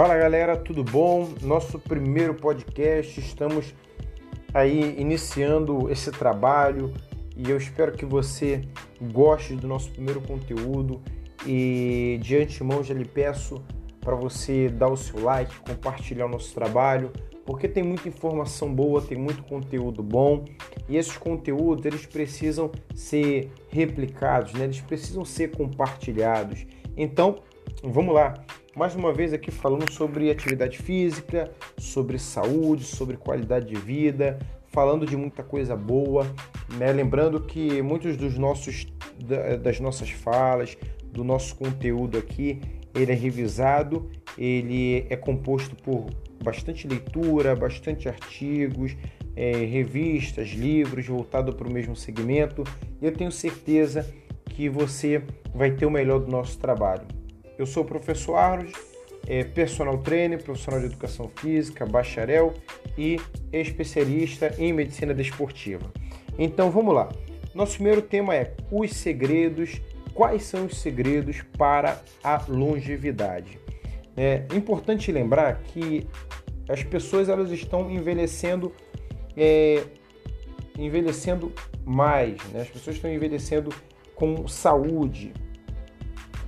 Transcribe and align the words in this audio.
Fala 0.00 0.16
galera, 0.16 0.56
tudo 0.56 0.82
bom? 0.82 1.28
Nosso 1.42 1.78
primeiro 1.78 2.32
podcast, 2.32 3.20
estamos 3.20 3.74
aí 4.54 4.98
iniciando 4.98 5.90
esse 5.90 6.10
trabalho 6.10 6.90
e 7.36 7.50
eu 7.50 7.58
espero 7.58 7.92
que 7.92 8.06
você 8.06 8.62
goste 9.12 9.54
do 9.54 9.68
nosso 9.68 9.90
primeiro 9.90 10.22
conteúdo 10.22 11.02
e 11.46 12.18
de 12.22 12.34
antemão 12.34 12.82
já 12.82 12.94
lhe 12.94 13.04
peço 13.04 13.62
para 14.00 14.14
você 14.14 14.70
dar 14.70 14.88
o 14.88 14.96
seu 14.96 15.20
like, 15.20 15.54
compartilhar 15.60 16.24
o 16.24 16.30
nosso 16.30 16.54
trabalho, 16.54 17.12
porque 17.44 17.68
tem 17.68 17.82
muita 17.82 18.08
informação 18.08 18.74
boa, 18.74 19.02
tem 19.02 19.18
muito 19.18 19.42
conteúdo 19.42 20.02
bom 20.02 20.46
e 20.88 20.96
esses 20.96 21.18
conteúdos 21.18 21.84
eles 21.84 22.06
precisam 22.06 22.70
ser 22.94 23.52
replicados, 23.68 24.54
né? 24.54 24.64
eles 24.64 24.80
precisam 24.80 25.26
ser 25.26 25.50
compartilhados. 25.50 26.66
Então, 26.96 27.42
vamos 27.82 28.14
lá 28.14 28.34
mais 28.76 28.94
uma 28.94 29.12
vez 29.12 29.32
aqui 29.32 29.50
falando 29.50 29.90
sobre 29.90 30.30
atividade 30.30 30.78
física, 30.78 31.50
sobre 31.76 32.18
saúde, 32.18 32.84
sobre 32.84 33.16
qualidade 33.16 33.66
de 33.66 33.74
vida, 33.74 34.38
falando 34.68 35.04
de 35.04 35.16
muita 35.16 35.42
coisa 35.42 35.74
boa, 35.76 36.24
né? 36.78 36.92
Lembrando 36.92 37.40
que 37.40 37.82
muitos 37.82 38.16
dos 38.16 38.38
nossos 38.38 38.86
das 39.60 39.80
nossas 39.80 40.10
falas, 40.10 40.78
do 41.04 41.24
nosso 41.24 41.56
conteúdo 41.56 42.16
aqui, 42.16 42.60
ele 42.94 43.12
é 43.12 43.14
revisado, 43.14 44.08
ele 44.38 45.04
é 45.10 45.16
composto 45.16 45.76
por 45.76 46.06
bastante 46.42 46.86
leitura, 46.86 47.54
bastante 47.54 48.08
artigos, 48.08 48.96
é, 49.36 49.52
revistas, 49.52 50.48
livros 50.50 51.06
voltados 51.06 51.54
para 51.54 51.68
o 51.68 51.72
mesmo 51.72 51.94
segmento. 51.94 52.64
E 53.02 53.04
eu 53.04 53.12
tenho 53.12 53.32
certeza 53.32 54.08
que 54.46 54.68
você 54.68 55.22
vai 55.54 55.72
ter 55.72 55.86
o 55.86 55.90
melhor 55.90 56.20
do 56.20 56.30
nosso 56.30 56.58
trabalho. 56.58 57.19
Eu 57.60 57.66
sou 57.66 57.82
o 57.82 57.86
professor 57.86 58.36
Arnold, 58.36 58.72
é, 59.28 59.44
personal 59.44 59.98
trainer, 59.98 60.42
profissional 60.42 60.80
de 60.80 60.86
educação 60.86 61.28
física, 61.28 61.84
bacharel 61.84 62.54
e 62.96 63.20
especialista 63.52 64.54
em 64.58 64.72
medicina 64.72 65.12
desportiva. 65.12 65.92
Então 66.38 66.70
vamos 66.70 66.94
lá. 66.94 67.10
Nosso 67.54 67.74
primeiro 67.74 68.00
tema 68.00 68.34
é 68.34 68.54
os 68.72 68.92
segredos. 68.92 69.78
Quais 70.14 70.44
são 70.44 70.64
os 70.64 70.80
segredos 70.80 71.42
para 71.58 72.00
a 72.24 72.42
longevidade? 72.48 73.60
É 74.16 74.46
importante 74.54 75.12
lembrar 75.12 75.60
que 75.60 76.08
as 76.66 76.82
pessoas 76.82 77.28
elas 77.28 77.50
estão 77.50 77.90
envelhecendo, 77.90 78.72
é, 79.36 79.84
envelhecendo 80.78 81.52
mais, 81.84 82.42
né? 82.54 82.62
as 82.62 82.70
pessoas 82.70 82.96
estão 82.96 83.12
envelhecendo 83.12 83.68
com 84.14 84.48
saúde, 84.48 85.34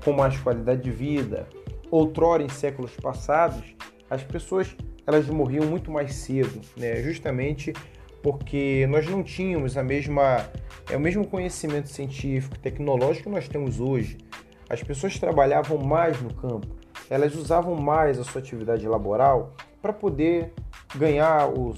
com 0.05 0.13
mais 0.13 0.37
qualidade 0.39 0.83
de 0.83 0.91
vida. 0.91 1.49
Outrora, 1.91 2.43
em 2.43 2.49
séculos 2.49 2.93
passados, 2.97 3.63
as 4.09 4.23
pessoas 4.23 4.75
elas 5.07 5.27
morriam 5.29 5.67
muito 5.67 5.91
mais 5.91 6.15
cedo, 6.15 6.61
né? 6.77 7.03
justamente 7.03 7.73
porque 8.23 8.87
nós 8.89 9.07
não 9.09 9.23
tínhamos 9.23 9.77
a 9.77 9.83
mesma, 9.83 10.49
é 10.89 10.97
o 10.97 11.01
mesmo 11.01 11.27
conhecimento 11.27 11.89
científico, 11.89 12.57
tecnológico 12.59 13.25
que 13.25 13.35
nós 13.35 13.49
temos 13.49 13.81
hoje. 13.81 14.17
As 14.71 14.83
pessoas 14.83 15.19
trabalhavam 15.19 15.77
mais 15.79 16.21
no 16.23 16.33
campo, 16.33 16.69
elas 17.11 17.35
usavam 17.35 17.75
mais 17.75 18.19
a 18.19 18.25
sua 18.25 18.41
atividade 18.41 18.87
laboral 18.87 19.57
para 19.83 19.93
poder 19.93 20.53
ganhar, 20.95 21.49
o, 21.49 21.75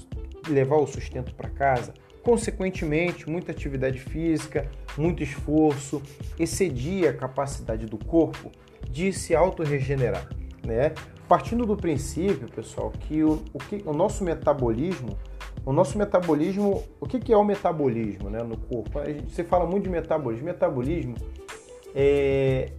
levar 0.47 0.77
o 0.77 0.85
sustento 0.85 1.33
para 1.33 1.49
casa. 1.49 1.93
Consequentemente, 2.25 3.29
muita 3.29 3.51
atividade 3.51 3.99
física, 3.99 4.67
muito 4.97 5.21
esforço 5.21 6.01
excedia 6.39 7.11
a 7.11 7.13
capacidade 7.13 7.85
do 7.85 8.03
corpo 8.03 8.51
de 8.89 9.13
se 9.13 9.35
autorregenerar, 9.35 10.27
né? 10.65 10.91
Partindo 11.27 11.67
do 11.67 11.77
princípio, 11.77 12.49
pessoal, 12.49 12.91
que 13.01 13.23
o, 13.23 13.43
o, 13.53 13.59
que, 13.59 13.83
o 13.85 13.93
nosso 13.93 14.23
metabolismo, 14.23 15.15
o 15.63 15.71
nosso 15.71 15.99
metabolismo, 15.99 16.83
o 16.99 17.05
que, 17.05 17.19
que 17.19 17.31
é 17.31 17.37
o 17.37 17.43
metabolismo 17.43 18.27
né, 18.27 18.41
no 18.41 18.57
corpo? 18.57 19.05
Gente, 19.05 19.31
você 19.31 19.43
fala 19.43 19.67
muito 19.67 19.83
de 19.83 19.91
metabolismo. 19.91 20.45
Metabolismo 20.45 21.13
é, 21.93 22.71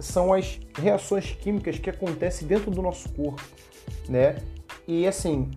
são 0.00 0.32
as 0.32 0.58
reações 0.78 1.32
químicas 1.32 1.78
que 1.78 1.90
acontecem 1.90 2.48
dentro 2.48 2.70
do 2.70 2.80
nosso 2.80 3.12
corpo, 3.12 3.42
né? 4.08 4.36
E 4.86 5.06
assim, 5.06 5.50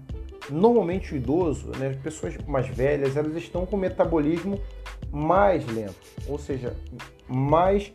normalmente 0.52 1.14
o 1.14 1.18
idoso, 1.18 1.72
né, 1.78 1.88
as 1.88 1.96
pessoas 1.98 2.38
mais 2.48 2.68
velhas, 2.68 3.16
elas 3.16 3.36
estão 3.36 3.66
com 3.66 3.78
metabolismo 3.78 4.60
mais 5.12 5.66
lento, 5.66 5.96
ou 6.28 6.38
seja, 6.38 6.76
mais 7.28 7.94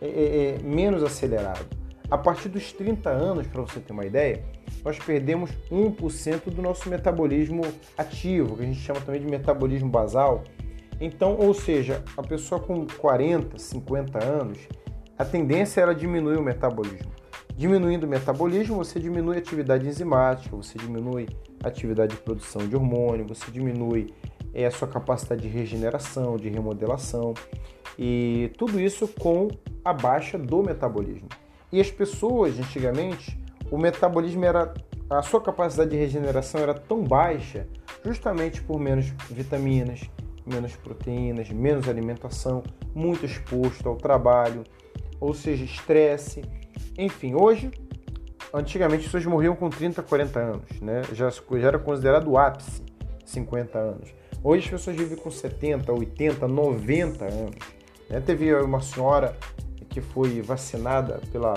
é, 0.00 0.06
é, 0.06 0.54
é 0.54 0.58
menos 0.62 1.02
acelerado. 1.02 1.66
A 2.10 2.18
partir 2.18 2.48
dos 2.48 2.72
30 2.72 3.08
anos, 3.08 3.46
para 3.46 3.62
você 3.62 3.80
ter 3.80 3.92
uma 3.92 4.04
ideia, 4.04 4.44
nós 4.84 4.98
perdemos 4.98 5.50
1% 5.70 6.50
do 6.50 6.60
nosso 6.60 6.88
metabolismo 6.88 7.62
ativo, 7.96 8.56
que 8.56 8.62
a 8.62 8.66
gente 8.66 8.80
chama 8.80 9.00
também 9.00 9.20
de 9.20 9.26
metabolismo 9.26 9.88
basal. 9.88 10.44
Então, 11.00 11.36
ou 11.36 11.54
seja, 11.54 12.04
a 12.16 12.22
pessoa 12.22 12.60
com 12.60 12.86
40, 12.86 13.58
50 13.58 14.22
anos, 14.22 14.58
a 15.18 15.24
tendência 15.24 15.80
é 15.80 15.82
ela 15.82 15.94
diminuir 15.94 16.36
o 16.36 16.42
metabolismo. 16.42 17.10
Diminuindo 17.56 18.04
o 18.04 18.08
metabolismo, 18.08 18.76
você 18.76 18.98
diminui 18.98 19.36
a 19.36 19.38
atividade 19.38 19.86
enzimática, 19.86 20.56
você 20.56 20.76
diminui 20.76 21.28
a 21.62 21.68
atividade 21.68 22.16
de 22.16 22.20
produção 22.20 22.66
de 22.66 22.74
hormônio, 22.74 23.24
você 23.26 23.48
diminui 23.48 24.12
é, 24.52 24.66
a 24.66 24.72
sua 24.72 24.88
capacidade 24.88 25.42
de 25.42 25.48
regeneração, 25.48 26.36
de 26.36 26.48
remodelação, 26.48 27.32
e 27.96 28.50
tudo 28.58 28.80
isso 28.80 29.06
com 29.06 29.48
a 29.84 29.92
baixa 29.92 30.36
do 30.36 30.64
metabolismo. 30.64 31.28
E 31.70 31.80
as 31.80 31.90
pessoas, 31.92 32.58
antigamente, 32.58 33.38
o 33.70 33.78
metabolismo 33.78 34.44
era. 34.44 34.74
a 35.08 35.22
sua 35.22 35.40
capacidade 35.40 35.90
de 35.90 35.96
regeneração 35.96 36.60
era 36.60 36.74
tão 36.74 37.04
baixa, 37.04 37.68
justamente 38.04 38.62
por 38.62 38.80
menos 38.80 39.06
vitaminas, 39.30 40.00
menos 40.44 40.74
proteínas, 40.74 41.50
menos 41.50 41.88
alimentação, 41.88 42.64
muito 42.92 43.24
exposto 43.24 43.88
ao 43.88 43.96
trabalho, 43.96 44.64
ou 45.20 45.32
seja, 45.32 45.64
estresse 45.64 46.42
enfim, 46.96 47.34
hoje, 47.34 47.70
antigamente 48.52 49.00
as 49.00 49.06
pessoas 49.06 49.26
morriam 49.26 49.56
com 49.56 49.68
30, 49.68 50.02
40 50.02 50.38
anos, 50.38 50.80
né? 50.80 51.02
Já, 51.12 51.30
já 51.30 51.68
era 51.68 51.78
considerado 51.78 52.30
o 52.30 52.38
ápice, 52.38 52.82
50 53.24 53.78
anos. 53.78 54.14
Hoje 54.42 54.64
as 54.64 54.70
pessoas 54.70 54.96
vivem 54.96 55.16
com 55.16 55.30
70, 55.30 55.92
80, 55.92 56.46
90 56.46 57.24
anos. 57.24 57.56
Né? 58.10 58.20
Teve 58.20 58.54
uma 58.54 58.82
senhora 58.82 59.36
que 59.88 60.00
foi 60.00 60.42
vacinada 60.42 61.20
pela 61.32 61.54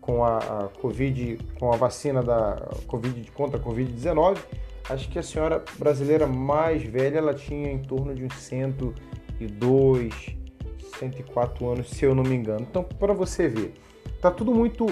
com 0.00 0.24
a, 0.24 0.38
a 0.38 0.68
Covid, 0.80 1.38
com 1.58 1.72
a 1.72 1.76
vacina 1.76 2.22
da 2.22 2.68
Covid 2.86 3.30
contra 3.32 3.58
a 3.58 3.62
Covid-19. 3.62 4.38
Acho 4.88 5.08
que 5.08 5.18
a 5.18 5.22
senhora 5.22 5.62
brasileira 5.78 6.26
mais 6.26 6.82
velha, 6.82 7.18
ela 7.18 7.34
tinha 7.34 7.70
em 7.70 7.78
torno 7.78 8.14
de 8.14 8.24
uns 8.24 8.34
102, 8.34 10.36
104 10.98 11.68
anos, 11.68 11.90
se 11.90 12.04
eu 12.04 12.14
não 12.14 12.24
me 12.24 12.34
engano. 12.34 12.66
Então, 12.68 12.82
para 12.82 13.12
você 13.12 13.46
ver, 13.46 13.74
Tá 14.20 14.30
tudo 14.30 14.52
muito 14.54 14.86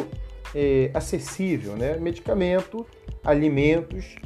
é, 0.55 0.91
acessível, 0.95 1.77
né? 1.77 1.97
Medicamento, 1.99 2.87
alimentos. 3.25 4.17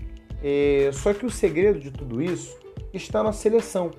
É, 0.42 0.90
só 0.92 1.12
que 1.12 1.26
o 1.26 1.30
segredo 1.30 1.80
de 1.80 1.90
tudo 1.90 2.22
isso 2.22 2.56
está 2.92 3.22
na 3.22 3.32
seleção. 3.32 3.90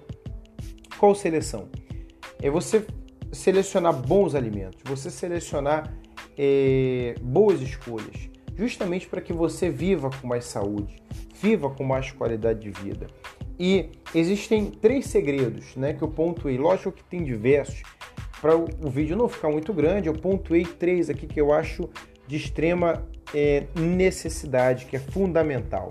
Qual 0.98 1.14
seleção? 1.16 1.70
É 2.42 2.50
você 2.50 2.86
selecionar 3.32 3.94
bons 3.94 4.36
alimentos, 4.36 4.80
você 4.86 5.10
selecionar 5.10 5.94
é, 6.38 7.16
boas 7.22 7.62
escolhas, 7.62 8.30
justamente 8.56 9.08
para 9.08 9.22
que 9.22 9.34
você 9.34 9.70
viva 9.70 10.10
com 10.10 10.28
mais 10.28 10.46
saúde, 10.46 10.96
viva 11.42 11.70
com 11.70 11.84
mais 11.84 12.12
qualidade 12.12 12.60
de 12.60 12.72
vida. 12.72 13.08
E 13.60 13.90
existem 14.14 14.66
três 14.66 15.08
segredos, 15.08 15.76
né, 15.76 15.94
que 15.94 16.02
eu 16.02 16.08
pontuei. 16.08 16.58
Lógico 16.58 16.92
que 16.92 17.04
tem 17.04 17.24
diversos, 17.24 17.84
para 18.44 18.58
o 18.58 18.90
vídeo 18.90 19.16
não 19.16 19.30
ficar 19.30 19.50
muito 19.50 19.72
grande, 19.72 20.10
eu 20.10 20.14
pontuei 20.14 20.66
três 20.66 21.10
aqui 21.10 21.26
que 21.26 21.40
eu 21.40 21.54
acho 21.54 21.90
de 22.28 22.36
extrema 22.36 23.08
é, 23.34 23.68
necessidade, 23.74 24.86
que 24.86 24.98
é 24.98 25.00
fundamental. 25.00 25.88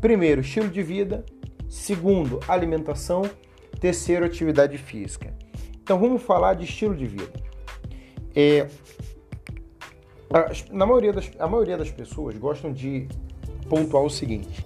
Primeiro, 0.00 0.42
estilo 0.42 0.68
de 0.68 0.80
vida. 0.80 1.26
Segundo, 1.68 2.38
alimentação. 2.46 3.22
Terceiro, 3.80 4.24
atividade 4.24 4.78
física. 4.78 5.34
Então 5.82 5.98
vamos 5.98 6.22
falar 6.22 6.54
de 6.54 6.66
estilo 6.66 6.94
de 6.94 7.04
vida. 7.04 7.32
É, 8.32 8.68
a, 10.32 10.52
na 10.70 10.86
maioria 10.86 11.12
das, 11.12 11.32
a 11.36 11.48
maioria 11.48 11.76
das 11.76 11.90
pessoas 11.90 12.36
gostam 12.36 12.72
de 12.72 13.08
pontuar 13.68 14.04
o 14.04 14.10
seguinte: 14.10 14.64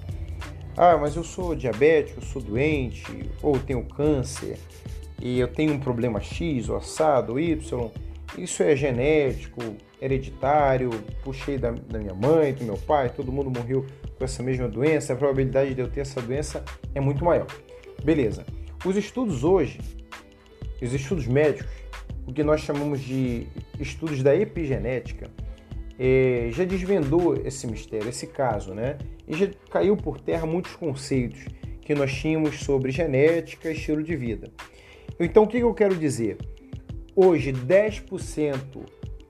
ah, 0.76 0.99
mas 0.99 1.17
eu 1.17 1.25
sou 1.25 1.55
diabético, 1.55 2.20
eu 2.20 2.25
sou 2.25 2.43
doente, 2.43 3.31
ou 3.43 3.58
tenho 3.58 3.82
câncer, 3.87 4.58
e 5.20 5.38
eu 5.38 5.48
tenho 5.48 5.72
um 5.72 5.78
problema 5.78 6.20
X, 6.20 6.68
ou 6.68 6.76
assado, 6.76 7.32
ou 7.32 7.40
Y, 7.40 7.90
isso 8.36 8.62
é 8.62 8.76
genético, 8.76 9.60
hereditário, 10.00 10.90
puxei 11.24 11.56
da, 11.56 11.70
da, 11.70 11.98
minha 11.98 12.14
mãe, 12.14 12.52
do 12.52 12.64
meu 12.64 12.76
pai, 12.76 13.08
todo 13.08 13.32
mundo 13.32 13.50
morreu 13.50 13.86
com 14.18 14.24
essa 14.24 14.42
mesma 14.42 14.68
doença, 14.68 15.12
a 15.12 15.16
probabilidade 15.16 15.74
de 15.74 15.80
eu 15.80 15.88
ter 15.88 16.00
essa 16.00 16.20
doença 16.20 16.64
é 16.94 17.00
muito 17.00 17.24
maior. 17.24 17.46
Beleza. 18.04 18.44
Os 18.84 18.96
estudos 18.96 19.42
hoje, 19.42 19.80
os 20.82 20.92
estudos 20.92 21.26
médicos, 21.26 21.72
o 22.26 22.32
que 22.32 22.42
nós 22.42 22.60
chamamos 22.60 23.00
de 23.00 23.46
estudos 23.80 24.22
da 24.22 24.36
epigenética, 24.36 25.30
é, 25.98 26.50
já 26.52 26.64
desvendou 26.64 27.36
esse 27.36 27.66
mistério, 27.66 28.08
esse 28.08 28.26
caso, 28.26 28.74
né? 28.74 28.98
E 29.26 29.34
já 29.34 29.48
caiu 29.70 29.96
por 29.96 30.20
terra 30.20 30.46
muitos 30.46 30.76
conceitos 30.76 31.46
que 31.80 31.94
nós 31.94 32.12
tínhamos 32.12 32.60
sobre 32.60 32.90
genética 32.90 33.70
e 33.70 33.72
estilo 33.72 34.02
de 34.02 34.14
vida. 34.14 34.50
Então, 35.18 35.44
o 35.44 35.46
que 35.46 35.58
eu 35.58 35.72
quero 35.72 35.96
dizer? 35.96 36.36
Hoje, 37.14 37.52
10% 37.52 38.56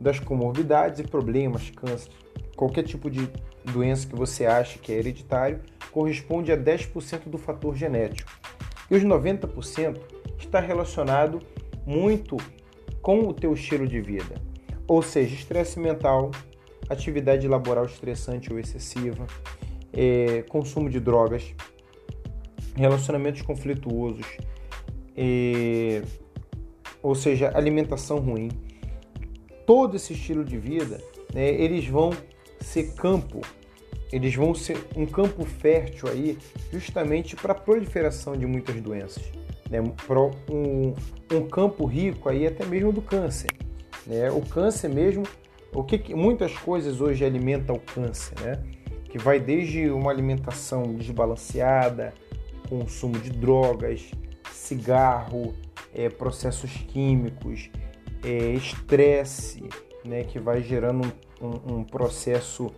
das 0.01 0.19
comorbidades 0.19 0.99
e 0.99 1.05
problemas, 1.05 1.71
câncer, 1.71 2.11
qualquer 2.57 2.83
tipo 2.83 3.09
de 3.09 3.29
doença 3.65 4.07
que 4.07 4.17
você 4.17 4.47
acha 4.47 4.79
que 4.79 4.93
é 4.93 4.97
hereditário, 4.97 5.61
corresponde 5.93 6.51
a 6.51 6.57
10% 6.57 7.29
do 7.29 7.39
fator 7.39 7.77
genético. 7.77 8.31
E 8.91 8.97
os 8.97 9.05
90% 9.05 9.99
está 10.39 10.59
relacionado 10.59 11.41
muito 11.87 12.37
com 13.01 13.21
o 13.21 13.33
teu 13.33 13.55
estilo 13.55 13.87
de 13.87 14.01
vida. 14.01 14.35
Ou 14.89 15.03
seja, 15.03 15.35
estresse 15.35 15.79
mental, 15.79 16.33
atividade 16.89 17.47
laboral 17.47 17.87
estressante 17.87 18.53
ou 18.53 18.59
excessiva, 18.59 19.27
é, 19.93 20.43
consumo 20.43 20.91
de 20.91 20.99
drogas, 20.99 21.55
relacionamentos 22.75 23.43
conflituosos, 23.43 24.27
ou 27.03 27.15
seja, 27.15 27.51
alimentação 27.57 28.19
ruim. 28.19 28.51
Todo 29.67 29.97
esse 29.97 30.13
estilo 30.13 30.45
de 30.45 30.57
vida, 30.59 31.01
né, 31.35 31.49
eles 31.49 31.87
vão 31.87 32.11
ser 32.61 32.95
campo, 32.95 33.41
eles 34.13 34.35
vão 34.35 34.55
ser 34.55 34.79
um 34.97 35.07
campo 35.07 35.45
fértil 35.45 36.09
aí, 36.09 36.39
justamente 36.73 37.35
para 37.35 37.53
a 37.53 37.57
proliferação 37.57 38.37
de 38.37 38.47
muitas 38.47 38.81
doenças, 38.81 39.25
né, 39.69 39.81
um, 39.81 40.95
um 41.35 41.49
campo 41.49 41.85
rico 41.85 42.29
aí 42.29 42.47
até 42.47 42.65
mesmo 42.65 42.93
do 42.93 43.03
câncer. 43.03 43.51
Né? 44.07 44.31
O 44.31 44.41
câncer 44.41 44.89
mesmo 44.89 45.25
o 45.77 45.85
que 45.85 46.15
muitas 46.15 46.57
coisas 46.57 47.03
hoje 47.03 47.23
alimentam 47.23 47.77
o 47.77 47.81
câncer, 47.81 48.35
né? 48.41 48.63
Que 49.11 49.19
vai 49.19 49.39
desde 49.39 49.91
uma 49.91 50.11
alimentação 50.11 50.95
desbalanceada, 50.95 52.15
consumo 52.67 53.19
de 53.19 53.31
drogas, 53.31 54.11
cigarro, 54.67 55.55
é, 55.95 56.09
processos 56.09 56.71
químicos, 56.73 57.71
é, 58.25 58.53
estresse, 58.53 59.69
né? 60.05 60.25
Que 60.25 60.39
vai 60.39 60.63
gerando 60.63 61.13
um, 61.41 61.77
um, 61.77 61.85
processo 61.85 62.71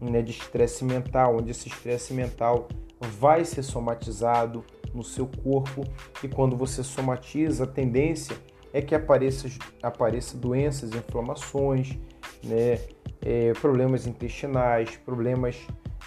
né, 0.00 0.22
de 0.22 0.32
estresse 0.32 0.84
mental, 0.84 1.36
onde 1.36 1.50
esse 1.50 1.68
estresse 1.68 2.12
mental 2.12 2.68
vai 3.00 3.44
ser 3.44 3.62
somatizado 3.62 4.64
no 4.94 5.04
seu 5.04 5.26
corpo 5.26 5.84
e 6.22 6.28
quando 6.28 6.56
você 6.56 6.82
somatiza, 6.82 7.64
a 7.64 7.66
tendência 7.66 8.36
é 8.72 8.80
que 8.82 8.94
apareça, 8.94 9.48
apareça 9.82 10.36
doenças, 10.36 10.92
inflamações, 10.94 11.98
né, 12.42 12.78
é, 13.20 13.52
problemas 13.60 14.06
intestinais, 14.06 14.96
problemas 14.96 15.56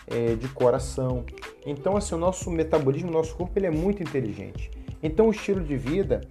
é, 0.07 0.35
de 0.35 0.47
coração. 0.49 1.25
Então, 1.65 1.95
assim, 1.95 2.15
o 2.15 2.17
nosso 2.17 2.49
metabolismo, 2.49 3.09
o 3.09 3.13
nosso 3.13 3.35
corpo, 3.35 3.57
ele 3.57 3.67
é 3.67 3.71
muito 3.71 4.01
inteligente. 4.01 4.69
Então, 5.03 5.27
o 5.27 5.31
estilo 5.31 5.61
de 5.61 5.75
vida, 5.75 6.21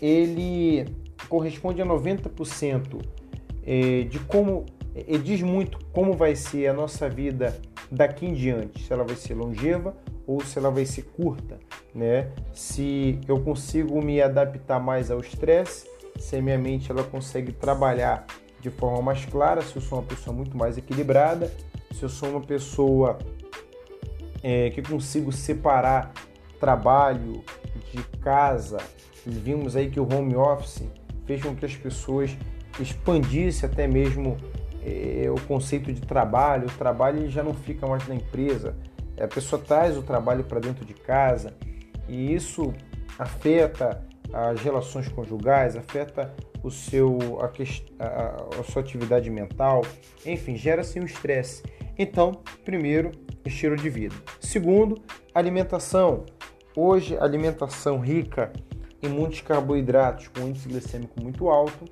ele 0.00 0.86
corresponde 1.28 1.82
a 1.82 1.86
90% 1.86 3.02
é, 3.64 4.02
de 4.02 4.18
como, 4.20 4.64
ele 4.94 5.22
diz 5.22 5.42
muito 5.42 5.78
como 5.92 6.14
vai 6.14 6.36
ser 6.36 6.68
a 6.68 6.72
nossa 6.72 7.08
vida 7.08 7.60
daqui 7.90 8.26
em 8.26 8.32
diante, 8.32 8.84
se 8.84 8.92
ela 8.92 9.04
vai 9.04 9.16
ser 9.16 9.34
longeva 9.34 9.94
ou 10.26 10.42
se 10.42 10.58
ela 10.58 10.70
vai 10.70 10.86
ser 10.86 11.02
curta, 11.02 11.58
né? 11.94 12.30
Se 12.54 13.18
eu 13.26 13.40
consigo 13.40 14.00
me 14.00 14.22
adaptar 14.22 14.80
mais 14.80 15.10
ao 15.10 15.20
estresse, 15.20 15.86
se 16.18 16.36
a 16.36 16.42
minha 16.42 16.58
mente 16.58 16.90
ela 16.90 17.02
consegue 17.02 17.52
trabalhar 17.52 18.24
de 18.60 18.70
forma 18.70 19.02
mais 19.02 19.24
clara, 19.24 19.60
se 19.60 19.74
eu 19.74 19.82
sou 19.82 19.98
uma 19.98 20.04
pessoa 20.04 20.34
muito 20.34 20.56
mais 20.56 20.78
equilibrada, 20.78 21.52
se 21.92 22.02
eu 22.02 22.08
sou 22.08 22.30
uma 22.30 22.40
pessoa 22.40 23.18
é, 24.42 24.70
que 24.70 24.80
consigo 24.80 25.32
separar 25.32 26.12
trabalho 26.60 27.42
de 27.92 28.02
casa. 28.18 28.78
Vimos 29.26 29.76
aí 29.76 29.90
que 29.90 30.00
o 30.00 30.08
home 30.12 30.34
office 30.34 30.84
fez 31.26 31.42
com 31.42 31.54
que 31.54 31.64
as 31.64 31.76
pessoas 31.76 32.36
expandissem 32.80 33.68
até 33.68 33.86
mesmo 33.86 34.36
é, 34.84 35.30
o 35.30 35.40
conceito 35.46 35.92
de 35.92 36.00
trabalho. 36.00 36.66
O 36.66 36.72
trabalho 36.72 37.30
já 37.30 37.42
não 37.42 37.54
fica 37.54 37.86
mais 37.86 38.06
na 38.08 38.14
empresa, 38.14 38.74
a 39.20 39.28
pessoa 39.28 39.60
traz 39.60 39.96
o 39.96 40.02
trabalho 40.02 40.44
para 40.44 40.58
dentro 40.58 40.84
de 40.84 40.94
casa 40.94 41.54
e 42.08 42.34
isso 42.34 42.72
afeta 43.18 44.02
as 44.32 44.60
relações 44.60 45.08
conjugais, 45.08 45.76
afeta 45.76 46.34
o 46.62 46.70
seu, 46.70 47.18
a, 47.40 47.46
a, 48.04 48.60
a 48.60 48.64
sua 48.64 48.82
atividade 48.82 49.28
mental, 49.30 49.82
enfim, 50.24 50.56
gera-se 50.56 50.98
um 50.98 51.04
estresse. 51.04 51.62
Então, 51.98 52.40
primeiro, 52.64 53.12
estilo 53.44 53.76
de 53.76 53.90
vida. 53.90 54.14
Segundo, 54.40 55.02
alimentação. 55.34 56.24
Hoje, 56.74 57.18
alimentação 57.18 58.00
rica 58.00 58.50
em 59.02 59.08
muitos 59.08 59.40
carboidratos 59.40 60.28
com 60.28 60.48
índice 60.48 60.68
glicêmico 60.68 61.20
muito 61.22 61.48
alto, 61.48 61.84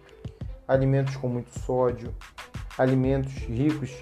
alimentos 0.66 1.16
com 1.16 1.28
muito 1.28 1.50
sódio, 1.60 2.14
alimentos 2.78 3.34
ricos 3.34 3.92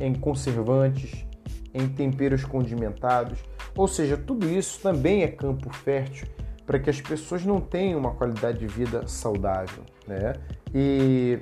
em 0.00 0.14
conservantes, 0.14 1.24
em 1.72 1.88
temperos 1.88 2.44
condimentados, 2.44 3.38
ou 3.76 3.86
seja, 3.86 4.16
tudo 4.16 4.48
isso 4.48 4.80
também 4.80 5.22
é 5.22 5.28
campo 5.28 5.72
fértil 5.72 6.26
para 6.64 6.80
que 6.80 6.90
as 6.90 7.00
pessoas 7.00 7.44
não 7.44 7.60
tenham 7.60 8.00
uma 8.00 8.14
qualidade 8.14 8.58
de 8.58 8.66
vida 8.66 9.06
saudável, 9.06 9.84
né? 10.08 10.32
E, 10.74 11.38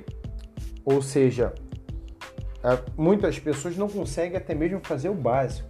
ou 0.83 1.01
seja, 1.01 1.53
muitas 2.95 3.39
pessoas 3.39 3.75
não 3.75 3.87
conseguem 3.87 4.37
até 4.37 4.53
mesmo 4.53 4.79
fazer 4.83 5.09
o 5.09 5.15
básico. 5.15 5.67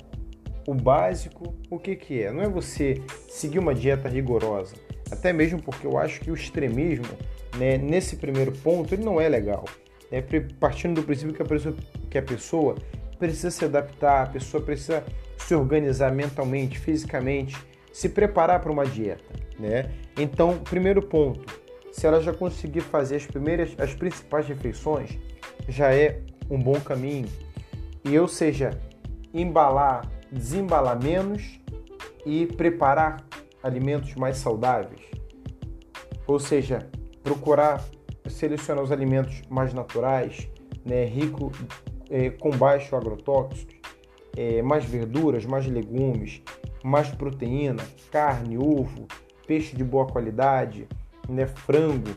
O 0.67 0.73
básico, 0.73 1.56
o 1.69 1.77
que 1.77 1.95
que 1.95 2.23
é? 2.23 2.31
Não 2.31 2.41
é 2.41 2.50
você 2.50 3.01
seguir 3.29 3.59
uma 3.59 3.75
dieta 3.75 4.09
rigorosa, 4.09 4.75
até 5.12 5.31
mesmo 5.31 5.62
porque 5.62 5.85
eu 5.85 5.97
acho 5.97 6.19
que 6.21 6.31
o 6.31 6.33
extremismo, 6.33 7.06
né, 7.57 7.77
nesse 7.77 8.15
primeiro 8.15 8.51
ponto, 8.51 8.94
ele 8.94 9.03
não 9.03 9.21
é 9.21 9.29
legal. 9.29 9.65
É 10.12 10.23
partindo 10.59 11.01
do 11.01 11.03
princípio 11.03 11.33
que 11.33 11.41
a 11.41 11.45
pessoa, 11.45 11.75
que 12.09 12.17
a 12.17 12.21
pessoa 12.21 12.75
precisa 13.19 13.51
se 13.51 13.65
adaptar, 13.65 14.23
a 14.23 14.29
pessoa 14.29 14.62
precisa 14.63 15.03
se 15.38 15.53
organizar 15.53 16.12
mentalmente, 16.12 16.79
fisicamente, 16.79 17.56
se 17.94 18.09
preparar 18.09 18.59
para 18.59 18.71
uma 18.71 18.85
dieta, 18.85 19.33
né? 19.59 19.91
Então, 20.17 20.57
primeiro 20.57 21.01
ponto, 21.01 21.45
se 21.91 22.06
ela 22.06 22.21
já 22.21 22.33
conseguir 22.33 22.81
fazer 22.81 23.17
as 23.17 23.25
primeiras, 23.25 23.73
as 23.77 23.94
principais 23.94 24.47
refeições, 24.47 25.17
já 25.67 25.93
é 25.93 26.19
um 26.50 26.60
bom 26.60 26.79
caminho. 26.79 27.27
E 28.03 28.17
ou 28.19 28.27
seja, 28.27 28.72
embalar, 29.34 30.10
desembalar 30.36 31.01
menos 31.01 31.60
e 32.25 32.46
preparar 32.46 33.25
alimentos 33.63 34.15
mais 34.15 34.38
saudáveis. 34.38 35.01
Ou 36.27 36.39
seja, 36.39 36.89
procurar 37.24 37.84
selecionar 38.27 38.84
os 38.84 38.92
alimentos 38.92 39.42
mais 39.50 39.74
naturais, 39.74 40.48
né, 40.86 41.06
rico 41.06 41.51
é, 42.10 42.30
com 42.30 42.51
baixo 42.51 42.96
agrotóxico, 42.96 43.74
é, 44.36 44.62
mais 44.62 44.86
verduras, 44.86 45.46
mais 45.46 45.65
legumes, 45.65 46.42
mais 46.84 47.10
proteína, 47.10 47.84
carne, 48.12 48.58
ovo, 48.58 49.08
peixe 49.48 49.75
de 49.75 49.84
boa 49.84 50.08
qualidade, 50.08 50.88
né, 51.30 51.48
frango, 51.48 52.12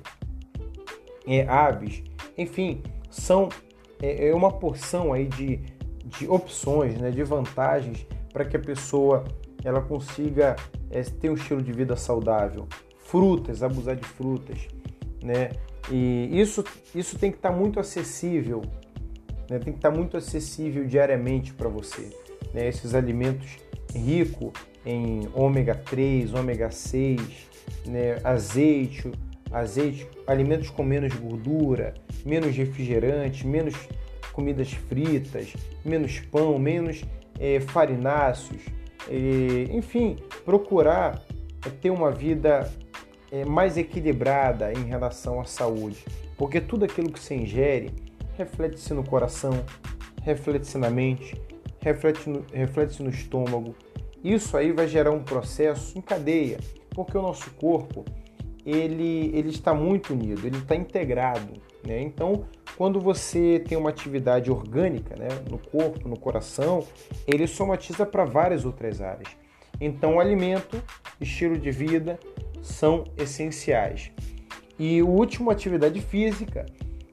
é, 1.27 1.47
aves, 1.47 2.03
enfim, 2.37 2.83
são 3.11 3.49
é, 4.03 4.29
é, 4.29 4.35
uma 4.35 4.53
porção 4.53 5.13
aí 5.13 5.27
de, 5.27 5.61
de 6.09 6.29
opções, 6.29 6.99
né, 6.99 7.11
de 7.11 7.23
vantagens 7.23 8.07
para 8.33 8.45
que 8.45 8.57
a 8.57 8.61
pessoa 8.61 9.25
ela 9.65 9.81
consiga 9.81 10.57
é, 10.91 11.03
ter 11.03 11.31
um 11.31 11.35
estilo 11.35 11.63
de 11.63 11.73
vida 11.73 11.97
saudável. 11.97 12.67
Frutas, 12.99 13.63
abusar 13.63 13.97
de 13.97 14.05
frutas, 14.05 14.59
né? 15.23 15.51
E 15.91 16.29
isso, 16.39 16.65
isso 16.95 17.19
tem 17.19 17.31
que 17.31 17.39
estar 17.39 17.51
tá 17.51 17.57
muito 17.57 17.81
acessível, 17.81 18.63
né? 19.49 19.59
tem 19.59 19.73
que 19.73 19.79
estar 19.79 19.91
tá 19.91 19.97
muito 19.97 20.17
acessível 20.17 20.85
diariamente 20.87 21.55
para 21.55 21.69
você. 21.69 22.11
Né? 22.53 22.69
Esses 22.69 22.95
alimentos 22.95 23.57
ricos 23.95 24.53
em 24.85 25.29
ômega 25.35 25.75
3, 25.75 26.35
ômega 26.35 26.71
6, 26.71 27.21
né, 27.87 28.19
azeite, 28.23 29.11
azeite, 29.51 30.07
alimentos 30.27 30.69
com 30.69 30.83
menos 30.83 31.15
gordura, 31.15 31.95
menos 32.25 32.55
refrigerante, 32.55 33.47
menos 33.47 33.75
comidas 34.39 34.71
fritas, 34.71 35.53
menos 35.85 36.21
pão, 36.21 36.57
menos 36.61 37.03
é, 37.41 37.59
farináceos, 37.59 38.63
é, 39.09 39.77
enfim, 39.77 40.17
procurar 40.45 41.21
ter 41.81 41.91
uma 41.91 42.13
vida 42.13 42.73
mais 43.49 43.77
equilibrada 43.77 44.73
em 44.73 44.85
relação 44.85 45.41
à 45.41 45.45
saúde, 45.45 46.03
porque 46.37 46.61
tudo 46.61 46.85
aquilo 46.85 47.11
que 47.11 47.19
você 47.19 47.35
ingere 47.35 47.91
reflete-se 48.37 48.95
no 48.95 49.03
coração, 49.03 49.65
reflete-se 50.23 50.79
na 50.79 50.89
mente, 50.89 51.35
reflete-se 51.81 52.31
no, 52.31 52.45
reflete 52.53 53.03
no 53.03 53.11
estômago, 53.11 53.75
isso 54.23 54.57
aí 54.57 54.71
vai 54.71 54.87
gerar 54.87 55.11
um 55.11 55.23
processo 55.23 55.99
em 55.99 56.01
cadeia, 56.01 56.59
porque 56.91 57.19
o 57.19 57.23
nosso 57.23 57.51
corpo 57.55 58.05
ele, 58.65 59.33
ele 59.35 59.51
está 59.51 59.75
muito 59.75 60.15
unido, 60.15 60.47
ele 60.47 60.59
está 60.59 60.77
integrado. 60.77 61.55
Né? 61.87 62.01
Então, 62.03 62.45
quando 62.77 63.01
você 63.01 63.63
tem 63.67 63.77
uma 63.77 63.91
atividade 63.91 64.51
orgânica 64.51 65.17
né, 65.17 65.29
no 65.51 65.59
corpo, 65.59 66.09
no 66.09 66.19
coração, 66.19 66.85
ele 67.27 67.47
somatiza 67.47 68.05
para 68.05 68.25
várias 68.25 68.65
outras 68.65 69.01
áreas. 69.01 69.29
Então, 69.81 70.19
alimento, 70.19 70.83
estilo 71.21 71.57
de 71.57 71.71
vida 71.71 72.19
são 72.63 73.05
essenciais. 73.17 74.11
E 74.79 75.03
o 75.03 75.09
último, 75.09 75.51
atividade 75.51 76.01
física. 76.01 76.67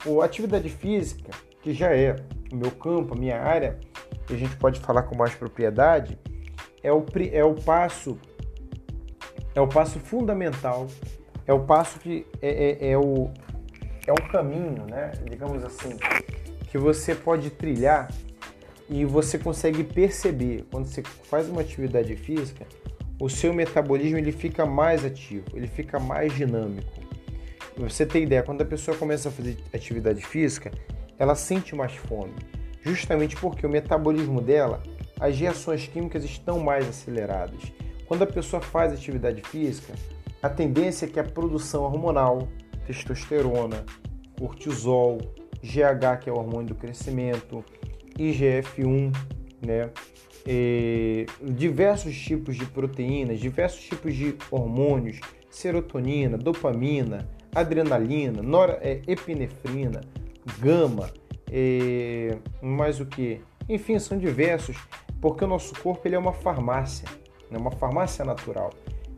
O 0.06 0.22
atividade 0.22 0.70
física, 0.70 1.32
que 1.62 1.74
já 1.74 1.96
é 1.96 2.16
o 2.52 2.56
meu 2.56 2.72
campo, 2.72 3.14
a 3.14 3.18
minha 3.18 3.42
área, 3.42 3.80
e 4.30 4.34
a 4.34 4.38
gente 4.38 4.56
pode 4.58 4.80
falar 4.80 5.04
com 5.04 5.16
mais 5.16 5.34
propriedade, 5.34 6.18
é 6.84 6.92
o, 6.92 7.04
é 7.32 7.44
o 7.44 7.56
passo 7.56 8.18
é 9.56 9.62
o 9.62 9.68
passo 9.68 10.00
fundamental, 10.00 10.88
é 11.48 11.54
o 11.54 11.62
passo 11.62 11.98
que 12.00 12.28
é, 12.42 12.88
é, 12.88 12.92
é 12.92 12.98
o, 12.98 13.32
é 14.10 14.14
um 14.14 14.28
caminho, 14.30 14.86
né? 14.86 15.12
digamos 15.30 15.64
assim, 15.64 15.98
que 16.70 16.78
você 16.78 17.16
pode 17.16 17.50
trilhar 17.50 18.12
e 18.90 19.04
você 19.06 19.38
consegue 19.38 19.84
perceber 19.84 20.66
quando 20.72 20.86
você 20.86 21.02
faz 21.24 21.50
uma 21.50 21.62
atividade 21.62 22.16
física, 22.16 22.66
o 23.20 23.30
seu 23.30 23.54
metabolismo 23.54 24.18
ele 24.18 24.32
fica 24.32 24.66
mais 24.66 25.06
ativo, 25.06 25.46
ele 25.54 25.68
fica 25.68 26.00
mais 26.00 26.34
dinâmico. 26.34 26.92
você 27.78 28.06
tem 28.06 28.24
ideia, 28.24 28.44
quando 28.44 28.62
a 28.62 28.66
pessoa 28.66 28.96
começa 28.96 29.30
a 29.30 29.32
fazer 29.32 29.58
atividade 29.74 30.22
física, 30.22 30.72
ela 31.18 31.34
sente 31.34 31.76
mais 31.76 31.94
fome, 31.96 32.34
justamente 32.82 33.36
porque 33.38 33.66
o 33.66 33.70
metabolismo 33.70 34.42
dela, 34.42 34.84
as 35.20 35.38
reações 35.38 35.88
químicas 35.88 36.24
estão 36.24 36.60
mais 36.60 36.88
aceleradas. 36.88 37.72
Quando 38.06 38.24
a 38.24 38.28
pessoa 38.28 38.62
faz 38.62 38.94
atividade 38.94 39.42
física, 39.42 39.94
a 40.44 40.50
tendência 40.50 41.06
é 41.06 41.10
que 41.10 41.20
a 41.20 41.24
produção 41.24 41.84
hormonal, 41.84 42.48
testosterona, 42.86 43.86
cortisol, 44.40 45.18
GH, 45.64 46.20
que 46.22 46.30
é 46.30 46.34
o 46.34 46.38
hormônio 46.38 46.70
do 46.70 46.76
crescimento, 46.76 47.64
IGF-1, 48.18 49.16
né? 49.66 49.90
E 50.48 51.26
diversos 51.42 52.16
tipos 52.16 52.56
de 52.56 52.66
proteínas, 52.66 53.40
diversos 53.40 53.82
tipos 53.82 54.14
de 54.14 54.36
hormônios, 54.52 55.20
serotonina, 55.50 56.38
dopamina, 56.38 57.28
adrenalina, 57.54 58.44
norepinefrina, 58.44 60.02
gama, 60.60 61.10
e 61.52 62.38
mais 62.62 63.00
o 63.00 63.06
que? 63.06 63.42
Enfim, 63.68 63.98
são 63.98 64.18
diversos, 64.18 64.78
porque 65.20 65.44
o 65.44 65.48
nosso 65.48 65.74
corpo 65.82 66.08
ele 66.08 66.16
é 66.16 66.20
uma 66.20 66.34
farmácia 66.34 67.08
né? 67.50 67.58
uma 67.58 67.72
farmácia 67.72 68.24
natural. 68.24 68.72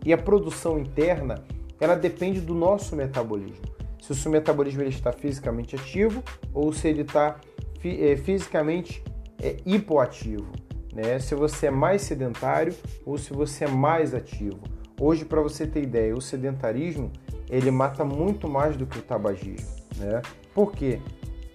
E 0.06 0.14
a 0.14 0.18
produção 0.18 0.80
interna, 0.80 1.44
ela 1.80 1.96
depende 1.96 2.42
do 2.42 2.54
nosso 2.54 2.96
metabolismo. 2.96 3.66
Se 4.02 4.12
o 4.12 4.16
seu 4.16 4.32
metabolismo 4.32 4.82
ele 4.82 4.90
está 4.90 5.12
fisicamente 5.12 5.76
ativo 5.76 6.24
ou 6.54 6.72
se 6.72 6.88
ele 6.88 7.02
está 7.02 7.40
é, 7.84 8.16
fisicamente 8.16 9.04
é, 9.42 9.58
hipoativo. 9.66 10.48
Né? 10.94 11.20
Se 11.20 11.36
você 11.36 11.68
é 11.68 11.72
mais 11.72 12.02
sedentário 12.02 12.74
ou 13.06 13.18
se 13.18 13.34
você 13.34 13.66
é 13.66 13.68
mais 13.68 14.14
ativo. 14.14 14.60
Hoje, 15.00 15.26
para 15.26 15.42
você 15.42 15.68
ter 15.68 15.84
ideia, 15.84 16.16
o 16.16 16.22
sedentarismo 16.22 17.12
ele 17.50 17.70
mata 17.70 18.04
muito 18.04 18.48
mais 18.50 18.76
do 18.76 18.86
que 18.86 18.98
o 18.98 19.02
tabagismo. 19.02 19.68
Né? 19.98 20.22
Por 20.54 20.72
quê? 20.72 21.00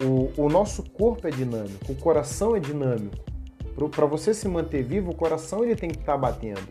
O, 0.02 0.30
o 0.42 0.48
nosso 0.48 0.82
corpo 0.90 1.26
é 1.26 1.30
dinâmico, 1.30 1.92
o 1.92 1.94
coração 1.94 2.56
é 2.56 2.60
dinâmico. 2.60 3.16
Para 3.90 4.06
você 4.06 4.34
se 4.34 4.48
manter 4.48 4.82
vivo, 4.82 5.10
o 5.10 5.14
coração 5.14 5.64
ele 5.64 5.74
tem 5.74 5.90
que 5.90 5.98
estar 5.98 6.12
tá 6.12 6.18
batendo. 6.18 6.68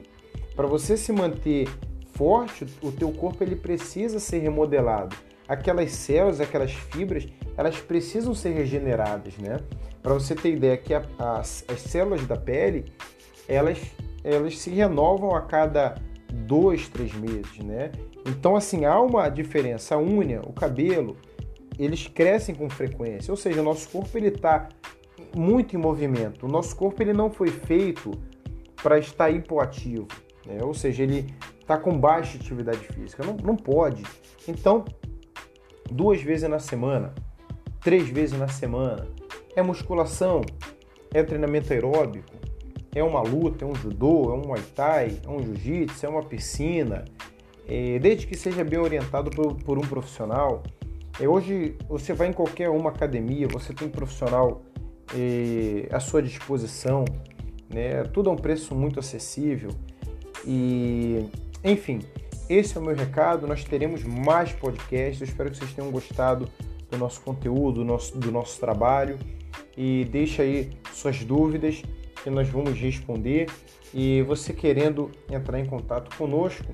Para 0.55 0.67
você 0.67 0.95
se 0.95 1.11
manter 1.11 1.67
forte, 2.13 2.65
o 2.81 2.91
teu 2.91 3.11
corpo 3.11 3.43
ele 3.43 3.55
precisa 3.55 4.19
ser 4.19 4.39
remodelado. 4.39 5.15
Aquelas 5.47 5.91
células, 5.91 6.39
aquelas 6.39 6.71
fibras, 6.71 7.27
elas 7.57 7.77
precisam 7.77 8.33
ser 8.33 8.51
regeneradas, 8.51 9.37
né? 9.37 9.59
Para 10.01 10.13
você 10.13 10.33
ter 10.33 10.53
ideia 10.53 10.77
que 10.77 10.93
a, 10.93 11.03
as, 11.19 11.65
as 11.67 11.81
células 11.81 12.25
da 12.25 12.37
pele, 12.37 12.85
elas, 13.47 13.79
elas 14.23 14.57
se 14.57 14.69
renovam 14.69 15.35
a 15.35 15.41
cada 15.41 15.95
dois, 16.31 16.87
três 16.87 17.13
meses, 17.13 17.57
né? 17.59 17.91
Então, 18.25 18.55
assim, 18.55 18.85
há 18.85 18.99
uma 18.99 19.27
diferença. 19.29 19.95
A 19.95 19.99
unha, 19.99 20.41
o 20.41 20.53
cabelo, 20.53 21.17
eles 21.77 22.07
crescem 22.07 22.55
com 22.55 22.69
frequência. 22.69 23.31
Ou 23.31 23.37
seja, 23.37 23.61
o 23.61 23.63
nosso 23.63 23.89
corpo 23.89 24.17
ele 24.17 24.27
está 24.27 24.69
muito 25.35 25.75
em 25.75 25.79
movimento. 25.79 26.45
O 26.45 26.49
nosso 26.49 26.75
corpo 26.75 27.01
ele 27.01 27.13
não 27.13 27.29
foi 27.29 27.49
feito 27.49 28.11
para 28.81 28.97
estar 28.97 29.29
hipoativo, 29.29 30.07
né? 30.45 30.59
ou 30.63 30.73
seja, 30.73 31.03
ele 31.03 31.27
está 31.71 31.77
com 31.77 31.97
baixa 31.97 32.37
atividade 32.37 32.85
física. 32.87 33.23
Não, 33.23 33.35
não 33.37 33.55
pode. 33.55 34.03
Então, 34.47 34.83
duas 35.89 36.21
vezes 36.21 36.49
na 36.49 36.59
semana, 36.59 37.13
três 37.79 38.09
vezes 38.09 38.37
na 38.37 38.49
semana, 38.49 39.07
é 39.55 39.61
musculação, 39.61 40.41
é 41.13 41.23
treinamento 41.23 41.71
aeróbico, 41.71 42.33
é 42.93 43.01
uma 43.01 43.21
luta, 43.21 43.63
é 43.63 43.67
um 43.67 43.75
judô, 43.75 44.31
é 44.31 44.33
um 44.33 44.47
muay 44.47 44.61
thai, 44.75 45.17
é 45.23 45.29
um 45.29 45.41
jiu-jitsu, 45.41 46.05
é 46.05 46.09
uma 46.09 46.23
piscina, 46.23 47.05
é, 47.67 47.97
desde 47.99 48.27
que 48.27 48.35
seja 48.35 48.63
bem 48.63 48.79
orientado 48.79 49.31
por, 49.31 49.55
por 49.55 49.77
um 49.77 49.81
profissional. 49.81 50.63
É, 51.19 51.27
hoje 51.27 51.77
você 51.87 52.11
vai 52.13 52.27
em 52.27 52.33
qualquer 52.33 52.69
uma 52.69 52.89
academia, 52.89 53.47
você 53.47 53.73
tem 53.73 53.87
profissional 53.87 54.61
à 55.91 55.99
sua 55.99 56.21
disposição, 56.21 57.03
né? 57.69 58.03
Tudo 58.13 58.29
a 58.29 58.33
um 58.33 58.37
preço 58.37 58.73
muito 58.73 58.97
acessível 58.97 59.71
e, 60.47 61.29
enfim, 61.63 61.99
esse 62.49 62.77
é 62.77 62.81
o 62.81 62.83
meu 62.83 62.95
recado. 62.95 63.47
Nós 63.47 63.63
teremos 63.63 64.03
mais 64.03 64.51
podcasts. 64.51 65.21
Eu 65.21 65.27
espero 65.27 65.51
que 65.51 65.57
vocês 65.57 65.73
tenham 65.73 65.91
gostado 65.91 66.49
do 66.89 66.97
nosso 66.97 67.21
conteúdo, 67.21 67.79
do 67.79 67.85
nosso, 67.85 68.17
do 68.17 68.31
nosso 68.31 68.59
trabalho 68.59 69.17
e 69.77 70.05
deixe 70.05 70.41
aí 70.41 70.69
suas 70.93 71.23
dúvidas 71.23 71.81
que 72.23 72.29
nós 72.29 72.47
vamos 72.49 72.77
responder. 72.77 73.47
E 73.93 74.21
você 74.23 74.53
querendo 74.53 75.11
entrar 75.29 75.59
em 75.59 75.65
contato 75.65 76.15
conosco, 76.15 76.73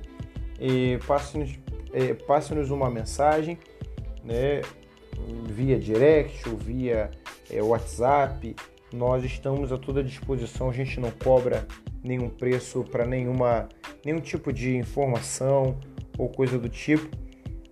passe-nos 1.06 1.58
é, 1.94 2.14
passe 2.14 2.54
uma 2.54 2.90
mensagem, 2.90 3.58
né? 4.24 4.62
via 5.46 5.80
direct 5.80 6.48
ou 6.48 6.58
via 6.58 7.10
é, 7.50 7.62
WhatsApp. 7.62 8.56
Nós 8.94 9.24
estamos 9.24 9.72
a 9.72 9.78
toda 9.78 10.04
disposição, 10.04 10.70
a 10.70 10.74
gente 10.74 11.00
não 11.00 11.12
cobra 11.12 11.68
nenhum 12.04 12.30
preço 12.30 12.84
para 12.84 13.06
nenhuma 13.06 13.68
nenhum 14.04 14.20
tipo 14.20 14.54
de 14.54 14.78
informação 14.78 15.78
ou 16.18 16.30
coisa 16.30 16.58
do 16.58 16.70
tipo. 16.70 17.10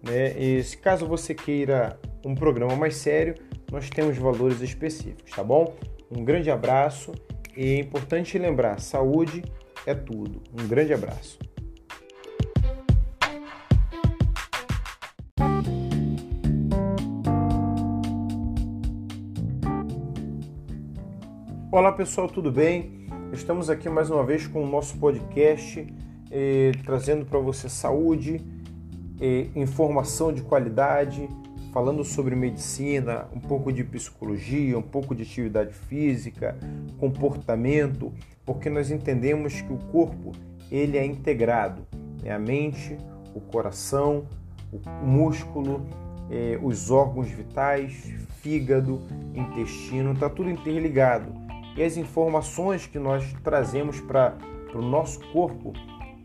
Né? 0.04 0.38
E 0.38 0.64
se 0.64 0.78
caso 0.78 1.08
você 1.08 1.34
queira 1.34 2.00
um 2.26 2.36
programa 2.36 2.76
mais 2.76 2.98
sério, 2.98 3.36
nós 3.72 3.90
temos 3.90 4.18
valores 4.18 4.62
específicos, 4.62 5.32
tá 5.32 5.44
bom? 5.44 5.76
Um 6.12 6.24
grande 6.24 6.52
abraço 6.52 7.14
e 7.56 7.76
é 7.76 7.80
importante 7.80 8.38
lembrar, 8.38 8.80
saúde 8.80 9.44
é 9.86 9.96
tudo. 9.96 10.42
Um 10.60 10.68
grande 10.68 10.94
abraço. 10.94 11.40
Olá 21.76 21.92
pessoal, 21.92 22.30
tudo 22.30 22.50
bem? 22.50 23.06
Estamos 23.34 23.70
aqui 23.70 23.90
mais 23.90 24.10
uma 24.10 24.24
vez 24.24 24.48
com 24.48 24.64
o 24.64 24.66
nosso 24.66 24.98
podcast, 24.98 25.86
eh, 26.32 26.72
trazendo 26.86 27.26
para 27.26 27.38
você 27.38 27.68
saúde, 27.68 28.40
eh, 29.20 29.48
informação 29.54 30.32
de 30.32 30.42
qualidade, 30.42 31.28
falando 31.74 32.02
sobre 32.06 32.34
medicina, 32.34 33.28
um 33.36 33.42
pouco 33.42 33.74
de 33.74 33.84
psicologia, 33.84 34.78
um 34.78 34.82
pouco 34.82 35.14
de 35.14 35.24
atividade 35.24 35.74
física, 35.74 36.58
comportamento, 36.98 38.14
porque 38.46 38.70
nós 38.70 38.90
entendemos 38.90 39.60
que 39.60 39.74
o 39.74 39.78
corpo 39.92 40.32
ele 40.72 40.98
é 40.98 41.06
integrado, 41.06 41.86
é 42.24 42.32
a 42.32 42.40
mente, 42.40 42.98
o 43.36 43.42
coração, 43.42 44.26
o 44.72 45.06
músculo, 45.06 45.86
eh, 46.32 46.58
os 46.64 46.90
órgãos 46.90 47.28
vitais, 47.28 48.14
fígado, 48.42 49.02
intestino, 49.36 50.14
está 50.14 50.30
tudo 50.30 50.50
interligado 50.50 51.44
e 51.76 51.84
as 51.84 51.98
informações 51.98 52.88
que 52.88 52.98
nós 52.98 53.34
trazemos 53.44 54.00
para 54.00 54.38
o 54.74 54.82
nosso 54.82 55.20
corpo, 55.32 55.74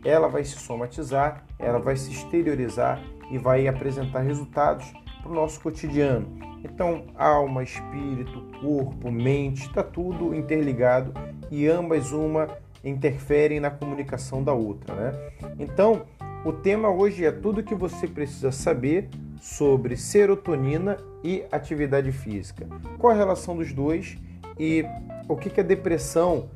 ela 0.03 0.27
vai 0.27 0.43
se 0.43 0.57
somatizar, 0.57 1.45
ela 1.59 1.79
vai 1.79 1.95
se 1.95 2.11
exteriorizar 2.11 3.01
e 3.29 3.37
vai 3.37 3.67
apresentar 3.67 4.21
resultados 4.21 4.91
para 5.21 5.31
o 5.31 5.35
nosso 5.35 5.59
cotidiano. 5.61 6.27
Então, 6.63 7.05
alma, 7.15 7.63
espírito, 7.63 8.45
corpo, 8.61 9.11
mente, 9.11 9.67
está 9.67 9.83
tudo 9.83 10.33
interligado 10.33 11.13
e 11.49 11.67
ambas 11.67 12.11
uma 12.11 12.47
interferem 12.83 13.59
na 13.59 13.69
comunicação 13.69 14.43
da 14.43 14.53
outra, 14.53 14.95
né? 14.95 15.31
Então, 15.59 16.03
o 16.43 16.51
tema 16.51 16.89
hoje 16.89 17.25
é 17.25 17.31
tudo 17.31 17.63
que 17.63 17.75
você 17.75 18.07
precisa 18.07 18.51
saber 18.51 19.09
sobre 19.39 19.95
serotonina 19.95 20.97
e 21.23 21.43
atividade 21.51 22.11
física. 22.11 22.67
Qual 22.97 23.13
a 23.13 23.15
relação 23.15 23.55
dos 23.55 23.71
dois 23.73 24.17
e 24.59 24.85
o 25.27 25.35
que, 25.35 25.49
que 25.49 25.59
a 25.59 25.63
depressão 25.63 26.49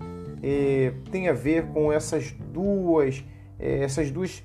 eh, 0.43 0.93
tem 1.11 1.27
a 1.27 1.33
ver 1.33 1.67
com 1.67 1.91
essas 1.91 2.31
duas, 2.31 3.23
eh, 3.59 3.83
essas 3.83 4.11
duas 4.11 4.43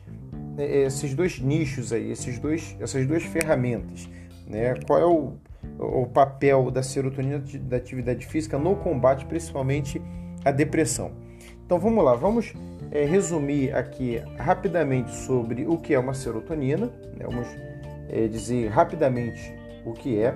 é, 0.61 0.83
esses 0.85 1.15
dois 1.15 1.39
nichos 1.41 1.93
aí, 1.93 2.11
esses 2.11 2.39
dois, 2.39 2.77
essas 2.81 3.07
duas 3.07 3.23
ferramentas. 3.23 4.09
Né? 4.47 4.75
Qual 4.87 4.99
é 4.99 5.07
o, 5.07 5.35
o 5.79 6.07
papel 6.07 6.71
da 6.71 6.83
serotonina 6.83 7.43
da 7.63 7.77
atividade 7.77 8.27
física 8.27 8.59
no 8.59 8.77
combate, 8.77 9.25
principalmente 9.25 10.03
a 10.45 10.51
depressão? 10.51 11.13
Então 11.65 11.79
vamos 11.79 12.05
lá, 12.05 12.15
vamos 12.15 12.53
é, 12.91 13.05
resumir 13.05 13.75
aqui 13.75 14.21
rapidamente 14.37 15.15
sobre 15.15 15.67
o 15.67 15.79
que 15.79 15.95
é 15.95 15.99
uma 15.99 16.15
serotonina, 16.15 16.87
né? 17.17 17.25
vamos 17.25 17.49
dizer 18.33 18.67
rapidamente 18.67 19.55
o 19.87 19.93
que 19.93 20.19
é 20.19 20.35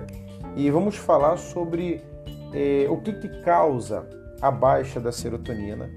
e 0.55 0.71
vamos 0.71 0.95
falar 0.95 1.35
sobre 1.35 2.01
é, 2.53 2.87
o 2.89 2.97
que, 2.97 3.13
que 3.13 3.29
causa 3.41 4.07
a 4.41 4.51
baixa 4.51 4.99
da 4.99 5.11
serotonina, 5.11 5.89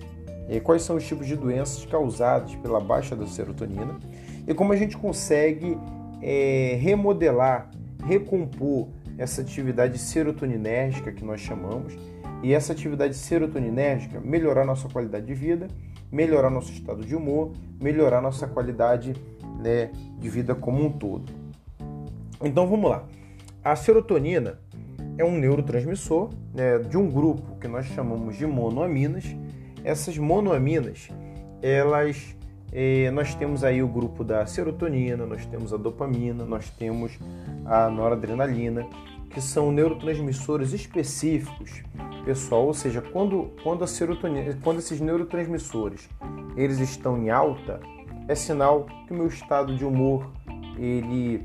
é, 0.49 0.61
quais 0.61 0.83
são 0.83 0.97
os 0.97 1.07
tipos 1.07 1.27
de 1.27 1.37
doenças 1.37 1.85
causadas 1.85 2.55
pela 2.57 2.81
baixa 2.81 3.15
da 3.15 3.27
serotonina 3.27 3.99
e 4.47 4.55
como 4.55 4.73
a 4.73 4.77
gente 4.77 4.97
consegue 4.97 5.79
é, 6.23 6.79
remodelar, 6.81 7.71
recompor 8.05 8.89
essa 9.19 9.43
atividade 9.43 9.99
serotoninérgica 9.99 11.13
que 11.13 11.25
nós 11.25 11.41
chamamos 11.41 11.95
e 12.43 12.55
essa 12.55 12.73
atividade 12.73 13.15
serotoninérgica 13.15 14.21
melhorar 14.21 14.65
nossa 14.65 14.89
qualidade 14.89 15.27
de 15.27 15.35
vida, 15.35 15.67
melhorar 16.11 16.51
nosso 16.51 16.73
estado 16.73 17.05
de 17.05 17.15
humor, 17.15 17.53
melhorar 17.81 18.23
nossa 18.23 18.47
qualidade 18.47 19.15
né, 19.61 19.91
de 20.19 20.29
vida 20.29 20.55
como 20.55 20.85
um 20.85 20.91
todo. 20.91 21.33
Então 22.43 22.67
vamos 22.67 22.89
lá. 22.89 23.05
A 23.65 23.75
serotonina 23.75 24.61
é 25.19 25.25
um 25.25 25.37
neurotransmissor 25.37 26.31
né, 26.55 26.79
de 26.79 26.97
um 26.97 27.11
grupo 27.11 27.59
que 27.61 27.67
nós 27.67 27.87
chamamos 27.87 28.37
de 28.37 28.47
monoaminas. 28.47 29.25
Essas 29.83 30.17
monoaminas, 30.17 31.09
elas, 31.61 32.37
eh, 32.73 33.11
nós 33.11 33.35
temos 33.35 33.65
aí 33.65 33.83
o 33.83 33.89
grupo 33.89 34.23
da 34.23 34.47
serotonina, 34.47 35.27
nós 35.27 35.45
temos 35.45 35.75
a 35.75 35.77
dopamina, 35.77 36.45
nós 36.45 36.71
temos 36.71 37.19
a 37.67 37.91
noradrenalina, 37.91 38.87
que 39.31 39.41
são 39.41 39.73
neurotransmissores 39.73 40.73
específicos, 40.73 41.83
pessoal. 42.25 42.67
Ou 42.67 42.75
seja, 42.75 43.03
quando, 43.03 43.51
quando 43.63 43.83
a 43.83 43.87
serotonina, 43.87 44.57
quando 44.63 44.79
esses 44.79 45.01
neurotransmissores 45.01 46.09
eles 46.57 46.79
estão 46.79 47.19
em 47.19 47.31
alta, 47.31 47.81
é 48.29 48.35
sinal 48.35 48.87
que 49.07 49.13
o 49.13 49.17
meu 49.17 49.27
estado 49.27 49.75
de 49.75 49.85
humor 49.85 50.31
ele 50.77 51.45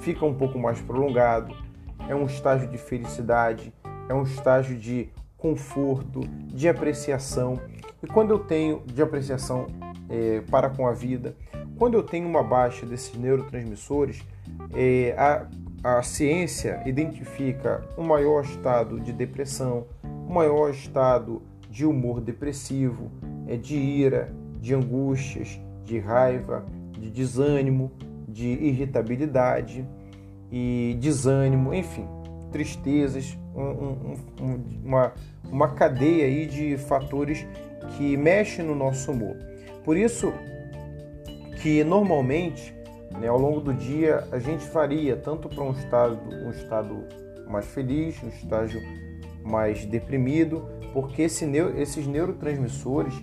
fica 0.00 0.24
um 0.24 0.34
pouco 0.34 0.58
mais 0.58 0.80
prolongado, 0.80 1.65
é 2.08 2.14
um 2.14 2.26
estágio 2.26 2.68
de 2.68 2.78
felicidade, 2.78 3.72
é 4.08 4.14
um 4.14 4.22
estágio 4.22 4.76
de 4.76 5.08
conforto, 5.36 6.20
de 6.46 6.68
apreciação. 6.68 7.60
E 8.02 8.06
quando 8.06 8.30
eu 8.30 8.38
tenho 8.38 8.82
de 8.86 9.02
apreciação 9.02 9.66
é, 10.08 10.40
para 10.50 10.70
com 10.70 10.86
a 10.86 10.92
vida, 10.92 11.36
quando 11.78 11.94
eu 11.94 12.02
tenho 12.02 12.26
uma 12.26 12.42
baixa 12.42 12.86
desses 12.86 13.14
neurotransmissores, 13.14 14.22
é, 14.74 15.14
a, 15.18 15.46
a 15.98 16.02
ciência 16.02 16.82
identifica 16.86 17.84
um 17.98 18.04
maior 18.04 18.44
estado 18.44 18.98
de 18.98 19.12
depressão, 19.12 19.86
um 20.04 20.32
maior 20.32 20.70
estado 20.70 21.42
de 21.68 21.84
humor 21.84 22.20
depressivo, 22.20 23.10
é, 23.46 23.56
de 23.56 23.76
ira, 23.76 24.32
de 24.60 24.74
angústias, 24.74 25.60
de 25.84 25.98
raiva, 25.98 26.64
de 26.98 27.10
desânimo, 27.10 27.92
de 28.26 28.46
irritabilidade 28.46 29.86
e 30.50 30.96
desânimo, 31.00 31.74
enfim, 31.74 32.06
tristezas, 32.50 33.36
um, 33.54 33.62
um, 33.62 34.14
um, 34.40 34.64
uma, 34.84 35.12
uma 35.44 35.68
cadeia 35.68 36.26
aí 36.26 36.46
de 36.46 36.76
fatores 36.76 37.46
que 37.96 38.16
mexem 38.16 38.64
no 38.64 38.74
nosso 38.74 39.10
humor. 39.12 39.36
Por 39.84 39.96
isso 39.96 40.32
que 41.62 41.82
normalmente, 41.84 42.74
né, 43.18 43.28
ao 43.28 43.38
longo 43.38 43.60
do 43.60 43.72
dia, 43.72 44.26
a 44.30 44.38
gente 44.38 44.66
varia 44.68 45.16
tanto 45.16 45.48
para 45.48 45.62
um 45.62 45.72
estado, 45.72 46.18
um 46.44 46.50
estado 46.50 47.04
mais 47.48 47.66
feliz, 47.66 48.22
um 48.22 48.28
estágio 48.28 48.80
mais 49.44 49.84
deprimido, 49.86 50.68
porque 50.92 51.22
esse, 51.22 51.44
esses 51.76 52.06
neurotransmissores, 52.06 53.14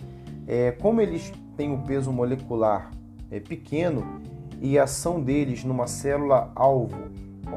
é, 0.47 0.71
como 0.71 1.01
eles 1.01 1.31
têm 1.57 1.71
um 1.71 1.81
peso 1.81 2.11
molecular 2.11 2.91
é, 3.29 3.39
pequeno, 3.39 4.21
e 4.61 4.79
a 4.79 4.83
ação 4.83 5.21
deles 5.21 5.65
numa 5.65 5.87
célula 5.87 6.49
alvo, 6.55 7.09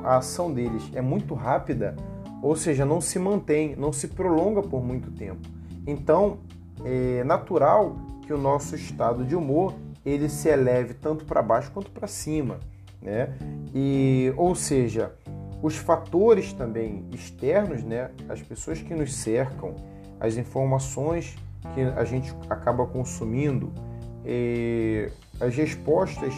a 0.06 0.18
ação 0.18 0.52
deles 0.52 0.88
é 0.94 1.02
muito 1.02 1.34
rápida, 1.34 1.96
ou 2.40 2.54
seja, 2.54 2.84
não 2.84 3.00
se 3.00 3.18
mantém, 3.18 3.74
não 3.74 3.92
se 3.92 4.06
prolonga 4.06 4.62
por 4.62 4.82
muito 4.82 5.10
tempo. 5.10 5.40
Então, 5.84 6.38
é 6.84 7.24
natural 7.24 7.96
que 8.24 8.32
o 8.32 8.38
nosso 8.38 8.76
estado 8.76 9.24
de 9.24 9.34
humor 9.34 9.74
ele 10.04 10.28
se 10.28 10.48
eleve 10.48 10.94
tanto 10.94 11.24
para 11.24 11.42
baixo 11.42 11.72
quanto 11.72 11.90
para 11.90 12.06
cima, 12.06 12.60
né? 13.02 13.34
E, 13.74 14.32
ou 14.36 14.54
seja, 14.54 15.12
os 15.60 15.76
fatores 15.76 16.52
também 16.52 17.04
externos, 17.12 17.82
né? 17.82 18.10
As 18.28 18.40
pessoas 18.40 18.80
que 18.80 18.94
nos 18.94 19.12
cercam, 19.12 19.74
as 20.20 20.36
informações 20.36 21.36
que 21.74 21.80
a 21.80 22.04
gente 22.04 22.32
acaba 22.48 22.86
consumindo, 22.86 23.72
eh, 24.24 25.10
as 25.40 25.56
respostas 25.56 26.32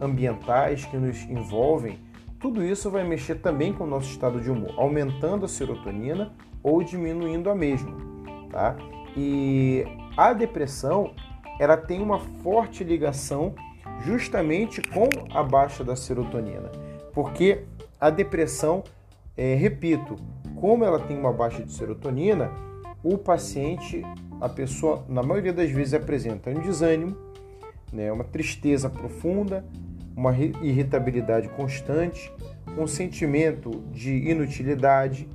ambientais 0.00 0.84
que 0.84 0.96
nos 0.96 1.22
envolvem, 1.30 1.98
tudo 2.44 2.62
isso 2.62 2.90
vai 2.90 3.02
mexer 3.02 3.36
também 3.36 3.72
com 3.72 3.84
o 3.84 3.86
nosso 3.86 4.10
estado 4.10 4.38
de 4.38 4.50
humor, 4.50 4.74
aumentando 4.76 5.46
a 5.46 5.48
serotonina 5.48 6.30
ou 6.62 6.84
diminuindo 6.84 7.48
a 7.48 7.54
mesma, 7.54 7.96
tá? 8.50 8.76
E 9.16 9.82
a 10.14 10.30
depressão, 10.34 11.14
ela 11.58 11.74
tem 11.74 12.02
uma 12.02 12.18
forte 12.18 12.84
ligação 12.84 13.54
justamente 14.02 14.82
com 14.82 15.08
a 15.34 15.42
baixa 15.42 15.82
da 15.82 15.96
serotonina, 15.96 16.70
porque 17.14 17.64
a 17.98 18.10
depressão, 18.10 18.84
é, 19.34 19.54
repito, 19.54 20.14
como 20.54 20.84
ela 20.84 21.00
tem 21.00 21.18
uma 21.18 21.32
baixa 21.32 21.62
de 21.62 21.72
serotonina, 21.72 22.50
o 23.02 23.16
paciente, 23.16 24.02
a 24.38 24.50
pessoa, 24.50 25.02
na 25.08 25.22
maioria 25.22 25.54
das 25.54 25.70
vezes 25.70 25.94
apresenta 25.94 26.50
um 26.50 26.60
desânimo, 26.60 27.16
né, 27.90 28.12
uma 28.12 28.24
tristeza 28.24 28.90
profunda, 28.90 29.64
uma 30.16 30.36
irritabilidade 30.36 31.48
constante, 31.50 32.32
um 32.78 32.86
sentimento 32.86 33.82
de 33.90 34.28
inutilidade, 34.28 35.28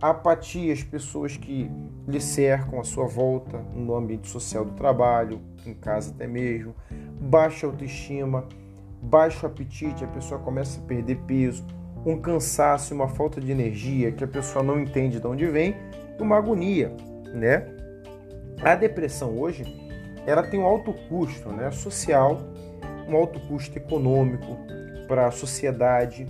apatia 0.00 0.72
às 0.72 0.82
pessoas 0.82 1.36
que 1.36 1.70
lhe 2.08 2.20
cercam 2.20 2.80
à 2.80 2.84
sua 2.84 3.06
volta 3.06 3.58
no 3.74 3.94
ambiente 3.94 4.28
social 4.28 4.64
do 4.64 4.72
trabalho, 4.72 5.40
em 5.66 5.74
casa 5.74 6.10
até 6.10 6.26
mesmo, 6.26 6.74
baixa 7.20 7.66
autoestima, 7.66 8.46
baixo 9.02 9.46
apetite, 9.46 10.04
a 10.04 10.08
pessoa 10.08 10.40
começa 10.40 10.80
a 10.80 10.84
perder 10.84 11.16
peso, 11.26 11.64
um 12.04 12.18
cansaço, 12.18 12.94
uma 12.94 13.08
falta 13.08 13.40
de 13.40 13.52
energia 13.52 14.10
que 14.10 14.24
a 14.24 14.28
pessoa 14.28 14.64
não 14.64 14.80
entende 14.80 15.20
de 15.20 15.26
onde 15.26 15.46
vem, 15.46 15.76
uma 16.18 16.38
agonia, 16.38 16.94
né? 17.34 17.66
A 18.62 18.74
depressão 18.74 19.38
hoje, 19.38 19.64
ela 20.26 20.42
tem 20.42 20.60
um 20.60 20.64
alto 20.64 20.94
custo, 21.08 21.50
né, 21.50 21.70
social 21.70 22.49
um 23.10 23.16
alto 23.16 23.40
custo 23.40 23.76
econômico 23.76 24.56
para 25.06 25.26
a 25.26 25.30
sociedade. 25.30 26.26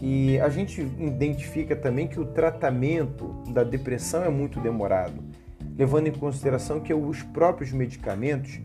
E 0.00 0.40
a 0.40 0.48
gente 0.48 0.80
identifica 0.80 1.76
também 1.76 2.08
que 2.08 2.18
o 2.18 2.24
tratamento 2.24 3.42
da 3.52 3.62
depressão 3.62 4.24
é 4.24 4.30
muito 4.30 4.58
demorado, 4.60 5.22
levando 5.76 6.06
em 6.06 6.12
consideração 6.12 6.80
que 6.80 6.94
os 6.94 7.22
próprios 7.22 7.70
medicamentos 7.72 8.60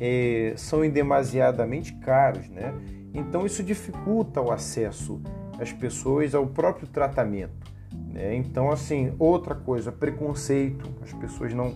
é, 0.00 0.54
são 0.56 0.88
demasiadamente 0.88 1.92
caros, 1.94 2.48
né? 2.48 2.74
Então 3.14 3.44
isso 3.44 3.62
dificulta 3.62 4.40
o 4.40 4.50
acesso 4.50 5.20
às 5.60 5.72
pessoas 5.72 6.34
ao 6.34 6.46
próprio 6.46 6.88
tratamento. 6.88 7.70
Né? 8.12 8.34
Então, 8.34 8.70
assim, 8.70 9.12
outra 9.18 9.54
coisa, 9.54 9.92
preconceito, 9.92 10.88
as 11.02 11.12
pessoas 11.12 11.52
não 11.52 11.74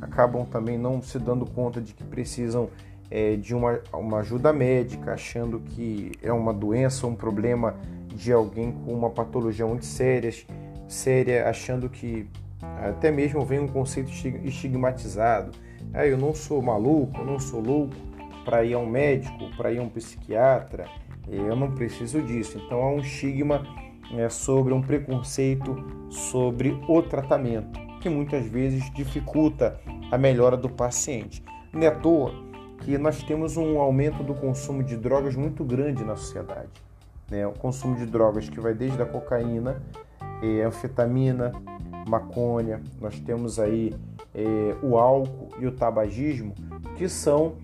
acabam 0.00 0.44
também 0.46 0.78
não 0.78 1.02
se 1.02 1.18
dando 1.18 1.44
conta 1.44 1.80
de 1.80 1.92
que 1.92 2.02
precisam 2.02 2.70
é, 3.10 3.36
de 3.36 3.54
uma, 3.54 3.80
uma 3.92 4.18
ajuda 4.18 4.52
médica, 4.52 5.12
achando 5.12 5.60
que 5.60 6.12
é 6.22 6.32
uma 6.32 6.54
doença, 6.54 7.06
um 7.06 7.14
problema 7.14 7.74
de 8.14 8.32
alguém 8.32 8.72
com 8.72 8.92
uma 8.92 9.10
patologia 9.10 9.66
muito 9.66 9.84
séria, 9.84 10.32
séria 10.86 11.48
achando 11.48 11.88
que 11.88 12.28
até 12.88 13.10
mesmo 13.10 13.44
vem 13.44 13.58
um 13.58 13.68
conceito 13.68 14.10
estigmatizado. 14.44 15.50
Ah, 15.92 16.06
eu 16.06 16.16
não 16.16 16.34
sou 16.34 16.62
maluco, 16.62 17.18
eu 17.18 17.24
não 17.24 17.38
sou 17.38 17.60
louco 17.60 17.94
para 18.44 18.64
ir 18.64 18.74
a 18.74 18.78
um 18.78 18.86
médico, 18.86 19.50
para 19.56 19.72
ir 19.72 19.78
a 19.78 19.82
um 19.82 19.88
psiquiatra, 19.88 20.86
eu 21.28 21.56
não 21.56 21.72
preciso 21.72 22.22
disso. 22.22 22.60
Então 22.64 22.80
há 22.80 22.90
um 22.90 23.00
estigma 23.00 23.62
é, 24.16 24.28
sobre 24.28 24.72
um 24.72 24.82
preconceito 24.82 25.76
sobre 26.10 26.78
o 26.88 27.02
tratamento, 27.02 27.78
que 28.00 28.08
muitas 28.08 28.46
vezes 28.46 28.90
dificulta 28.92 29.80
a 30.10 30.18
melhora 30.18 30.56
do 30.56 30.68
paciente. 30.68 31.42
Não 31.72 31.82
é 31.82 31.86
à 31.86 31.94
toa 31.94 32.49
que 32.80 32.96
nós 32.98 33.22
temos 33.22 33.56
um 33.56 33.78
aumento 33.78 34.22
do 34.22 34.34
consumo 34.34 34.82
de 34.82 34.96
drogas 34.96 35.34
muito 35.36 35.64
grande 35.64 36.04
na 36.04 36.16
sociedade. 36.16 36.70
Né? 37.30 37.46
O 37.46 37.52
consumo 37.52 37.96
de 37.96 38.06
drogas 38.06 38.48
que 38.48 38.60
vai 38.60 38.74
desde 38.74 39.00
a 39.00 39.06
cocaína, 39.06 39.80
é, 40.42 40.62
anfetamina, 40.62 41.52
maconha, 42.08 42.80
nós 43.00 43.20
temos 43.20 43.58
aí 43.58 43.94
é, 44.34 44.74
o 44.82 44.98
álcool 44.98 45.48
e 45.58 45.66
o 45.66 45.72
tabagismo, 45.72 46.54
que 46.96 47.08
são 47.08 47.56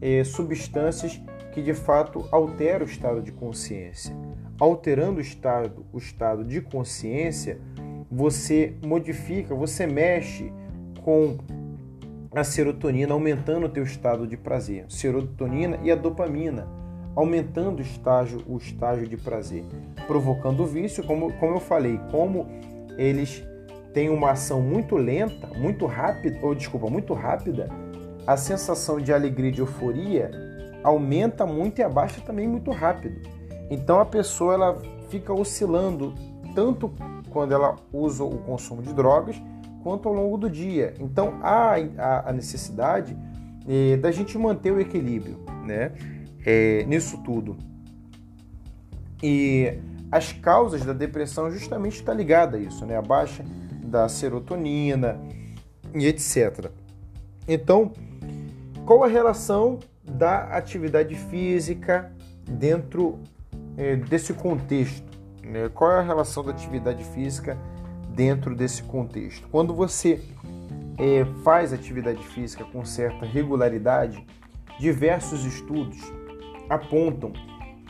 é, 0.00 0.24
substâncias 0.24 1.20
que 1.52 1.60
de 1.60 1.74
fato 1.74 2.26
altera 2.30 2.84
o 2.84 2.86
estado 2.86 3.20
de 3.20 3.32
consciência. 3.32 4.16
Alterando 4.58 5.18
o 5.18 5.20
estado, 5.20 5.84
o 5.92 5.98
estado 5.98 6.44
de 6.44 6.60
consciência, 6.60 7.60
você 8.10 8.74
modifica, 8.84 9.54
você 9.54 9.86
mexe 9.86 10.52
com 11.02 11.38
a 12.34 12.44
serotonina, 12.44 13.12
aumentando 13.12 13.66
o 13.66 13.68
teu 13.68 13.82
estado 13.82 14.26
de 14.26 14.36
prazer. 14.36 14.84
Serotonina 14.88 15.78
e 15.82 15.90
a 15.90 15.96
dopamina, 15.96 16.66
aumentando 17.16 17.80
o 17.80 17.82
estágio, 17.82 18.42
o 18.46 18.56
estágio 18.56 19.08
de 19.08 19.16
prazer, 19.16 19.64
provocando 20.06 20.64
vício, 20.64 21.04
como, 21.04 21.32
como 21.34 21.56
eu 21.56 21.60
falei, 21.60 21.98
como 22.10 22.46
eles 22.96 23.42
têm 23.92 24.08
uma 24.08 24.30
ação 24.30 24.60
muito 24.60 24.96
lenta, 24.96 25.48
muito 25.58 25.86
rápida, 25.86 26.38
ou 26.42 26.54
desculpa, 26.54 26.88
muito 26.88 27.12
rápida, 27.14 27.68
a 28.26 28.36
sensação 28.36 29.00
de 29.00 29.12
alegria 29.12 29.48
e 29.48 29.52
de 29.52 29.60
euforia 29.60 30.30
aumenta 30.84 31.44
muito 31.44 31.80
e 31.80 31.82
abaixa 31.82 32.20
também 32.20 32.46
muito 32.46 32.70
rápido. 32.70 33.28
Então 33.68 33.98
a 33.98 34.04
pessoa 34.04 34.54
ela 34.54 34.78
fica 35.08 35.32
oscilando 35.32 36.14
tanto 36.54 36.92
quando 37.30 37.52
ela 37.52 37.76
usa 37.92 38.22
o 38.22 38.38
consumo 38.38 38.82
de 38.82 38.92
drogas 38.92 39.40
quanto 39.82 40.08
ao 40.08 40.14
longo 40.14 40.36
do 40.36 40.48
dia. 40.48 40.94
Então 41.00 41.38
há 41.42 41.74
a 42.26 42.32
necessidade 42.32 43.16
eh, 43.68 43.96
da 43.96 44.10
gente 44.10 44.36
manter 44.38 44.72
o 44.72 44.80
equilíbrio 44.80 45.38
né, 45.64 45.92
eh, 46.44 46.84
nisso 46.86 47.18
tudo. 47.18 47.56
E 49.22 49.78
as 50.10 50.32
causas 50.32 50.84
da 50.84 50.92
depressão 50.92 51.50
justamente 51.50 51.96
está 51.96 52.12
ligada 52.12 52.56
a 52.56 52.60
isso, 52.60 52.84
né? 52.84 52.96
A 52.96 53.02
baixa 53.02 53.44
da 53.84 54.08
serotonina 54.08 55.20
e 55.94 56.06
etc. 56.06 56.70
Então, 57.46 57.92
qual 58.84 59.04
a 59.04 59.06
relação 59.06 59.78
da 60.04 60.44
atividade 60.56 61.14
física 61.14 62.12
dentro 62.48 63.20
eh, 63.76 63.96
desse 63.96 64.32
contexto? 64.32 65.10
Né? 65.44 65.68
Qual 65.68 65.90
é 65.92 65.98
a 65.98 66.02
relação 66.02 66.42
da 66.44 66.50
atividade 66.50 67.04
física 67.04 67.58
dentro 68.14 68.54
desse 68.54 68.82
contexto? 68.82 69.48
Quando 69.48 69.74
você 69.74 70.22
eh, 70.98 71.24
faz 71.42 71.72
atividade 71.72 72.22
física 72.28 72.64
com 72.64 72.84
certa 72.84 73.24
regularidade, 73.24 74.24
diversos 74.78 75.44
estudos 75.44 76.00
apontam 76.68 77.32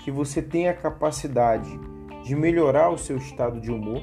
que 0.05 0.11
você 0.11 0.41
tem 0.41 0.69
a 0.69 0.75
capacidade 0.75 1.71
de 2.25 2.35
melhorar 2.35 2.91
o 2.91 2.99
seu 2.99 3.17
estado 3.17 3.61
de 3.61 3.71
humor, 3.71 4.03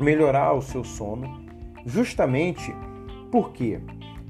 melhorar 0.00 0.54
o 0.54 0.62
seu 0.62 0.84
sono, 0.84 1.44
justamente 1.84 2.74
por 3.30 3.52
quê? 3.52 3.80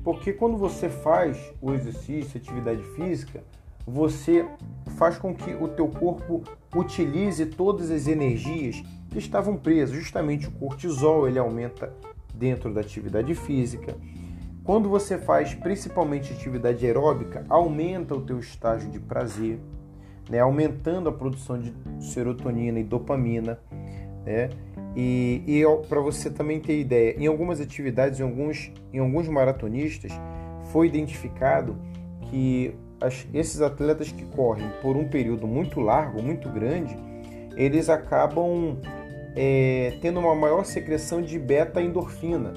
Porque 0.02 0.32
quando 0.32 0.56
você 0.56 0.88
faz 0.88 1.38
o 1.60 1.72
exercício, 1.72 2.40
atividade 2.40 2.82
física, 2.96 3.44
você 3.86 4.46
faz 4.96 5.16
com 5.18 5.34
que 5.34 5.54
o 5.54 5.68
teu 5.68 5.88
corpo 5.88 6.42
utilize 6.74 7.44
todas 7.46 7.90
as 7.90 8.06
energias 8.06 8.82
que 9.10 9.18
estavam 9.18 9.56
presas. 9.56 9.96
Justamente 9.96 10.48
o 10.48 10.50
cortisol, 10.52 11.28
ele 11.28 11.38
aumenta 11.38 11.92
dentro 12.34 12.72
da 12.72 12.80
atividade 12.80 13.34
física. 13.34 13.94
Quando 14.64 14.88
você 14.88 15.16
faz 15.16 15.54
principalmente 15.54 16.32
atividade 16.32 16.84
aeróbica, 16.84 17.44
aumenta 17.48 18.14
o 18.14 18.20
teu 18.20 18.38
estágio 18.38 18.90
de 18.90 19.00
prazer, 19.00 19.58
né? 20.28 20.40
aumentando 20.40 21.08
a 21.08 21.12
produção 21.12 21.58
de 21.58 21.72
serotonina 22.00 22.78
e 22.78 22.84
dopamina. 22.84 23.58
Né? 24.26 24.50
E, 24.94 25.42
e 25.46 25.62
para 25.88 26.00
você 26.00 26.30
também 26.30 26.60
ter 26.60 26.78
ideia, 26.78 27.16
em 27.18 27.26
algumas 27.26 27.60
atividades, 27.60 28.20
em 28.20 28.22
alguns, 28.22 28.70
em 28.92 28.98
alguns 28.98 29.26
maratonistas, 29.28 30.12
foi 30.70 30.86
identificado 30.86 31.76
que 32.30 32.74
as, 33.00 33.26
esses 33.32 33.60
atletas 33.60 34.12
que 34.12 34.24
correm 34.24 34.68
por 34.82 34.96
um 34.96 35.08
período 35.08 35.46
muito 35.46 35.80
largo, 35.80 36.22
muito 36.22 36.48
grande, 36.50 36.96
eles 37.56 37.88
acabam 37.88 38.76
é, 39.40 39.96
tendo 40.02 40.18
uma 40.18 40.34
maior 40.34 40.64
secreção 40.64 41.22
de 41.22 41.38
beta-endorfina. 41.38 42.54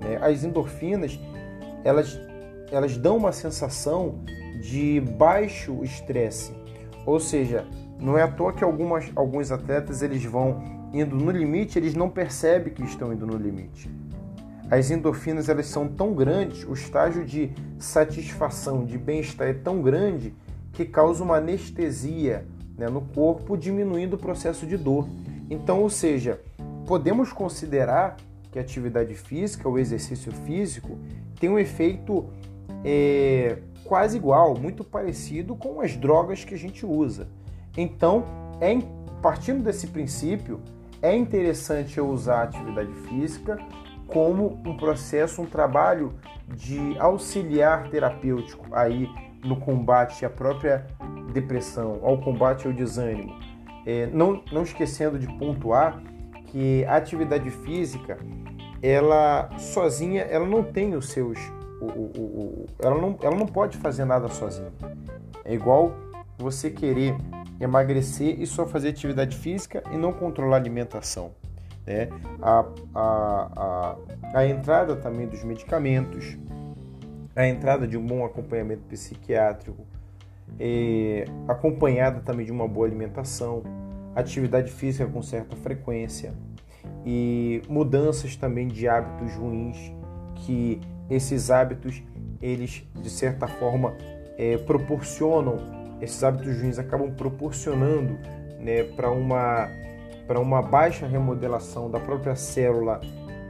Né? 0.00 0.16
As 0.22 0.42
endorfinas, 0.42 1.20
elas, 1.84 2.18
elas 2.70 2.96
dão 2.96 3.18
uma 3.18 3.32
sensação 3.32 4.20
de 4.58 4.98
baixo 5.18 5.84
estresse, 5.84 6.54
ou 7.04 7.20
seja, 7.20 7.66
não 8.00 8.16
é 8.16 8.22
à 8.22 8.28
toa 8.28 8.54
que 8.54 8.64
algumas, 8.64 9.12
alguns 9.14 9.52
atletas 9.52 10.00
eles 10.00 10.24
vão 10.24 10.62
indo 10.94 11.14
no 11.14 11.30
limite, 11.30 11.78
eles 11.78 11.94
não 11.94 12.08
percebem 12.08 12.72
que 12.72 12.82
estão 12.82 13.12
indo 13.12 13.26
no 13.26 13.36
limite. 13.36 13.90
As 14.70 14.90
endorfinas 14.90 15.50
elas 15.50 15.66
são 15.66 15.86
tão 15.86 16.14
grandes, 16.14 16.64
o 16.64 16.72
estágio 16.72 17.26
de 17.26 17.50
satisfação, 17.78 18.86
de 18.86 18.96
bem-estar 18.96 19.48
é 19.48 19.52
tão 19.52 19.82
grande 19.82 20.34
que 20.72 20.86
causa 20.86 21.22
uma 21.22 21.36
anestesia 21.36 22.46
né, 22.78 22.88
no 22.88 23.02
corpo, 23.02 23.54
diminuindo 23.54 24.14
o 24.14 24.18
processo 24.18 24.66
de 24.66 24.78
dor. 24.78 25.06
Então, 25.52 25.82
ou 25.82 25.90
seja, 25.90 26.40
podemos 26.86 27.30
considerar 27.30 28.16
que 28.50 28.58
a 28.58 28.62
atividade 28.62 29.14
física, 29.14 29.68
o 29.68 29.78
exercício 29.78 30.32
físico, 30.32 30.98
tem 31.38 31.50
um 31.50 31.58
efeito 31.58 32.30
é, 32.82 33.58
quase 33.84 34.16
igual, 34.16 34.58
muito 34.58 34.82
parecido 34.82 35.54
com 35.54 35.82
as 35.82 35.94
drogas 35.94 36.42
que 36.42 36.54
a 36.54 36.58
gente 36.58 36.86
usa. 36.86 37.28
Então, 37.76 38.24
é 38.62 38.78
partindo 39.20 39.62
desse 39.62 39.88
princípio, 39.88 40.58
é 41.02 41.14
interessante 41.14 41.98
eu 41.98 42.08
usar 42.08 42.36
a 42.36 42.42
atividade 42.44 42.92
física 43.06 43.58
como 44.06 44.58
um 44.64 44.74
processo, 44.78 45.42
um 45.42 45.46
trabalho 45.46 46.14
de 46.48 46.96
auxiliar 46.98 47.90
terapêutico 47.90 48.66
aí 48.72 49.06
no 49.44 49.56
combate 49.56 50.24
à 50.24 50.30
própria 50.30 50.86
depressão, 51.34 52.00
ao 52.02 52.18
combate 52.18 52.66
ao 52.66 52.72
desânimo. 52.72 53.51
É, 53.86 54.06
não, 54.06 54.42
não 54.52 54.62
esquecendo 54.62 55.18
de 55.18 55.26
pontuar 55.38 56.00
que 56.46 56.84
a 56.84 56.96
atividade 56.96 57.50
física, 57.50 58.18
ela 58.82 59.50
sozinha, 59.58 60.22
ela 60.22 60.46
não 60.46 60.62
tem 60.62 60.94
os 60.94 61.08
seus, 61.08 61.38
o, 61.80 61.86
o, 61.86 62.20
o, 62.20 62.66
ela, 62.78 63.00
não, 63.00 63.18
ela 63.22 63.36
não 63.36 63.46
pode 63.46 63.76
fazer 63.78 64.04
nada 64.04 64.28
sozinha. 64.28 64.72
É 65.44 65.54
igual 65.54 65.94
você 66.38 66.70
querer 66.70 67.16
emagrecer 67.60 68.40
e 68.40 68.46
só 68.46 68.66
fazer 68.66 68.88
atividade 68.88 69.36
física 69.36 69.82
e 69.90 69.96
não 69.96 70.12
controlar 70.12 70.56
a 70.56 70.60
alimentação. 70.60 71.32
Né? 71.86 72.08
A, 72.40 72.64
a, 72.94 73.96
a, 74.34 74.38
a 74.40 74.46
entrada 74.46 74.96
também 74.96 75.26
dos 75.26 75.42
medicamentos, 75.42 76.36
a 77.34 77.46
entrada 77.46 77.86
de 77.86 77.96
um 77.96 78.06
bom 78.06 78.24
acompanhamento 78.24 78.82
psiquiátrico, 78.82 79.86
é, 80.58 81.24
acompanhada 81.48 82.20
também 82.20 82.46
de 82.46 82.52
uma 82.52 82.66
boa 82.68 82.86
alimentação, 82.86 83.62
atividade 84.14 84.70
física 84.70 85.06
com 85.06 85.22
certa 85.22 85.56
frequência 85.56 86.32
e 87.04 87.62
mudanças 87.68 88.36
também 88.36 88.68
de 88.68 88.88
hábitos 88.88 89.34
ruins 89.34 89.92
que 90.34 90.80
esses 91.08 91.50
hábitos 91.50 92.02
eles 92.40 92.84
de 93.00 93.10
certa 93.10 93.46
forma 93.46 93.94
é, 94.36 94.58
proporcionam 94.58 95.82
esses 96.02 96.24
hábitos 96.24 96.60
ruins 96.60 96.78
acabam 96.80 97.12
proporcionando 97.12 98.18
né, 98.58 98.82
para 98.96 99.10
uma, 99.10 99.68
uma 100.28 100.60
baixa 100.60 101.06
remodelação 101.06 101.88
da 101.88 102.00
própria 102.00 102.34
célula 102.34 103.00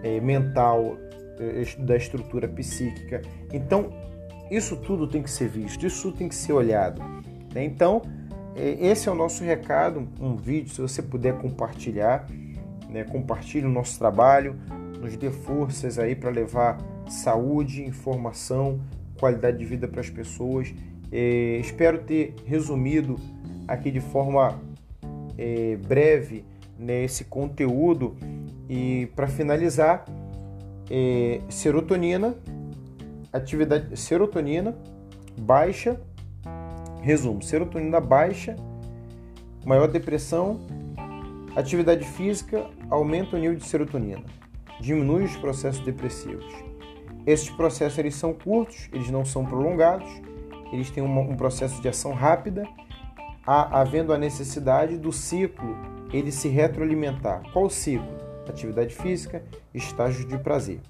é, 0.03 0.21
mental, 0.21 0.99
é, 1.41 1.65
da 1.83 1.97
estrutura 1.97 2.47
psíquica. 2.47 3.23
Então, 3.53 3.91
isso 4.57 4.77
tudo 4.77 5.07
tem 5.07 5.23
que 5.23 5.31
ser 5.31 5.49
visto, 5.49 5.87
isso 5.87 6.13
tem 6.13 6.29
que 6.29 6.35
ser 6.35 6.53
olhado. 6.53 7.03
Né? 7.55 7.65
Então, 7.65 8.03
é, 8.55 8.89
esse 8.89 9.09
é 9.09 9.13
o 9.13 9.15
nosso 9.15 9.43
recado, 9.45 10.09
um 10.21 10.37
vídeo, 10.37 10.73
se 10.73 10.81
você 10.81 11.03
puder 11.03 11.39
compartilhar, 11.39 12.27
né, 12.89 13.05
compartilhe 13.05 13.67
o 13.67 13.71
nosso 13.71 13.99
trabalho, 13.99 14.57
nos 15.01 15.17
dê 15.17 15.31
forças 15.31 15.99
aí 15.99 16.15
para 16.15 16.31
levar 16.31 16.79
saúde, 17.09 17.83
informação, 17.83 18.81
qualidade 19.19 19.59
de 19.59 19.65
vida 19.65 19.89
para 19.89 20.01
as 20.01 20.11
pessoas 20.11 20.73
é, 21.13 21.59
espero 21.61 21.99
ter 21.99 22.35
resumido 22.47 23.21
aqui 23.69 23.91
de 23.91 24.01
forma 24.01 24.59
é, 25.37 25.77
breve 25.77 26.43
né, 26.79 27.05
esse 27.05 27.25
conteúdo 27.25 28.17
e 28.69 29.09
para 29.15 29.29
finalizar, 29.29 30.05
serotonina, 31.49 32.35
atividade 33.33 33.97
serotonina 33.97 34.77
baixa, 35.39 36.01
resumo, 37.01 37.43
serotonina 37.43 38.01
baixa, 38.01 38.57
maior 39.65 39.89
depressão, 39.89 40.61
atividade 41.57 42.05
física 42.05 42.69
aumenta 42.91 43.37
o 43.37 43.39
nível 43.39 43.57
de 43.57 43.65
serotonina, 43.65 44.25
diminui 44.81 45.25
os 45.25 45.37
processos 45.37 45.85
depressivos. 45.85 46.53
Esses 47.27 47.49
processos 47.51 47.99
eles 47.99 48.15
são 48.15 48.35
curtos, 48.35 48.89
eles 48.93 49.11
não 49.11 49.25
são 49.25 49.45
prolongados 49.45 50.11
eles 50.73 50.91
têm 50.91 51.03
um, 51.03 51.21
um 51.21 51.37
processo 51.37 51.81
de 51.83 51.89
ação 51.89 52.15
rápida, 52.15 52.67
há, 53.47 53.81
havendo 53.81 54.13
a 54.13 54.19
necessidade 54.19 54.97
do 54.97 55.13
ciclo 55.13 55.77
ele 56.13 56.33
se 56.33 56.49
retroalimentar. 56.49 57.43
Qual 57.53 57.67
o 57.67 57.71
ciclo? 57.71 58.09
Atividade 58.49 58.95
física, 58.95 59.45
estágios 59.73 60.27
de 60.27 60.39
prazer. 60.39 60.81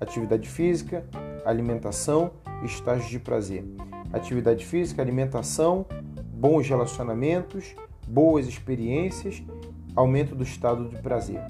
Atividade 0.00 0.48
física, 0.48 1.04
alimentação, 1.44 2.32
estágios 2.64 3.08
de 3.08 3.18
prazer. 3.18 3.64
Atividade 4.12 4.64
física, 4.64 5.02
alimentação, 5.02 5.86
bons 6.32 6.68
relacionamentos, 6.68 7.74
boas 8.06 8.46
experiências, 8.46 9.42
aumento 9.94 10.34
do 10.34 10.42
estado 10.42 10.88
de 10.88 10.96
prazer 10.96 11.42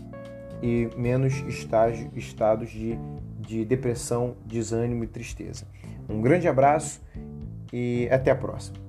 e 0.63 0.89
menos 0.97 1.35
estágio, 1.47 2.11
estados 2.17 2.71
de, 2.71 2.99
de 3.39 3.65
depressão, 3.65 4.37
desânimo 4.47 5.05
e 5.05 5.07
tristeza. 5.07 5.67
Um 6.09 6.21
grande 6.21 6.49
abraço 6.49 7.03
e 7.73 8.09
até 8.11 8.31
a 8.31 8.35
próxima. 8.35 8.84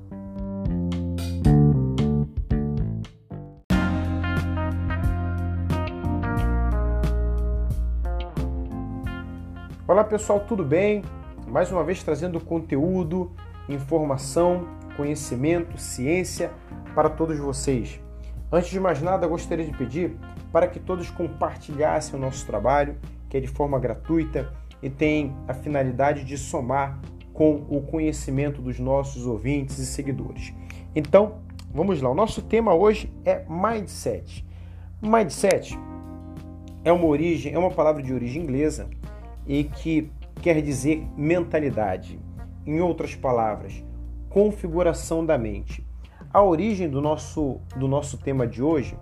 Olá 9.88 10.04
pessoal, 10.04 10.39
tudo 10.39 10.65
bem? 10.65 11.04
Mais 11.48 11.71
uma 11.71 11.84
vez 11.84 12.02
trazendo 12.02 12.39
conteúdo, 12.39 13.32
informação, 13.69 14.67
conhecimento, 14.98 15.78
ciência 15.78 16.52
para 16.95 17.08
todos 17.08 17.38
vocês. 17.38 18.02
Antes 18.52 18.71
de 18.71 18.80
mais 18.80 19.00
nada, 19.00 19.28
gostaria 19.28 19.63
de 19.63 19.78
pedir 19.78 20.17
para 20.52 20.65
que 20.67 20.80
todos 20.80 21.12
compartilhassem 21.12 22.17
o 22.17 22.19
nosso 22.19 22.48
trabalho, 22.48 22.98
que 23.30 23.38
é 23.38 23.39
de 23.39 23.48
forma 23.48 23.78
gratuita 23.78 24.52
e 24.82 24.89
tem 24.89 25.36
a 25.48 25.54
finalidade 25.54 26.24
de 26.24 26.36
somar 26.36 27.00
com 27.32 27.63
o 27.69 27.80
conhecimento 27.84 28.63
dos 28.63 28.80
nossos 28.80 29.28
ouvintes 29.28 29.78
e 29.78 29.86
seguidores. 29.86 30.52
Então, 30.95 31.41
vamos 31.71 32.02
lá. 32.02 32.10
O 32.10 32.15
nosso 32.15 32.41
tema 32.41 32.74
hoje 32.74 33.13
é 33.24 33.45
mindset. 33.48 34.43
Mindset 35.00 35.78
é 36.84 36.91
uma 36.91 37.06
origem, 37.06 37.54
é 37.54 37.60
uma 37.60 37.69
palavra 37.69 38.02
de 38.02 38.12
origem 38.12 38.41
inglesa 38.41 38.89
e 39.48 39.64
que 39.64 40.12
quer 40.42 40.62
dizer 40.62 41.08
mentalidade. 41.16 42.20
Em 42.66 42.82
outras 42.82 43.16
palavras, 43.16 43.84
configuração 44.30 45.26
da 45.26 45.38
mente. 45.38 45.86
A 46.34 46.42
origem 46.42 46.90
do 46.90 47.02
nosso, 47.02 47.62
do 47.76 47.88
nosso 47.88 48.18
tema 48.18 48.46
de 48.46 48.62
hoje 48.62 48.98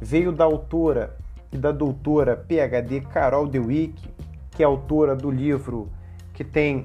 veio 0.00 0.32
da 0.32 0.44
autora 0.44 1.16
e 1.52 1.56
da 1.56 1.72
doutora 1.72 2.36
PhD 2.36 3.00
Carol 3.00 3.46
Dweck, 3.46 3.94
que 4.50 4.62
é 4.62 4.66
autora 4.66 5.14
do 5.14 5.30
livro 5.30 5.88
que 6.32 6.44
tem 6.44 6.84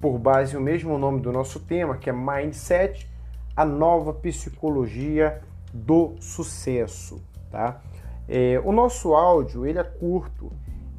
por 0.00 0.18
base 0.18 0.56
o 0.56 0.60
mesmo 0.60 0.98
nome 0.98 1.20
do 1.20 1.32
nosso 1.32 1.60
tema, 1.60 1.96
que 1.96 2.10
é 2.10 2.12
Mindset, 2.12 3.08
a 3.56 3.64
nova 3.64 4.12
psicologia 4.12 5.40
do 5.72 6.14
sucesso, 6.20 7.22
tá? 7.50 7.80
É, 8.28 8.60
o 8.64 8.72
nosso 8.72 9.14
áudio 9.14 9.66
ele 9.66 9.78
é 9.78 9.84
curto, 9.84 10.52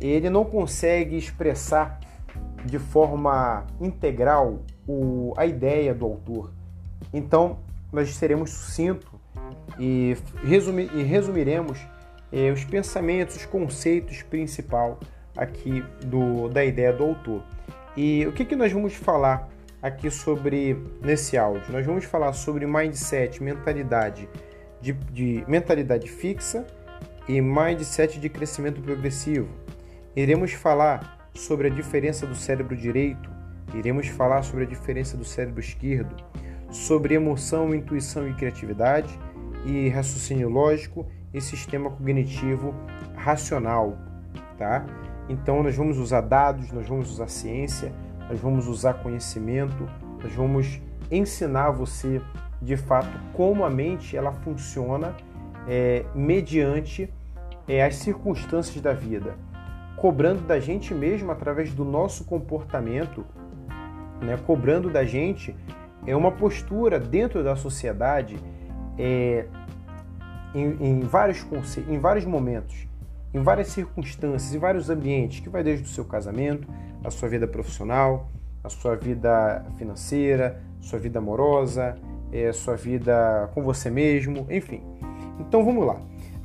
ele 0.07 0.29
não 0.29 0.43
consegue 0.43 1.17
expressar 1.17 1.99
de 2.65 2.79
forma 2.79 3.65
integral 3.79 4.59
o, 4.87 5.33
a 5.37 5.45
ideia 5.45 5.93
do 5.93 6.05
autor. 6.05 6.51
Então, 7.13 7.59
nós 7.91 8.15
seremos 8.15 8.49
sucinto 8.49 9.19
e, 9.79 10.15
resumi, 10.43 10.89
e 10.93 11.03
resumiremos 11.03 11.79
eh, 12.31 12.51
os 12.51 12.63
pensamentos, 12.63 13.35
os 13.35 13.45
conceitos 13.45 14.23
principal 14.23 14.99
aqui 15.37 15.83
do, 16.05 16.49
da 16.49 16.63
ideia 16.63 16.91
do 16.91 17.03
autor. 17.03 17.43
E 17.95 18.25
o 18.27 18.31
que, 18.31 18.43
que 18.43 18.55
nós 18.55 18.71
vamos 18.71 18.93
falar 18.93 19.49
aqui 19.81 20.09
sobre 20.09 20.75
nesse 21.01 21.37
áudio? 21.37 21.71
Nós 21.71 21.85
vamos 21.85 22.05
falar 22.05 22.33
sobre 22.33 22.65
mindset, 22.65 23.41
mentalidade 23.41 24.27
de, 24.81 24.93
de 24.93 25.43
mentalidade 25.47 26.09
fixa 26.09 26.65
e 27.27 27.39
mindset 27.39 28.19
de 28.19 28.29
crescimento 28.29 28.81
progressivo. 28.81 29.62
Iremos 30.15 30.53
falar 30.53 31.29
sobre 31.33 31.67
a 31.67 31.71
diferença 31.71 32.27
do 32.27 32.35
cérebro 32.35 32.77
direito, 32.77 33.31
iremos 33.73 34.07
falar 34.07 34.43
sobre 34.43 34.65
a 34.65 34.67
diferença 34.67 35.17
do 35.17 35.25
cérebro 35.25 35.59
esquerdo, 35.59 36.15
sobre 36.69 37.15
emoção, 37.15 37.73
intuição 37.73 38.27
e 38.27 38.33
criatividade 38.35 39.19
e 39.65 39.89
raciocínio 39.89 40.49
lógico 40.49 41.07
e 41.33 41.41
sistema 41.41 41.89
cognitivo 41.89 42.75
racional, 43.15 43.97
tá? 44.55 44.85
Então 45.27 45.63
nós 45.63 45.75
vamos 45.75 45.97
usar 45.97 46.21
dados, 46.21 46.71
nós 46.71 46.87
vamos 46.87 47.09
usar 47.09 47.27
ciência, 47.27 47.91
nós 48.29 48.39
vamos 48.39 48.67
usar 48.67 48.95
conhecimento, 48.95 49.89
nós 50.21 50.33
vamos 50.33 50.79
ensinar 51.09 51.71
você 51.71 52.21
de 52.61 52.77
fato 52.77 53.19
como 53.33 53.65
a 53.65 53.69
mente 53.69 54.15
ela 54.15 54.31
funciona 54.31 55.15
é, 55.67 56.05
mediante 56.13 57.11
é, 57.67 57.83
as 57.83 57.95
circunstâncias 57.95 58.79
da 58.81 58.93
vida, 58.93 59.35
cobrando 60.03 60.41
da 60.41 60.59
gente 60.59 60.93
mesmo 60.93 61.31
através 61.31 61.73
do 61.73 61.85
nosso 61.85 62.25
comportamento, 62.25 63.25
né, 64.21 64.37
cobrando 64.45 64.89
da 64.89 65.05
gente 65.05 65.55
é 66.05 66.13
uma 66.13 66.29
postura 66.29 66.99
dentro 66.99 67.41
da 67.41 67.55
sociedade 67.55 68.37
é, 68.99 69.45
em, 70.53 70.75
em, 70.81 70.99
vários 70.99 71.47
em 71.87 71.97
vários 71.99 72.25
momentos, 72.25 72.85
em 73.33 73.41
várias 73.41 73.69
circunstâncias, 73.69 74.53
em 74.53 74.59
vários 74.59 74.89
ambientes, 74.89 75.39
que 75.39 75.47
vai 75.47 75.63
desde 75.63 75.85
o 75.85 75.87
seu 75.87 76.03
casamento, 76.03 76.67
a 77.01 77.09
sua 77.09 77.29
vida 77.29 77.47
profissional, 77.47 78.29
a 78.61 78.67
sua 78.67 78.97
vida 78.97 79.65
financeira, 79.77 80.61
sua 80.81 80.99
vida 80.99 81.19
amorosa, 81.19 81.95
é, 82.29 82.51
sua 82.51 82.75
vida 82.75 83.49
com 83.53 83.63
você 83.63 83.89
mesmo, 83.89 84.47
enfim. 84.49 84.83
Então 85.39 85.63
vamos 85.63 85.87
lá. 85.87 85.95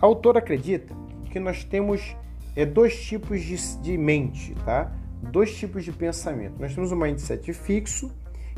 A 0.01 0.07
autora 0.07 0.39
acredita 0.39 0.95
que 1.33 1.41
nós 1.41 1.65
temos 1.65 2.17
é, 2.55 2.65
dois 2.65 3.03
tipos 3.03 3.43
de, 3.43 3.57
de 3.81 3.97
mente, 3.99 4.55
tá? 4.65 4.93
Dois 5.23 5.57
tipos 5.57 5.85
de 5.85 5.93
pensamento. 5.93 6.55
Nós 6.59 6.75
temos 6.75 6.93
o 6.93 6.97
mindset 6.97 7.53
fixo, 7.53 8.11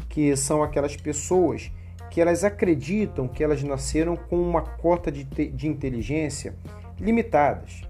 que 0.09 0.37
são 0.37 0.63
aquelas 0.63 0.97
pessoas 0.97 1.71
que 2.11 2.21
elas 2.21 2.43
acreditam 2.43 3.29
que 3.29 3.43
elas 3.43 3.63
nasceram 3.63 4.17
com 4.17 4.37
uma 4.37 4.63
cota 4.63 5.13
de, 5.13 5.25
de 5.25 5.69
inteligência 5.69 6.55
limitadas, 6.99 7.83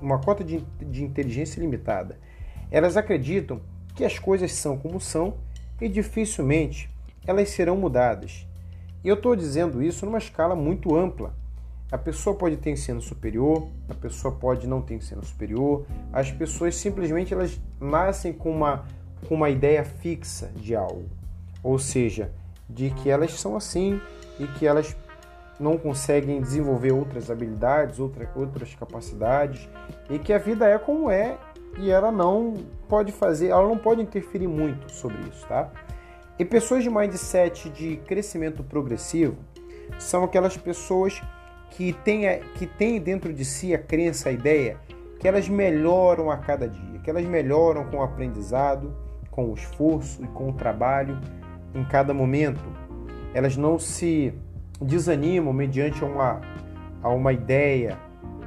uma 0.00 0.20
cota 0.20 0.44
de, 0.44 0.60
de 0.80 1.02
inteligência 1.02 1.60
limitada. 1.60 2.16
Elas 2.70 2.96
acreditam 2.96 3.60
que 3.94 4.04
as 4.04 4.18
coisas 4.18 4.52
são 4.52 4.78
como 4.78 5.00
são 5.00 5.34
e 5.80 5.88
dificilmente 5.88 6.88
elas 7.26 7.48
serão 7.50 7.76
mudadas. 7.76 8.46
Eu 9.04 9.14
estou 9.14 9.34
dizendo 9.34 9.82
isso 9.82 10.06
numa 10.06 10.18
escala 10.18 10.54
muito 10.54 10.94
ampla. 10.94 11.34
A 11.94 11.98
pessoa 11.98 12.34
pode 12.34 12.56
ter 12.56 12.70
ensino 12.70 13.00
superior, 13.00 13.68
a 13.88 13.94
pessoa 13.94 14.34
pode 14.34 14.66
não 14.66 14.82
ter 14.82 14.94
ensino 14.94 15.24
superior. 15.24 15.86
As 16.12 16.28
pessoas 16.28 16.74
simplesmente 16.74 17.32
elas 17.32 17.60
nascem 17.80 18.32
com 18.32 18.50
uma, 18.50 18.84
com 19.28 19.36
uma 19.36 19.48
ideia 19.48 19.84
fixa 19.84 20.50
de 20.56 20.74
algo 20.74 21.08
ou 21.64 21.78
seja, 21.78 22.30
de 22.68 22.90
que 22.90 23.08
elas 23.08 23.32
são 23.32 23.56
assim 23.56 23.98
e 24.38 24.46
que 24.46 24.66
elas 24.66 24.94
não 25.58 25.78
conseguem 25.78 26.40
desenvolver 26.40 26.92
outras 26.92 27.30
habilidades, 27.30 27.98
outra, 27.98 28.30
outras 28.36 28.74
capacidades 28.74 29.66
e 30.10 30.18
que 30.18 30.32
a 30.32 30.38
vida 30.38 30.68
é 30.68 30.78
como 30.78 31.08
é 31.08 31.38
e 31.78 31.90
ela 31.90 32.12
não 32.12 32.54
pode 32.88 33.10
fazer, 33.10 33.48
ela 33.48 33.66
não 33.66 33.78
pode 33.78 34.02
interferir 34.02 34.46
muito 34.46 34.92
sobre 34.92 35.16
isso, 35.28 35.46
tá? 35.46 35.70
E 36.38 36.44
pessoas 36.44 36.82
de 36.82 36.90
mindset 36.90 37.70
de 37.70 37.96
crescimento 37.98 38.62
progressivo 38.62 39.36
são 39.98 40.24
aquelas 40.24 40.56
pessoas 40.56 41.20
que 41.76 41.92
têm, 41.92 42.40
que 42.54 42.66
têm 42.66 43.00
dentro 43.00 43.32
de 43.32 43.44
si 43.44 43.74
a 43.74 43.78
crença, 43.78 44.28
a 44.28 44.32
ideia 44.32 44.76
que 45.18 45.26
elas 45.26 45.48
melhoram 45.48 46.30
a 46.30 46.36
cada 46.36 46.68
dia, 46.68 46.98
que 47.02 47.10
elas 47.10 47.24
melhoram 47.24 47.84
com 47.86 47.96
o 47.98 48.02
aprendizado, 48.02 48.94
com 49.30 49.50
o 49.50 49.54
esforço 49.54 50.22
e 50.22 50.26
com 50.28 50.50
o 50.50 50.52
trabalho 50.52 51.18
em 51.74 51.84
cada 51.84 52.14
momento. 52.14 52.62
Elas 53.32 53.56
não 53.56 53.78
se 53.78 54.32
desanimam 54.80 55.52
mediante 55.52 56.04
uma, 56.04 56.40
a 57.02 57.08
uma 57.08 57.32
ideia 57.32 57.98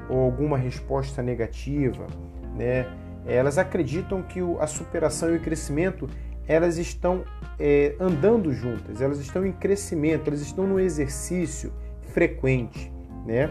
ou 0.09 0.19
alguma 0.19 0.57
resposta 0.57 1.21
negativa, 1.21 2.07
né? 2.55 2.85
Elas 3.25 3.57
acreditam 3.57 4.23
que 4.23 4.39
a 4.59 4.67
superação 4.67 5.33
e 5.33 5.37
o 5.37 5.41
crescimento 5.41 6.09
elas 6.47 6.77
estão 6.77 7.25
é, 7.59 7.93
andando 7.99 8.53
juntas, 8.53 9.01
elas 9.01 9.19
estão 9.19 9.45
em 9.45 9.51
crescimento, 9.51 10.27
elas 10.27 10.39
estão 10.39 10.65
no 10.65 10.79
exercício 10.79 11.73
frequente, 12.13 12.89
né? 13.27 13.49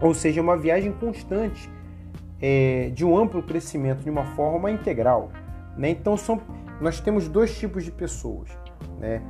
Ou 0.00 0.12
seja, 0.12 0.42
uma 0.42 0.56
viagem 0.56 0.92
constante 0.92 1.70
é, 2.42 2.90
de 2.92 3.04
um 3.04 3.16
amplo 3.16 3.42
crescimento 3.42 4.02
de 4.02 4.10
uma 4.10 4.24
forma 4.34 4.70
integral. 4.70 5.30
Né? 5.78 5.90
Então 5.90 6.16
são 6.16 6.40
nós 6.80 7.00
temos 7.00 7.28
dois 7.28 7.58
tipos 7.58 7.84
de 7.84 7.90
pessoas. 7.90 8.50
Né? 8.98 9.22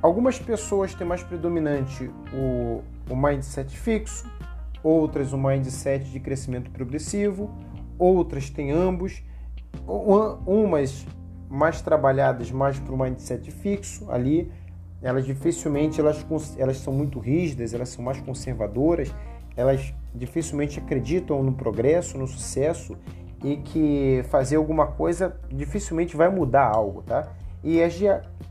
Algumas 0.00 0.38
pessoas 0.38 0.94
têm 0.94 1.06
mais 1.06 1.22
predominante 1.22 2.10
o, 2.32 2.82
o 3.10 3.16
mindset 3.16 3.76
fixo, 3.76 4.30
outras 4.82 5.32
o 5.32 5.38
mindset 5.38 6.04
de 6.10 6.20
crescimento 6.20 6.70
progressivo, 6.70 7.52
outras 7.98 8.50
têm 8.50 8.70
ambos, 8.70 9.22
umas 10.46 11.06
mais 11.48 11.82
trabalhadas 11.82 12.50
mais 12.50 12.78
para 12.78 12.94
o 12.94 12.98
mindset 12.98 13.50
fixo 13.50 14.10
ali, 14.10 14.50
elas 15.02 15.24
dificilmente 15.24 16.00
elas, 16.00 16.24
elas 16.56 16.78
são 16.78 16.92
muito 16.92 17.18
rígidas, 17.18 17.74
elas 17.74 17.88
são 17.88 18.04
mais 18.04 18.20
conservadoras, 18.20 19.12
elas 19.56 19.92
dificilmente 20.14 20.78
acreditam 20.78 21.42
no 21.42 21.52
progresso, 21.52 22.16
no 22.16 22.26
sucesso 22.26 22.96
e 23.42 23.56
que 23.56 24.22
fazer 24.30 24.56
alguma 24.56 24.86
coisa 24.86 25.36
dificilmente 25.50 26.16
vai 26.16 26.28
mudar 26.28 26.68
algo, 26.68 27.02
tá? 27.02 27.32
E 27.64 27.82
as 27.82 27.94
de 27.94 28.06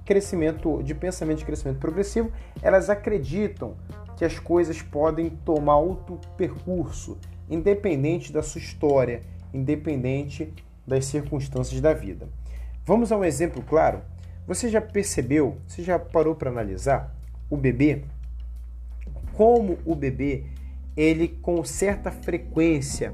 crescimento, 0.06 0.82
de 0.84 0.94
pensamento 0.94 1.40
de 1.40 1.46
crescimento 1.46 1.80
progressivo, 1.80 2.32
elas 2.62 2.90
acreditam 2.90 3.76
que 4.18 4.26
as 4.26 4.38
coisas 4.40 4.82
podem 4.82 5.30
tomar 5.30 5.78
outro 5.78 6.20
percurso, 6.38 7.18
independente 7.50 8.32
da 8.32 8.44
sua 8.44 8.60
história, 8.60 9.22
independente 9.54 10.54
das 10.86 11.06
circunstâncias 11.06 11.80
da 11.82 11.94
vida. 11.94 12.28
Vamos 12.86 13.12
a 13.12 13.18
um 13.18 13.24
exemplo 13.24 13.64
claro. 13.64 14.02
Você 14.52 14.68
já 14.68 14.82
percebeu, 14.82 15.60
você 15.66 15.82
já 15.82 15.98
parou 15.98 16.36
para 16.36 16.50
analisar 16.50 17.16
o 17.50 17.56
bebê? 17.56 18.02
Como 19.32 19.78
o 19.86 19.96
bebê, 19.96 20.44
ele 20.98 21.30
com 21.30 21.64
certa 21.64 22.12
frequência 22.12 23.14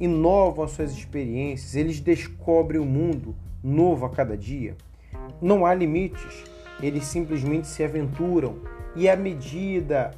inova 0.00 0.64
as 0.64 0.72
suas 0.72 0.90
experiências, 0.90 1.76
eles 1.76 2.00
descobrem 2.00 2.80
o 2.80 2.84
mundo 2.84 3.36
novo 3.62 4.04
a 4.04 4.10
cada 4.10 4.36
dia. 4.36 4.76
Não 5.40 5.64
há 5.64 5.72
limites, 5.72 6.42
eles 6.82 7.04
simplesmente 7.04 7.68
se 7.68 7.84
aventuram 7.84 8.56
e 8.96 9.08
à 9.08 9.14
medida 9.14 10.10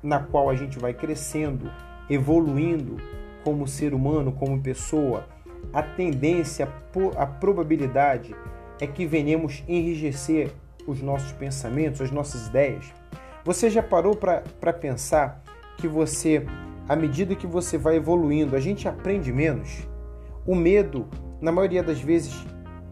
na 0.00 0.20
qual 0.20 0.48
a 0.48 0.54
gente 0.54 0.78
vai 0.78 0.94
crescendo, 0.94 1.68
evoluindo 2.08 2.96
como 3.42 3.66
ser 3.66 3.92
humano, 3.92 4.30
como 4.30 4.62
pessoa, 4.62 5.26
a 5.72 5.82
tendência, 5.82 6.68
a 7.16 7.26
probabilidade 7.26 8.36
é 8.80 8.86
que 8.86 9.06
venhamos 9.06 9.62
enrijecer 9.68 10.52
os 10.86 11.00
nossos 11.00 11.32
pensamentos, 11.32 12.00
as 12.00 12.10
nossas 12.10 12.48
ideias. 12.48 12.92
Você 13.44 13.70
já 13.70 13.82
parou 13.82 14.16
para 14.16 14.72
pensar 14.72 15.42
que 15.78 15.88
você, 15.88 16.44
à 16.88 16.96
medida 16.96 17.34
que 17.34 17.46
você 17.46 17.76
vai 17.78 17.96
evoluindo, 17.96 18.56
a 18.56 18.60
gente 18.60 18.88
aprende 18.88 19.32
menos? 19.32 19.86
O 20.46 20.54
medo, 20.54 21.06
na 21.40 21.52
maioria 21.52 21.82
das 21.82 22.00
vezes, 22.00 22.34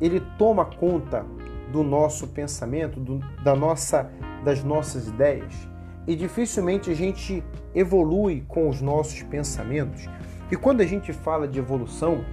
ele 0.01 0.21
toma 0.39 0.65
conta 0.65 1.25
do 1.71 1.83
nosso 1.83 2.29
pensamento, 2.29 3.01
do, 3.01 3.19
da 3.43 3.55
nossa, 3.55 4.11
das 4.45 4.63
nossas 4.63 5.09
ideias 5.09 5.73
e 6.07 6.17
dificilmente 6.17 6.91
a 6.91 6.95
gente 6.95 7.43
evolui 7.75 8.45
com 8.49 8.69
os 8.69 8.81
nossos 8.81 9.23
pensamentos. 9.23 10.09
E 10.51 10.57
quando 10.57 10.81
a 10.81 10.87
gente 10.87 11.13
fala 11.13 11.47
de 11.47 11.59
evolução, 11.59 12.25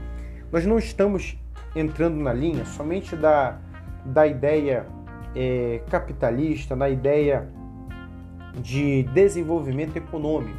nós 0.52 0.66
não 0.66 0.78
estamos 0.78 1.38
entrando 1.76 2.16
na 2.16 2.34
linha 2.34 2.66
somente 2.66 3.16
da, 3.16 3.58
da 4.06 4.26
ideia 4.28 4.86
é, 5.36 5.82
capitalista, 5.90 6.76
na 6.76 6.90
ideia 6.90 7.48
de 8.62 9.04
desenvolvimento 9.04 9.96
econômico, 9.96 10.58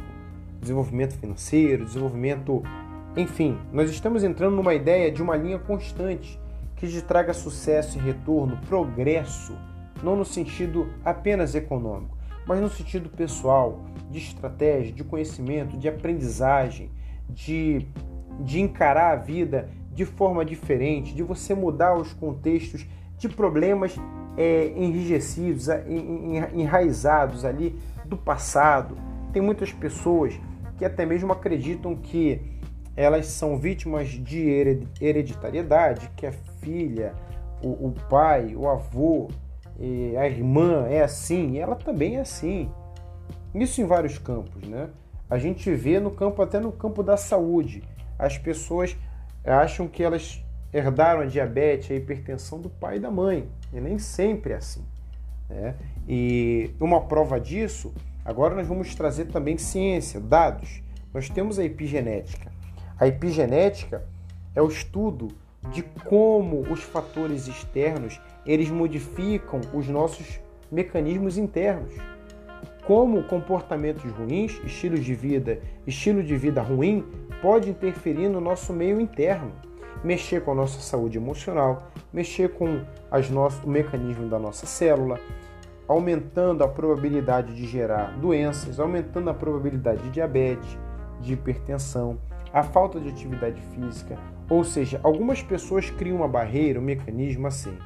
desenvolvimento 0.59 1.15
financeiro, 1.15 1.85
desenvolvimento. 1.85 2.63
Enfim, 3.15 3.57
nós 3.71 3.89
estamos 3.89 4.23
entrando 4.23 4.55
numa 4.55 4.73
ideia 4.73 5.11
de 5.11 5.21
uma 5.21 5.35
linha 5.35 5.59
constante 5.59 6.39
que 6.75 6.87
te 6.87 7.01
traga 7.01 7.33
sucesso 7.33 7.97
e 7.97 8.01
retorno, 8.01 8.57
progresso, 8.67 9.55
não 10.01 10.15
no 10.15 10.25
sentido 10.25 10.87
apenas 11.05 11.53
econômico, 11.53 12.17
mas 12.47 12.59
no 12.59 12.69
sentido 12.69 13.09
pessoal, 13.09 13.81
de 14.09 14.17
estratégia, 14.17 14.91
de 14.91 15.03
conhecimento, 15.03 15.77
de 15.77 15.87
aprendizagem, 15.87 16.89
de, 17.29 17.85
de 18.39 18.59
encarar 18.59 19.13
a 19.13 19.15
vida 19.15 19.69
de 19.93 20.05
forma 20.05 20.43
diferente, 20.45 21.13
de 21.13 21.23
você 21.23 21.53
mudar 21.53 21.95
os 21.95 22.13
contextos 22.13 22.85
de 23.17 23.29
problemas 23.29 23.95
é, 24.37 24.67
enrijecidos, 24.75 25.67
enraizados 26.53 27.45
ali 27.45 27.75
do 28.05 28.17
passado. 28.17 28.95
Tem 29.31 29.41
muitas 29.41 29.71
pessoas 29.71 30.39
que 30.77 30.85
até 30.85 31.05
mesmo 31.05 31.31
acreditam 31.31 31.95
que 31.95 32.41
elas 32.95 33.27
são 33.27 33.57
vítimas 33.57 34.09
de 34.09 34.85
hereditariedade, 34.99 36.09
que 36.15 36.25
a 36.25 36.31
filha, 36.31 37.13
o, 37.61 37.87
o 37.87 37.93
pai, 38.09 38.55
o 38.55 38.67
avô, 38.67 39.29
a 40.17 40.27
irmã 40.27 40.87
é 40.87 41.01
assim, 41.01 41.51
e 41.51 41.59
ela 41.59 41.75
também 41.75 42.17
é 42.17 42.21
assim. 42.21 42.69
Isso 43.53 43.81
em 43.81 43.85
vários 43.85 44.17
campos, 44.17 44.67
né? 44.67 44.89
A 45.29 45.37
gente 45.37 45.73
vê 45.73 45.99
no 45.99 46.11
campo, 46.11 46.41
até 46.41 46.59
no 46.59 46.71
campo 46.71 47.01
da 47.01 47.17
saúde. 47.17 47.83
As 48.19 48.37
pessoas 48.37 48.97
acham 49.43 49.87
que 49.87 50.03
elas 50.03 50.43
herdaram 50.73 51.21
a 51.21 51.25
diabetes, 51.25 51.91
a 51.91 51.95
hipertensão 51.95 52.59
do 52.59 52.69
pai 52.69 52.97
e 52.97 52.99
da 52.99 53.11
mãe. 53.11 53.49
E 53.73 53.79
nem 53.79 53.97
sempre 53.99 54.53
é 54.53 54.57
assim. 54.57 54.85
Né? 55.49 55.75
E 56.07 56.71
uma 56.79 57.01
prova 57.01 57.39
disso, 57.39 57.93
agora 58.23 58.55
nós 58.55 58.67
vamos 58.67 58.93
trazer 58.95 59.25
também 59.25 59.57
ciência, 59.57 60.19
dados. 60.19 60.81
Nós 61.13 61.29
temos 61.29 61.59
a 61.59 61.63
epigenética. 61.63 62.51
A 62.99 63.07
epigenética 63.07 64.03
é 64.55 64.61
o 64.61 64.67
estudo 64.67 65.29
de 65.71 65.83
como 65.83 66.61
os 66.61 66.81
fatores 66.81 67.47
externos 67.47 68.19
eles 68.45 68.69
modificam 68.69 69.61
os 69.73 69.87
nossos 69.87 70.39
mecanismos 70.71 71.37
internos. 71.37 71.93
Como 72.91 73.23
comportamentos 73.23 74.03
ruins, 74.11 74.59
estilos 74.65 75.05
de 75.05 75.15
vida, 75.15 75.59
estilo 75.87 76.21
de 76.21 76.35
vida 76.35 76.61
ruim 76.61 77.05
pode 77.41 77.69
interferir 77.69 78.27
no 78.27 78.41
nosso 78.41 78.73
meio 78.73 78.99
interno, 78.99 79.53
mexer 80.03 80.43
com 80.43 80.51
a 80.51 80.55
nossa 80.55 80.81
saúde 80.81 81.17
emocional, 81.17 81.89
mexer 82.11 82.49
com 82.49 82.81
as 83.09 83.29
nossas, 83.29 83.63
o 83.63 83.69
mecanismo 83.69 84.27
da 84.27 84.37
nossa 84.37 84.65
célula, 84.65 85.21
aumentando 85.87 86.65
a 86.65 86.67
probabilidade 86.67 87.55
de 87.55 87.65
gerar 87.65 88.11
doenças, 88.19 88.77
aumentando 88.77 89.29
a 89.29 89.33
probabilidade 89.33 90.03
de 90.03 90.09
diabetes, 90.09 90.77
de 91.21 91.31
hipertensão, 91.31 92.19
a 92.51 92.61
falta 92.61 92.99
de 92.99 93.07
atividade 93.07 93.61
física, 93.73 94.17
ou 94.49 94.65
seja, 94.65 94.99
algumas 95.01 95.41
pessoas 95.41 95.89
criam 95.89 96.17
uma 96.17 96.27
barreira, 96.27 96.77
um 96.77 96.83
mecanismo 96.83 97.47
assim. 97.47 97.77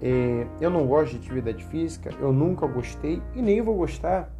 É, 0.00 0.46
eu 0.60 0.70
não 0.70 0.86
gosto 0.86 1.12
de 1.12 1.18
atividade 1.18 1.64
física, 1.64 2.10
eu 2.20 2.32
nunca 2.32 2.66
gostei 2.66 3.22
e 3.34 3.42
nem 3.42 3.60
vou 3.60 3.76
gostar. 3.76 4.30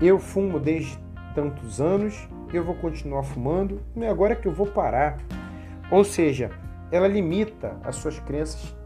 Eu 0.00 0.18
fumo 0.18 0.60
desde 0.60 0.98
tantos 1.34 1.80
anos, 1.80 2.28
eu 2.52 2.64
vou 2.64 2.74
continuar 2.74 3.22
fumando, 3.22 3.80
não 3.94 4.06
é 4.06 4.10
agora 4.10 4.36
que 4.36 4.46
eu 4.46 4.52
vou 4.52 4.66
parar. 4.66 5.18
Ou 5.90 6.04
seja, 6.04 6.50
ela 6.90 7.08
limita 7.08 7.76
as 7.84 7.96
suas 7.96 8.18
crenças, 8.18 8.76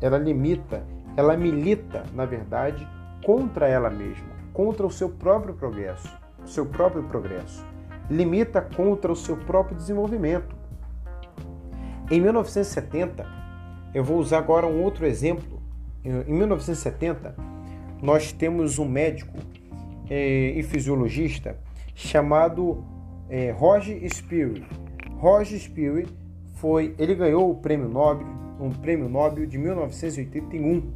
ela 0.00 0.18
limita, 0.18 0.84
ela 1.16 1.36
milita, 1.36 2.04
na 2.14 2.24
verdade, 2.24 2.86
contra 3.24 3.68
ela 3.68 3.90
mesma, 3.90 4.28
contra 4.52 4.86
o 4.86 4.90
seu 4.90 5.08
próprio 5.08 5.54
progresso, 5.54 6.08
o 6.44 6.46
seu 6.46 6.66
próprio 6.66 7.02
progresso. 7.04 7.64
Limita 8.08 8.60
contra 8.62 9.10
o 9.10 9.16
seu 9.16 9.36
próprio 9.36 9.76
desenvolvimento. 9.76 10.54
Em 12.08 12.20
1970, 12.20 13.26
eu 13.96 14.04
vou 14.04 14.18
usar 14.18 14.36
agora 14.36 14.66
um 14.66 14.82
outro 14.82 15.06
exemplo. 15.06 15.58
Em 16.04 16.30
1970, 16.30 17.34
nós 18.02 18.30
temos 18.30 18.78
um 18.78 18.86
médico 18.86 19.38
é, 20.10 20.50
e 20.50 20.62
fisiologista 20.62 21.58
chamado 21.94 22.84
é, 23.30 23.52
Roger 23.52 23.98
Speary. 24.14 24.66
Roger 25.12 25.58
Speary 25.58 26.06
foi, 26.56 26.94
ele 26.98 27.14
ganhou 27.14 27.50
o 27.50 27.54
prêmio 27.54 27.88
Nobel, 27.88 28.26
um 28.60 28.68
prêmio 28.68 29.08
Nobel 29.08 29.46
de 29.46 29.56
1981 29.56 30.92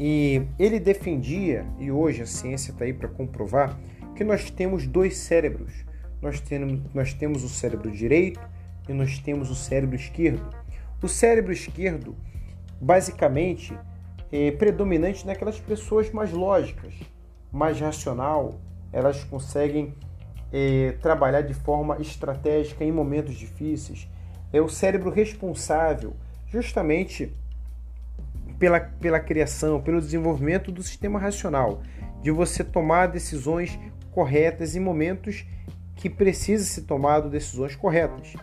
e 0.00 0.42
ele 0.58 0.80
defendia 0.80 1.64
e 1.78 1.92
hoje 1.92 2.22
a 2.22 2.26
ciência 2.26 2.72
está 2.72 2.86
aí 2.86 2.92
para 2.92 3.08
comprovar 3.08 3.78
que 4.16 4.24
nós 4.24 4.50
temos 4.50 4.84
dois 4.84 5.16
cérebros. 5.16 5.72
Nós 6.20 6.40
temos, 6.40 6.80
nós 6.92 7.14
temos 7.14 7.44
o 7.44 7.48
cérebro 7.48 7.88
direito 7.88 8.40
e 8.88 8.92
nós 8.92 9.16
temos 9.20 9.48
o 9.48 9.54
cérebro 9.54 9.94
esquerdo. 9.94 10.65
O 11.02 11.08
cérebro 11.08 11.52
esquerdo, 11.52 12.16
basicamente, 12.80 13.78
é 14.32 14.50
predominante 14.50 15.26
naquelas 15.26 15.60
pessoas 15.60 16.10
mais 16.10 16.32
lógicas, 16.32 16.94
mais 17.52 17.78
racional, 17.78 18.58
elas 18.92 19.22
conseguem 19.24 19.94
é, 20.52 20.92
trabalhar 21.02 21.42
de 21.42 21.52
forma 21.52 21.98
estratégica 22.00 22.82
em 22.82 22.90
momentos 22.90 23.34
difíceis. 23.34 24.08
É 24.52 24.60
o 24.60 24.68
cérebro 24.68 25.10
responsável 25.10 26.14
justamente 26.48 27.34
pela, 28.58 28.80
pela 28.80 29.20
criação, 29.20 29.82
pelo 29.82 30.00
desenvolvimento 30.00 30.72
do 30.72 30.82
sistema 30.82 31.18
racional, 31.18 31.82
de 32.22 32.30
você 32.30 32.64
tomar 32.64 33.08
decisões 33.08 33.78
corretas 34.12 34.74
em 34.74 34.80
momentos 34.80 35.44
que 35.94 36.08
precisa 36.08 36.64
ser 36.64 36.82
tomado 36.82 37.28
decisões 37.28 37.76
corretas. 37.76 38.34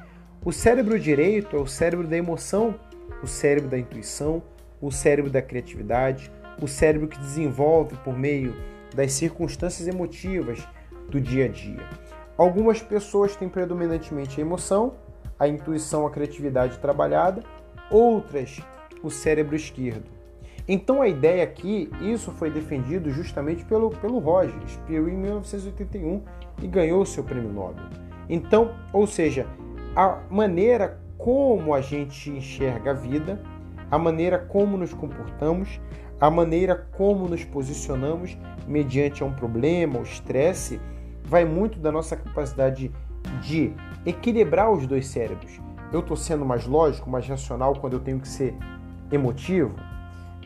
O 0.46 0.52
cérebro 0.52 1.00
direito 1.00 1.56
é 1.56 1.60
o 1.60 1.66
cérebro 1.66 2.06
da 2.06 2.18
emoção, 2.18 2.76
o 3.24 3.28
cérebro 3.28 3.70
da 3.70 3.80
intuição, 3.80 4.44
o 4.82 4.92
cérebro 4.92 5.32
da 5.32 5.42
criatividade, 5.42 6.30
o 6.62 6.68
cérebro 6.68 7.08
que 7.08 7.18
desenvolve 7.18 7.96
por 8.04 8.18
meio 8.18 8.54
das 8.94 9.14
circunstâncias 9.14 9.88
emotivas 9.88 10.68
do 11.08 11.22
dia 11.22 11.46
a 11.46 11.48
dia. 11.48 11.88
Algumas 12.38 12.82
pessoas 12.82 13.38
têm 13.38 13.48
predominantemente 13.48 14.38
a 14.38 14.44
emoção, 14.44 14.96
a 15.40 15.48
intuição, 15.48 16.06
a 16.06 16.12
criatividade 16.12 16.78
trabalhada, 16.80 17.42
outras 17.90 18.62
o 19.02 19.10
cérebro 19.10 19.56
esquerdo. 19.56 20.12
Então 20.68 21.02
a 21.02 21.08
ideia 21.08 21.42
aqui, 21.42 21.90
isso 22.02 22.32
foi 22.32 22.52
defendido 22.52 23.10
justamente 23.12 23.64
pelo, 23.64 23.92
pelo 23.92 24.20
Roger 24.20 24.60
Spear 24.68 25.08
em 25.08 25.16
1981 25.16 26.22
e 26.62 26.68
ganhou 26.68 27.06
seu 27.06 27.24
prêmio 27.24 27.54
Nobel. 27.54 27.86
Então, 28.30 28.76
ou 28.92 29.08
seja, 29.08 29.48
a 29.96 30.20
maneira 30.30 31.00
como 31.18 31.74
a 31.74 31.82
gente 31.82 32.30
enxerga 32.32 32.92
a 32.92 32.94
vida, 32.94 33.42
a 33.92 33.98
maneira 33.98 34.40
como 34.40 34.76
nos 34.76 34.94
comportamos, 34.94 35.80
a 36.20 36.30
maneira 36.30 36.76
como 36.98 37.28
nos 37.28 37.44
posicionamos 37.44 38.38
mediante 38.68 39.22
a 39.22 39.26
um 39.26 39.34
problema, 39.34 40.00
o 40.00 40.04
estresse, 40.04 40.82
vai 41.24 41.46
muito 41.46 41.80
da 41.80 41.92
nossa 41.92 42.16
capacidade 42.16 42.92
de 43.42 43.74
equilibrar 44.06 44.72
os 44.72 44.88
dois 44.88 45.08
cérebros. 45.08 45.62
Eu 45.92 46.00
estou 46.00 46.18
sendo 46.18 46.44
mais 46.44 46.66
lógico, 46.66 47.10
mais 47.10 47.28
racional 47.28 47.76
quando 47.76 47.94
eu 47.94 48.00
tenho 48.00 48.20
que 48.20 48.28
ser 48.28 48.56
emotivo, 49.12 49.76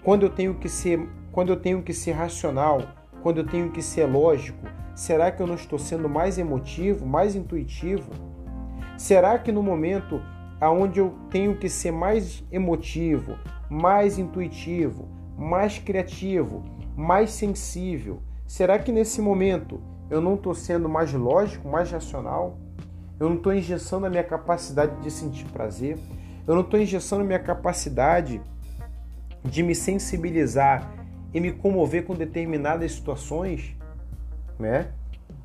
quando 0.04 0.24
eu 0.24 0.30
tenho 0.30 0.56
que 0.56 0.68
ser, 0.68 1.08
quando 1.32 1.50
eu 1.50 1.58
tenho 1.58 1.82
que 1.82 1.94
ser 1.94 2.12
racional, 2.12 2.82
quando 3.24 3.38
eu 3.38 3.46
tenho 3.46 3.72
que 3.72 3.82
ser 3.82 4.06
lógico. 4.06 4.68
Será 4.94 5.32
que 5.32 5.42
eu 5.42 5.48
não 5.48 5.56
estou 5.56 5.80
sendo 5.80 6.10
mais 6.10 6.38
emotivo, 6.38 7.06
mais 7.06 7.36
intuitivo? 7.36 8.27
Será 8.98 9.38
que 9.38 9.52
no 9.52 9.62
momento 9.62 10.22
aonde 10.60 11.00
eu 11.00 11.14
tenho 11.30 11.56
que 11.56 11.70
ser 11.70 11.92
mais 11.92 12.44
emotivo, 12.52 13.38
mais 13.70 14.18
intuitivo, 14.18 15.08
mais 15.38 15.78
criativo, 15.78 16.64
mais 16.96 17.30
sensível, 17.30 18.22
será 18.48 18.80
que 18.80 18.92
nesse 18.92 19.22
momento 19.22 19.80
eu 20.10 20.20
não 20.20 20.36
estou 20.36 20.56
sendo 20.56 20.90
mais 20.90 21.14
lógico, 21.14 21.68
mais 21.68 21.92
racional? 21.92 22.58
Eu 23.20 23.30
não 23.30 23.36
estou 23.36 23.54
engessando 23.54 24.06
a 24.06 24.10
minha 24.10 24.24
capacidade 24.24 25.00
de 25.02 25.12
sentir 25.12 25.46
prazer? 25.46 25.98
Eu 26.48 26.56
não 26.56 26.62
estou 26.62 26.80
engessando 26.80 27.22
a 27.22 27.26
minha 27.26 27.40
capacidade 27.40 28.42
de 29.44 29.64
me 29.64 29.76
sensibilizar 29.76 30.92
e 31.34 31.40
me 31.40 31.52
comover 31.52 32.06
com 32.06 32.16
determinadas 32.16 32.94
situações? 32.94 33.76
Né? 34.58 34.92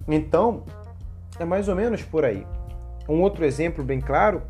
Então, 0.08 0.64
é 1.38 1.44
mais 1.44 1.68
ou 1.68 1.74
menos 1.74 2.02
por 2.02 2.24
aí. 2.24 2.46
Um 3.12 3.20
outro 3.20 3.44
exemplo 3.44 3.84
bem 3.84 4.00
claro, 4.00 4.42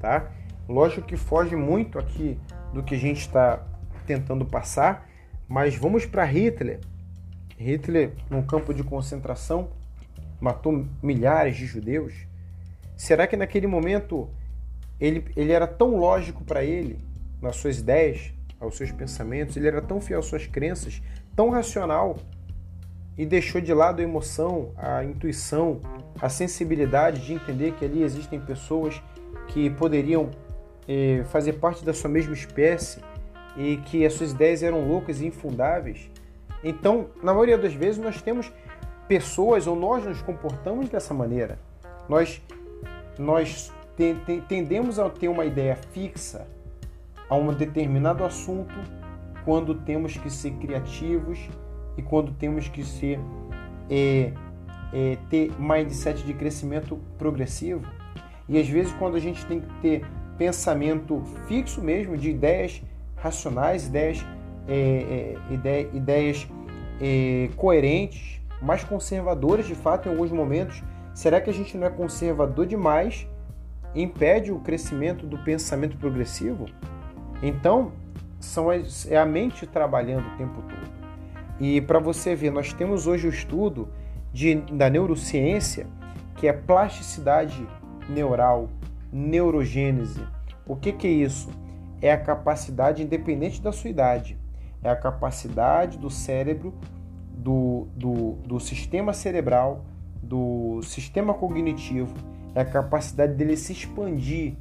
tá? 0.00 0.32
Lógico 0.68 1.06
que 1.06 1.16
foge 1.16 1.54
muito 1.54 1.96
aqui 1.96 2.36
do 2.72 2.82
que 2.82 2.96
a 2.96 2.98
gente 2.98 3.20
está 3.20 3.64
tentando 4.04 4.44
passar, 4.44 5.08
mas 5.46 5.76
vamos 5.76 6.04
para 6.04 6.24
Hitler. 6.24 6.80
Hitler, 7.56 8.12
num 8.28 8.42
campo 8.42 8.74
de 8.74 8.82
concentração, 8.82 9.70
matou 10.40 10.84
milhares 11.00 11.56
de 11.56 11.66
judeus. 11.66 12.12
Será 12.96 13.28
que 13.28 13.36
naquele 13.36 13.68
momento 13.68 14.28
ele, 14.98 15.24
ele 15.36 15.52
era 15.52 15.68
tão 15.68 15.96
lógico 15.96 16.42
para 16.42 16.64
ele, 16.64 16.98
nas 17.40 17.54
suas 17.54 17.78
ideias, 17.78 18.34
aos 18.58 18.76
seus 18.76 18.90
pensamentos, 18.90 19.56
ele 19.56 19.68
era 19.68 19.80
tão 19.80 20.00
fiel 20.00 20.18
às 20.18 20.26
suas 20.26 20.48
crenças, 20.48 21.00
tão 21.36 21.48
racional, 21.48 22.16
e 23.16 23.24
deixou 23.24 23.60
de 23.60 23.72
lado 23.72 24.00
a 24.00 24.02
emoção, 24.02 24.72
a 24.76 25.04
intuição, 25.04 25.80
a 26.20 26.28
sensibilidade 26.28 27.20
de 27.24 27.34
entender 27.34 27.72
que 27.72 27.84
ali 27.84 28.02
existem 28.02 28.40
pessoas 28.40 29.02
que 29.48 29.68
poderiam 29.70 30.30
eh, 30.88 31.24
fazer 31.26 31.54
parte 31.54 31.84
da 31.84 31.92
sua 31.92 32.10
mesma 32.10 32.34
espécie 32.34 33.00
e 33.56 33.76
que 33.78 34.04
as 34.04 34.14
suas 34.14 34.32
ideias 34.32 34.62
eram 34.62 34.86
loucas 34.86 35.20
e 35.20 35.26
infundáveis. 35.26 36.10
Então, 36.62 37.08
na 37.22 37.32
maioria 37.32 37.58
das 37.58 37.74
vezes, 37.74 38.02
nós 38.02 38.22
temos 38.22 38.52
pessoas 39.06 39.66
ou 39.66 39.76
nós 39.76 40.04
nos 40.04 40.22
comportamos 40.22 40.88
dessa 40.88 41.12
maneira. 41.12 41.58
Nós, 42.08 42.40
nós 43.18 43.72
tendemos 44.48 44.98
a 44.98 45.08
ter 45.08 45.28
uma 45.28 45.44
ideia 45.44 45.76
fixa 45.92 46.46
a 47.28 47.36
um 47.36 47.52
determinado 47.52 48.24
assunto 48.24 48.74
quando 49.44 49.74
temos 49.74 50.16
que 50.16 50.30
ser 50.30 50.52
criativos 50.52 51.38
e 51.96 52.02
quando 52.02 52.32
temos 52.32 52.68
que 52.68 52.82
ser 52.82 53.20
é, 53.90 54.32
é, 54.94 55.18
ter 55.28 55.52
mindset 55.58 56.22
de 56.24 56.32
crescimento 56.32 56.96
progressivo. 57.18 57.84
E 58.48 58.58
às 58.58 58.68
vezes 58.68 58.92
quando 58.92 59.16
a 59.16 59.20
gente 59.20 59.44
tem 59.46 59.60
que 59.60 59.74
ter 59.82 60.06
pensamento 60.38 61.22
fixo 61.46 61.82
mesmo, 61.82 62.16
de 62.16 62.30
ideias 62.30 62.80
racionais, 63.16 63.86
ideias, 63.86 64.24
é, 64.68 65.36
é 65.50 65.54
ideia, 65.54 65.90
ideias 65.92 66.48
é, 67.00 67.50
coerentes, 67.56 68.40
mais 68.62 68.84
conservadoras 68.84 69.66
de 69.66 69.74
fato 69.74 70.08
em 70.08 70.12
alguns 70.12 70.30
momentos, 70.30 70.82
será 71.12 71.40
que 71.40 71.50
a 71.50 71.52
gente 71.52 71.76
não 71.76 71.86
é 71.86 71.90
conservador 71.90 72.66
demais 72.66 73.26
impede 73.94 74.50
o 74.50 74.58
crescimento 74.58 75.26
do 75.26 75.38
pensamento 75.38 75.96
progressivo? 75.96 76.66
Então, 77.42 77.92
são 78.40 78.70
as, 78.70 79.10
é 79.10 79.16
a 79.16 79.24
mente 79.24 79.66
trabalhando 79.66 80.26
o 80.26 80.36
tempo 80.36 80.62
todo. 80.62 80.92
E 81.60 81.80
para 81.80 81.98
você 81.98 82.34
ver, 82.34 82.50
nós 82.50 82.72
temos 82.72 83.06
hoje 83.06 83.26
o 83.26 83.30
estudo 83.30 83.88
de, 84.34 84.56
da 84.56 84.90
neurociência, 84.90 85.86
que 86.36 86.48
é 86.48 86.52
plasticidade 86.52 87.64
neural, 88.08 88.68
neurogênese. 89.12 90.20
O 90.66 90.74
que, 90.74 90.92
que 90.92 91.06
é 91.06 91.10
isso? 91.10 91.48
É 92.02 92.10
a 92.10 92.18
capacidade, 92.18 93.02
independente 93.02 93.62
da 93.62 93.70
sua 93.70 93.88
idade, 93.88 94.36
é 94.82 94.90
a 94.90 94.96
capacidade 94.96 95.96
do 95.96 96.10
cérebro, 96.10 96.74
do, 97.32 97.86
do, 97.94 98.32
do 98.44 98.58
sistema 98.58 99.12
cerebral, 99.12 99.84
do 100.20 100.82
sistema 100.82 101.32
cognitivo, 101.32 102.14
é 102.56 102.62
a 102.62 102.64
capacidade 102.64 103.34
dele 103.34 103.56
se 103.56 103.72
expandir, 103.72 104.54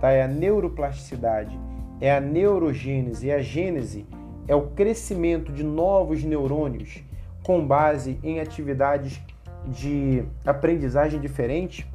tá? 0.00 0.10
é 0.10 0.24
a 0.24 0.28
neuroplasticidade, 0.28 1.56
é 2.00 2.12
a 2.12 2.20
neurogênese, 2.20 3.30
é 3.30 3.36
a 3.36 3.42
gênese 3.42 4.06
é 4.48 4.54
o 4.56 4.62
crescimento 4.70 5.52
de 5.52 5.62
novos 5.62 6.24
neurônios 6.24 7.04
com 7.42 7.66
base 7.66 8.18
em 8.22 8.40
atividades 8.40 9.20
de 9.66 10.24
aprendizagem 10.44 11.20
diferente, 11.20 11.86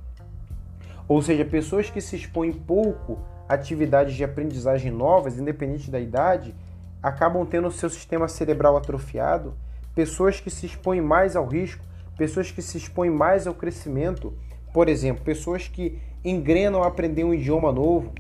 ou 1.08 1.22
seja, 1.22 1.46
pessoas 1.46 1.90
que 1.90 2.02
se 2.02 2.16
expõem 2.16 2.52
pouco 2.52 3.20
a 3.48 3.54
atividades 3.54 4.16
de 4.16 4.24
aprendizagem 4.24 4.92
novas, 4.92 5.38
independente 5.38 5.92
da 5.92 6.00
idade, 6.00 6.56
acabam 7.02 7.46
tendo 7.46 7.68
o 7.68 7.72
seu 7.72 7.90
sistema 7.90 8.28
cerebral 8.28 8.76
atrofiado, 8.76 9.54
pessoas 9.94 10.40
que 10.40 10.50
se 10.50 10.66
expõem 10.66 11.02
mais 11.02 11.36
ao 11.36 11.46
risco, 11.46 11.84
pessoas 12.18 12.50
que 12.50 12.62
se 12.62 12.78
expõem 12.78 13.10
mais 13.10 13.46
ao 13.46 13.54
crescimento, 13.54 14.34
por 14.74 14.90
exemplo, 14.90 15.24
pessoas 15.24 15.68
que 15.68 16.00
engrenam 16.24 16.84
a 16.84 16.88
aprender 16.88 17.24
um 17.24 17.34
idioma 17.34 17.72
novo, 17.72 18.12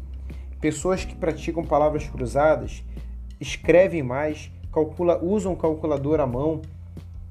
pessoas 0.61 1.03
que 1.03 1.15
praticam 1.15 1.63
palavras 1.63 2.07
cruzadas, 2.07 2.83
escrevem 3.41 4.03
mais, 4.03 4.51
calcula, 4.71 5.19
usam 5.23 5.55
calculador 5.55 6.19
à 6.19 6.27
mão. 6.27 6.61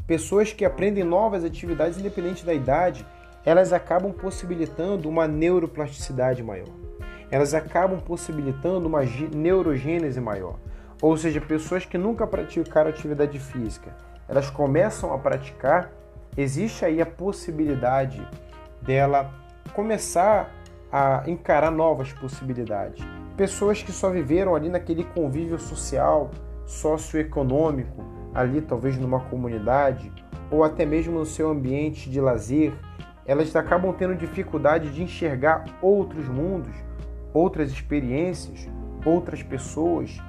Pessoas 0.07 0.53
que 0.53 0.65
aprendem 0.65 1.05
novas 1.05 1.45
atividades 1.45 1.99
independente 1.99 2.45
da 2.45 2.53
idade, 2.53 3.07
elas 3.45 3.73
acabam 3.73 4.13
possibilitando 4.13 5.09
uma 5.09 5.27
neuroplasticidade 5.27 6.43
maior. 6.43 6.69
Elas 7.31 7.55
acabam 7.55 8.01
possibilitando 8.01 8.87
uma 8.87 9.01
neurogênese 9.35 10.21
maior. 10.21 10.59
Ou 11.01 11.17
seja, 11.17 11.41
pessoas 11.41 11.85
que 11.85 11.99
nunca 11.99 12.27
praticaram 12.27 12.91
atividade 12.91 13.39
física, 13.39 13.95
elas 14.29 14.49
começam 14.51 15.13
a 15.13 15.19
praticar, 15.19 15.91
existe 16.37 16.85
aí 16.85 17.01
a 17.01 17.07
possibilidade 17.07 18.27
dela 18.81 19.33
começar 19.75 20.51
a 20.93 21.25
encarar 21.27 21.71
novas 21.71 22.13
possibilidades 22.13 23.05
pessoas 23.37 23.83
que 23.83 23.93
só 23.93 24.11
viveram 24.11 24.55
ali 24.55 24.69
naquele 24.69 25.05
convívio 25.05 25.59
social, 25.59 26.31
socioeconômico, 26.67 28.03
ali 28.35 28.61
talvez 28.61 28.99
numa 28.99 29.21
comunidade, 29.21 30.11
ou 30.51 30.65
até 30.65 30.85
mesmo 30.85 31.19
no 31.19 31.25
seu 31.25 31.51
ambiente 31.51 32.11
de 32.11 32.21
lazer, 32.21 32.73
elas 33.27 33.55
acabam 33.57 33.93
tendo 33.93 34.15
dificuldade 34.15 34.91
de 34.91 35.03
enxergar 35.03 35.65
outros 35.81 36.29
mundos, 36.29 36.75
outras 37.33 37.71
experiências, 37.71 38.69
outras 39.05 39.43
pessoas, 39.43 40.21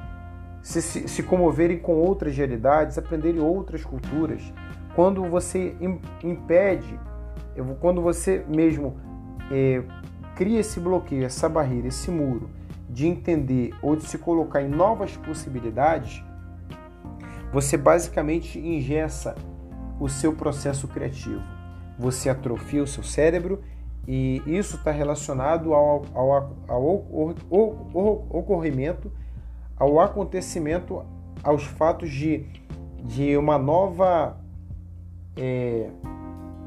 se, 0.61 0.81
se, 0.81 1.07
se 1.07 1.23
comoverem 1.23 1.77
com 1.77 1.93
outras 1.93 2.35
realidades, 2.35 2.97
aprenderem 2.97 3.41
outras 3.41 3.83
culturas. 3.83 4.41
Quando 4.95 5.23
você 5.25 5.75
impede, 6.23 6.99
quando 7.79 8.01
você 8.01 8.43
mesmo 8.47 8.97
é, 9.51 9.83
cria 10.35 10.59
esse 10.59 10.79
bloqueio, 10.79 11.25
essa 11.25 11.47
barreira, 11.47 11.87
esse 11.87 12.09
muro, 12.09 12.49
de 12.89 13.07
entender 13.07 13.73
ou 13.81 13.95
de 13.95 14.05
se 14.05 14.17
colocar 14.17 14.61
em 14.61 14.69
novas 14.69 15.15
possibilidades, 15.17 16.23
você 17.51 17.77
basicamente 17.77 18.59
ingessa 18.59 19.35
o 19.99 20.09
seu 20.09 20.33
processo 20.33 20.87
criativo. 20.87 21.41
Você 21.97 22.29
atrofia 22.29 22.83
o 22.83 22.87
seu 22.87 23.03
cérebro 23.03 23.61
e 24.07 24.41
isso 24.45 24.75
está 24.75 24.91
relacionado 24.91 25.73
ao, 25.73 26.05
ao, 26.13 26.31
ao, 26.67 27.33
ao, 27.49 28.27
ocorrimento, 28.29 29.11
ao 29.77 29.99
acontecimento, 29.99 31.03
aos 31.43 31.63
fatos 31.63 32.11
de, 32.11 32.45
de 33.03 33.35
uma 33.37 33.57
nova. 33.57 34.37
É, 35.37 35.89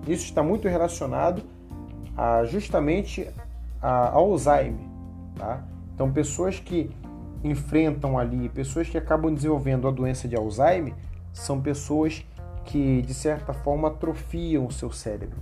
isso 0.06 0.24
está 0.24 0.42
muito 0.42 0.68
relacionado 0.68 1.42
a, 2.16 2.44
justamente 2.44 3.28
a 3.80 4.10
Alzheimer. 4.10 4.86
Tá? 5.36 5.62
Então, 5.94 6.10
pessoas 6.10 6.58
que 6.58 6.90
enfrentam 7.42 8.18
ali, 8.18 8.48
pessoas 8.48 8.88
que 8.88 8.98
acabam 8.98 9.32
desenvolvendo 9.32 9.86
a 9.86 9.90
doença 9.90 10.26
de 10.26 10.36
Alzheimer, 10.36 10.94
são 11.32 11.60
pessoas 11.60 12.24
que, 12.64 13.02
de 13.02 13.14
certa 13.14 13.52
forma, 13.52 13.88
atrofiam 13.88 14.66
o 14.66 14.72
seu 14.72 14.90
cérebro. 14.90 15.38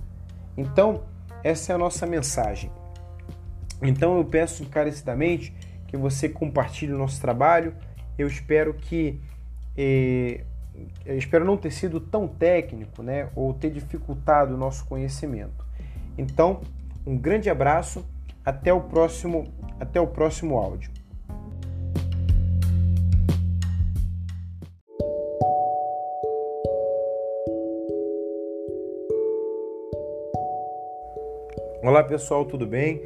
Então, 0.55 1.03
essa 1.43 1.71
é 1.71 1.75
a 1.75 1.77
nossa 1.77 2.05
mensagem. 2.05 2.71
Então, 3.81 4.17
eu 4.17 4.25
peço 4.25 4.63
encarecidamente 4.63 5.53
que 5.87 5.97
você 5.97 6.29
compartilhe 6.29 6.93
o 6.93 6.97
nosso 6.97 7.19
trabalho. 7.19 7.73
Eu 8.17 8.27
espero 8.27 8.73
que 8.73 9.19
eh, 9.77 10.41
eu 11.05 11.17
espero 11.17 11.45
não 11.45 11.57
ter 11.57 11.71
sido 11.71 11.99
tão 11.99 12.27
técnico, 12.27 13.01
né, 13.01 13.29
ou 13.35 13.53
ter 13.53 13.71
dificultado 13.71 14.53
o 14.55 14.57
nosso 14.57 14.85
conhecimento. 14.85 15.65
Então, 16.17 16.61
um 17.05 17.17
grande 17.17 17.49
abraço, 17.49 18.05
até 18.45 18.71
o 18.71 18.81
próximo, 18.81 19.45
até 19.79 19.99
o 19.99 20.07
próximo 20.07 20.57
áudio. 20.57 20.91
Olá 31.83 32.03
pessoal, 32.03 32.43
tudo 32.43 32.65
bem? 32.65 33.03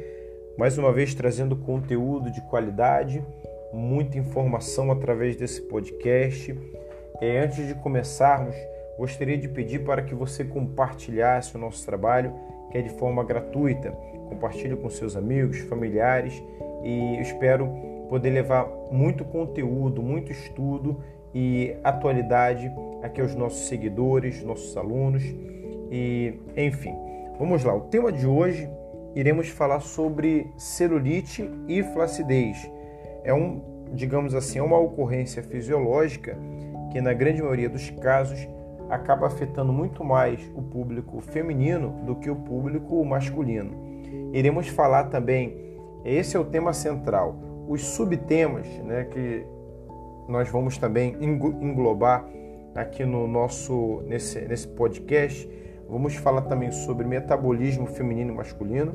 Mais 0.56 0.78
uma 0.78 0.90
vez 0.90 1.14
trazendo 1.14 1.54
conteúdo 1.54 2.30
de 2.30 2.40
qualidade, 2.48 3.22
muita 3.70 4.16
informação 4.16 4.90
através 4.90 5.36
desse 5.36 5.60
podcast. 5.60 6.58
É, 7.20 7.40
antes 7.40 7.66
de 7.68 7.74
começarmos, 7.74 8.56
gostaria 8.96 9.36
de 9.36 9.46
pedir 9.46 9.84
para 9.84 10.00
que 10.00 10.14
você 10.14 10.42
compartilhasse 10.42 11.54
o 11.54 11.58
nosso 11.58 11.84
trabalho, 11.84 12.32
que 12.70 12.78
é 12.78 12.82
de 12.82 12.88
forma 12.88 13.22
gratuita. 13.22 13.90
Compartilhe 14.30 14.74
com 14.74 14.88
seus 14.88 15.16
amigos, 15.16 15.58
familiares 15.58 16.42
e 16.82 17.20
espero 17.20 17.68
poder 18.08 18.30
levar 18.30 18.66
muito 18.90 19.22
conteúdo, 19.22 20.02
muito 20.02 20.32
estudo 20.32 20.98
e 21.34 21.76
atualidade 21.84 22.72
aqui 23.02 23.20
aos 23.20 23.34
nossos 23.34 23.68
seguidores, 23.68 24.42
nossos 24.42 24.74
alunos 24.78 25.22
e 25.90 26.32
enfim. 26.56 27.11
Vamos 27.42 27.64
lá, 27.64 27.74
o 27.74 27.80
tema 27.80 28.12
de 28.12 28.24
hoje 28.24 28.70
iremos 29.16 29.48
falar 29.48 29.80
sobre 29.80 30.46
celulite 30.56 31.50
e 31.66 31.82
flacidez. 31.82 32.56
É 33.24 33.34
um, 33.34 33.60
digamos 33.92 34.32
assim, 34.32 34.60
é 34.60 34.62
uma 34.62 34.78
ocorrência 34.78 35.42
fisiológica 35.42 36.38
que 36.92 37.00
na 37.00 37.12
grande 37.12 37.42
maioria 37.42 37.68
dos 37.68 37.90
casos 37.90 38.38
acaba 38.88 39.26
afetando 39.26 39.72
muito 39.72 40.04
mais 40.04 40.40
o 40.54 40.62
público 40.62 41.20
feminino 41.20 41.90
do 42.06 42.14
que 42.14 42.30
o 42.30 42.36
público 42.36 43.04
masculino. 43.04 43.72
Iremos 44.32 44.68
falar 44.68 45.06
também, 45.06 45.58
esse 46.04 46.36
é 46.36 46.38
o 46.38 46.44
tema 46.44 46.72
central, 46.72 47.34
os 47.66 47.84
subtemas 47.84 48.68
né, 48.84 49.02
que 49.06 49.44
nós 50.28 50.48
vamos 50.48 50.78
também 50.78 51.16
englobar 51.20 52.24
aqui 52.72 53.04
no 53.04 53.26
nosso 53.26 54.00
nesse, 54.06 54.42
nesse 54.42 54.68
podcast. 54.68 55.61
Vamos 55.88 56.14
falar 56.16 56.42
também 56.42 56.70
sobre 56.70 57.06
metabolismo 57.06 57.86
feminino 57.86 58.32
e 58.32 58.36
masculino, 58.36 58.94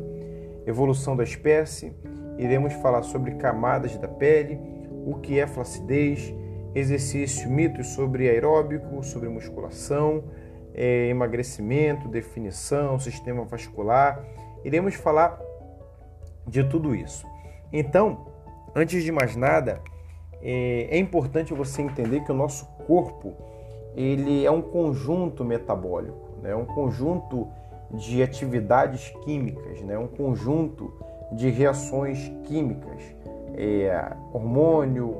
evolução 0.66 1.16
da 1.16 1.24
espécie, 1.24 1.94
iremos 2.38 2.74
falar 2.74 3.04
sobre 3.04 3.36
camadas 3.36 3.98
da 3.98 4.08
pele, 4.08 4.60
o 5.06 5.16
que 5.16 5.40
é 5.40 5.48
flacidez, 5.48 6.34
exercício, 6.76 7.50
mitos 7.50 7.88
sobre 7.88 8.30
aeróbico, 8.30 9.04
sobre 9.04 9.30
musculação, 9.30 10.24
é, 10.74 11.08
emagrecimento, 11.08 12.08
definição, 12.08 13.00
sistema 13.00 13.44
vascular. 13.46 14.24
Iremos 14.64 14.96
falar 14.96 15.40
de 16.46 16.64
tudo 16.64 16.94
isso. 16.96 17.26
Então, 17.74 18.28
antes 18.76 19.04
de 19.04 19.12
mais 19.12 19.36
nada, 19.36 19.82
é, 20.42 20.88
é 20.92 20.98
importante 20.98 21.54
você 21.54 21.82
entender 21.82 22.24
que 22.24 22.32
o 22.32 22.36
nosso 22.36 22.66
corpo 22.86 23.34
ele 23.96 24.46
é 24.46 24.52
um 24.52 24.62
conjunto 24.62 25.44
metabólico, 25.44 26.27
né? 26.42 26.52
é 26.52 26.56
um 26.56 26.66
conjunto 26.66 27.48
de 27.92 28.22
atividades 28.22 29.10
químicas, 29.24 29.82
né? 29.82 29.98
um 29.98 30.08
conjunto 30.08 30.94
de 31.32 31.50
reações 31.50 32.32
químicas, 32.44 33.02
é, 33.56 34.14
hormônio, 34.34 35.16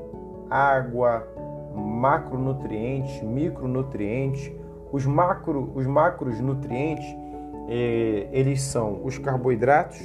água, 0.50 1.26
macronutrientes, 1.74 3.22
micronutrientes. 3.22 4.52
Os, 4.90 5.04
macro, 5.04 5.70
os 5.74 5.86
macronutrientes, 5.86 7.04
eh, 7.68 8.28
eles 8.32 8.62
são 8.62 9.04
os 9.04 9.18
carboidratos, 9.18 10.00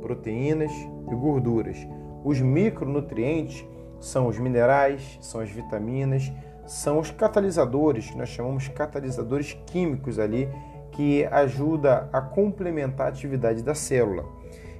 proteínas 0.00 0.72
e 1.10 1.14
gorduras. 1.14 1.86
Os 2.24 2.40
micronutrientes 2.40 3.66
são 4.00 4.26
os 4.26 4.38
minerais, 4.38 5.18
são 5.20 5.40
as 5.40 5.50
vitaminas, 5.50 6.32
são 6.72 6.98
os 6.98 7.10
catalisadores, 7.10 8.10
que 8.10 8.16
nós 8.16 8.30
chamamos 8.30 8.66
catalisadores 8.68 9.52
químicos 9.66 10.18
ali, 10.18 10.48
que 10.90 11.22
ajuda 11.26 12.08
a 12.10 12.22
complementar 12.22 13.08
a 13.08 13.10
atividade 13.10 13.62
da 13.62 13.74
célula. 13.74 14.24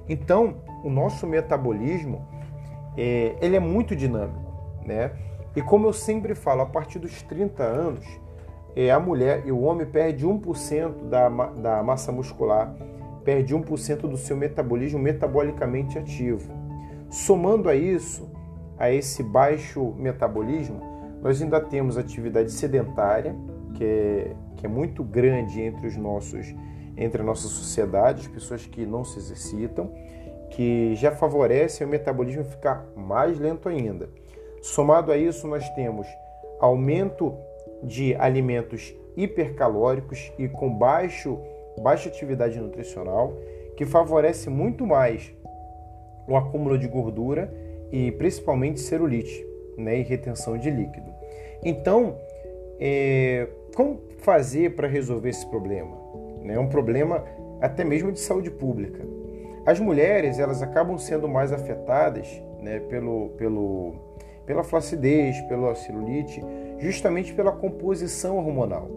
Então, 0.09 0.55
o 0.83 0.89
nosso 0.89 1.27
metabolismo, 1.27 2.27
é, 2.97 3.35
ele 3.39 3.55
é 3.55 3.59
muito 3.59 3.95
dinâmico, 3.95 4.81
né? 4.83 5.11
E 5.55 5.61
como 5.61 5.85
eu 5.85 5.93
sempre 5.93 6.33
falo, 6.33 6.61
a 6.61 6.65
partir 6.65 6.97
dos 6.97 7.21
30 7.21 7.61
anos, 7.61 8.03
é, 8.75 8.89
a 8.89 8.99
mulher 8.99 9.43
e 9.45 9.51
o 9.51 9.61
homem 9.61 9.85
perde 9.85 10.25
1% 10.25 11.09
da, 11.09 11.29
da 11.29 11.83
massa 11.83 12.11
muscular, 12.11 12.73
perde 13.23 13.55
1% 13.55 13.97
do 14.07 14.17
seu 14.17 14.35
metabolismo 14.35 14.97
metabolicamente 14.97 15.99
ativo. 15.99 16.51
Somando 17.07 17.69
a 17.69 17.75
isso, 17.75 18.31
a 18.79 18.91
esse 18.91 19.21
baixo 19.21 19.93
metabolismo, 19.95 20.92
nós 21.23 21.41
ainda 21.41 21.61
temos 21.61 21.97
atividade 21.97 22.51
sedentária, 22.51 23.33
que 23.75 23.83
é, 23.83 24.35
que 24.57 24.65
é 24.65 24.69
muito 24.69 25.03
grande 25.03 25.61
entre 25.61 25.87
os 25.87 25.95
nossos 25.95 26.53
entre 26.95 27.21
a 27.23 27.25
nossa 27.25 27.47
sociedade, 27.47 28.21
as 28.21 28.27
pessoas 28.27 28.67
que 28.67 28.85
não 28.85 29.03
se 29.03 29.17
exercitam, 29.17 29.91
que 30.51 30.93
já 30.93 31.11
favorecem 31.11 31.87
o 31.87 31.89
metabolismo 31.89 32.43
ficar 32.43 32.85
mais 32.95 33.39
lento 33.39 33.67
ainda. 33.67 34.09
Somado 34.61 35.11
a 35.11 35.17
isso, 35.17 35.47
nós 35.47 35.67
temos 35.71 36.05
aumento 36.59 37.35
de 37.81 38.13
alimentos 38.15 38.93
hipercalóricos 39.17 40.31
e 40.37 40.47
com 40.47 40.71
baixo, 40.71 41.39
baixa 41.81 42.09
atividade 42.09 42.59
nutricional, 42.59 43.33
que 43.75 43.85
favorece 43.85 44.51
muito 44.51 44.85
mais 44.85 45.33
o 46.27 46.35
acúmulo 46.35 46.77
de 46.77 46.87
gordura 46.87 47.51
e 47.91 48.11
principalmente 48.11 48.79
celulite 48.79 49.45
né, 49.77 49.99
e 49.99 50.03
retenção 50.03 50.57
de 50.57 50.69
líquido. 50.69 51.12
Então, 51.65 52.17
é, 52.79 53.47
como 53.75 54.01
fazer 54.19 54.75
para 54.75 54.87
resolver 54.87 55.29
esse 55.29 55.45
problema? 55.47 55.97
É 56.45 56.59
um 56.59 56.67
problema 56.67 57.23
até 57.61 57.83
mesmo 57.83 58.11
de 58.11 58.19
saúde 58.19 58.51
pública. 58.51 59.05
As 59.65 59.79
mulheres 59.79 60.39
elas 60.39 60.61
acabam 60.61 60.97
sendo 60.97 61.27
mais 61.27 61.53
afetadas 61.53 62.27
né, 62.59 62.79
pelo, 62.79 63.29
pelo 63.37 63.95
pela 64.45 64.63
flacidez, 64.63 65.39
pela 65.41 65.73
celulite, 65.73 66.43
justamente 66.79 67.33
pela 67.33 67.51
composição 67.51 68.37
hormonal. 68.37 68.89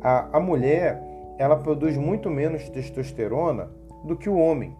A, 0.00 0.36
a 0.36 0.40
mulher 0.40 1.02
ela 1.38 1.56
produz 1.56 1.96
muito 1.96 2.28
menos 2.28 2.68
testosterona 2.68 3.70
do 4.04 4.16
que 4.16 4.28
o 4.28 4.36
homem. 4.36 4.76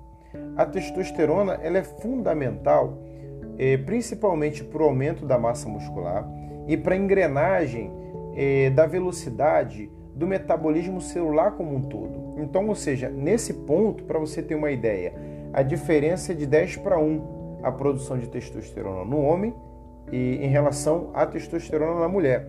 A 0.56 0.66
testosterona 0.66 1.54
ela 1.62 1.78
é 1.78 1.82
fundamental, 1.82 2.98
eh, 3.58 3.76
principalmente 3.78 4.62
para 4.62 4.82
o 4.82 4.86
aumento 4.86 5.24
da 5.24 5.38
massa 5.38 5.68
muscular 5.68 6.28
e 6.66 6.76
para 6.76 6.94
a 6.94 6.98
engrenagem 6.98 7.90
eh, 8.34 8.70
da 8.70 8.86
velocidade 8.86 9.90
do 10.14 10.26
metabolismo 10.26 11.00
celular 11.00 11.52
como 11.52 11.74
um 11.74 11.82
todo. 11.82 12.34
Então, 12.38 12.68
ou 12.68 12.74
seja, 12.74 13.08
nesse 13.08 13.54
ponto, 13.54 14.04
para 14.04 14.18
você 14.18 14.42
ter 14.42 14.54
uma 14.54 14.70
ideia, 14.70 15.14
a 15.52 15.62
diferença 15.62 16.32
é 16.32 16.34
de 16.34 16.46
10 16.46 16.76
para 16.78 16.98
1 16.98 17.60
a 17.62 17.70
produção 17.70 18.18
de 18.18 18.28
testosterona 18.28 19.04
no 19.04 19.20
homem 19.20 19.54
e 20.10 20.36
em 20.36 20.48
relação 20.48 21.10
à 21.14 21.24
testosterona 21.24 22.00
na 22.00 22.08
mulher. 22.08 22.46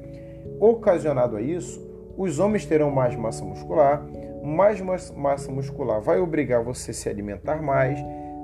Ocasionado 0.59 1.37
a 1.37 1.41
isso, 1.41 1.81
os 2.17 2.39
homens 2.39 2.65
terão 2.65 2.91
mais 2.91 3.15
massa 3.15 3.45
muscular, 3.45 4.05
mais 4.43 4.81
massa 4.81 5.51
muscular 5.51 6.01
vai 6.01 6.19
obrigar 6.19 6.63
você 6.63 6.91
a 6.91 6.93
se 6.93 7.07
alimentar 7.07 7.61
mais. 7.61 7.97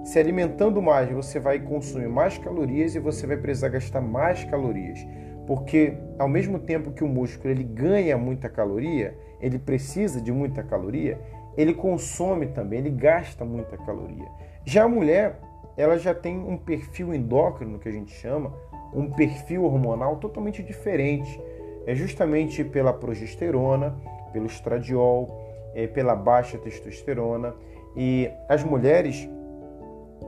Se 0.03 0.17
alimentando 0.17 0.81
mais, 0.81 1.11
você 1.11 1.39
vai 1.39 1.59
consumir 1.59 2.07
mais 2.07 2.37
calorias 2.37 2.95
e 2.95 2.99
você 2.99 3.27
vai 3.27 3.35
precisar 3.35 3.67
gastar 3.67 3.99
mais 3.99 4.43
calorias. 4.45 5.05
Porque 5.49 5.97
ao 6.19 6.27
mesmo 6.27 6.59
tempo 6.59 6.91
que 6.91 7.03
o 7.03 7.07
músculo 7.07 7.51
ele 7.51 7.63
ganha 7.63 8.15
muita 8.15 8.47
caloria, 8.47 9.17
ele 9.41 9.57
precisa 9.57 10.21
de 10.21 10.31
muita 10.31 10.61
caloria, 10.61 11.19
ele 11.57 11.73
consome 11.73 12.45
também, 12.45 12.77
ele 12.77 12.91
gasta 12.91 13.43
muita 13.43 13.75
caloria. 13.75 14.27
Já 14.63 14.83
a 14.83 14.87
mulher, 14.87 15.39
ela 15.75 15.97
já 15.97 16.13
tem 16.13 16.37
um 16.37 16.55
perfil 16.55 17.15
endócrino 17.15 17.79
que 17.79 17.89
a 17.89 17.91
gente 17.91 18.11
chama, 18.11 18.53
um 18.93 19.09
perfil 19.09 19.63
hormonal 19.63 20.17
totalmente 20.17 20.61
diferente. 20.61 21.41
É 21.87 21.95
justamente 21.95 22.63
pela 22.63 22.93
progesterona, 22.93 23.95
pelo 24.31 24.45
estradiol, 24.45 25.71
é, 25.73 25.87
pela 25.87 26.15
baixa 26.15 26.59
testosterona. 26.59 27.55
E 27.97 28.29
as 28.47 28.63
mulheres, 28.63 29.27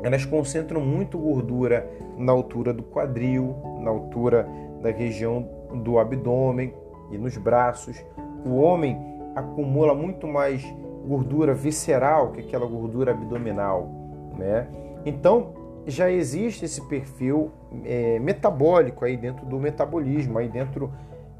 elas 0.01 0.25
concentram 0.25 0.81
muito 0.81 1.19
gordura 1.19 1.87
na 2.17 2.31
altura 2.31 2.73
do 2.73 2.81
quadril, 2.81 3.55
na 3.83 3.91
altura 3.91 4.47
da 4.81 4.91
região 4.91 5.47
do 5.83 5.99
abdômen 5.99 6.73
e 7.11 7.17
nos 7.17 7.37
braços. 7.37 8.03
O 8.45 8.55
homem 8.55 8.97
acumula 9.35 9.93
muito 9.93 10.27
mais 10.27 10.63
gordura 11.07 11.53
visceral 11.53 12.31
que 12.31 12.41
aquela 12.41 12.65
gordura 12.65 13.11
abdominal, 13.11 13.89
né? 14.37 14.67
Então, 15.05 15.53
já 15.87 16.11
existe 16.11 16.65
esse 16.65 16.81
perfil 16.87 17.51
é, 17.83 18.19
metabólico 18.19 19.03
aí 19.03 19.17
dentro 19.17 19.45
do 19.45 19.59
metabolismo, 19.59 20.37
aí 20.37 20.47
dentro 20.47 20.91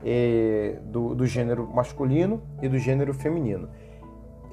é, 0.04 0.78
do, 0.86 1.14
do, 1.14 1.28
gênero 1.28 1.70
masculino 1.72 2.42
e 2.62 2.68
do 2.68 2.78
gênero 2.80 3.14
feminino. 3.14 3.70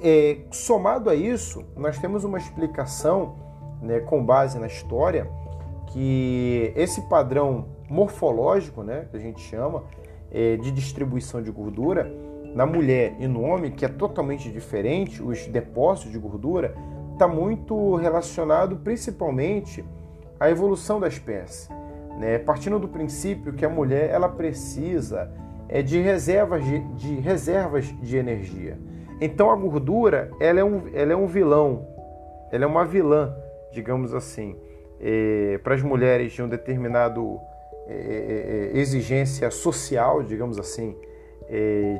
É, 0.03 0.39
somado 0.51 1.09
a 1.09 1.15
isso, 1.15 1.65
nós 1.77 1.99
temos 1.99 2.23
uma 2.23 2.39
explicação 2.39 3.37
né, 3.81 4.01
com 4.01 4.23
base 4.25 4.59
na 4.59 4.67
história 4.67 5.29
que 5.87 6.73
esse 6.77 7.01
padrão 7.09 7.67
morfológico, 7.89 8.83
né, 8.83 9.07
que 9.11 9.17
a 9.17 9.21
gente 9.21 9.41
chama, 9.41 9.85
é, 10.31 10.57
de 10.57 10.71
distribuição 10.71 11.43
de 11.43 11.51
gordura, 11.51 12.11
na 12.55 12.67
mulher 12.67 13.15
e 13.19 13.27
no 13.27 13.43
homem, 13.43 13.71
que 13.71 13.85
é 13.85 13.89
totalmente 13.89 14.51
diferente, 14.51 15.23
os 15.23 15.47
depósitos 15.47 16.13
de 16.13 16.19
gordura, 16.19 16.75
está 17.13 17.29
muito 17.29 17.97
relacionado 17.97 18.77
principalmente 18.77 19.85
à 20.39 20.51
evolução 20.51 21.01
da 21.01 21.09
espécie. 21.09 21.69
Né? 22.19 22.39
Partindo 22.39 22.79
do 22.79 22.89
princípio 22.89 23.53
que 23.53 23.65
a 23.65 23.69
mulher 23.69 24.11
ela 24.11 24.29
precisa 24.29 25.31
é, 25.69 25.83
de, 25.83 26.01
reservas 26.01 26.65
de, 26.65 26.79
de 26.95 27.15
reservas 27.17 27.85
de 28.01 28.17
energia. 28.17 28.79
Então 29.21 29.51
a 29.51 29.57
gordura 29.57 30.31
ela 30.41 30.61
é, 30.61 30.65
um, 30.65 30.83
ela 30.95 31.13
é 31.13 31.17
um 31.17 31.27
vilão, 31.27 31.87
ela 32.51 32.65
é 32.65 32.67
uma 32.67 32.85
vilã, 32.85 33.35
digamos 33.73 34.15
assim, 34.15 34.57
é, 35.01 35.59
para 35.63 35.75
as 35.75 35.83
mulheres 35.83 36.33
de 36.33 36.43
um 36.43 36.49
determinado 36.49 37.39
é, 37.89 38.71
é, 38.73 38.77
é 38.77 38.79
exigência 38.79 39.51
social, 39.51 40.23
digamos 40.23 40.59
assim, 40.59 40.97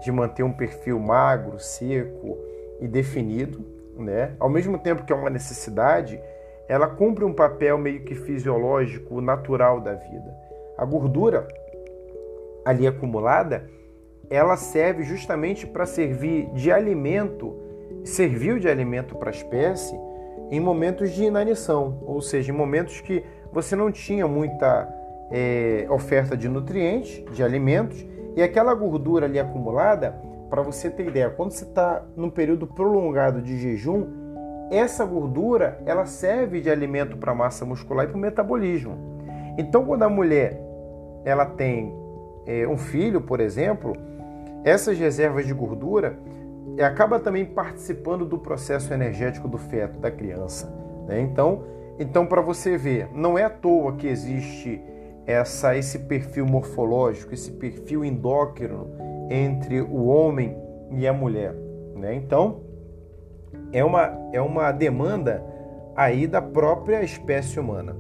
de 0.03 0.13
manter 0.13 0.43
um 0.43 0.53
perfil 0.53 1.01
magro, 1.01 1.59
seco 1.59 2.37
e 2.81 2.87
definido, 2.87 3.65
né? 3.97 4.35
Ao 4.39 4.49
mesmo 4.49 4.79
tempo 4.79 5.05
que 5.05 5.13
é 5.13 5.17
uma 5.17 5.31
necessidade, 5.31 6.21
ela 6.69 6.87
cumpre 6.87 7.25
um 7.25 7.33
papel 7.33 7.79
meio 7.79 8.05
que 8.05 8.15
fisiológico, 8.15 9.23
natural 9.23 9.81
da 9.81 9.95
vida. 9.95 10.37
A 10.77 10.85
gordura 10.85 11.49
ali 12.65 12.87
acumulada, 12.87 13.69
ela 14.29 14.57
serve 14.57 15.03
justamente 15.03 15.67
para 15.67 15.87
servir 15.87 16.51
de 16.53 16.71
alimento, 16.71 17.57
serviu 18.05 18.59
de 18.59 18.69
alimento 18.69 19.17
para 19.17 19.31
a 19.31 19.33
espécie 19.33 19.99
em 20.51 20.61
momentos 20.61 21.11
de 21.13 21.25
inanição, 21.25 21.99
ou 22.07 22.21
seja, 22.21 22.53
em 22.53 22.55
momentos 22.55 23.01
que 23.01 23.25
você 23.51 23.75
não 23.75 23.91
tinha 23.91 24.27
muita 24.29 24.87
é, 25.31 25.87
oferta 25.91 26.37
de 26.37 26.49
nutrientes, 26.49 27.25
de 27.33 27.43
alimentos, 27.43 28.07
e 28.37 28.43
aquela 28.43 28.75
gordura 28.75 29.27
ali 29.27 29.39
acumulada, 29.39 30.15
para 30.49 30.63
você 30.63 30.89
ter 30.89 31.07
ideia, 31.07 31.29
quando 31.29 31.51
você 31.51 31.65
está 31.65 32.03
num 32.17 32.31
período 32.31 32.67
prolongado 32.67 33.43
de 33.43 33.59
jejum, 33.59 34.07
essa 34.71 35.05
gordura 35.05 35.81
ela 35.85 36.07
serve 36.07 36.61
de 36.61 36.71
alimento 36.71 37.17
para 37.17 37.33
a 37.33 37.35
massa 37.35 37.65
muscular 37.65 38.05
e 38.05 38.09
para 38.09 38.17
o 38.17 38.21
metabolismo. 38.21 38.97
Então, 39.59 39.85
quando 39.85 40.03
a 40.03 40.09
mulher 40.09 40.61
ela 41.25 41.45
tem 41.45 41.93
é, 42.47 42.67
um 42.67 42.77
filho, 42.77 43.21
por 43.21 43.41
exemplo, 43.41 43.95
essas 44.65 44.99
reservas 44.99 45.47
de 45.47 45.53
gordura 45.53 46.19
é, 46.77 46.85
acaba 46.85 47.19
também 47.19 47.45
participando 47.45 48.25
do 48.25 48.39
processo 48.39 48.93
energético 48.93 49.49
do 49.49 49.59
feto, 49.59 49.99
da 49.99 50.11
criança. 50.11 50.73
Né? 51.07 51.21
Então, 51.21 51.65
então 51.99 52.27
para 52.27 52.41
você 52.41 52.77
ver, 52.77 53.09
não 53.13 53.37
é 53.39 53.45
à 53.45 53.51
toa 53.51 53.97
que 53.97 54.07
existe 54.07 54.81
essa, 55.29 55.77
esse 55.77 55.99
perfil 55.99 56.47
morfológico, 56.47 57.35
esse 57.35 57.51
perfil 57.51 58.03
endócrino 58.03 58.91
entre 59.29 59.83
o 59.83 60.07
homem 60.07 60.57
e 60.91 61.07
a 61.07 61.13
mulher. 61.13 61.53
Né? 61.95 62.15
Então, 62.15 62.63
é 63.71 63.85
uma, 63.85 64.31
é 64.33 64.41
uma 64.41 64.73
demanda 64.73 65.45
aí 65.95 66.27
da 66.27 66.41
própria 66.41 67.03
espécie 67.03 67.61
humana. 67.61 67.95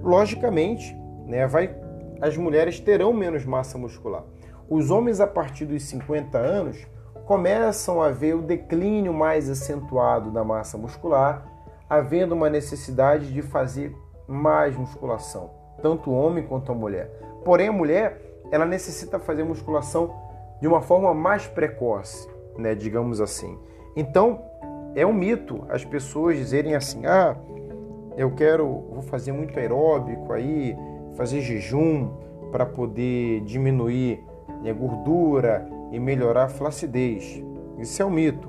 Logicamente, 0.00 0.96
né, 1.26 1.48
vai, 1.48 1.74
as 2.20 2.36
mulheres 2.36 2.78
terão 2.78 3.12
menos 3.12 3.44
massa 3.44 3.76
muscular. 3.76 4.22
Os 4.70 4.88
homens, 4.88 5.18
a 5.18 5.26
partir 5.26 5.64
dos 5.64 5.82
50 5.82 6.38
anos, 6.38 6.86
começam 7.24 8.00
a 8.00 8.10
ver 8.10 8.36
o 8.36 8.42
declínio 8.42 9.12
mais 9.12 9.50
acentuado 9.50 10.30
da 10.30 10.44
massa 10.44 10.78
muscular, 10.78 11.44
havendo 11.90 12.36
uma 12.36 12.48
necessidade 12.48 13.32
de 13.32 13.42
fazer 13.42 13.92
mais 14.28 14.76
musculação 14.76 15.57
tanto 15.82 16.10
o 16.10 16.14
homem 16.14 16.44
quanto 16.44 16.72
a 16.72 16.74
mulher. 16.74 17.10
Porém, 17.44 17.68
a 17.68 17.72
mulher 17.72 18.20
ela 18.50 18.64
necessita 18.64 19.18
fazer 19.18 19.44
musculação 19.44 20.14
de 20.60 20.66
uma 20.66 20.80
forma 20.80 21.12
mais 21.14 21.46
precoce, 21.46 22.28
né, 22.56 22.74
digamos 22.74 23.20
assim. 23.20 23.58
Então, 23.96 24.40
é 24.94 25.06
um 25.06 25.12
mito 25.12 25.64
as 25.68 25.84
pessoas 25.84 26.36
dizerem 26.36 26.74
assim: 26.74 27.06
"Ah, 27.06 27.36
eu 28.16 28.34
quero, 28.34 28.66
vou 28.90 29.02
fazer 29.02 29.32
muito 29.32 29.58
aeróbico 29.58 30.32
aí, 30.32 30.76
fazer 31.14 31.40
jejum 31.40 32.10
para 32.50 32.66
poder 32.66 33.40
diminuir 33.42 34.24
a 34.66 34.72
gordura 34.72 35.68
e 35.92 36.00
melhorar 36.00 36.44
a 36.44 36.48
flacidez". 36.48 37.42
Isso 37.78 38.02
é 38.02 38.04
um 38.04 38.10
mito, 38.10 38.48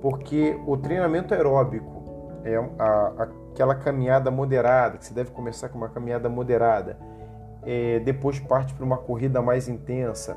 porque 0.00 0.58
o 0.66 0.76
treinamento 0.76 1.34
aeróbico 1.34 2.02
é 2.44 2.56
a, 2.78 3.12
a 3.22 3.28
aquela 3.60 3.74
caminhada 3.74 4.30
moderada, 4.30 4.96
que 4.96 5.04
você 5.04 5.12
deve 5.12 5.32
começar 5.32 5.68
com 5.68 5.76
uma 5.76 5.90
caminhada 5.90 6.30
moderada, 6.30 6.96
é, 7.62 7.98
depois 8.00 8.40
parte 8.40 8.72
para 8.72 8.82
uma 8.82 8.96
corrida 8.96 9.42
mais 9.42 9.68
intensa. 9.68 10.34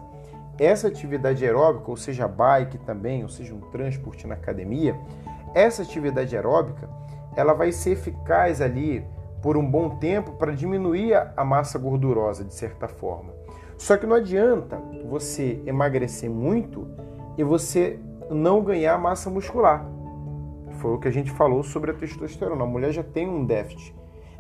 Essa 0.60 0.90
atividade 0.90 1.44
aeróbica, 1.46 1.90
ou 1.90 1.96
seja, 1.96 2.28
bike 2.28 2.78
também, 2.80 3.24
ou 3.24 3.30
seja, 3.30 3.56
um 3.56 3.62
transporte 3.72 4.28
na 4.28 4.34
academia, 4.36 4.94
essa 5.56 5.84
atividade 5.84 6.36
aeróbica, 6.36 6.90
ela 7.34 7.54
vai 7.54 7.72
ser 7.72 7.92
eficaz 7.92 8.60
ali 8.60 9.08
por 9.42 9.56
um 9.56 9.66
bom 9.66 9.92
tempo 10.00 10.34
para 10.34 10.52
diminuir 10.52 11.14
a 11.16 11.46
massa 11.46 11.80
gordurosa, 11.80 12.44
de 12.44 12.54
certa 12.54 12.90
forma. 12.90 13.34
Só 13.78 13.96
que 13.96 14.06
não 14.06 14.18
adianta 14.18 14.78
você 15.10 15.62
emagrecer 15.66 16.30
muito 16.30 16.88
e 17.38 17.44
você 17.44 17.98
não 18.30 18.62
ganhar 18.62 18.98
massa 18.98 19.30
muscular. 19.30 19.86
Foi 20.84 20.96
o 20.96 21.00
que 21.00 21.08
a 21.08 21.12
gente 21.12 21.32
falou 21.32 21.64
sobre 21.64 21.92
a 21.92 21.94
testosterona. 21.94 22.66
A 22.66 22.68
mulher 22.68 22.92
já 22.92 23.02
tem 23.02 23.26
um 23.26 23.46
déficit. 23.46 23.96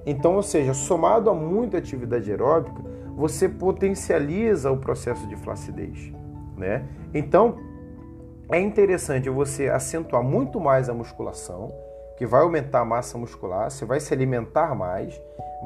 Então, 0.06 0.36
ou 0.36 0.44
seja, 0.44 0.74
somado 0.74 1.30
a 1.30 1.34
muita 1.34 1.78
atividade 1.78 2.30
aeróbica, 2.30 2.84
você 3.16 3.48
potencializa 3.48 4.70
o 4.70 4.76
processo 4.76 5.26
de 5.26 5.38
flacidez, 5.38 6.12
né? 6.58 6.86
Então, 7.14 7.56
é 8.52 8.60
interessante 8.60 9.30
você 9.30 9.70
acentuar 9.70 10.22
muito 10.22 10.60
mais 10.60 10.90
a 10.90 10.94
musculação, 10.94 11.72
que 12.18 12.26
vai 12.26 12.42
aumentar 12.42 12.82
a 12.82 12.86
massa 12.86 13.18
muscular, 13.18 13.72
você 13.72 13.86
vai 13.86 14.02
se 14.02 14.14
alimentar 14.14 14.76
mais, 14.76 15.18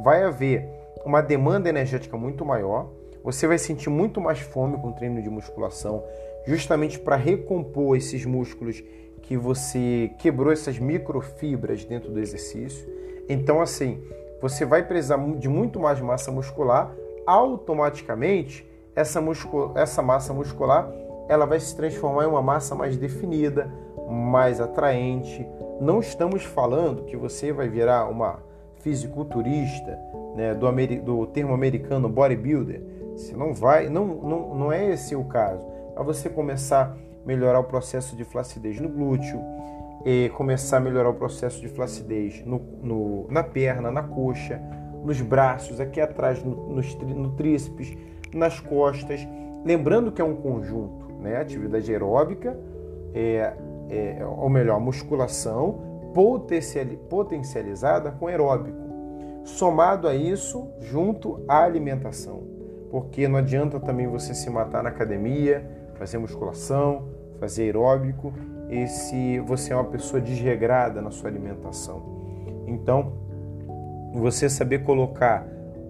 vai 0.04 0.24
haver 0.24 0.70
uma 1.04 1.22
demanda 1.22 1.68
energética 1.68 2.16
muito 2.16 2.46
maior, 2.46 2.92
você 3.24 3.48
vai 3.48 3.58
sentir 3.58 3.90
muito 3.90 4.22
mais 4.22 4.42
fome 4.42 4.78
com 4.78 4.90
o 4.90 4.94
treino 4.94 5.24
de 5.24 5.30
musculação, 5.30 6.04
justamente 6.46 7.00
para 7.00 7.16
recompor 7.16 7.98
esses 7.98 8.24
músculos 8.26 8.84
que 9.28 9.36
você 9.36 10.10
quebrou 10.18 10.54
essas 10.54 10.80
microfibras 10.80 11.84
dentro 11.84 12.10
do 12.10 12.20
exercício. 12.20 12.88
Então, 13.28 13.60
assim, 13.60 14.02
você 14.42 14.66
vai 14.66 14.88
precisar 14.88 15.18
de 15.36 15.50
muito 15.50 15.82
mais 15.82 16.00
massa 16.00 16.32
muscular. 16.32 16.96
Automaticamente, 17.26 18.66
essa, 18.96 19.20
muscul 19.20 19.74
essa 19.76 20.02
massa 20.02 20.34
muscular 20.34 20.90
ela 21.28 21.46
vai 21.46 21.60
se 21.60 21.76
transformar 21.76 22.24
em 22.24 22.28
uma 22.28 22.42
massa 22.42 22.74
mais 22.74 22.96
definida, 22.96 23.70
mais 24.10 24.62
atraente. 24.62 25.46
Não 25.82 26.00
estamos 26.00 26.46
falando 26.46 27.04
que 27.04 27.18
você 27.18 27.52
vai 27.52 27.68
virar 27.68 28.10
uma 28.10 28.40
fisiculturista, 28.78 30.00
né, 30.38 30.56
do, 30.56 30.72
do 31.02 31.28
termo 31.28 31.54
americano 31.54 32.08
bodybuilder. 32.08 32.82
Você 33.12 33.36
não 33.36 33.54
vai, 33.54 33.90
não, 33.90 34.06
não, 34.06 34.56
não 34.56 34.72
é 34.72 34.90
esse 34.90 35.18
o 35.18 35.26
caso. 35.26 35.68
Para 35.94 36.04
você 36.04 36.30
começar 36.30 36.96
melhorar 37.28 37.60
o 37.60 37.66
processo 37.66 38.16
de 38.16 38.24
flacidez 38.24 38.80
no 38.80 38.88
glúteo, 38.88 39.40
e 40.06 40.30
começar 40.30 40.78
a 40.78 40.80
melhorar 40.80 41.10
o 41.10 41.14
processo 41.14 41.60
de 41.60 41.68
flacidez 41.68 42.42
no, 42.46 42.60
no, 42.82 43.28
na 43.30 43.44
perna, 43.44 43.92
na 43.92 44.02
coxa, 44.02 44.62
nos 45.04 45.20
braços, 45.20 45.82
aqui 45.82 46.00
atrás, 46.00 46.42
no, 46.42 46.56
no, 46.70 46.82
no 47.14 47.32
tríceps, 47.32 47.94
nas 48.34 48.60
costas. 48.62 49.28
Lembrando 49.66 50.10
que 50.12 50.22
é 50.22 50.24
um 50.24 50.36
conjunto, 50.36 51.12
né? 51.20 51.36
Atividade 51.36 51.92
aeróbica, 51.92 52.58
é, 53.14 53.54
é, 53.90 54.26
ou 54.26 54.50
melhor, 54.50 54.80
musculação 54.80 55.86
potencializada 57.10 58.12
com 58.12 58.28
aeróbico. 58.28 58.78
Somado 59.44 60.08
a 60.08 60.16
isso, 60.16 60.70
junto 60.80 61.44
à 61.48 61.64
alimentação. 61.64 62.44
Porque 62.90 63.28
não 63.28 63.38
adianta 63.38 63.78
também 63.80 64.08
você 64.08 64.34
se 64.34 64.50
matar 64.50 64.82
na 64.82 64.90
academia, 64.90 65.70
fazer 65.96 66.18
musculação, 66.18 67.17
fazer 67.40 67.64
aeróbico 67.64 68.34
e 68.70 68.88
se 68.88 69.40
você 69.40 69.74
é 69.74 69.76
uma 69.76 69.86
pessoa 69.86 70.22
desregrada 70.22 71.02
na 71.02 71.12
sua 71.12 71.30
alimentação. 71.30 72.18
Então, 72.68 73.14
você 74.14 74.50
saber 74.50 74.84
colocar 74.84 75.48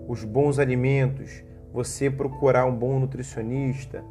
os 0.07 0.23
bons 0.23 0.59
alimentos, 0.59 1.43
você 1.73 2.09
procurar 2.09 2.65
um 2.65 2.75
bom 2.75 2.99
nutricionista, 2.99 4.03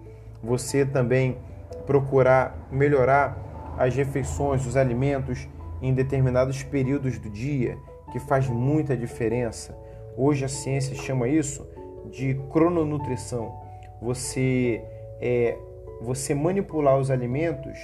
você 0.42 0.84
também 0.84 1.38
procurar 1.86 2.68
melhorar 2.70 3.74
as 3.78 3.94
refeições, 3.94 4.66
os 4.66 4.76
alimentos 4.76 5.48
em 5.80 5.92
determinados 5.92 6.62
períodos 6.62 7.18
do 7.18 7.30
dia, 7.30 7.76
que 8.12 8.18
faz 8.18 8.48
muita 8.48 8.96
diferença. 8.96 9.76
Hoje 10.16 10.44
a 10.44 10.48
ciência 10.48 10.94
chama 10.96 11.28
isso 11.28 11.66
de 12.10 12.34
crononutrição. 12.50 13.54
Você 14.00 14.82
é, 15.20 15.56
você 16.00 16.34
manipular 16.34 16.98
os 16.98 17.10
alimentos 17.10 17.78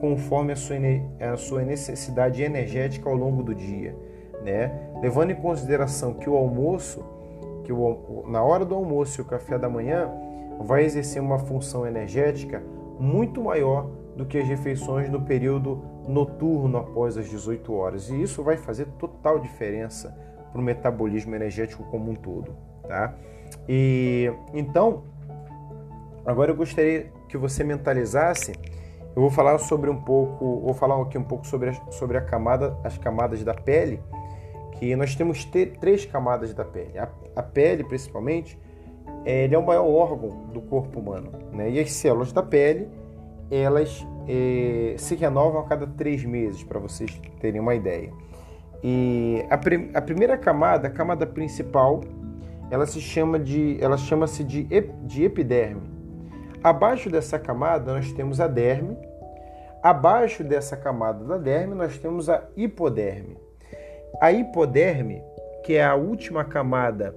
conforme 0.00 0.52
a 0.52 0.56
sua, 0.56 0.76
a 1.20 1.36
sua 1.36 1.62
necessidade 1.62 2.42
energética 2.42 3.08
ao 3.08 3.16
longo 3.16 3.42
do 3.42 3.54
dia, 3.54 3.96
né? 4.42 4.70
Levando 5.00 5.30
em 5.30 5.34
consideração 5.34 6.14
que 6.14 6.28
o 6.28 6.36
almoço, 6.36 7.02
que 7.64 7.72
o, 7.72 8.24
na 8.28 8.42
hora 8.42 8.64
do 8.64 8.74
almoço 8.74 9.20
e 9.20 9.22
o 9.22 9.24
café 9.24 9.58
da 9.58 9.68
manhã 9.68 10.10
vai 10.60 10.84
exercer 10.84 11.22
uma 11.22 11.38
função 11.38 11.86
energética 11.86 12.62
muito 12.98 13.42
maior 13.42 13.90
do 14.14 14.24
que 14.24 14.38
as 14.38 14.46
refeições 14.46 15.08
no 15.08 15.22
período 15.22 15.82
noturno 16.06 16.78
após 16.78 17.16
as 17.16 17.28
18 17.28 17.72
horas. 17.74 18.10
E 18.10 18.22
isso 18.22 18.42
vai 18.42 18.56
fazer 18.56 18.86
total 18.98 19.38
diferença 19.38 20.16
para 20.52 20.60
o 20.60 20.64
metabolismo 20.64 21.34
energético 21.34 21.82
como 21.84 22.10
um 22.10 22.14
todo, 22.14 22.54
tá? 22.86 23.14
E 23.68 24.30
então, 24.52 25.02
agora 26.24 26.52
eu 26.52 26.56
gostaria 26.56 27.10
que 27.34 27.38
você 27.38 27.64
mentalizasse. 27.64 28.52
Eu 29.16 29.22
vou 29.22 29.30
falar 29.30 29.58
sobre 29.58 29.90
um 29.90 30.00
pouco, 30.00 30.60
vou 30.60 30.72
falar 30.72 31.00
aqui 31.02 31.18
um 31.18 31.24
pouco 31.24 31.44
sobre, 31.46 31.70
a, 31.70 31.72
sobre 31.90 32.16
a 32.16 32.20
camada, 32.20 32.76
as 32.84 32.96
camadas 32.96 33.42
da 33.42 33.52
pele, 33.52 34.00
que 34.72 34.94
nós 34.94 35.16
temos 35.16 35.44
três 35.80 36.04
camadas 36.04 36.54
da 36.54 36.64
pele. 36.64 36.96
A, 36.96 37.08
a 37.34 37.42
pele, 37.42 37.82
principalmente, 37.82 38.56
é, 39.24 39.52
é 39.52 39.58
o 39.58 39.66
maior 39.66 39.84
órgão 39.84 40.46
do 40.52 40.60
corpo 40.60 41.00
humano, 41.00 41.32
né? 41.52 41.70
E 41.70 41.80
as 41.80 41.90
células 41.90 42.32
da 42.32 42.42
pele, 42.42 42.88
elas 43.50 44.06
é, 44.28 44.94
se 44.96 45.16
renovam 45.16 45.60
a 45.60 45.64
cada 45.64 45.88
três 45.88 46.24
meses, 46.24 46.62
para 46.62 46.78
vocês 46.78 47.20
terem 47.40 47.60
uma 47.60 47.74
ideia. 47.74 48.12
E 48.82 49.44
a, 49.50 49.54
a, 49.98 50.02
primeira 50.02 50.36
camada, 50.36 50.86
a 50.86 50.90
camada 50.90 51.26
principal, 51.26 52.00
ela 52.70 52.86
se 52.86 53.00
chama 53.00 53.38
de, 53.40 53.76
ela 53.80 53.96
chama-se 53.96 54.44
de, 54.44 54.68
de 55.04 55.24
epiderme. 55.24 55.93
Abaixo 56.64 57.10
dessa 57.10 57.38
camada 57.38 57.92
nós 57.92 58.10
temos 58.14 58.40
a 58.40 58.46
derme. 58.46 58.96
Abaixo 59.82 60.42
dessa 60.42 60.74
camada 60.78 61.22
da 61.22 61.36
derme 61.36 61.74
nós 61.74 61.98
temos 61.98 62.30
a 62.30 62.42
hipoderme. 62.56 63.36
A 64.18 64.32
hipoderme, 64.32 65.22
que 65.62 65.74
é 65.74 65.84
a 65.84 65.94
última 65.94 66.42
camada, 66.42 67.14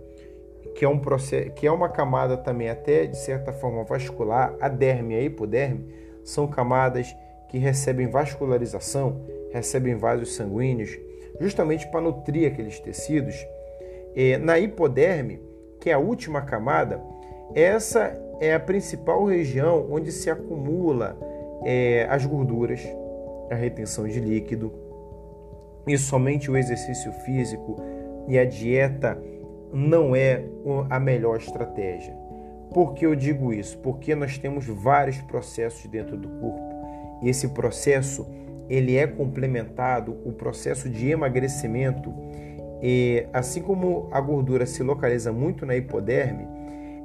que 0.76 0.84
é, 0.84 0.89
um 0.89 1.00
processo, 1.00 1.52
que 1.52 1.66
é 1.66 1.72
uma 1.72 1.88
camada 1.88 2.36
também 2.36 2.70
até 2.70 3.06
de 3.06 3.16
certa 3.16 3.54
forma 3.54 3.86
vascular, 3.86 4.54
a 4.60 4.68
derme 4.68 5.16
e 5.16 5.18
a 5.18 5.22
hipoderme 5.22 5.95
são 6.26 6.45
camadas 6.45 7.16
que 7.48 7.58
recebem 7.58 8.08
vascularização, 8.08 9.22
recebem 9.54 9.95
vasos 9.95 10.36
sanguíneos, 10.36 11.00
justamente 11.39 11.89
para 11.89 12.02
nutrir 12.02 12.52
aqueles 12.52 12.82
tecidos. 12.82 13.48
na 14.41 14.60
hipoderme, 14.60 15.41
que 15.80 15.89
é 15.89 15.93
a 15.93 16.00
última 16.00 16.41
camada, 16.41 17.02
essa 17.56 18.26
é 18.40 18.54
a 18.54 18.60
principal 18.60 19.26
região 19.26 19.88
onde 19.90 20.12
se 20.12 20.30
acumula 20.30 21.18
é, 21.64 22.08
as 22.10 22.26
gorduras, 22.26 22.82
a 23.50 23.56
retenção 23.56 24.08
de 24.08 24.20
líquido, 24.20 24.74
e 25.88 25.98
somente 25.98 26.52
o 26.52 26.58
exercício 26.58 27.12
físico 27.26 27.78
e 28.28 28.38
a 28.38 28.46
dieta 28.46 29.18
não 29.72 30.16
é 30.16 30.44
a 30.90 31.00
melhor 31.00 31.38
estratégia. 31.38 32.14
Por 32.74 32.94
que 32.94 33.06
eu 33.06 33.16
digo 33.16 33.54
isso? 33.54 33.78
Porque 33.80 34.14
nós 34.14 34.38
temos 34.38 34.66
vários 34.66 35.18
processos 35.22 35.90
dentro 35.90 36.18
do 36.18 36.28
corpo 36.28 36.68
e 37.22 37.30
esse 37.30 37.48
processo 37.50 38.28
ele 38.70 38.98
é 38.98 39.08
complementado, 39.08 40.18
o 40.26 40.34
processo 40.34 40.90
de 40.90 41.10
emagrecimento, 41.10 42.14
e 42.82 43.26
assim 43.32 43.62
como 43.62 44.10
a 44.12 44.20
gordura 44.20 44.66
se 44.66 44.84
localiza 44.84 45.32
muito 45.32 45.66
na 45.66 45.76
hipoderme, 45.76 46.48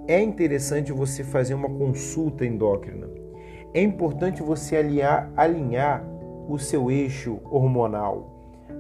é 0.07 0.21
interessante 0.21 0.93
você 0.93 1.23
fazer 1.23 1.55
uma 1.55 1.69
consulta 1.69 2.45
endócrina. 2.45 3.09
É 3.75 3.81
importante 3.81 4.43
você 4.43 4.77
alinhar, 4.77 6.05
o 6.49 6.59
seu 6.59 6.91
eixo 6.91 7.39
hormonal. 7.45 8.29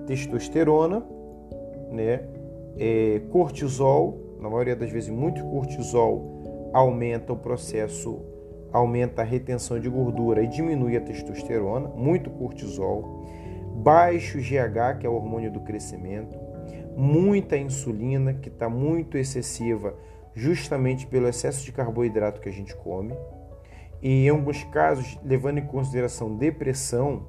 Testosterona, 0.06 1.02
né? 1.90 2.22
É, 2.76 3.20
cortisol, 3.30 4.36
na 4.40 4.50
maioria 4.50 4.74
das 4.74 4.90
vezes 4.90 5.10
muito 5.10 5.42
cortisol 5.44 6.70
aumenta 6.72 7.32
o 7.32 7.36
processo, 7.36 8.20
aumenta 8.72 9.22
a 9.22 9.24
retenção 9.24 9.78
de 9.78 9.88
gordura 9.88 10.42
e 10.42 10.48
diminui 10.48 10.96
a 10.96 11.00
testosterona, 11.00 11.88
muito 11.88 12.30
cortisol. 12.30 13.26
Baixo 13.76 14.38
GH, 14.38 14.98
que 14.98 15.06
é 15.06 15.10
o 15.10 15.14
hormônio 15.14 15.50
do 15.50 15.60
crescimento, 15.60 16.38
muita 16.96 17.56
insulina, 17.56 18.34
que 18.34 18.48
está 18.48 18.68
muito 18.68 19.16
excessiva 19.16 19.94
justamente 20.34 21.06
pelo 21.06 21.28
excesso 21.28 21.64
de 21.64 21.72
carboidrato 21.72 22.40
que 22.40 22.48
a 22.48 22.52
gente 22.52 22.74
come. 22.76 23.14
E 24.00 24.26
em 24.26 24.28
alguns 24.28 24.64
casos, 24.64 25.18
levando 25.24 25.58
em 25.58 25.66
consideração 25.66 26.36
depressão, 26.36 27.26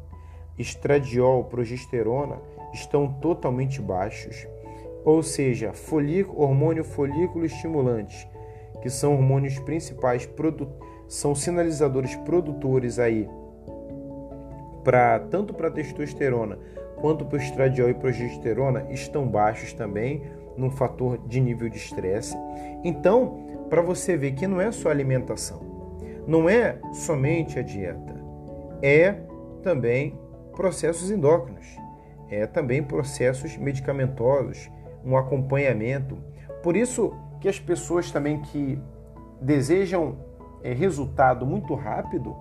estradiol, 0.58 1.44
progesterona 1.46 2.40
estão 2.74 3.12
totalmente 3.14 3.82
baixos. 3.82 4.48
Ou 5.06 5.22
seja, 5.22 5.74
folículo, 5.74 6.42
hormônio 6.42 6.84
folículo 6.84 7.46
estimulante, 7.46 8.28
que 8.82 8.90
são 8.90 9.14
hormônios 9.14 9.60
principais, 9.60 10.30
são 11.08 11.36
sinalizadores 11.36 12.16
produtores 12.18 13.00
aí 13.00 13.30
para 14.84 15.20
tanto 15.20 15.54
para 15.54 15.72
testosterona 15.72 16.60
quanto 17.00 17.26
para 17.26 17.42
estradiol 17.42 17.90
e 17.90 17.94
progesterona 17.94 18.88
estão 18.90 19.28
baixos 19.28 19.74
também 19.74 20.24
num 20.58 20.70
fator 20.70 21.18
de 21.28 21.40
nível 21.40 21.70
de 21.70 21.78
estresse. 21.78 22.36
Então, 22.84 23.66
para 23.70 23.82
você 23.82 24.16
ver 24.16 24.34
que 24.34 24.48
não 24.48 24.62
é 24.62 24.72
só 24.72 24.90
alimentação, 24.90 25.62
não 26.28 26.50
é 26.50 26.78
somente 26.94 27.60
a 27.60 27.62
dieta, 27.62 28.16
é 28.82 29.14
também 29.62 30.18
processos 30.56 31.10
endócrinos, 31.10 31.66
é 32.30 32.46
também 32.46 32.84
processos 32.84 33.58
medicamentosos, 33.58 34.70
um 35.06 35.18
acompanhamento. 35.18 36.18
Por 36.62 36.78
isso 36.78 37.14
que 37.40 37.48
as 37.48 37.60
pessoas 37.60 38.12
também 38.12 38.42
que 38.42 38.80
desejam 39.42 40.18
é, 40.64 40.74
resultado 40.74 41.46
muito 41.46 41.76
rápido, 41.76 42.36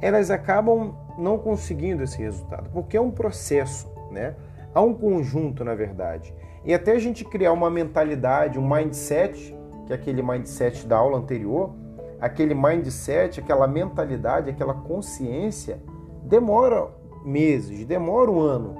elas 0.00 0.30
acabam 0.30 0.96
não 1.16 1.38
conseguindo 1.38 2.02
esse 2.02 2.18
resultado, 2.18 2.68
porque 2.70 2.96
é 2.96 3.00
um 3.00 3.10
processo, 3.10 3.88
né? 4.10 4.34
Há 4.74 4.80
um 4.80 4.94
conjunto, 4.94 5.64
na 5.64 5.74
verdade. 5.74 6.34
E 6.64 6.72
até 6.72 6.92
a 6.92 6.98
gente 6.98 7.24
criar 7.24 7.52
uma 7.52 7.68
mentalidade, 7.68 8.58
um 8.58 8.68
mindset, 8.68 9.56
que 9.86 9.92
é 9.92 9.96
aquele 9.96 10.22
mindset 10.22 10.86
da 10.86 10.96
aula 10.96 11.18
anterior, 11.18 11.74
aquele 12.20 12.54
mindset, 12.54 13.40
aquela 13.40 13.66
mentalidade, 13.66 14.48
aquela 14.48 14.74
consciência, 14.74 15.82
demora 16.22 16.88
meses, 17.24 17.84
demora 17.84 18.30
um 18.30 18.40
ano. 18.40 18.76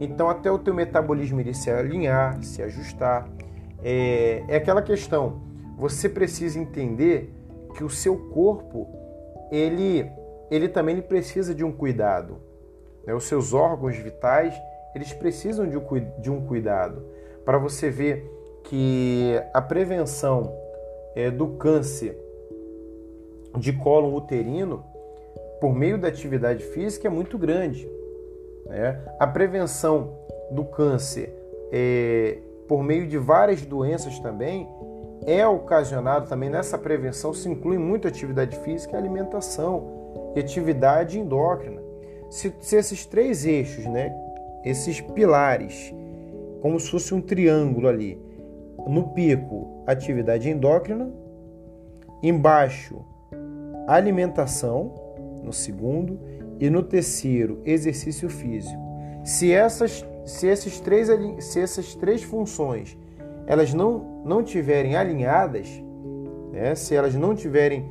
Então, 0.00 0.28
até 0.28 0.50
o 0.50 0.58
teu 0.58 0.72
metabolismo 0.72 1.40
ele 1.40 1.54
se 1.54 1.70
alinhar, 1.70 2.42
se 2.42 2.62
ajustar. 2.62 3.28
É, 3.82 4.44
é 4.48 4.56
aquela 4.56 4.80
questão, 4.80 5.40
você 5.76 6.08
precisa 6.08 6.58
entender 6.58 7.34
que 7.74 7.82
o 7.82 7.90
seu 7.90 8.16
corpo, 8.30 8.88
ele, 9.50 10.08
ele 10.50 10.68
também 10.68 11.00
precisa 11.02 11.52
de 11.52 11.64
um 11.64 11.72
cuidado. 11.72 12.38
Né? 13.04 13.12
Os 13.12 13.24
seus 13.24 13.52
órgãos 13.52 13.96
vitais, 13.96 14.54
eles 14.94 15.12
precisam 15.12 15.68
de 15.68 15.76
um, 15.76 15.82
de 16.20 16.30
um 16.30 16.46
cuidado 16.46 17.13
para 17.44 17.58
você 17.58 17.90
ver 17.90 18.30
que 18.64 19.40
a 19.52 19.60
prevenção 19.60 20.52
é, 21.14 21.30
do 21.30 21.48
câncer 21.48 22.18
de 23.58 23.72
colo 23.72 24.14
uterino 24.16 24.84
por 25.60 25.74
meio 25.74 25.98
da 25.98 26.08
atividade 26.08 26.64
física 26.64 27.06
é 27.06 27.10
muito 27.10 27.38
grande. 27.38 27.88
Né? 28.66 29.00
A 29.18 29.26
prevenção 29.26 30.18
do 30.50 30.64
câncer 30.64 31.32
é, 31.70 32.38
por 32.66 32.82
meio 32.82 33.06
de 33.06 33.18
várias 33.18 33.62
doenças 33.62 34.18
também 34.18 34.68
é 35.26 35.46
ocasionado 35.46 36.28
também 36.28 36.50
nessa 36.50 36.76
prevenção 36.76 37.32
se 37.32 37.48
inclui 37.48 37.78
muito 37.78 38.06
atividade 38.08 38.58
física 38.58 38.96
alimentação 38.96 40.32
e 40.34 40.40
atividade 40.40 41.18
endócrina. 41.18 41.82
Se, 42.30 42.52
se 42.60 42.76
esses 42.76 43.06
três 43.06 43.46
eixos, 43.46 43.84
né, 43.86 44.14
esses 44.64 45.00
pilares, 45.00 45.94
como 46.64 46.80
se 46.80 46.90
fosse 46.90 47.12
um 47.12 47.20
triângulo 47.20 47.86
ali. 47.86 48.18
No 48.88 49.10
pico, 49.10 49.84
atividade 49.86 50.48
endócrina, 50.48 51.12
embaixo, 52.22 53.04
alimentação, 53.86 54.94
no 55.42 55.52
segundo, 55.52 56.18
e 56.58 56.70
no 56.70 56.82
terceiro, 56.82 57.60
exercício 57.66 58.30
físico. 58.30 58.80
Se 59.22 59.52
essas, 59.52 60.06
se 60.24 60.46
esses 60.46 60.80
três, 60.80 61.08
se 61.40 61.60
essas 61.60 61.94
três 61.96 62.22
funções 62.22 62.96
elas 63.46 63.74
não, 63.74 64.22
não 64.24 64.42
tiverem 64.42 64.96
alinhadas, 64.96 65.68
né, 66.50 66.74
se 66.74 66.94
elas 66.94 67.14
não 67.14 67.34
tiverem 67.34 67.90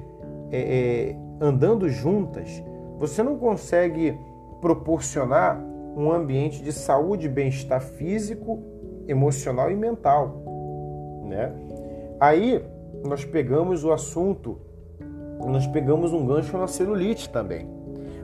é, 0.52 1.12
é, 1.12 1.16
andando 1.40 1.88
juntas, 1.90 2.64
você 2.98 3.22
não 3.22 3.38
consegue 3.38 4.18
proporcionar 4.60 5.64
um 5.96 6.12
ambiente 6.12 6.64
de 6.64 6.72
saúde 6.72 7.28
e 7.28 7.30
bem-estar 7.30 7.82
físico, 7.82 8.62
emocional 9.08 9.72
e 9.72 9.76
mental, 9.76 10.42
né? 11.26 11.54
Aí 12.20 12.64
nós 13.04 13.26
pegamos 13.26 13.84
o 13.84 13.92
assunto, 13.92 14.60
nós 15.46 15.68
pegamos 15.68 16.14
um 16.14 16.26
gancho 16.26 16.58
na 16.58 16.68
celulite 16.68 17.30
também, 17.30 17.68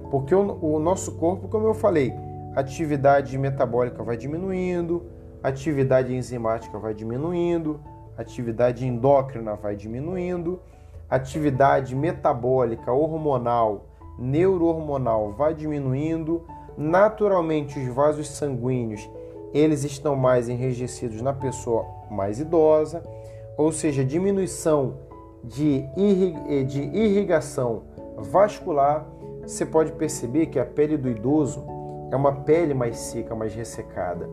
porque 0.10 0.34
o, 0.34 0.58
o 0.64 0.80
nosso 0.80 1.18
corpo, 1.18 1.48
como 1.48 1.68
eu 1.68 1.74
falei, 1.74 2.14
atividade 2.56 3.38
metabólica 3.38 4.04
vai 4.04 4.18
diminuindo, 4.18 5.04
atividade 5.44 6.16
enzimática 6.16 6.78
vai 6.80 6.94
diminuindo, 6.94 7.80
atividade 8.18 8.86
endócrina 8.86 9.56
vai 9.56 9.76
diminuindo, 9.76 10.60
atividade 11.10 11.96
metabólica, 11.96 12.92
hormonal, 12.92 13.88
neurohormonal 14.18 15.32
vai 15.32 15.54
diminuindo, 15.54 16.46
naturalmente 16.80 17.78
os 17.78 17.94
vasos 17.94 18.30
sanguíneos 18.30 19.08
eles 19.54 19.84
estão 19.84 20.16
mais 20.16 20.48
enrijecidos 20.48 21.22
na 21.22 21.34
pessoa 21.34 21.86
mais 22.10 22.40
idosa, 22.40 23.04
ou 23.58 23.72
seja, 23.72 24.06
diminuição 24.06 24.96
de, 25.44 25.84
de 26.66 26.82
irrigação 26.82 27.84
vascular. 28.18 29.06
Você 29.42 29.66
pode 29.66 29.92
perceber 29.94 30.46
que 30.46 30.60
a 30.60 30.66
pele 30.66 30.96
do 30.98 31.10
idoso 31.10 31.66
é 32.12 32.16
uma 32.16 32.32
pele 32.32 32.74
mais 32.74 32.98
seca, 32.98 33.36
mais 33.36 33.54
ressecada, 33.54 34.30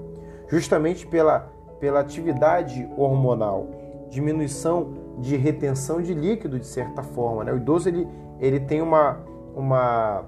justamente 0.48 1.06
pela, 1.06 1.50
pela 1.80 2.00
atividade 2.00 2.88
hormonal, 2.96 3.66
diminuição 4.08 4.94
de 5.18 5.36
retenção 5.36 6.00
de 6.00 6.14
líquido 6.14 6.58
de 6.58 6.66
certa 6.66 7.02
forma. 7.02 7.44
Né? 7.44 7.52
O 7.52 7.56
idoso 7.56 7.88
ele, 7.88 8.06
ele 8.38 8.60
tem 8.60 8.80
uma, 8.80 9.18
uma, 9.54 10.24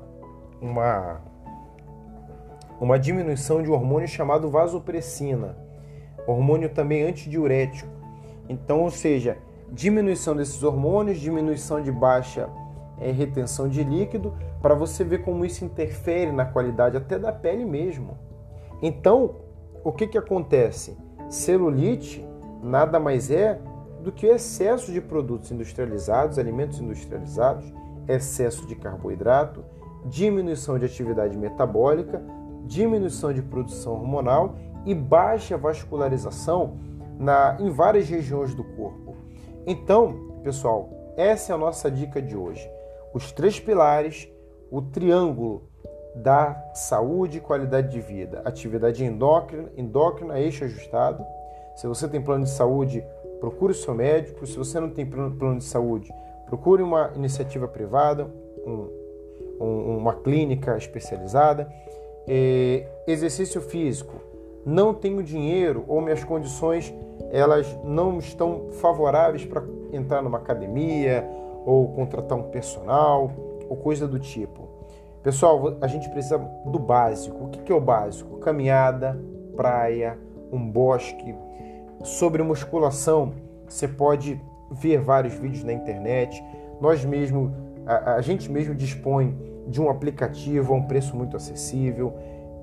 uma, 0.61 1.21
uma 2.81 2.99
diminuição 2.99 3.63
de 3.63 3.71
um 3.71 3.75
hormônio 3.75 4.09
chamado 4.09 4.51
vasopressina, 4.51 5.57
hormônio 6.27 6.69
também 6.69 7.03
antidiurético. 7.03 7.91
Então, 8.49 8.81
ou 8.83 8.91
seja, 8.91 9.39
diminuição 9.71 10.35
desses 10.35 10.63
hormônios, 10.63 11.19
diminuição 11.19 11.83
de 11.83 11.91
baixa 11.91 12.49
é, 13.01 13.11
retenção 13.11 13.69
de 13.69 13.83
líquido, 13.83 14.35
para 14.61 14.75
você 14.75 15.05
ver 15.05 15.23
como 15.23 15.45
isso 15.45 15.65
interfere 15.65 16.33
na 16.33 16.45
qualidade 16.45 16.97
até 16.97 17.19
da 17.19 17.33
pele 17.33 17.65
mesmo. 17.65 18.17
Então, 18.83 19.37
o 19.85 19.93
que, 19.93 20.07
que 20.07 20.19
acontece? 20.19 20.97
Celulite 21.29 22.27
nada 22.63 22.99
mais 22.99 23.31
é 23.31 23.61
do 24.03 24.13
que 24.13 24.27
o 24.27 24.35
excesso 24.35 24.93
de 24.93 25.01
produtos 25.01 25.51
industrializados, 25.51 26.39
alimentos 26.39 26.81
industrializados, 26.81 27.73
excesso 28.07 28.67
de 28.67 28.75
carboidrato, 28.75 29.65
diminuição 30.05 30.79
de 30.79 30.87
atividade 30.87 31.37
metabólica, 31.37 32.23
diminuição 32.69 33.33
de 33.33 33.43
produção 33.43 33.95
hormonal 33.95 34.55
e 34.87 34.95
baixa 34.95 35.57
vascularização 35.57 36.77
na, 37.19 37.57
em 37.59 37.71
várias 37.71 38.09
regiões 38.09 38.55
do 38.55 38.63
corpo. 38.63 39.17
Então, 39.67 40.39
pessoal, 40.45 40.89
essa 41.17 41.53
é 41.53 41.55
a 41.55 41.59
nossa 41.59 41.91
dica 41.91 42.23
de 42.23 42.37
hoje. 42.37 42.71
Os 43.13 43.33
três 43.33 43.59
pilares, 43.59 44.29
o 44.71 44.81
triângulo 44.81 45.65
da 46.15 46.71
saúde 46.75 47.39
e 47.39 47.41
qualidade 47.41 47.91
de 47.91 48.01
vida, 48.01 48.43
atividade 48.45 49.05
endócrina, 49.05 49.71
endócrina, 49.77 50.39
eixo 50.39 50.65
ajustado. 50.65 51.25
Se 51.75 51.87
você 51.87 52.07
tem 52.07 52.21
plano 52.21 52.45
de 52.45 52.51
saúde, 52.51 53.05
procure 53.41 53.73
o 53.73 53.75
seu 53.75 53.95
médico. 53.95 54.47
Se 54.47 54.57
você 54.57 54.79
não 54.79 54.91
tem 54.91 55.07
plano 55.07 55.59
de 55.59 55.65
saúde, 55.65 56.13
procure 56.47 56.83
uma 56.83 57.13
iniciativa 57.15 57.67
privada, 57.67 58.31
um, 58.67 58.89
um, 59.61 59.97
uma 59.99 60.15
clínica 60.15 60.77
especializada. 60.77 61.71
É, 62.29 62.87
exercício 63.07 63.61
físico. 63.61 64.15
Não 64.65 64.93
tenho 64.93 65.23
dinheiro 65.23 65.85
ou 65.89 66.01
minhas 66.01 66.23
condições 66.23 66.93
elas 67.31 67.79
não 67.85 68.19
estão 68.19 68.69
favoráveis 68.73 69.45
para 69.45 69.63
entrar 69.93 70.23
numa 70.23 70.39
academia 70.39 71.29
ou 71.65 71.89
contratar 71.89 72.39
um 72.39 72.45
personal 72.45 73.31
ou 73.69 73.77
coisa 73.77 74.07
do 74.07 74.19
tipo. 74.19 74.69
Pessoal, 75.23 75.77
a 75.81 75.87
gente 75.87 76.09
precisa 76.09 76.39
do 76.39 76.79
básico. 76.79 77.45
O 77.45 77.49
que 77.49 77.71
é 77.71 77.75
o 77.75 77.81
básico? 77.81 78.39
Caminhada, 78.39 79.19
praia, 79.57 80.19
um 80.51 80.71
bosque. 80.71 81.35
Sobre 82.03 82.43
musculação, 82.43 83.33
você 83.67 83.87
pode 83.87 84.41
ver 84.71 85.01
vários 85.01 85.35
vídeos 85.35 85.65
na 85.65 85.73
internet. 85.73 86.43
Nós 86.81 87.05
mesmo, 87.05 87.53
a, 87.85 88.15
a 88.15 88.21
gente 88.21 88.51
mesmo 88.51 88.75
dispõe 88.75 89.37
de 89.69 89.81
um 89.81 89.91
aplicativo 89.91 90.73
a 90.73 90.77
um 90.77 90.83
preço 90.83 91.17
muito 91.17 91.37
acessível. 91.37 92.15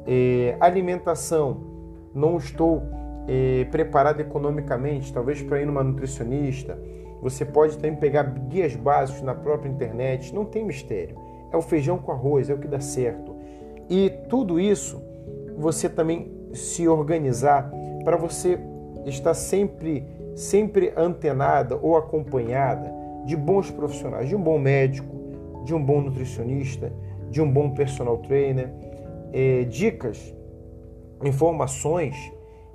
É, 0.06 0.58
alimentação, 0.60 1.62
não 2.14 2.38
estou 2.38 2.84
é, 3.28 3.66
preparado 3.66 4.20
economicamente, 4.20 5.14
talvez 5.14 5.42
para 5.42 5.62
ir 5.62 5.66
numa 5.66 5.84
nutricionista. 5.84 6.78
Você 7.22 7.46
pode 7.46 7.78
também 7.78 7.96
pegar 7.96 8.24
guias 8.24 8.76
básicos 8.76 9.22
na 9.22 9.34
própria 9.34 9.70
internet, 9.70 10.34
não 10.34 10.46
tem 10.46 10.66
mistério. 10.66 11.18
É 11.52 11.58
o 11.58 11.62
feijão 11.62 11.98
com 11.98 12.12
arroz, 12.12 12.50
é 12.50 12.54
o 12.54 12.58
que 12.58 12.68
dá 12.68 12.80
certo. 12.80 13.36
E 13.90 14.10
tudo 14.30 14.60
isso 14.60 15.02
você 15.58 15.88
também 15.88 16.32
se 16.54 16.88
organizar 16.88 17.72
para 18.04 18.18
você 18.18 18.60
estar 19.06 19.34
sempre 19.34 20.06
sempre 20.36 20.94
antenada 20.98 21.78
ou 21.82 21.96
acompanhada 21.96 22.94
de 23.26 23.36
bons 23.36 23.72
profissionais, 23.72 24.28
de 24.28 24.36
um 24.36 24.42
bom 24.42 24.60
médico, 24.60 25.15
de 25.66 25.74
um 25.74 25.84
bom 25.84 26.00
nutricionista, 26.00 26.94
de 27.30 27.42
um 27.42 27.52
bom 27.52 27.72
personal 27.72 28.20
trainer, 28.20 28.72
é, 29.34 29.64
dicas, 29.64 30.34
informações, 31.24 32.16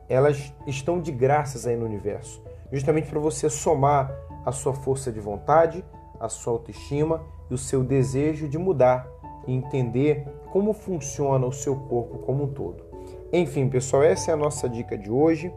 elas 0.08 0.52
estão 0.66 1.00
de 1.00 1.12
graças 1.12 1.66
aí 1.66 1.76
no 1.76 1.86
universo, 1.86 2.42
justamente 2.70 3.08
para 3.08 3.20
você 3.20 3.48
somar 3.48 4.12
a 4.44 4.52
sua 4.52 4.74
força 4.74 5.12
de 5.12 5.20
vontade, 5.20 5.84
a 6.18 6.28
sua 6.28 6.52
autoestima 6.52 7.22
e 7.48 7.54
o 7.54 7.58
seu 7.58 7.82
desejo 7.82 8.48
de 8.48 8.58
mudar 8.58 9.08
e 9.46 9.54
entender 9.54 10.26
como 10.50 10.72
funciona 10.72 11.46
o 11.46 11.52
seu 11.52 11.76
corpo 11.76 12.18
como 12.18 12.44
um 12.44 12.48
todo. 12.48 12.84
Enfim, 13.32 13.68
pessoal, 13.68 14.02
essa 14.02 14.32
é 14.32 14.34
a 14.34 14.36
nossa 14.36 14.68
dica 14.68 14.98
de 14.98 15.10
hoje 15.10 15.52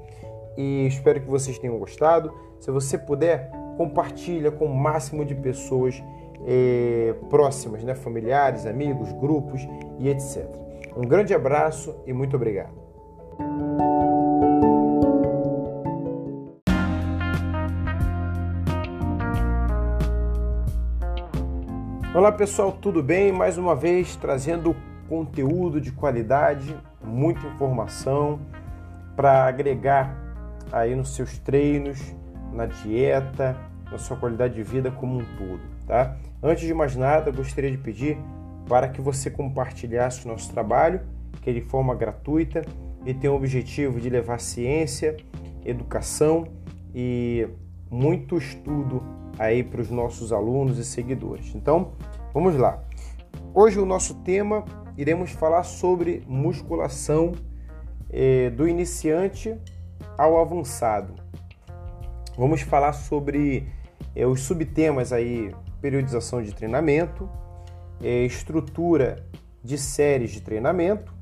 e 0.56 0.86
espero 0.86 1.20
que 1.20 1.28
vocês 1.28 1.58
tenham 1.58 1.80
gostado. 1.80 2.32
Se 2.60 2.70
você 2.70 2.98
puder, 2.98 3.52
compartilha 3.76 4.52
com 4.52 4.66
o 4.66 4.76
máximo 4.76 5.26
de 5.26 5.34
pessoas 5.34 6.02
eh, 6.46 7.16
próximas, 7.30 7.84
né? 7.84 7.96
familiares, 7.96 8.66
amigos, 8.66 9.12
grupos 9.14 9.62
e 10.00 10.10
etc. 10.10 10.46
Um 10.96 11.02
grande 11.02 11.34
abraço 11.34 11.96
e 12.06 12.14
muito 12.14 12.36
obrigado. 12.36 12.84
Olá 22.16 22.32
pessoal, 22.32 22.72
tudo 22.72 23.02
bem? 23.02 23.32
Mais 23.32 23.58
uma 23.58 23.76
vez 23.76 24.16
trazendo 24.16 24.76
conteúdo 25.10 25.82
de 25.82 25.92
qualidade, 25.92 26.78
muita 27.04 27.46
informação 27.48 28.40
para 29.16 29.46
agregar 29.46 30.16
aí 30.72 30.96
nos 30.96 31.16
seus 31.16 31.40
treinos, 31.40 32.16
na 32.52 32.68
dieta, 32.68 33.58
na 33.92 33.98
sua 33.98 34.16
qualidade 34.16 34.54
de 34.54 34.64
vida 34.64 34.92
como 34.92 35.18
um 35.18 35.26
todo, 35.38 35.62
tá? 35.86 36.18
Antes 36.42 36.66
de 36.66 36.74
mais 36.74 36.96
nada, 36.96 37.32
gostaria 37.32 37.72
de 37.72 37.78
pedir 37.78 38.18
para 38.68 38.88
que 38.88 39.02
você 39.02 39.30
compartilhasse 39.30 40.26
o 40.26 40.30
nosso 40.30 40.52
trabalho, 40.52 41.02
que 41.42 41.50
é 41.50 41.54
de 41.54 41.62
forma 41.62 41.96
gratuita 41.96 42.62
e 43.06 43.14
tem 43.14 43.30
o 43.30 43.36
objetivo 43.36 44.00
de 44.00 44.10
levar 44.10 44.40
ciência, 44.40 45.18
educação 45.66 46.48
e 46.94 47.48
muito 47.90 48.38
estudo 48.38 49.04
aí 49.38 49.64
para 49.64 49.82
os 49.82 49.90
nossos 49.90 50.32
alunos 50.32 50.78
e 50.78 50.86
seguidores. 50.86 51.54
Então, 51.56 51.94
vamos 52.34 52.56
lá. 52.56 52.84
Hoje 53.54 53.80
o 53.80 53.86
nosso 53.86 54.16
tema 54.16 54.64
iremos 54.98 55.32
falar 55.32 55.64
sobre 55.64 56.24
musculação 56.28 57.34
eh, 58.10 58.50
do 58.52 58.68
iniciante 58.68 59.56
ao 60.18 60.40
avançado. 60.40 61.16
Vamos 62.38 62.62
falar 62.62 62.94
sobre 62.94 63.68
eh, 64.16 64.26
os 64.26 64.42
subtemas 64.42 65.12
aí, 65.12 65.54
periodização 65.84 66.42
de 66.42 66.56
treinamento, 66.56 67.30
eh, 68.02 68.24
estrutura 68.24 69.26
de 69.62 69.78
séries 69.78 70.32
de 70.32 70.40
treinamento. 70.40 71.14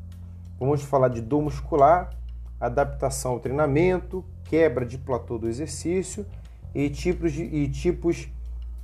Vamos 0.60 0.84
falar 0.84 1.08
de 1.08 1.20
dor 1.20 1.42
muscular, 1.42 2.12
adaptação 2.60 3.32
ao 3.32 3.40
treinamento, 3.40 4.24
quebra 4.44 4.86
de 4.86 5.00
platô 5.00 5.40
do 5.40 5.50
exercício 5.50 6.28
e 6.76 6.92
tipos 6.92 7.34
de, 7.34 7.42
e 7.44 7.68
tipos 7.70 8.30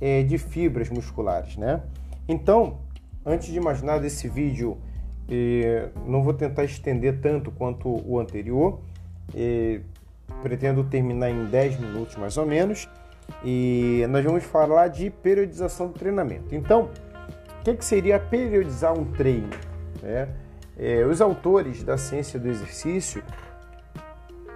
é, 0.00 0.24
de 0.24 0.36
fibras 0.36 0.90
musculares, 0.90 1.56
né? 1.56 1.80
Então, 2.26 2.80
antes 3.24 3.46
de 3.46 3.60
mais 3.60 3.80
nada, 3.80 4.04
esse 4.04 4.28
vídeo 4.28 4.78
é, 5.30 5.90
não 6.04 6.24
vou 6.24 6.34
tentar 6.34 6.64
estender 6.64 7.20
tanto 7.20 7.52
quanto 7.52 7.88
o 8.04 8.18
anterior. 8.18 8.80
É, 9.32 9.80
pretendo 10.42 10.82
terminar 10.84 11.30
em 11.30 11.46
10 11.46 11.78
minutos 11.78 12.16
mais 12.16 12.36
ou 12.36 12.44
menos. 12.44 12.88
E 13.44 14.04
nós 14.08 14.24
vamos 14.24 14.44
falar 14.44 14.88
de 14.88 15.10
periodização 15.10 15.88
do 15.88 15.94
treinamento. 15.94 16.54
Então, 16.54 16.90
o 17.60 17.64
que, 17.64 17.74
que 17.74 17.84
seria 17.84 18.18
periodizar 18.18 18.92
um 18.98 19.04
treino? 19.04 19.50
Né? 20.02 20.28
É, 20.76 21.04
os 21.04 21.20
autores 21.20 21.82
da 21.82 21.96
ciência 21.98 22.38
do 22.38 22.48
exercício 22.48 23.22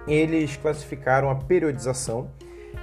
eles 0.07 0.57
classificaram 0.57 1.29
a 1.29 1.35
periodização. 1.35 2.29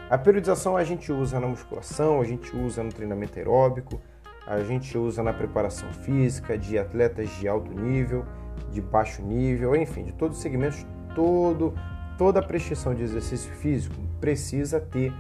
A 0.09 0.19
periodização 0.19 0.77
a 0.77 0.85
gente 0.85 1.13
usa 1.13 1.39
na 1.39 1.47
musculação, 1.47 2.21
a 2.21 2.25
gente 2.25 2.55
usa 2.57 2.83
no 2.83 2.91
treinamento 2.91 3.39
aeróbico, 3.39 4.01
a 4.47 4.61
gente 4.61 4.97
usa 4.97 5.23
na 5.23 5.33
preparação 5.33 5.91
física 5.93 6.59
de 6.59 6.79
atletas 6.79 7.29
de 7.39 7.47
alto 7.47 7.73
nível, 7.73 8.25
de 8.73 8.81
baixo 8.81 9.23
nível, 9.23 9.77
enfim, 9.77 10.05
de 10.05 10.13
todos 10.13 10.39
os 10.39 10.43
segmentos, 10.43 10.85
todo, 11.15 11.75
toda 12.19 12.41
a 12.41 12.43
prescrição 12.43 12.95
de 12.95 13.03
exercício 13.03 13.53
físico 13.53 13.97
precisa 14.21 14.81
ter 14.81 15.13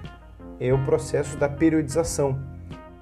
é, 0.60 0.72
o 0.72 0.84
processo 0.84 1.36
da 1.38 1.48
periodização. 1.48 2.38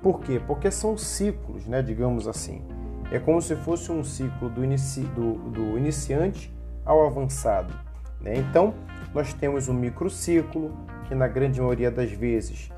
Por 0.01 0.21
quê? 0.21 0.41
Porque 0.47 0.71
são 0.71 0.97
ciclos, 0.97 1.67
né, 1.67 1.83
digamos 1.83 2.29
assim. 2.29 2.63
É 3.11 3.19
como 3.19 3.43
se 3.43 3.57
fosse 3.57 3.91
um 3.91 4.05
ciclo 4.05 4.49
do, 4.49 4.65
inici, 4.65 5.01
do, 5.01 5.35
do 5.51 5.77
iniciante 5.77 6.55
ao 6.85 7.05
avançado. 7.05 7.75
Né? 8.21 8.37
Então, 8.37 8.75
nós 9.13 9.33
temos 9.33 9.69
um 9.69 9.75
microciclo, 9.75 10.73
que 11.09 11.15
na 11.15 11.27
grande 11.27 11.61
maioria 11.61 11.91
das 11.91 12.13
vezes 12.13 12.71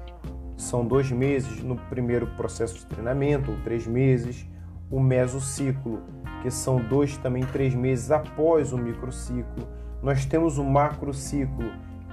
são 0.56 0.84
dois 0.84 1.10
meses 1.10 1.62
no 1.62 1.76
primeiro 1.76 2.26
processo 2.36 2.78
de 2.78 2.86
treinamento, 2.86 3.50
ou 3.50 3.56
três 3.62 3.86
meses. 3.86 4.46
O 4.90 5.00
mesociclo, 5.00 6.02
que 6.42 6.50
são 6.50 6.76
dois, 6.76 7.16
também 7.16 7.44
três 7.44 7.74
meses 7.74 8.10
após 8.10 8.72
o 8.72 8.78
microciclo. 8.78 9.68
Nós 10.02 10.24
temos 10.24 10.58
o 10.58 10.64
macrociclo, 10.64 11.70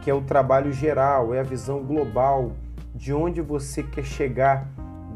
que 0.07 0.11
é 0.11 0.13
o 0.13 0.21
trabalho 0.21 0.71
geral, 0.71 1.33
é 1.33 1.41
a 1.41 1.43
visão 1.43 1.83
global 1.83 2.53
de 2.95 3.13
onde 3.13 3.41
você 3.41 3.83
quer 3.83 4.05
chegar 4.05 4.65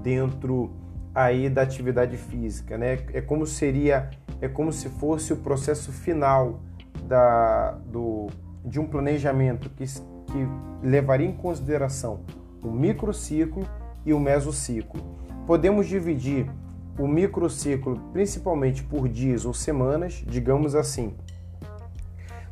dentro 0.03 0.69
aí 1.15 1.49
da 1.49 1.61
atividade 1.61 2.17
física, 2.17 2.77
né? 2.77 2.99
É 3.13 3.21
como 3.21 3.47
seria, 3.47 4.09
é 4.41 4.49
como 4.49 4.73
se 4.73 4.89
fosse 4.89 5.31
o 5.31 5.37
processo 5.37 5.93
final 5.93 6.59
da, 7.05 7.71
do, 7.85 8.27
de 8.65 8.81
um 8.81 8.85
planejamento 8.85 9.69
que, 9.69 9.85
que 9.85 10.47
levaria 10.83 11.25
em 11.25 11.37
consideração 11.37 12.25
o 12.61 12.69
microciclo 12.69 13.65
e 14.05 14.11
o 14.11 14.19
mesociclo. 14.19 15.01
Podemos 15.47 15.87
dividir 15.87 16.51
o 16.99 17.07
microciclo 17.07 17.97
principalmente 18.11 18.83
por 18.83 19.07
dias 19.07 19.45
ou 19.45 19.53
semanas, 19.53 20.21
digamos 20.27 20.75
assim. 20.75 21.15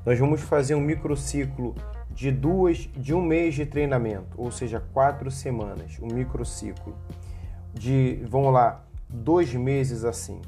Nós 0.06 0.18
vamos 0.18 0.40
fazer 0.40 0.76
um 0.76 0.82
microciclo 0.82 1.76
de 2.20 2.32
duas, 2.32 2.80
de 2.98 3.14
um 3.14 3.22
mês 3.22 3.56
de 3.56 3.66
treinamento, 3.66 4.28
ou 4.36 4.52
seja, 4.52 4.84
quatro 4.92 5.32
semanas, 5.32 5.98
um 6.02 6.14
microciclo 6.14 6.94
de, 7.74 8.22
vamos 8.28 8.52
lá, 8.52 8.86
dois 9.08 9.54
meses 9.54 10.04
assim. 10.04 10.42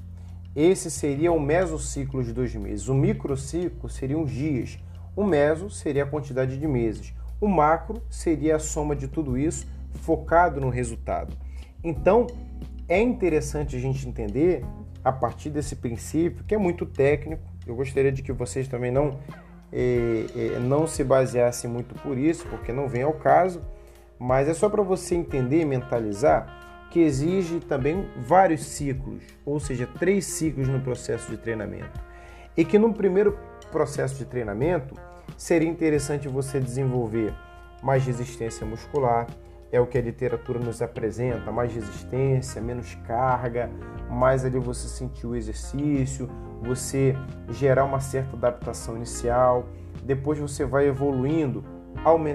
Esse 0.53 0.91
seria 0.91 1.31
o 1.31 1.39
mesociclo 1.39 2.21
de 2.25 2.33
dois 2.33 2.53
meses. 2.55 2.89
O 2.89 2.93
microciclo 2.93 3.89
os 4.21 4.31
dias. 4.31 4.79
O 5.15 5.23
meso 5.23 5.69
seria 5.69 6.03
a 6.03 6.05
quantidade 6.05 6.59
de 6.59 6.67
meses. 6.67 7.13
O 7.39 7.47
macro 7.47 8.03
seria 8.09 8.57
a 8.57 8.59
soma 8.59 8.93
de 8.93 9.07
tudo 9.07 9.37
isso 9.37 9.65
focado 10.01 10.59
no 10.59 10.67
resultado. 10.67 11.37
Então, 11.81 12.27
é 12.89 12.99
interessante 12.99 13.77
a 13.77 13.79
gente 13.79 14.05
entender 14.05 14.65
a 15.05 15.11
partir 15.13 15.49
desse 15.49 15.77
princípio, 15.77 16.43
que 16.43 16.53
é 16.53 16.57
muito 16.57 16.85
técnico. 16.85 17.43
Eu 17.65 17.77
gostaria 17.77 18.11
de 18.11 18.21
que 18.21 18.33
vocês 18.33 18.67
também 18.67 18.91
não, 18.91 19.17
eh, 19.71 20.25
eh, 20.35 20.59
não 20.59 20.85
se 20.85 21.03
baseassem 21.03 21.69
muito 21.69 21.95
por 21.95 22.17
isso, 22.17 22.45
porque 22.47 22.71
não 22.73 22.87
vem 22.87 23.03
ao 23.03 23.13
caso, 23.13 23.61
mas 24.19 24.47
é 24.47 24.53
só 24.53 24.69
para 24.69 24.81
você 24.81 25.15
entender 25.15 25.61
e 25.61 25.65
mentalizar 25.65 26.87
que 26.91 26.99
exige 26.99 27.59
também 27.61 28.07
vários 28.17 28.65
ciclos, 28.65 29.23
ou 29.45 29.59
seja, 29.59 29.87
três 29.97 30.25
ciclos 30.25 30.67
no 30.67 30.81
processo 30.81 31.31
de 31.31 31.37
treinamento. 31.37 31.99
E 32.55 32.65
que 32.65 32.77
no 32.77 32.93
primeiro 32.93 33.37
processo 33.71 34.15
de 34.15 34.25
treinamento 34.25 34.93
seria 35.37 35.69
interessante 35.69 36.27
você 36.27 36.59
desenvolver 36.59 37.33
mais 37.81 38.05
resistência 38.05 38.65
muscular, 38.65 39.25
é 39.71 39.79
o 39.79 39.87
que 39.87 39.97
a 39.97 40.01
literatura 40.01 40.59
nos 40.59 40.81
apresenta, 40.81 41.51
mais 41.51 41.73
resistência, 41.73 42.61
menos 42.61 42.95
carga, 43.07 43.69
mais 44.09 44.43
ali 44.43 44.59
você 44.59 44.87
sentir 44.87 45.25
o 45.25 45.35
exercício, 45.35 46.29
você 46.61 47.15
gerar 47.49 47.85
uma 47.85 47.99
certa 47.99 48.35
adaptação 48.35 48.97
inicial, 48.97 49.69
depois 50.03 50.37
você 50.37 50.65
vai 50.65 50.87
evoluindo, 50.87 51.63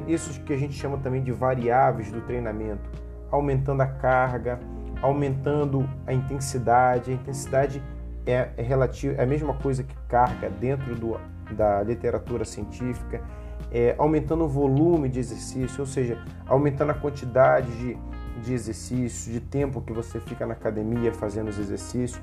isso 0.07 0.41
que 0.43 0.53
a 0.53 0.57
gente 0.57 0.75
chama 0.75 0.99
também 0.99 1.23
de 1.23 1.33
variáveis 1.33 2.11
do 2.11 2.21
treinamento, 2.23 2.89
aumentando 3.31 3.83
a 3.83 3.87
carga, 3.87 4.59
aumentando 5.03 5.89
a 6.07 6.13
intensidade. 6.13 7.11
A 7.11 7.15
intensidade 7.15 7.83
é, 8.25 8.51
é 8.57 8.63
relativa, 8.63 9.15
é 9.15 9.23
a 9.23 9.27
mesma 9.27 9.55
coisa 9.55 9.83
que 9.83 9.95
carga 10.09 10.49
dentro 10.51 10.95
do, 10.95 11.21
da 11.53 11.83
literatura 11.83 12.45
científica, 12.45 13.23
é, 13.71 13.95
aumentando 13.99 14.45
o 14.45 14.49
volume 14.49 15.09
de 15.09 15.19
exercício, 15.19 15.81
ou 15.81 15.87
seja, 15.87 16.23
aumentando 16.47 16.91
a 16.91 16.95
quantidade 16.95 17.71
de, 17.79 17.99
de 18.43 18.53
exercício, 18.53 19.33
de 19.33 19.41
tempo 19.41 19.81
que 19.81 19.93
você 19.93 20.21
fica 20.21 20.47
na 20.47 20.55
academia 20.55 21.13
fazendo 21.13 21.49
os 21.49 21.59
exercícios. 21.59 22.21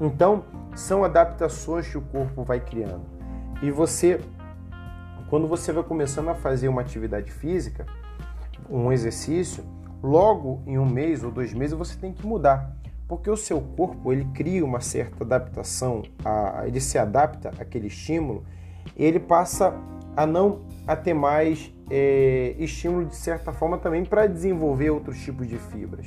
Então, 0.00 0.44
são 0.74 1.04
adaptações 1.04 1.88
que 1.88 1.98
o 1.98 2.02
corpo 2.02 2.42
vai 2.42 2.60
criando. 2.60 3.02
E 3.62 3.70
você, 3.70 4.20
quando 5.30 5.46
você 5.46 5.72
vai 5.72 5.84
começando 5.84 6.28
a 6.28 6.34
fazer 6.34 6.68
uma 6.68 6.80
atividade 6.80 7.30
física, 7.30 7.86
um 8.68 8.90
exercício, 8.90 9.64
logo 10.02 10.60
em 10.66 10.78
um 10.78 10.86
mês 10.86 11.22
ou 11.22 11.30
dois 11.30 11.54
meses 11.54 11.76
você 11.76 11.96
tem 11.96 12.12
que 12.12 12.26
mudar, 12.26 12.74
porque 13.06 13.30
o 13.30 13.36
seu 13.36 13.60
corpo 13.60 14.12
ele 14.12 14.24
cria 14.34 14.64
uma 14.64 14.80
certa 14.80 15.22
adaptação, 15.22 16.02
a, 16.24 16.64
ele 16.66 16.80
se 16.80 16.98
adapta 16.98 17.50
àquele 17.58 17.86
estímulo, 17.86 18.44
ele 18.96 19.20
passa 19.20 19.74
a 20.16 20.26
não 20.26 20.62
a 20.86 20.96
ter 20.96 21.14
mais 21.14 21.72
é, 21.90 22.54
estímulo 22.58 23.06
de 23.06 23.16
certa 23.16 23.52
forma 23.52 23.78
também 23.78 24.04
para 24.04 24.26
desenvolver 24.26 24.90
outros 24.90 25.18
tipos 25.20 25.46
de 25.46 25.58
fibras, 25.58 26.06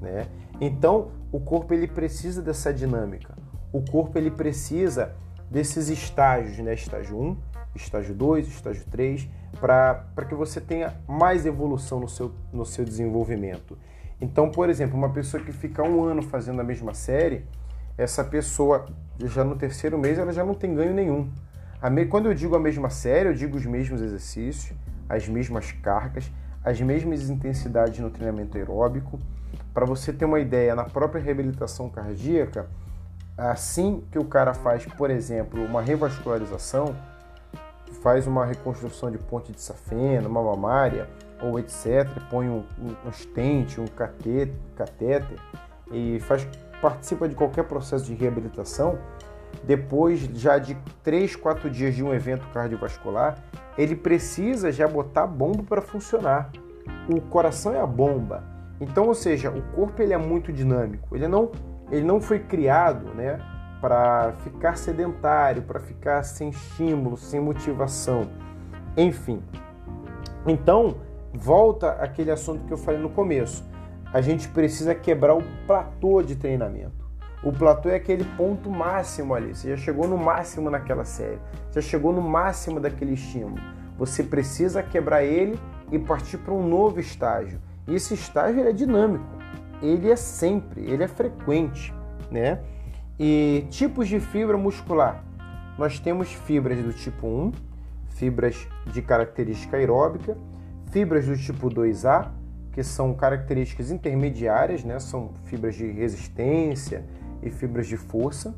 né? 0.00 0.26
Então 0.60 1.10
o 1.30 1.40
corpo 1.40 1.74
ele 1.74 1.86
precisa 1.86 2.40
dessa 2.40 2.72
dinâmica, 2.72 3.34
o 3.72 3.82
corpo 3.82 4.16
ele 4.16 4.30
precisa 4.30 5.14
desses 5.50 5.88
estágios, 5.88 6.58
né? 6.58 6.74
Estágio 6.74 7.18
1, 7.18 7.36
estágio 7.74 8.14
2, 8.14 8.48
estágio 8.48 8.84
3, 8.90 9.28
para 9.60 10.24
que 10.28 10.34
você 10.34 10.60
tenha 10.60 10.94
mais 11.06 11.46
evolução 11.46 12.00
no 12.00 12.08
seu, 12.08 12.32
no 12.52 12.64
seu 12.64 12.84
desenvolvimento. 12.84 13.78
Então, 14.20 14.50
por 14.50 14.70
exemplo, 14.70 14.96
uma 14.96 15.10
pessoa 15.10 15.42
que 15.42 15.52
fica 15.52 15.82
um 15.82 16.04
ano 16.04 16.22
fazendo 16.22 16.60
a 16.60 16.64
mesma 16.64 16.94
série, 16.94 17.44
essa 17.98 18.24
pessoa 18.24 18.86
já 19.24 19.44
no 19.44 19.56
terceiro 19.56 19.98
mês 19.98 20.18
ela 20.18 20.32
já 20.32 20.44
não 20.44 20.54
tem 20.54 20.74
ganho 20.74 20.94
nenhum. 20.94 21.30
Quando 22.08 22.26
eu 22.26 22.34
digo 22.34 22.56
a 22.56 22.60
mesma 22.60 22.90
série, 22.90 23.28
eu 23.28 23.34
digo 23.34 23.56
os 23.56 23.66
mesmos 23.66 24.00
exercícios, 24.00 24.76
as 25.08 25.28
mesmas 25.28 25.72
cargas, 25.72 26.30
as 26.64 26.80
mesmas 26.80 27.28
intensidades 27.28 27.98
no 28.00 28.10
treinamento 28.10 28.56
aeróbico. 28.56 29.18
Para 29.72 29.84
você 29.84 30.12
ter 30.12 30.24
uma 30.24 30.40
ideia, 30.40 30.74
na 30.74 30.84
própria 30.84 31.20
reabilitação 31.20 31.88
cardíaca, 31.88 32.66
assim 33.36 34.02
que 34.10 34.18
o 34.18 34.24
cara 34.24 34.54
faz, 34.54 34.86
por 34.86 35.10
exemplo, 35.10 35.62
uma 35.62 35.82
revascularização, 35.82 36.96
faz 38.02 38.26
uma 38.26 38.44
reconstrução 38.44 39.10
de 39.10 39.18
ponte 39.18 39.52
de 39.52 39.60
safena, 39.60 40.28
uma 40.28 40.42
mamária 40.42 41.08
ou 41.42 41.58
etc, 41.58 42.06
põe 42.30 42.48
um, 42.48 42.64
um, 42.78 43.08
um 43.08 43.12
stent, 43.12 43.78
um 43.78 43.86
catéter, 43.86 44.54
catéter 44.74 45.38
e 45.92 46.18
faz, 46.20 46.48
participa 46.80 47.28
de 47.28 47.34
qualquer 47.34 47.64
processo 47.64 48.04
de 48.06 48.14
reabilitação, 48.14 48.98
depois 49.64 50.20
já 50.34 50.58
de 50.58 50.76
3, 51.02 51.36
4 51.36 51.70
dias 51.70 51.94
de 51.94 52.02
um 52.02 52.12
evento 52.12 52.46
cardiovascular, 52.52 53.38
ele 53.76 53.94
precisa 53.94 54.72
já 54.72 54.86
botar 54.88 55.26
bomba 55.26 55.62
para 55.62 55.82
funcionar. 55.82 56.50
O 57.08 57.20
coração 57.20 57.74
é 57.74 57.80
a 57.80 57.86
bomba. 57.86 58.42
Então, 58.80 59.06
ou 59.06 59.14
seja, 59.14 59.50
o 59.50 59.62
corpo 59.74 60.02
ele 60.02 60.12
é 60.12 60.18
muito 60.18 60.52
dinâmico. 60.52 61.14
Ele 61.16 61.28
não, 61.28 61.50
ele 61.90 62.04
não 62.04 62.20
foi 62.20 62.38
criado, 62.38 63.14
né, 63.14 63.38
para 63.80 64.32
ficar 64.44 64.76
sedentário, 64.76 65.62
para 65.62 65.80
ficar 65.80 66.22
sem 66.22 66.48
estímulo, 66.48 67.16
sem 67.16 67.40
motivação, 67.40 68.28
enfim. 68.96 69.42
Então, 70.46 70.96
volta 71.32 71.92
aquele 71.92 72.30
assunto 72.30 72.64
que 72.64 72.72
eu 72.72 72.78
falei 72.78 73.00
no 73.00 73.10
começo. 73.10 73.64
A 74.12 74.20
gente 74.20 74.48
precisa 74.48 74.94
quebrar 74.94 75.34
o 75.34 75.42
platô 75.66 76.22
de 76.22 76.36
treinamento. 76.36 77.05
O 77.46 77.52
platô 77.52 77.88
é 77.90 77.94
aquele 77.94 78.24
ponto 78.36 78.68
máximo 78.68 79.32
ali. 79.32 79.54
Você 79.54 79.68
já 79.68 79.76
chegou 79.76 80.08
no 80.08 80.18
máximo 80.18 80.68
naquela 80.68 81.04
série, 81.04 81.38
já 81.70 81.80
chegou 81.80 82.12
no 82.12 82.20
máximo 82.20 82.80
daquele 82.80 83.12
estímulo. 83.14 83.62
Você 83.96 84.24
precisa 84.24 84.82
quebrar 84.82 85.22
ele 85.22 85.56
e 85.92 85.96
partir 85.96 86.38
para 86.38 86.52
um 86.52 86.68
novo 86.68 86.98
estágio. 86.98 87.60
E 87.86 87.94
esse 87.94 88.14
estágio 88.14 88.66
é 88.66 88.72
dinâmico. 88.72 89.24
Ele 89.80 90.10
é 90.10 90.16
sempre, 90.16 90.90
ele 90.90 91.04
é 91.04 91.06
frequente, 91.06 91.94
né? 92.32 92.58
E 93.16 93.64
tipos 93.70 94.08
de 94.08 94.18
fibra 94.18 94.58
muscular. 94.58 95.24
Nós 95.78 96.00
temos 96.00 96.32
fibras 96.32 96.82
do 96.82 96.92
tipo 96.92 97.28
1, 97.28 97.52
fibras 98.08 98.66
de 98.92 99.00
característica 99.00 99.76
aeróbica, 99.76 100.36
fibras 100.90 101.26
do 101.26 101.36
tipo 101.36 101.70
2A, 101.70 102.28
que 102.72 102.82
são 102.82 103.14
características 103.14 103.92
intermediárias, 103.92 104.82
né? 104.82 104.98
são 104.98 105.30
fibras 105.44 105.76
de 105.76 105.86
resistência 105.86 107.04
e 107.42 107.50
fibras 107.50 107.86
de 107.86 107.96
força. 107.96 108.54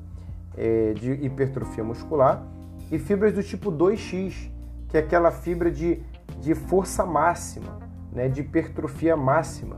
é, 0.58 0.92
de 0.92 1.12
hipertrofia 1.12 1.84
muscular, 1.84 2.42
e 2.90 2.98
fibras 2.98 3.32
do 3.32 3.42
tipo 3.42 3.70
2X, 3.70 4.50
que 4.88 4.96
é 4.96 5.00
aquela 5.00 5.30
fibra 5.30 5.70
de, 5.70 6.02
de 6.40 6.54
força 6.54 7.06
máxima, 7.06 7.78
né, 8.12 8.28
de 8.28 8.40
hipertrofia 8.40 9.16
máxima. 9.16 9.76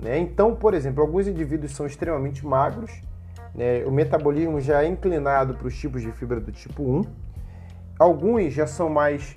Né? 0.00 0.18
Então, 0.18 0.56
por 0.56 0.72
exemplo, 0.72 1.02
alguns 1.02 1.28
indivíduos 1.28 1.72
são 1.72 1.86
extremamente 1.86 2.46
magros, 2.46 2.90
né, 3.54 3.84
o 3.84 3.90
metabolismo 3.90 4.58
já 4.58 4.82
é 4.82 4.88
inclinado 4.88 5.54
para 5.54 5.66
os 5.66 5.78
tipos 5.78 6.00
de 6.00 6.10
fibra 6.12 6.40
do 6.40 6.50
tipo 6.50 6.82
1, 6.82 7.02
alguns 7.98 8.54
já 8.54 8.66
são 8.66 8.88
mais 8.88 9.36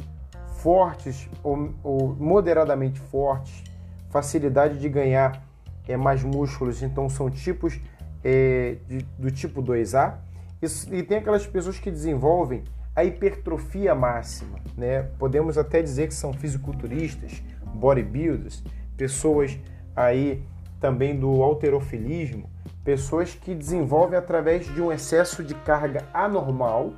fortes 0.59 1.29
ou, 1.43 1.73
ou 1.83 2.15
moderadamente 2.15 2.99
fortes, 2.99 3.63
facilidade 4.09 4.79
de 4.79 4.87
ganhar 4.87 5.43
é, 5.87 5.97
mais 5.97 6.23
músculos, 6.23 6.81
então 6.81 7.09
são 7.09 7.29
tipos 7.29 7.79
é, 8.25 8.77
de, 8.87 9.05
do 9.19 9.29
tipo 9.29 9.61
2A. 9.61 10.15
Isso, 10.59 10.93
e 10.93 11.03
tem 11.03 11.19
aquelas 11.19 11.45
pessoas 11.45 11.77
que 11.77 11.91
desenvolvem 11.91 12.63
a 12.95 13.03
hipertrofia 13.03 13.93
máxima, 13.93 14.57
né? 14.75 15.03
Podemos 15.19 15.57
até 15.59 15.81
dizer 15.81 16.07
que 16.07 16.13
são 16.13 16.33
fisiculturistas, 16.33 17.43
bodybuilders, 17.75 18.63
pessoas 18.97 19.59
aí 19.95 20.41
também 20.79 21.15
do 21.19 21.43
alterofilismo, 21.43 22.49
pessoas 22.83 23.35
que 23.35 23.53
desenvolvem 23.53 24.17
através 24.17 24.65
de 24.73 24.81
um 24.81 24.91
excesso 24.91 25.43
de 25.43 25.53
carga 25.53 26.05
anormal 26.13 26.93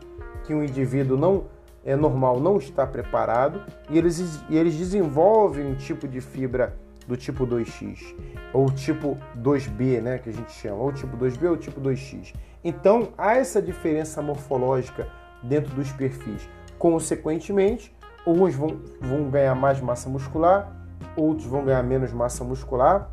que 0.45 0.53
um 0.53 0.63
indivíduo 0.63 1.17
não 1.17 1.45
é 1.83 1.95
normal 1.95 2.39
não 2.39 2.57
está 2.57 2.85
preparado 2.85 3.61
e 3.89 3.97
eles, 3.97 4.41
e 4.49 4.57
eles 4.57 4.75
desenvolvem 4.75 5.65
um 5.65 5.75
tipo 5.75 6.05
de 6.05 6.19
fibra 6.19 6.75
do 7.07 7.15
tipo 7.15 7.47
2X 7.47 8.15
ou 8.53 8.69
tipo 8.69 9.17
2B, 9.37 10.01
né, 10.01 10.17
que 10.17 10.29
a 10.29 10.33
gente 10.33 10.51
chama, 10.51 10.77
ou 10.77 10.91
tipo 10.91 11.15
2B 11.17 11.49
ou 11.49 11.57
tipo 11.57 11.79
2X. 11.79 12.33
Então, 12.63 13.09
há 13.17 13.35
essa 13.35 13.61
diferença 13.61 14.21
morfológica 14.21 15.07
dentro 15.41 15.73
dos 15.73 15.91
perfis. 15.91 16.49
Consequentemente, 16.77 17.95
uns 18.25 18.55
vão, 18.55 18.79
vão 18.99 19.29
ganhar 19.29 19.55
mais 19.55 19.79
massa 19.79 20.09
muscular, 20.09 20.75
outros 21.15 21.47
vão 21.47 21.63
ganhar 21.63 21.83
menos 21.83 22.11
massa 22.11 22.43
muscular. 22.43 23.09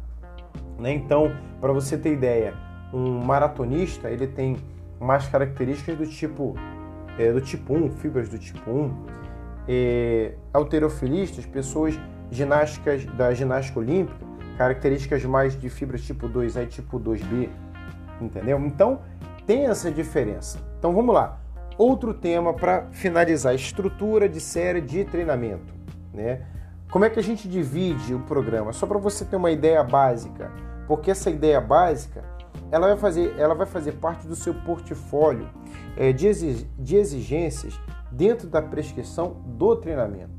Né? 0.79 0.93
Então, 0.93 1.31
para 1.61 1.73
você 1.73 1.97
ter 1.97 2.13
ideia, 2.13 2.55
um 2.93 3.25
maratonista 3.25 4.11
ele 4.11 4.27
tem 4.27 4.57
mais 5.01 5.27
características 5.27 5.97
do 5.97 6.07
tipo 6.07 6.55
é, 7.19 7.33
do 7.33 7.41
tipo 7.41 7.75
1, 7.75 7.91
fibras 7.91 8.29
do 8.29 8.39
tipo 8.39 8.71
1, 8.71 9.07
é, 9.69 10.35
alterofilistas, 10.53 11.47
pessoas 11.47 11.99
ginásticas 12.31 13.05
da 13.05 13.33
ginástica 13.35 13.79
olímpica, 13.79 14.25
características 14.57 15.25
mais 15.25 15.59
de 15.59 15.69
fibras 15.69 16.03
tipo 16.03 16.29
2A 16.29 16.65
e 16.65 16.67
tipo 16.67 16.99
2B, 16.99 17.49
entendeu? 18.21 18.59
Então, 18.61 19.01
tem 19.47 19.67
essa 19.67 19.91
diferença. 19.91 20.59
Então, 20.79 20.93
vamos 20.93 21.15
lá. 21.15 21.39
Outro 21.77 22.15
tema 22.15 22.55
para 22.55 22.87
finalizar, 22.93 23.55
estrutura 23.55 24.29
de 24.29 24.41
série 24.41 24.81
de 24.81 25.05
treinamento, 25.05 25.75
né? 26.13 26.43
Como 26.91 27.05
é 27.05 27.11
que 27.11 27.19
a 27.19 27.23
gente 27.23 27.49
divide 27.49 28.15
o 28.15 28.21
programa? 28.21 28.73
Só 28.73 28.87
para 28.87 28.99
você 28.99 29.25
ter 29.25 29.35
uma 29.35 29.51
ideia 29.51 29.83
básica, 29.83 30.53
porque 30.87 31.11
essa 31.11 31.29
ideia 31.29 31.61
básica 31.61 32.23
ela 32.71 32.89
vai 32.89 32.97
fazer, 32.97 33.35
ela 33.39 33.55
vai 33.55 33.67
fazer 33.67 33.93
parte 33.93 34.27
do 34.27 34.37
seu 34.37 34.55
portfólio 34.55 35.49
é, 35.97 36.13
de 36.13 36.27
exigências 36.97 37.79
dentro 38.11 38.49
da 38.49 38.63
prescrição 38.63 39.43
do 39.45 39.77
treinamento. 39.77 40.34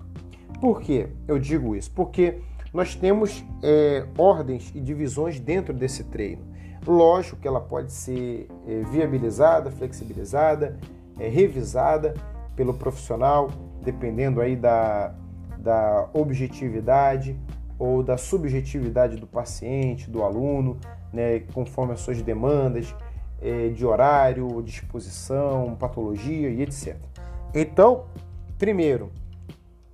Por 0.59 0.81
que 0.81 1.07
eu 1.27 1.37
digo 1.37 1.75
isso? 1.75 1.91
Porque 1.91 2.39
nós 2.73 2.95
temos 2.95 3.43
é, 3.63 4.05
ordens 4.17 4.71
e 4.75 4.79
divisões 4.79 5.39
dentro 5.39 5.73
desse 5.73 6.03
treino. 6.05 6.43
Lógico 6.85 7.37
que 7.37 7.47
ela 7.47 7.61
pode 7.61 7.91
ser 7.91 8.47
é, 8.67 8.81
viabilizada, 8.91 9.71
flexibilizada, 9.71 10.77
é, 11.19 11.27
revisada 11.27 12.13
pelo 12.55 12.73
profissional, 12.73 13.49
dependendo 13.81 14.41
aí 14.41 14.55
da, 14.55 15.15
da 15.57 16.09
objetividade 16.13 17.37
ou 17.77 18.03
da 18.03 18.17
subjetividade 18.17 19.17
do 19.17 19.27
paciente, 19.27 20.09
do 20.09 20.23
aluno, 20.23 20.77
né, 21.11 21.39
conforme 21.53 21.93
as 21.93 22.01
suas 22.01 22.21
demandas 22.21 22.93
é, 23.41 23.69
de 23.69 23.85
horário, 23.85 24.61
disposição, 24.61 25.75
patologia 25.75 26.49
e 26.49 26.61
etc. 26.61 26.95
Então, 27.53 28.05
primeiro, 28.57 29.11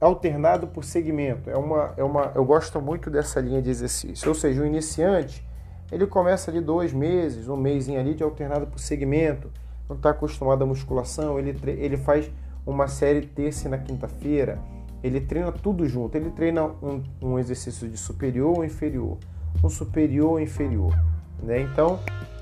alternado 0.01 0.67
por 0.67 0.83
segmento. 0.83 1.49
É 1.49 1.55
uma, 1.55 1.93
é 1.95 2.03
uma, 2.03 2.31
eu 2.33 2.43
gosto 2.43 2.81
muito 2.81 3.09
dessa 3.09 3.39
linha 3.39 3.61
de 3.61 3.69
exercício. 3.69 4.27
Ou 4.27 4.35
seja, 4.35 4.61
o 4.61 4.65
iniciante 4.65 5.45
ele 5.91 6.07
começa 6.07 6.49
ali 6.49 6.59
dois 6.59 6.91
meses, 6.91 7.47
um 7.47 7.57
mês 7.57 7.87
ali 7.89 8.15
de 8.15 8.23
alternado 8.23 8.65
por 8.65 8.79
segmento. 8.79 9.51
Não 9.87 9.95
está 9.95 10.09
acostumado 10.09 10.63
à 10.63 10.65
musculação, 10.65 11.37
ele, 11.37 11.55
ele 11.65 11.97
faz 11.97 12.31
uma 12.65 12.87
série 12.87 13.21
terça 13.21 13.67
na 13.67 13.77
quinta-feira. 13.77 14.59
Ele 15.03 15.19
treina 15.19 15.51
tudo 15.51 15.85
junto. 15.87 16.15
Ele 16.15 16.29
treina 16.29 16.63
um, 16.63 17.03
um 17.21 17.39
exercício 17.39 17.89
de 17.89 17.97
superior 17.97 18.57
ou 18.57 18.63
inferior, 18.63 19.17
um 19.63 19.69
superior 19.69 20.31
ou 20.31 20.39
inferior. 20.39 20.97
Né? 21.43 21.61
Então, 21.61 21.99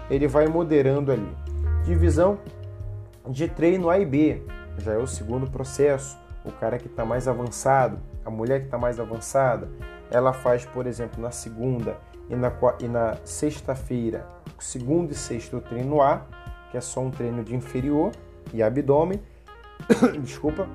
ele 0.09 0.27
vai 0.27 0.47
moderando 0.47 1.11
ali. 1.11 1.35
Divisão 1.83 2.37
de 3.27 3.47
treino 3.47 3.89
A 3.89 3.97
e 3.97 4.05
B, 4.05 4.43
já 4.77 4.93
é 4.93 4.97
o 4.97 5.07
segundo 5.07 5.49
processo. 5.49 6.17
O 6.49 6.53
cara 6.53 6.77
que 6.77 6.87
está 6.87 7.05
mais 7.05 7.27
avançado, 7.27 7.99
a 8.25 8.29
mulher 8.29 8.59
que 8.59 8.65
está 8.65 8.77
mais 8.77 8.99
avançada, 8.99 9.69
ela 10.11 10.33
faz, 10.33 10.65
por 10.65 10.87
exemplo, 10.87 11.21
na 11.21 11.31
segunda 11.31 11.97
e 12.29 12.35
na, 12.35 12.51
e 12.79 12.87
na 12.87 13.15
sexta-feira, 13.23 14.25
segundo 14.59 15.11
e 15.11 15.15
sexto 15.15 15.57
o 15.57 15.61
treino 15.61 16.01
A, 16.01 16.25
que 16.71 16.77
é 16.77 16.81
só 16.81 17.01
um 17.01 17.11
treino 17.11 17.43
de 17.43 17.55
inferior 17.55 18.11
e 18.53 18.61
abdômen, 18.61 19.21
desculpa, 20.21 20.67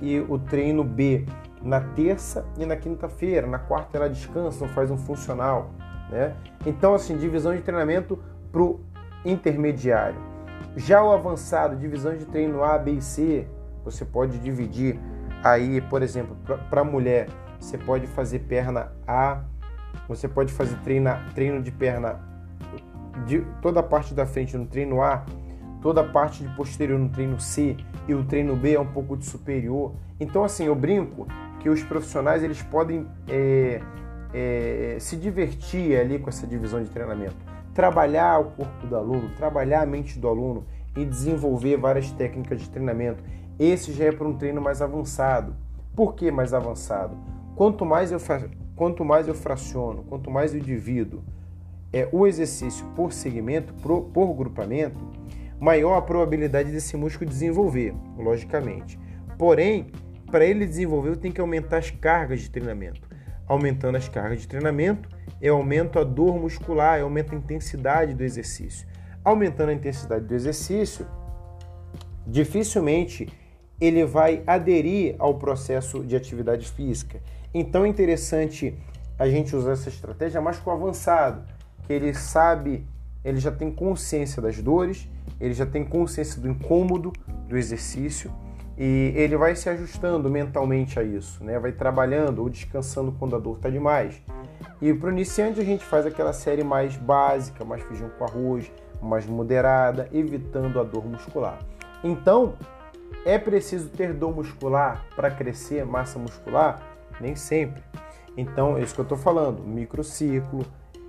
e 0.00 0.18
o 0.20 0.38
treino 0.38 0.82
B 0.82 1.26
na 1.62 1.80
terça 1.80 2.44
e 2.58 2.64
na 2.64 2.76
quinta-feira. 2.76 3.46
Na 3.46 3.58
quarta 3.58 3.98
ela 3.98 4.08
descansa, 4.08 4.66
faz 4.68 4.90
um 4.90 4.96
funcional. 4.96 5.70
Né? 6.10 6.34
Então, 6.66 6.94
assim, 6.94 7.16
divisão 7.16 7.54
de 7.54 7.62
treinamento 7.62 8.18
para 8.50 8.62
o 8.62 8.80
intermediário. 9.24 10.18
Já 10.76 11.02
o 11.02 11.12
avançado, 11.12 11.76
divisão 11.76 12.16
de 12.16 12.24
treino 12.24 12.62
A, 12.62 12.78
B 12.78 12.92
e 12.92 13.02
C, 13.02 13.46
você 13.84 14.04
pode 14.04 14.38
dividir 14.38 14.98
aí, 15.42 15.80
por 15.80 16.02
exemplo, 16.02 16.36
para 16.68 16.84
mulher, 16.84 17.28
você 17.58 17.76
pode 17.76 18.06
fazer 18.06 18.40
perna 18.40 18.92
A, 19.06 19.42
você 20.08 20.28
pode 20.28 20.52
fazer 20.52 20.76
treino, 20.78 21.10
treino 21.34 21.62
de 21.62 21.70
perna 21.70 22.20
de 23.26 23.40
toda 23.60 23.80
a 23.80 23.82
parte 23.82 24.14
da 24.14 24.26
frente 24.26 24.56
no 24.56 24.66
treino 24.66 25.02
A, 25.02 25.24
toda 25.82 26.00
a 26.00 26.04
parte 26.04 26.42
de 26.42 26.54
posterior 26.54 26.98
no 26.98 27.08
treino 27.08 27.40
C 27.40 27.76
e 28.08 28.14
o 28.14 28.24
treino 28.24 28.56
B 28.56 28.74
é 28.74 28.80
um 28.80 28.86
pouco 28.86 29.16
de 29.16 29.26
superior. 29.26 29.94
Então, 30.18 30.44
assim, 30.44 30.64
eu 30.64 30.74
brinco 30.74 31.26
que 31.60 31.68
os 31.68 31.82
profissionais 31.82 32.42
eles 32.42 32.62
podem 32.62 33.06
é, 33.28 33.80
é, 34.32 34.96
se 34.98 35.16
divertir 35.16 35.98
ali 35.98 36.18
com 36.18 36.28
essa 36.28 36.46
divisão 36.46 36.82
de 36.82 36.90
treinamento, 36.90 37.36
trabalhar 37.74 38.40
o 38.40 38.44
corpo 38.52 38.86
do 38.86 38.96
aluno, 38.96 39.30
trabalhar 39.36 39.82
a 39.82 39.86
mente 39.86 40.18
do 40.18 40.28
aluno 40.28 40.64
e 40.96 41.04
desenvolver 41.04 41.76
várias 41.76 42.10
técnicas 42.10 42.60
de 42.60 42.70
treinamento. 42.70 43.22
Esse 43.60 43.92
já 43.92 44.06
é 44.06 44.12
para 44.12 44.26
um 44.26 44.36
treino 44.36 44.60
mais 44.60 44.80
avançado. 44.82 45.54
Por 45.94 46.14
que 46.14 46.30
mais 46.30 46.54
avançado? 46.54 47.16
Quanto 47.54 47.84
mais 47.84 48.10
eu, 48.10 48.18
quanto 48.74 49.04
mais 49.04 49.28
eu 49.28 49.34
fraciono, 49.34 50.02
quanto 50.04 50.30
mais 50.30 50.54
eu 50.54 50.60
divido 50.60 51.22
é, 51.92 52.08
o 52.10 52.26
exercício 52.26 52.86
por 52.96 53.12
segmento, 53.12 53.74
por, 53.74 54.04
por 54.04 54.34
grupamento, 54.34 54.98
maior 55.60 55.96
a 55.96 56.02
probabilidade 56.02 56.72
desse 56.72 56.96
músculo 56.96 57.28
desenvolver, 57.28 57.94
logicamente. 58.16 58.98
Porém, 59.36 59.92
para 60.30 60.46
ele 60.46 60.66
desenvolver, 60.66 61.10
eu 61.10 61.16
tenho 61.16 61.34
que 61.34 61.40
aumentar 61.40 61.76
as 61.76 61.90
cargas 61.90 62.40
de 62.40 62.50
treinamento 62.50 63.10
aumentando 63.50 63.96
as 63.96 64.08
cargas 64.08 64.42
de 64.42 64.46
treinamento, 64.46 65.08
eu 65.42 65.56
aumento 65.56 65.98
a 65.98 66.04
dor 66.04 66.38
muscular, 66.38 67.00
eu 67.00 67.06
aumento 67.06 67.34
a 67.34 67.36
intensidade 67.36 68.14
do 68.14 68.22
exercício. 68.22 68.86
Aumentando 69.24 69.70
a 69.70 69.74
intensidade 69.74 70.24
do 70.24 70.32
exercício, 70.32 71.04
dificilmente 72.24 73.28
ele 73.80 74.04
vai 74.04 74.42
aderir 74.46 75.14
ao 75.18 75.34
processo 75.34 76.04
de 76.04 76.14
atividade 76.14 76.68
física. 76.68 77.20
Então 77.52 77.84
é 77.84 77.88
interessante 77.88 78.76
a 79.18 79.28
gente 79.28 79.54
usar 79.54 79.72
essa 79.72 79.88
estratégia 79.88 80.40
mais 80.40 80.58
com 80.58 80.70
o 80.70 80.72
avançado, 80.72 81.42
que 81.86 81.92
ele 81.92 82.14
sabe, 82.14 82.86
ele 83.24 83.38
já 83.38 83.50
tem 83.50 83.70
consciência 83.70 84.40
das 84.40 84.60
dores, 84.60 85.08
ele 85.40 85.54
já 85.54 85.66
tem 85.66 85.84
consciência 85.84 86.40
do 86.40 86.48
incômodo 86.48 87.12
do 87.48 87.56
exercício 87.56 88.30
e 88.78 89.12
ele 89.14 89.36
vai 89.36 89.54
se 89.54 89.68
ajustando 89.68 90.30
mentalmente 90.30 90.98
a 90.98 91.02
isso, 91.02 91.44
né? 91.44 91.58
Vai 91.58 91.72
trabalhando 91.72 92.38
ou 92.40 92.48
descansando 92.48 93.12
quando 93.12 93.36
a 93.36 93.38
dor 93.38 93.56
está 93.56 93.68
demais. 93.68 94.22
E 94.80 94.94
para 94.94 95.08
o 95.08 95.12
iniciante 95.12 95.60
a 95.60 95.64
gente 95.64 95.84
faz 95.84 96.06
aquela 96.06 96.32
série 96.32 96.64
mais 96.64 96.96
básica, 96.96 97.62
mais 97.62 97.82
feijão 97.82 98.10
com 98.18 98.24
arroz, 98.24 98.72
mais 99.02 99.26
moderada, 99.26 100.08
evitando 100.12 100.80
a 100.80 100.82
dor 100.82 101.04
muscular. 101.04 101.58
Então, 102.02 102.54
é 103.24 103.38
preciso 103.38 103.88
ter 103.88 104.12
dor 104.12 104.34
muscular 104.34 105.04
para 105.14 105.30
crescer 105.30 105.84
massa 105.84 106.18
muscular? 106.18 106.82
Nem 107.20 107.36
sempre. 107.36 107.82
Então, 108.36 108.76
é 108.76 108.82
isso 108.82 108.94
que 108.94 109.00
eu 109.00 109.04
estou 109.04 109.18
falando: 109.18 109.62
microciclo, 109.62 110.64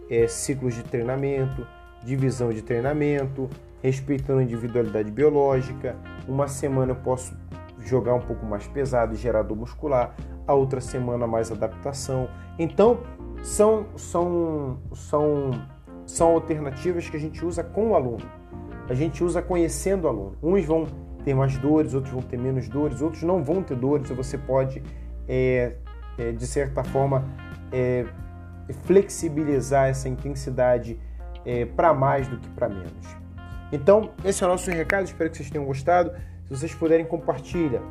é, 0.09 0.27
ciclos 0.27 0.75
de 0.75 0.83
treinamento, 0.83 1.65
divisão 2.03 2.49
de 2.49 2.61
treinamento, 2.61 3.49
respeitando 3.81 4.39
a 4.39 4.43
individualidade 4.43 5.09
biológica. 5.11 5.95
Uma 6.27 6.47
semana 6.47 6.91
eu 6.91 6.97
posso 6.97 7.35
jogar 7.79 8.13
um 8.13 8.21
pouco 8.21 8.45
mais 8.45 8.67
pesado 8.67 9.13
e 9.13 9.17
gerador 9.17 9.57
muscular, 9.57 10.15
a 10.45 10.53
outra 10.53 10.81
semana 10.81 11.25
mais 11.25 11.51
adaptação. 11.51 12.29
Então, 12.59 12.99
são, 13.41 13.85
são, 13.95 14.79
são, 14.93 15.51
são 16.05 16.27
alternativas 16.29 17.09
que 17.09 17.17
a 17.17 17.19
gente 17.19 17.43
usa 17.43 17.63
com 17.63 17.91
o 17.91 17.95
aluno. 17.95 18.25
A 18.89 18.93
gente 18.93 19.23
usa 19.23 19.41
conhecendo 19.41 20.05
o 20.05 20.07
aluno. 20.07 20.38
Uns 20.43 20.65
vão 20.65 20.85
ter 21.23 21.34
mais 21.34 21.57
dores, 21.57 21.93
outros 21.93 22.14
vão 22.14 22.22
ter 22.22 22.38
menos 22.38 22.68
dores, 22.68 23.02
outros 23.02 23.23
não 23.23 23.43
vão 23.43 23.64
ter 23.64 23.76
dores, 23.76 24.10
você 24.10 24.38
pode, 24.38 24.81
é, 25.27 25.73
é, 26.18 26.31
de 26.31 26.45
certa 26.45 26.84
forma, 26.84 27.23
é, 27.72 28.06
flexibilizar 28.84 29.89
essa 29.89 30.07
intensidade 30.10 30.99
é, 31.45 31.65
para 31.65 31.93
mais 31.93 32.27
do 32.27 32.38
que 32.38 32.49
para 32.49 32.69
menos. 32.69 33.22
Então, 33.72 34.11
esse 34.23 34.43
é 34.43 34.48
o 34.48 34.49
nosso 34.49 34.69
recado, 34.69 35.06
espero 35.06 35.30
que 35.30 35.38
vocês 35.38 35.49
tenham 35.49 35.65
gostado. 35.65 36.11
Se 36.45 36.57
vocês 36.57 36.76
puderem, 36.76 37.06
compartilha. 37.06 37.81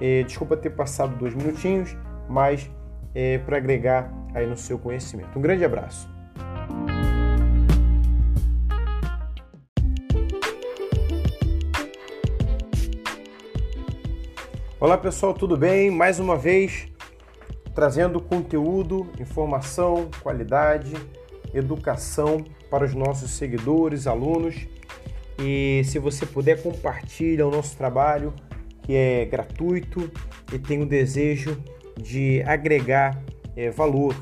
É, 0.00 0.24
desculpa 0.24 0.56
ter 0.56 0.70
passado 0.70 1.16
dois 1.16 1.32
minutinhos, 1.34 1.96
mas 2.28 2.68
é, 3.14 3.38
para 3.38 3.56
agregar 3.56 4.12
aí 4.34 4.46
no 4.46 4.56
seu 4.56 4.78
conhecimento. 4.78 5.38
Um 5.38 5.42
grande 5.42 5.64
abraço. 5.64 6.11
Olá 14.82 14.98
pessoal, 14.98 15.32
tudo 15.32 15.56
bem? 15.56 15.92
Mais 15.92 16.18
uma 16.18 16.36
vez 16.36 16.88
trazendo 17.72 18.20
conteúdo, 18.20 19.12
informação, 19.20 20.10
qualidade, 20.20 20.92
educação 21.54 22.44
para 22.68 22.84
os 22.84 22.92
nossos 22.92 23.30
seguidores, 23.30 24.08
alunos. 24.08 24.66
E 25.38 25.82
se 25.84 26.00
você 26.00 26.26
puder, 26.26 26.60
compartilha 26.60 27.46
o 27.46 27.50
nosso 27.52 27.76
trabalho, 27.76 28.34
que 28.82 28.92
é 28.92 29.24
gratuito 29.24 30.10
e 30.52 30.58
tem 30.58 30.82
o 30.82 30.86
desejo 30.86 31.62
de 31.96 32.42
agregar 32.42 33.22
é, 33.54 33.70
valor 33.70 34.16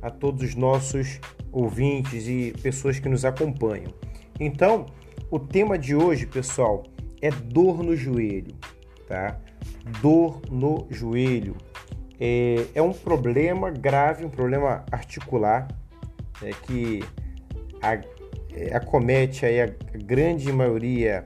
a 0.00 0.10
todos 0.10 0.44
os 0.44 0.54
nossos 0.54 1.18
ouvintes 1.50 2.28
e 2.28 2.54
pessoas 2.62 3.00
que 3.00 3.08
nos 3.08 3.24
acompanham. 3.24 3.92
Então, 4.38 4.86
o 5.28 5.40
tema 5.40 5.76
de 5.76 5.96
hoje, 5.96 6.24
pessoal, 6.24 6.84
é 7.20 7.32
dor 7.32 7.82
no 7.82 7.96
joelho, 7.96 8.54
tá? 9.08 9.40
Dor 10.00 10.40
no 10.50 10.86
joelho. 10.90 11.56
É, 12.18 12.66
é 12.74 12.82
um 12.82 12.92
problema 12.92 13.70
grave, 13.70 14.24
um 14.24 14.30
problema 14.30 14.84
articular 14.90 15.68
é, 16.42 16.50
que 16.50 17.04
a, 17.82 17.94
é, 18.54 18.74
acomete 18.74 19.44
aí 19.44 19.60
a 19.60 19.70
grande 20.04 20.52
maioria 20.52 21.24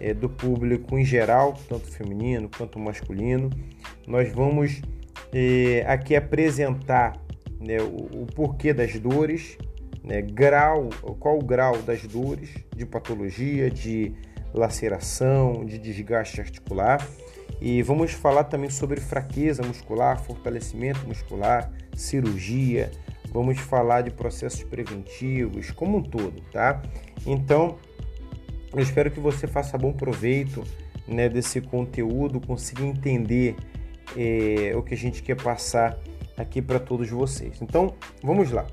é, 0.00 0.12
do 0.12 0.28
público 0.28 0.98
em 0.98 1.04
geral, 1.04 1.54
tanto 1.68 1.90
feminino 1.90 2.50
quanto 2.54 2.78
masculino. 2.78 3.50
Nós 4.06 4.30
vamos 4.32 4.82
é, 5.32 5.84
aqui 5.86 6.14
apresentar 6.14 7.14
né, 7.60 7.78
o, 7.80 8.22
o, 8.22 8.26
porquê 8.26 8.74
das 8.74 8.98
dores, 8.98 9.56
né, 10.04 10.20
grau, 10.20 10.90
qual 11.18 11.38
o 11.38 11.44
grau 11.44 11.78
das 11.82 12.02
dores 12.02 12.50
de 12.74 12.84
patologia, 12.84 13.70
de 13.70 14.12
laceração, 14.52 15.64
de 15.64 15.78
desgaste 15.78 16.40
articular 16.40 17.06
e 17.60 17.82
vamos 17.82 18.12
falar 18.12 18.44
também 18.44 18.70
sobre 18.70 19.00
fraqueza 19.00 19.62
muscular, 19.62 20.20
fortalecimento 20.22 21.06
muscular, 21.06 21.70
cirurgia. 21.94 22.90
Vamos 23.32 23.58
falar 23.58 24.02
de 24.02 24.10
processos 24.10 24.62
preventivos 24.62 25.70
como 25.70 25.98
um 25.98 26.02
todo, 26.02 26.40
tá? 26.52 26.82
Então, 27.26 27.78
eu 28.72 28.82
espero 28.82 29.10
que 29.10 29.20
você 29.20 29.46
faça 29.46 29.76
bom 29.76 29.92
proveito 29.92 30.62
né, 31.06 31.28
desse 31.28 31.60
conteúdo, 31.60 32.40
consiga 32.40 32.82
entender 32.82 33.56
é, 34.16 34.74
o 34.76 34.82
que 34.82 34.94
a 34.94 34.96
gente 34.96 35.22
quer 35.22 35.36
passar 35.36 35.98
aqui 36.36 36.60
para 36.60 36.78
todos 36.78 37.08
vocês. 37.08 37.60
Então, 37.62 37.94
vamos 38.22 38.50
lá. 38.50 38.66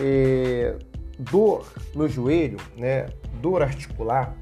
É, 0.00 0.76
dor 1.18 1.66
no 1.94 2.08
joelho, 2.08 2.58
né, 2.76 3.06
dor 3.40 3.62
articular, 3.62 4.36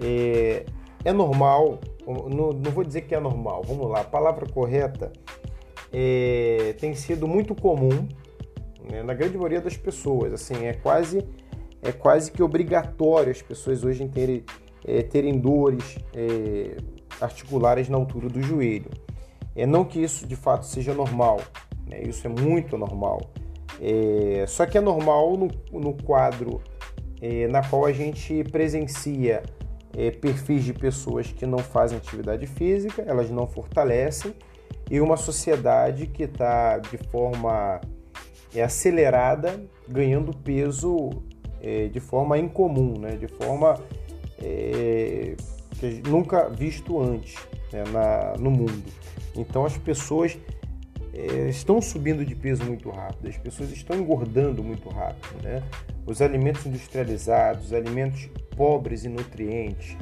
é, 0.00 0.64
é 1.04 1.12
normal 1.12 1.80
não, 2.14 2.52
não 2.52 2.70
vou 2.70 2.84
dizer 2.84 3.02
que 3.02 3.14
é 3.14 3.20
normal, 3.20 3.62
vamos 3.66 3.88
lá, 3.88 4.00
a 4.00 4.04
palavra 4.04 4.46
correta 4.46 5.12
é, 5.92 6.74
tem 6.78 6.94
sido 6.94 7.26
muito 7.26 7.54
comum 7.54 8.08
né, 8.90 9.02
na 9.02 9.14
grande 9.14 9.36
maioria 9.36 9.60
das 9.60 9.76
pessoas, 9.76 10.32
assim, 10.32 10.66
é 10.66 10.72
quase, 10.72 11.26
é 11.82 11.92
quase 11.92 12.32
que 12.32 12.42
obrigatório 12.42 13.30
as 13.30 13.42
pessoas 13.42 13.84
hoje 13.84 14.06
terem, 14.08 14.44
é, 14.84 15.02
terem 15.02 15.38
dores 15.38 15.98
é, 16.14 16.76
articulares 17.20 17.88
na 17.88 17.96
altura 17.96 18.28
do 18.28 18.42
joelho. 18.42 18.90
É, 19.54 19.66
não 19.66 19.84
que 19.84 20.00
isso 20.00 20.26
de 20.26 20.36
fato 20.36 20.64
seja 20.64 20.94
normal, 20.94 21.40
né, 21.86 22.02
isso 22.02 22.26
é 22.26 22.30
muito 22.30 22.78
normal, 22.78 23.20
é, 23.80 24.44
só 24.46 24.66
que 24.66 24.78
é 24.78 24.80
normal 24.80 25.36
no, 25.36 25.48
no 25.72 25.94
quadro 26.02 26.60
é, 27.20 27.46
na 27.48 27.62
qual 27.62 27.84
a 27.84 27.92
gente 27.92 28.44
presencia 28.44 29.42
é, 29.96 30.10
perfis 30.10 30.64
de 30.64 30.72
pessoas 30.72 31.30
que 31.30 31.46
não 31.46 31.58
fazem 31.58 31.98
atividade 31.98 32.46
física, 32.46 33.02
elas 33.06 33.30
não 33.30 33.46
fortalecem, 33.46 34.34
e 34.90 35.00
uma 35.00 35.16
sociedade 35.16 36.06
que 36.06 36.24
está 36.24 36.78
de 36.78 36.96
forma 37.10 37.80
é, 38.54 38.62
acelerada, 38.62 39.62
ganhando 39.88 40.36
peso 40.36 41.10
é, 41.60 41.88
de 41.88 42.00
forma 42.00 42.38
incomum, 42.38 42.98
né? 42.98 43.16
de 43.16 43.28
forma 43.28 43.78
é, 44.42 45.36
nunca 46.06 46.48
visto 46.48 47.00
antes 47.00 47.36
né? 47.72 47.84
Na, 47.92 48.34
no 48.38 48.50
mundo. 48.50 48.84
Então 49.36 49.64
as 49.64 49.76
pessoas 49.76 50.36
é, 51.18 51.48
estão 51.48 51.82
subindo 51.82 52.24
de 52.24 52.36
peso 52.36 52.64
muito 52.64 52.88
rápido, 52.90 53.28
as 53.28 53.36
pessoas 53.36 53.72
estão 53.72 53.98
engordando 53.98 54.62
muito 54.62 54.88
rápido. 54.88 55.42
Né? 55.42 55.64
Os 56.06 56.22
alimentos 56.22 56.64
industrializados, 56.64 57.66
os 57.66 57.72
alimentos 57.72 58.30
pobres 58.56 59.04
em 59.04 59.08
nutrientes 59.08 59.96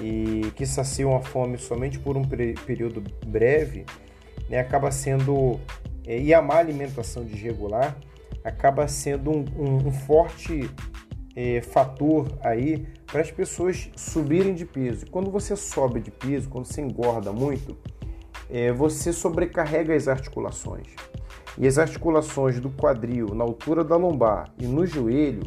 e 0.00 0.52
que 0.54 0.64
saciam 0.64 1.16
a 1.16 1.20
fome 1.20 1.58
somente 1.58 1.98
por 1.98 2.16
um 2.16 2.22
período 2.64 3.02
breve, 3.26 3.84
né, 4.48 4.60
acaba 4.60 4.90
sendo 4.92 5.58
é, 6.06 6.18
e 6.18 6.32
a 6.32 6.40
má 6.40 6.58
alimentação 6.58 7.24
desregular 7.24 7.96
acaba 8.44 8.86
sendo 8.86 9.30
um, 9.30 9.44
um, 9.56 9.88
um 9.88 9.92
forte 9.92 10.70
é, 11.34 11.60
fator 11.60 12.28
aí 12.40 12.86
para 13.06 13.20
as 13.20 13.30
pessoas 13.30 13.90
subirem 13.96 14.54
de 14.54 14.64
peso. 14.64 15.06
Quando 15.10 15.30
você 15.30 15.56
sobe 15.56 16.00
de 16.00 16.10
peso, 16.10 16.48
quando 16.48 16.66
você 16.66 16.80
engorda 16.80 17.32
muito, 17.32 17.76
é, 18.52 18.70
você 18.70 19.14
sobrecarrega 19.14 19.96
as 19.96 20.06
articulações. 20.06 20.88
E 21.56 21.66
as 21.66 21.78
articulações 21.78 22.60
do 22.60 22.70
quadril, 22.70 23.34
na 23.34 23.42
altura 23.42 23.82
da 23.82 23.96
lombar 23.96 24.52
e 24.58 24.66
no 24.66 24.84
joelho, 24.84 25.42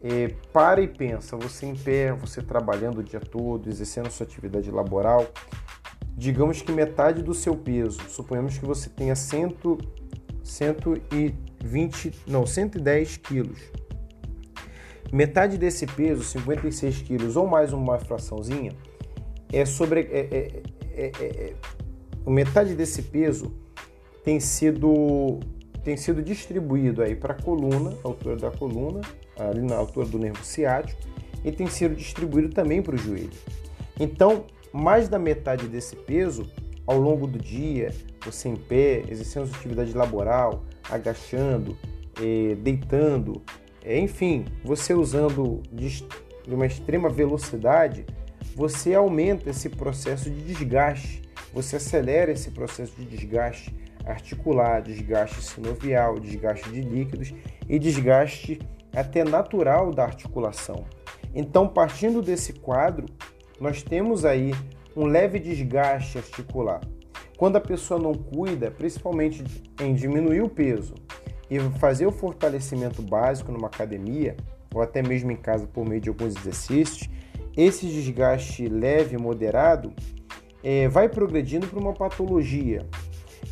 é, 0.00 0.28
para 0.52 0.80
e 0.80 0.86
pensa, 0.86 1.36
você 1.36 1.66
em 1.66 1.74
pé, 1.74 2.12
você 2.12 2.40
trabalhando 2.40 2.98
o 2.98 3.02
dia 3.02 3.18
todo, 3.18 3.68
exercendo 3.68 4.08
sua 4.08 4.24
atividade 4.24 4.70
laboral, 4.70 5.26
digamos 6.16 6.62
que 6.62 6.70
metade 6.70 7.22
do 7.22 7.34
seu 7.34 7.56
peso, 7.56 8.00
suponhamos 8.08 8.56
que 8.56 8.64
você 8.64 8.88
tenha 8.88 9.16
100, 9.16 9.56
120, 10.44 12.12
não, 12.28 12.46
110 12.46 13.16
quilos. 13.16 13.58
Metade 15.12 15.58
desse 15.58 15.86
peso, 15.86 16.22
56 16.22 17.02
quilos 17.02 17.36
ou 17.36 17.48
mais 17.48 17.72
uma 17.72 17.98
fraçãozinha, 17.98 18.72
é 19.52 19.64
sobre. 19.64 20.00
É, 20.02 20.20
é, 20.20 20.62
é, 20.94 21.10
é, 21.16 21.54
metade 22.30 22.74
desse 22.74 23.02
peso 23.02 23.52
tem 24.24 24.40
sido 24.40 25.40
tem 25.82 25.96
sido 25.96 26.22
distribuído 26.22 27.02
aí 27.02 27.16
para 27.16 27.32
a 27.32 27.42
coluna, 27.42 27.96
altura 28.04 28.36
da 28.36 28.50
coluna, 28.50 29.00
ali 29.38 29.62
na 29.62 29.76
altura 29.76 30.06
do 30.06 30.18
nervo 30.18 30.44
ciático, 30.44 31.00
e 31.42 31.50
tem 31.50 31.66
sido 31.66 31.94
distribuído 31.94 32.50
também 32.50 32.82
para 32.82 32.94
o 32.94 32.98
joelho. 32.98 33.30
Então, 33.98 34.44
mais 34.72 35.08
da 35.08 35.18
metade 35.18 35.66
desse 35.66 35.96
peso, 35.96 36.50
ao 36.86 36.98
longo 36.98 37.26
do 37.26 37.38
dia, 37.38 37.94
você 38.24 38.48
em 38.48 38.56
pé, 38.56 39.02
exercendo 39.08 39.50
atividade 39.54 39.92
laboral, 39.94 40.64
agachando, 40.90 41.76
eh, 42.20 42.54
deitando, 42.56 43.42
eh, 43.82 43.98
enfim, 43.98 44.44
você 44.64 44.92
usando 44.92 45.62
de 45.72 46.06
uma 46.48 46.66
extrema 46.66 47.08
velocidade, 47.08 48.04
você 48.54 48.94
aumenta 48.94 49.50
esse 49.50 49.68
processo 49.68 50.30
de 50.30 50.42
desgaste 50.42 51.27
você 51.52 51.76
acelera 51.76 52.32
esse 52.32 52.50
processo 52.50 52.94
de 52.96 53.04
desgaste 53.04 53.74
articular, 54.04 54.80
desgaste 54.80 55.42
sinovial, 55.42 56.18
desgaste 56.18 56.70
de 56.70 56.80
líquidos 56.80 57.32
e 57.68 57.78
desgaste 57.78 58.58
até 58.94 59.22
natural 59.24 59.92
da 59.92 60.04
articulação. 60.04 60.84
Então, 61.34 61.68
partindo 61.68 62.22
desse 62.22 62.54
quadro, 62.54 63.06
nós 63.60 63.82
temos 63.82 64.24
aí 64.24 64.52
um 64.96 65.04
leve 65.04 65.38
desgaste 65.38 66.18
articular. 66.18 66.80
Quando 67.36 67.56
a 67.56 67.60
pessoa 67.60 68.00
não 68.00 68.14
cuida, 68.14 68.70
principalmente 68.70 69.44
em 69.80 69.94
diminuir 69.94 70.40
o 70.40 70.48
peso 70.48 70.94
e 71.50 71.60
fazer 71.78 72.06
o 72.06 72.12
fortalecimento 72.12 73.00
básico 73.02 73.52
numa 73.52 73.68
academia, 73.68 74.36
ou 74.74 74.82
até 74.82 75.02
mesmo 75.02 75.30
em 75.30 75.36
casa 75.36 75.66
por 75.66 75.86
meio 75.86 76.00
de 76.00 76.08
alguns 76.08 76.36
exercícios, 76.36 77.08
esse 77.56 77.86
desgaste 77.86 78.66
leve 78.66 79.16
moderado 79.16 79.92
é, 80.70 80.86
vai 80.86 81.08
progredindo 81.08 81.66
para 81.66 81.78
uma 81.78 81.94
patologia. 81.94 82.86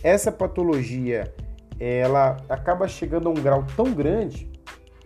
Essa 0.03 0.31
patologia 0.31 1.33
ela 1.81 2.37
acaba 2.47 2.87
chegando 2.87 3.27
a 3.29 3.31
um 3.31 3.35
grau 3.35 3.65
tão 3.75 3.91
grande, 3.91 4.51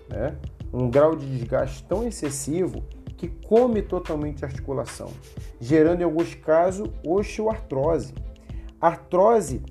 né, 0.09 0.37
um 0.73 0.91
grau 0.91 1.15
de 1.15 1.25
desgaste 1.25 1.85
tão 1.85 2.05
excessivo 2.09 2.83
que 3.17 3.29
come 3.29 3.81
totalmente 3.81 4.45
a 4.45 4.49
articulação, 4.49 5.13
gerando 5.61 6.01
em 6.01 6.05
alguns 6.05 6.35
casos 6.35 6.91
osteoartrose. 7.07 8.13
Artrose 8.81 9.63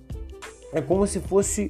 é 0.72 0.80
como 0.80 1.06
se 1.06 1.20
fosse 1.20 1.70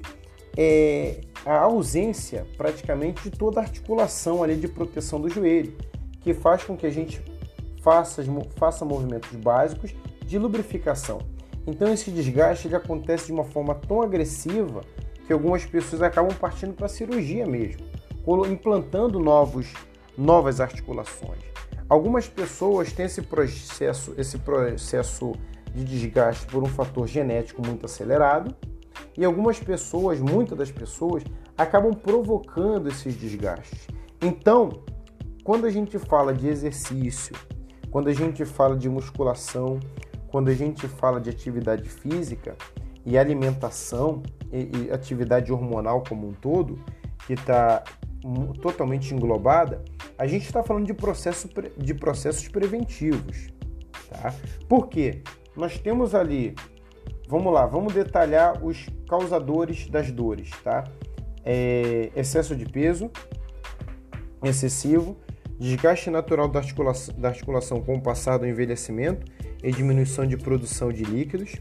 é, 0.55 1.21
a 1.47 1.61
ausência 1.61 2.45
praticamente 2.55 3.23
de 3.23 3.31
toda 3.31 3.59
a 3.59 3.63
articulação 3.63 4.43
ali 4.43 4.55
de 4.55 4.67
proteção 4.67 5.19
do 5.19 5.29
joelho, 5.29 5.75
que 6.21 6.31
faz 6.31 6.63
com 6.63 6.77
que 6.77 6.85
a 6.85 6.91
gente 6.91 7.19
faça, 7.81 8.21
faça 8.55 8.85
movimentos 8.85 9.31
básicos 9.31 9.95
de 10.29 10.37
lubrificação. 10.37 11.19
Então 11.65 11.91
esse 11.91 12.11
desgaste 12.11 12.67
ele 12.67 12.75
acontece 12.75 13.25
de 13.25 13.31
uma 13.31 13.43
forma 13.43 13.73
tão 13.73 14.01
agressiva 14.01 14.81
que 15.25 15.33
algumas 15.33 15.65
pessoas 15.65 16.01
acabam 16.01 16.33
partindo 16.37 16.73
para 16.73 16.85
a 16.85 16.89
cirurgia 16.89 17.45
mesmo, 17.45 17.81
implantando 18.47 19.19
novos, 19.19 19.73
novas 20.15 20.61
articulações. 20.61 21.41
Algumas 21.89 22.27
pessoas 22.27 22.93
têm 22.93 23.07
esse 23.07 23.23
processo, 23.23 24.13
esse 24.17 24.37
processo 24.37 25.33
de 25.73 25.83
desgaste 25.83 26.45
por 26.45 26.61
um 26.61 26.67
fator 26.67 27.07
genético 27.07 27.65
muito 27.65 27.85
acelerado, 27.85 28.55
e 29.17 29.25
algumas 29.25 29.59
pessoas, 29.59 30.19
muitas 30.19 30.57
das 30.57 30.71
pessoas, 30.71 31.23
acabam 31.57 31.93
provocando 31.93 32.87
esses 32.87 33.15
desgastes. 33.15 33.87
Então, 34.21 34.83
quando 35.43 35.65
a 35.65 35.69
gente 35.69 35.97
fala 35.97 36.33
de 36.33 36.47
exercício, 36.47 37.35
quando 37.89 38.07
a 38.07 38.13
gente 38.13 38.45
fala 38.45 38.75
de 38.75 38.87
musculação, 38.87 39.79
quando 40.31 40.49
a 40.49 40.53
gente 40.53 40.87
fala 40.87 41.19
de 41.19 41.29
atividade 41.29 41.89
física 41.89 42.55
e 43.05 43.17
alimentação 43.17 44.21
e, 44.51 44.87
e 44.87 44.91
atividade 44.91 45.51
hormonal 45.51 46.03
como 46.07 46.27
um 46.27 46.33
todo, 46.33 46.79
que 47.25 47.33
está 47.33 47.83
totalmente 48.61 49.13
englobada, 49.13 49.83
a 50.17 50.27
gente 50.27 50.45
está 50.45 50.63
falando 50.63 50.85
de, 50.85 50.93
processo, 50.93 51.49
de 51.77 51.93
processos 51.93 52.47
preventivos. 52.47 53.47
Tá? 54.09 54.33
Por 54.67 54.87
quê? 54.87 55.21
Nós 55.55 55.79
temos 55.79 56.13
ali, 56.13 56.55
vamos 57.27 57.53
lá, 57.53 57.65
vamos 57.65 57.93
detalhar 57.93 58.63
os 58.63 58.87
causadores 59.07 59.87
das 59.87 60.11
dores, 60.11 60.51
tá? 60.63 60.83
É, 61.43 62.11
excesso 62.15 62.55
de 62.55 62.65
peso 62.65 63.09
excessivo, 64.43 65.17
desgaste 65.57 66.09
natural 66.09 66.47
da 66.47 66.59
articulação, 66.59 67.15
da 67.17 67.29
articulação 67.29 67.81
com 67.81 67.95
o 67.95 68.01
passar 68.01 68.37
do 68.37 68.45
envelhecimento 68.45 69.25
e 69.63 69.71
diminuição 69.71 70.25
de 70.25 70.37
produção 70.37 70.91
de 70.91 71.03
líquidos. 71.03 71.55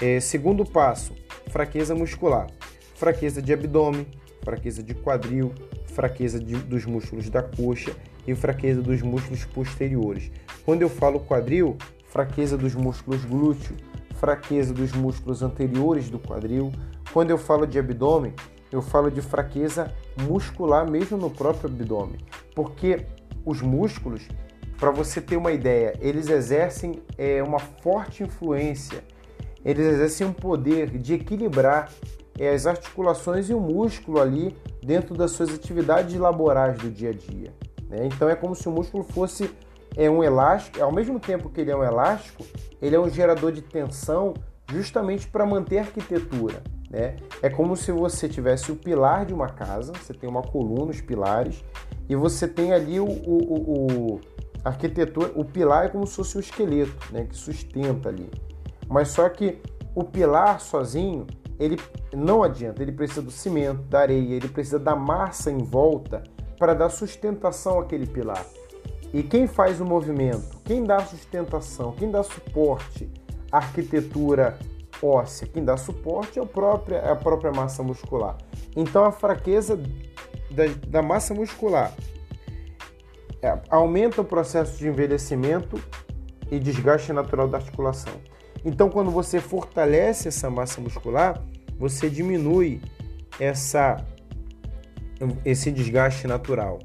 É, 0.00 0.18
segundo 0.20 0.64
passo, 0.64 1.14
fraqueza 1.50 1.94
muscular, 1.94 2.48
fraqueza 2.94 3.40
de 3.40 3.52
abdômen, 3.52 4.06
fraqueza 4.42 4.82
de 4.82 4.94
quadril, 4.94 5.52
fraqueza 5.86 6.40
de, 6.40 6.56
dos 6.56 6.84
músculos 6.84 7.30
da 7.30 7.42
coxa 7.42 7.94
e 8.26 8.34
fraqueza 8.34 8.80
dos 8.80 9.02
músculos 9.02 9.44
posteriores. 9.44 10.30
Quando 10.64 10.82
eu 10.82 10.88
falo 10.88 11.20
quadril, 11.20 11.76
fraqueza 12.08 12.56
dos 12.56 12.74
músculos 12.74 13.24
glúteo, 13.24 13.76
fraqueza 14.22 14.72
dos 14.72 14.92
músculos 14.92 15.42
anteriores 15.42 16.08
do 16.08 16.16
quadril. 16.16 16.70
Quando 17.12 17.30
eu 17.30 17.38
falo 17.38 17.66
de 17.66 17.76
abdômen, 17.76 18.32
eu 18.70 18.80
falo 18.80 19.10
de 19.10 19.20
fraqueza 19.20 19.92
muscular 20.16 20.88
mesmo 20.88 21.18
no 21.18 21.28
próprio 21.28 21.68
abdômen, 21.68 22.18
porque 22.54 23.04
os 23.44 23.60
músculos, 23.60 24.22
para 24.82 24.90
você 24.90 25.20
ter 25.20 25.36
uma 25.36 25.52
ideia, 25.52 25.96
eles 26.00 26.28
exercem 26.28 27.00
é, 27.16 27.40
uma 27.40 27.60
forte 27.60 28.24
influência, 28.24 29.04
eles 29.64 29.86
exercem 29.86 30.26
um 30.26 30.32
poder 30.32 30.98
de 30.98 31.14
equilibrar 31.14 31.88
é, 32.36 32.48
as 32.48 32.66
articulações 32.66 33.48
e 33.48 33.54
o 33.54 33.60
músculo 33.60 34.20
ali 34.20 34.56
dentro 34.84 35.14
das 35.14 35.30
suas 35.30 35.54
atividades 35.54 36.18
laborais 36.18 36.78
do 36.78 36.90
dia 36.90 37.10
a 37.10 37.12
dia. 37.12 37.54
Né? 37.88 38.06
Então 38.06 38.28
é 38.28 38.34
como 38.34 38.56
se 38.56 38.68
o 38.68 38.72
músculo 38.72 39.04
fosse 39.04 39.48
é, 39.96 40.10
um 40.10 40.20
elástico, 40.20 40.82
ao 40.82 40.90
mesmo 40.90 41.20
tempo 41.20 41.48
que 41.48 41.60
ele 41.60 41.70
é 41.70 41.76
um 41.76 41.84
elástico, 41.84 42.44
ele 42.80 42.96
é 42.96 42.98
um 42.98 43.08
gerador 43.08 43.52
de 43.52 43.62
tensão 43.62 44.34
justamente 44.68 45.28
para 45.28 45.46
manter 45.46 45.78
a 45.78 45.82
arquitetura. 45.82 46.60
Né? 46.90 47.14
É 47.40 47.48
como 47.48 47.76
se 47.76 47.92
você 47.92 48.28
tivesse 48.28 48.72
o 48.72 48.74
pilar 48.74 49.26
de 49.26 49.32
uma 49.32 49.48
casa, 49.48 49.92
você 49.92 50.12
tem 50.12 50.28
uma 50.28 50.42
coluna, 50.42 50.90
os 50.90 51.00
pilares, 51.00 51.62
e 52.08 52.16
você 52.16 52.48
tem 52.48 52.72
ali 52.72 52.98
o, 52.98 53.06
o, 53.06 54.16
o, 54.16 54.20
arquitetura, 54.64 55.32
o 55.34 55.44
pilar 55.44 55.86
é 55.86 55.88
como 55.88 56.06
se 56.06 56.16
fosse 56.16 56.36
o 56.36 56.40
esqueleto, 56.40 57.12
né? 57.12 57.24
que 57.24 57.36
sustenta 57.36 58.08
ali. 58.08 58.30
Mas 58.88 59.08
só 59.08 59.28
que 59.28 59.58
o 59.94 60.04
pilar 60.04 60.60
sozinho, 60.60 61.26
ele 61.58 61.78
não 62.14 62.42
adianta, 62.42 62.82
ele 62.82 62.92
precisa 62.92 63.22
do 63.22 63.30
cimento, 63.30 63.82
da 63.82 64.00
areia, 64.00 64.34
ele 64.34 64.48
precisa 64.48 64.78
da 64.78 64.94
massa 64.96 65.50
em 65.50 65.58
volta 65.58 66.22
para 66.58 66.74
dar 66.74 66.88
sustentação 66.88 67.80
àquele 67.80 68.06
pilar. 68.06 68.44
E 69.12 69.22
quem 69.22 69.46
faz 69.46 69.80
o 69.80 69.84
movimento, 69.84 70.58
quem 70.64 70.84
dá 70.84 71.00
sustentação, 71.00 71.92
quem 71.92 72.10
dá 72.10 72.22
suporte 72.22 73.10
à 73.50 73.58
arquitetura 73.58 74.58
óssea. 75.02 75.48
Quem 75.48 75.64
dá 75.64 75.76
suporte 75.76 76.38
é, 76.38 76.42
é 76.94 77.10
a 77.10 77.16
própria 77.16 77.52
massa 77.52 77.82
muscular. 77.82 78.36
Então, 78.76 79.04
a 79.04 79.12
fraqueza 79.12 79.76
da, 80.50 80.64
da 80.86 81.02
massa 81.02 81.34
muscular 81.34 81.92
aumenta 83.68 84.20
o 84.20 84.24
processo 84.24 84.78
de 84.78 84.88
envelhecimento 84.88 85.80
e 86.50 86.58
desgaste 86.58 87.12
natural 87.12 87.48
da 87.48 87.58
articulação. 87.58 88.12
Então, 88.64 88.88
quando 88.88 89.10
você 89.10 89.40
fortalece 89.40 90.28
essa 90.28 90.48
massa 90.48 90.80
muscular, 90.80 91.42
você 91.78 92.08
diminui 92.08 92.80
essa, 93.40 93.96
esse 95.44 95.70
desgaste 95.70 96.26
natural. 96.26 96.78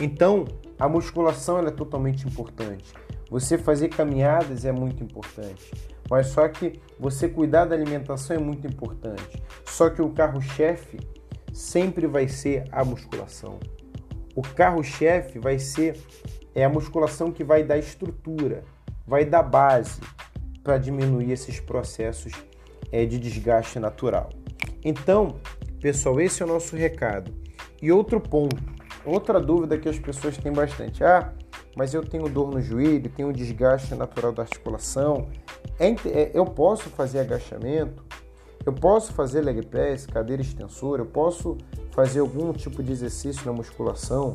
Então, 0.00 0.44
a 0.78 0.88
musculação 0.88 1.58
é 1.60 1.70
totalmente 1.70 2.26
importante. 2.26 2.92
Você 3.30 3.56
fazer 3.56 3.88
caminhadas 3.88 4.64
é 4.64 4.72
muito 4.72 5.02
importante. 5.02 5.72
Mas 6.10 6.26
só 6.26 6.46
que 6.48 6.78
você 6.98 7.28
cuidar 7.28 7.64
da 7.64 7.74
alimentação 7.74 8.36
é 8.36 8.38
muito 8.38 8.66
importante. 8.66 9.42
Só 9.64 9.88
que 9.88 10.02
o 10.02 10.10
carro-chefe 10.10 10.98
sempre 11.52 12.06
vai 12.06 12.28
ser 12.28 12.64
a 12.70 12.84
musculação. 12.84 13.58
O 14.34 14.42
carro-chefe 14.42 15.38
vai 15.38 15.58
ser 15.58 15.98
é 16.54 16.64
a 16.64 16.68
musculação 16.68 17.30
que 17.32 17.42
vai 17.42 17.62
dar 17.62 17.78
estrutura, 17.78 18.62
vai 19.06 19.24
dar 19.24 19.42
base 19.42 20.00
para 20.62 20.78
diminuir 20.78 21.32
esses 21.32 21.58
processos 21.58 22.32
é, 22.90 23.04
de 23.06 23.18
desgaste 23.18 23.78
natural. 23.78 24.30
Então, 24.84 25.36
pessoal, 25.80 26.20
esse 26.20 26.42
é 26.42 26.46
o 26.46 26.48
nosso 26.48 26.76
recado. 26.76 27.32
E 27.80 27.90
outro 27.90 28.20
ponto, 28.20 28.62
outra 29.04 29.40
dúvida 29.40 29.78
que 29.78 29.88
as 29.88 29.98
pessoas 29.98 30.36
têm 30.36 30.52
bastante. 30.52 31.02
Ah, 31.02 31.32
mas 31.74 31.94
eu 31.94 32.04
tenho 32.04 32.28
dor 32.28 32.50
no 32.50 32.60
joelho, 32.60 33.10
tenho 33.10 33.32
desgaste 33.32 33.94
natural 33.94 34.32
da 34.32 34.42
articulação. 34.42 35.28
É, 35.78 35.88
é, 35.88 36.30
eu 36.34 36.44
posso 36.44 36.90
fazer 36.90 37.20
agachamento, 37.20 38.04
eu 38.64 38.72
posso 38.72 39.12
fazer 39.12 39.40
leg 39.40 39.64
press, 39.66 40.06
cadeira 40.06 40.42
extensora, 40.42 41.02
eu 41.02 41.06
posso 41.06 41.56
fazer 41.92 42.20
algum 42.20 42.52
tipo 42.52 42.82
de 42.82 42.90
exercício 42.90 43.44
na 43.46 43.52
musculação. 43.52 44.34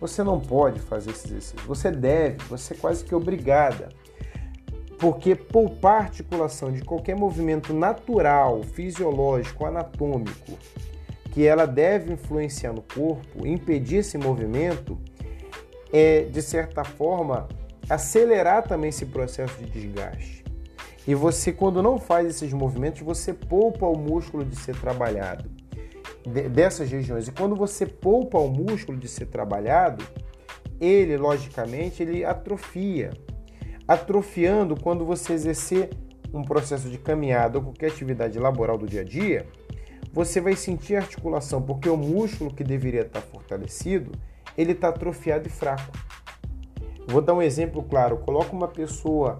Você 0.00 0.22
não 0.22 0.38
pode 0.38 0.80
fazer 0.80 1.10
esse 1.10 1.26
exercício. 1.26 1.58
Você 1.66 1.90
deve, 1.90 2.36
você 2.44 2.74
é 2.74 2.76
quase 2.76 3.04
que 3.04 3.14
obrigada. 3.14 3.88
Porque 4.98 5.34
poupar 5.34 6.02
articulação 6.02 6.70
de 6.70 6.82
qualquer 6.82 7.16
movimento 7.16 7.72
natural, 7.72 8.62
fisiológico, 8.62 9.64
anatômico, 9.64 10.58
que 11.32 11.46
ela 11.46 11.66
deve 11.66 12.12
influenciar 12.12 12.72
no 12.72 12.82
corpo, 12.82 13.46
impedir 13.46 13.98
esse 13.98 14.18
movimento, 14.18 14.98
é, 15.90 16.24
de 16.24 16.42
certa 16.42 16.84
forma, 16.84 17.48
acelerar 17.88 18.62
também 18.62 18.90
esse 18.90 19.06
processo 19.06 19.56
de 19.58 19.70
desgaste. 19.70 20.44
E 21.06 21.14
você, 21.14 21.50
quando 21.50 21.82
não 21.82 21.98
faz 21.98 22.28
esses 22.28 22.52
movimentos, 22.52 23.00
você 23.00 23.32
poupa 23.32 23.86
o 23.86 23.96
músculo 23.96 24.44
de 24.44 24.54
ser 24.54 24.76
trabalhado 24.76 25.59
dessas 26.50 26.90
regiões. 26.90 27.28
E 27.28 27.32
quando 27.32 27.56
você 27.56 27.86
poupa 27.86 28.38
o 28.38 28.48
músculo 28.50 28.98
de 28.98 29.08
ser 29.08 29.26
trabalhado, 29.26 30.04
ele, 30.80 31.16
logicamente, 31.16 32.02
ele 32.02 32.24
atrofia. 32.24 33.10
Atrofiando 33.86 34.80
quando 34.80 35.04
você 35.04 35.32
exercer 35.32 35.90
um 36.32 36.42
processo 36.42 36.88
de 36.88 36.98
caminhada 36.98 37.58
ou 37.58 37.64
qualquer 37.64 37.88
atividade 37.88 38.38
laboral 38.38 38.78
do 38.78 38.86
dia 38.86 39.00
a 39.00 39.04
dia, 39.04 39.46
você 40.12 40.40
vai 40.40 40.56
sentir 40.56 40.96
articulação, 40.96 41.62
porque 41.62 41.88
o 41.88 41.96
músculo 41.96 42.52
que 42.52 42.64
deveria 42.64 43.02
estar 43.02 43.20
fortalecido, 43.20 44.12
ele 44.56 44.72
está 44.72 44.88
atrofiado 44.88 45.46
e 45.46 45.50
fraco. 45.50 45.92
Vou 47.06 47.20
dar 47.20 47.34
um 47.34 47.42
exemplo 47.42 47.82
claro. 47.82 48.18
Coloca 48.18 48.52
uma 48.52 48.68
pessoa 48.68 49.38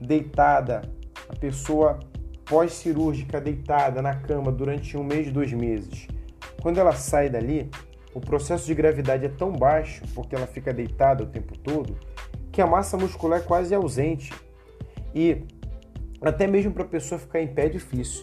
deitada, 0.00 0.82
a 1.28 1.36
pessoa 1.36 2.00
pós-cirúrgica 2.44 3.40
deitada 3.40 4.02
na 4.02 4.14
cama 4.14 4.50
durante 4.50 4.96
um 4.96 5.04
mês, 5.04 5.32
dois 5.32 5.52
meses. 5.52 6.08
Quando 6.62 6.78
ela 6.78 6.92
sai 6.92 7.28
dali, 7.28 7.68
o 8.14 8.20
processo 8.20 8.66
de 8.66 8.74
gravidade 8.74 9.26
é 9.26 9.28
tão 9.28 9.52
baixo, 9.52 10.02
porque 10.14 10.34
ela 10.36 10.46
fica 10.46 10.72
deitada 10.72 11.24
o 11.24 11.26
tempo 11.26 11.58
todo, 11.58 11.98
que 12.52 12.62
a 12.62 12.66
massa 12.66 12.96
muscular 12.96 13.40
é 13.40 13.42
quase 13.42 13.74
ausente. 13.74 14.32
E 15.14 15.44
até 16.20 16.46
mesmo 16.46 16.72
para 16.72 16.84
a 16.84 16.88
pessoa 16.88 17.18
ficar 17.18 17.40
em 17.40 17.48
pé 17.48 17.66
é 17.66 17.68
difícil. 17.68 18.22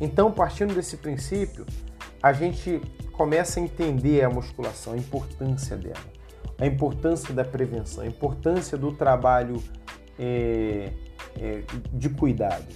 Então, 0.00 0.30
partindo 0.30 0.72
desse 0.72 0.96
princípio, 0.96 1.66
a 2.22 2.32
gente 2.32 2.80
começa 3.12 3.58
a 3.58 3.62
entender 3.62 4.22
a 4.22 4.30
musculação, 4.30 4.92
a 4.92 4.96
importância 4.96 5.76
dela, 5.76 5.96
a 6.58 6.66
importância 6.66 7.34
da 7.34 7.44
prevenção, 7.44 8.04
a 8.04 8.06
importância 8.06 8.78
do 8.78 8.92
trabalho 8.92 9.62
é, 10.18 10.90
é, 11.40 11.62
de 11.92 12.08
cuidado. 12.08 12.66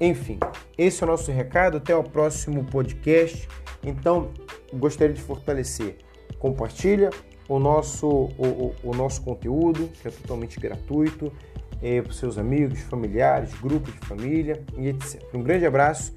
Enfim, 0.00 0.38
esse 0.76 1.02
é 1.02 1.06
o 1.06 1.10
nosso 1.10 1.32
recado. 1.32 1.78
Até 1.78 1.96
o 1.96 2.04
próximo 2.04 2.64
podcast. 2.64 3.48
Então, 3.86 4.30
gostaria 4.74 5.14
de 5.14 5.22
fortalecer. 5.22 5.98
Compartilha 6.40 7.10
o 7.48 7.60
nosso, 7.60 8.08
o, 8.08 8.46
o, 8.46 8.74
o 8.82 8.94
nosso 8.94 9.22
conteúdo, 9.22 9.88
que 10.02 10.08
é 10.08 10.10
totalmente 10.10 10.58
gratuito, 10.58 11.32
é, 11.80 12.02
para 12.02 12.10
os 12.10 12.18
seus 12.18 12.36
amigos, 12.36 12.80
familiares, 12.80 13.54
grupos 13.54 13.94
de 13.94 14.00
família 14.00 14.64
e 14.76 14.88
etc. 14.88 15.22
Um 15.32 15.40
grande 15.40 15.64
abraço. 15.64 16.12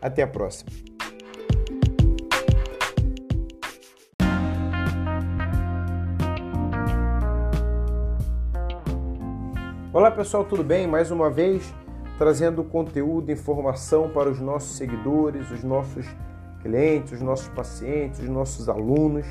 Até 0.00 0.24
a 0.24 0.26
próxima. 0.26 0.68
Olá 9.92 10.10
pessoal, 10.10 10.44
tudo 10.44 10.64
bem? 10.64 10.88
Mais 10.88 11.12
uma 11.12 11.30
vez 11.30 11.72
trazendo 12.18 12.64
conteúdo, 12.64 13.30
informação 13.30 14.08
para 14.08 14.28
os 14.28 14.40
nossos 14.40 14.76
seguidores, 14.76 15.50
os 15.52 15.62
nossos 15.62 16.04
clientes, 16.62 17.12
os 17.12 17.20
nossos 17.20 17.48
pacientes, 17.48 18.20
os 18.20 18.28
nossos 18.28 18.68
alunos. 18.68 19.26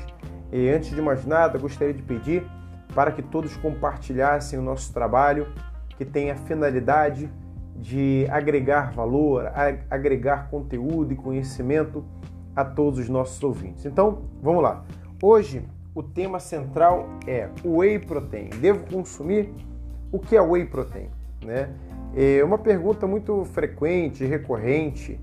E 0.52 0.68
antes 0.68 0.90
de 0.90 1.00
mais 1.00 1.24
nada, 1.24 1.58
gostaria 1.58 1.94
de 1.94 2.02
pedir 2.02 2.46
para 2.94 3.10
que 3.10 3.22
todos 3.22 3.56
compartilhassem 3.56 4.58
o 4.58 4.62
nosso 4.62 4.92
trabalho, 4.92 5.48
que 5.96 6.04
tem 6.04 6.30
a 6.30 6.36
finalidade 6.36 7.30
de 7.74 8.26
agregar 8.30 8.92
valor, 8.92 9.50
agregar 9.90 10.50
conteúdo 10.50 11.12
e 11.12 11.16
conhecimento 11.16 12.04
a 12.54 12.64
todos 12.64 12.98
os 13.00 13.08
nossos 13.08 13.42
ouvintes. 13.42 13.86
Então, 13.86 14.22
vamos 14.42 14.62
lá. 14.62 14.84
Hoje 15.22 15.64
o 15.94 16.02
tema 16.02 16.38
central 16.38 17.08
é 17.26 17.48
o 17.64 17.78
whey 17.78 17.98
protein. 17.98 18.50
Devo 18.60 18.84
consumir? 18.90 19.52
O 20.10 20.18
que 20.18 20.36
é 20.36 20.40
whey 20.40 20.66
protein? 20.66 21.08
Né? 21.44 21.70
É 22.14 22.44
uma 22.44 22.58
pergunta 22.58 23.06
muito 23.06 23.44
frequente, 23.46 24.24
recorrente, 24.24 25.18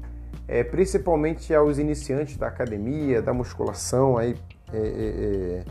é, 0.49 0.63
principalmente 0.63 1.53
aos 1.53 1.77
iniciantes 1.77 2.35
da 2.35 2.47
academia, 2.47 3.21
da 3.21 3.31
musculação. 3.31 4.17
Aí, 4.17 4.35
é, 4.73 4.77
é, 4.77 4.81
é. 4.81 5.63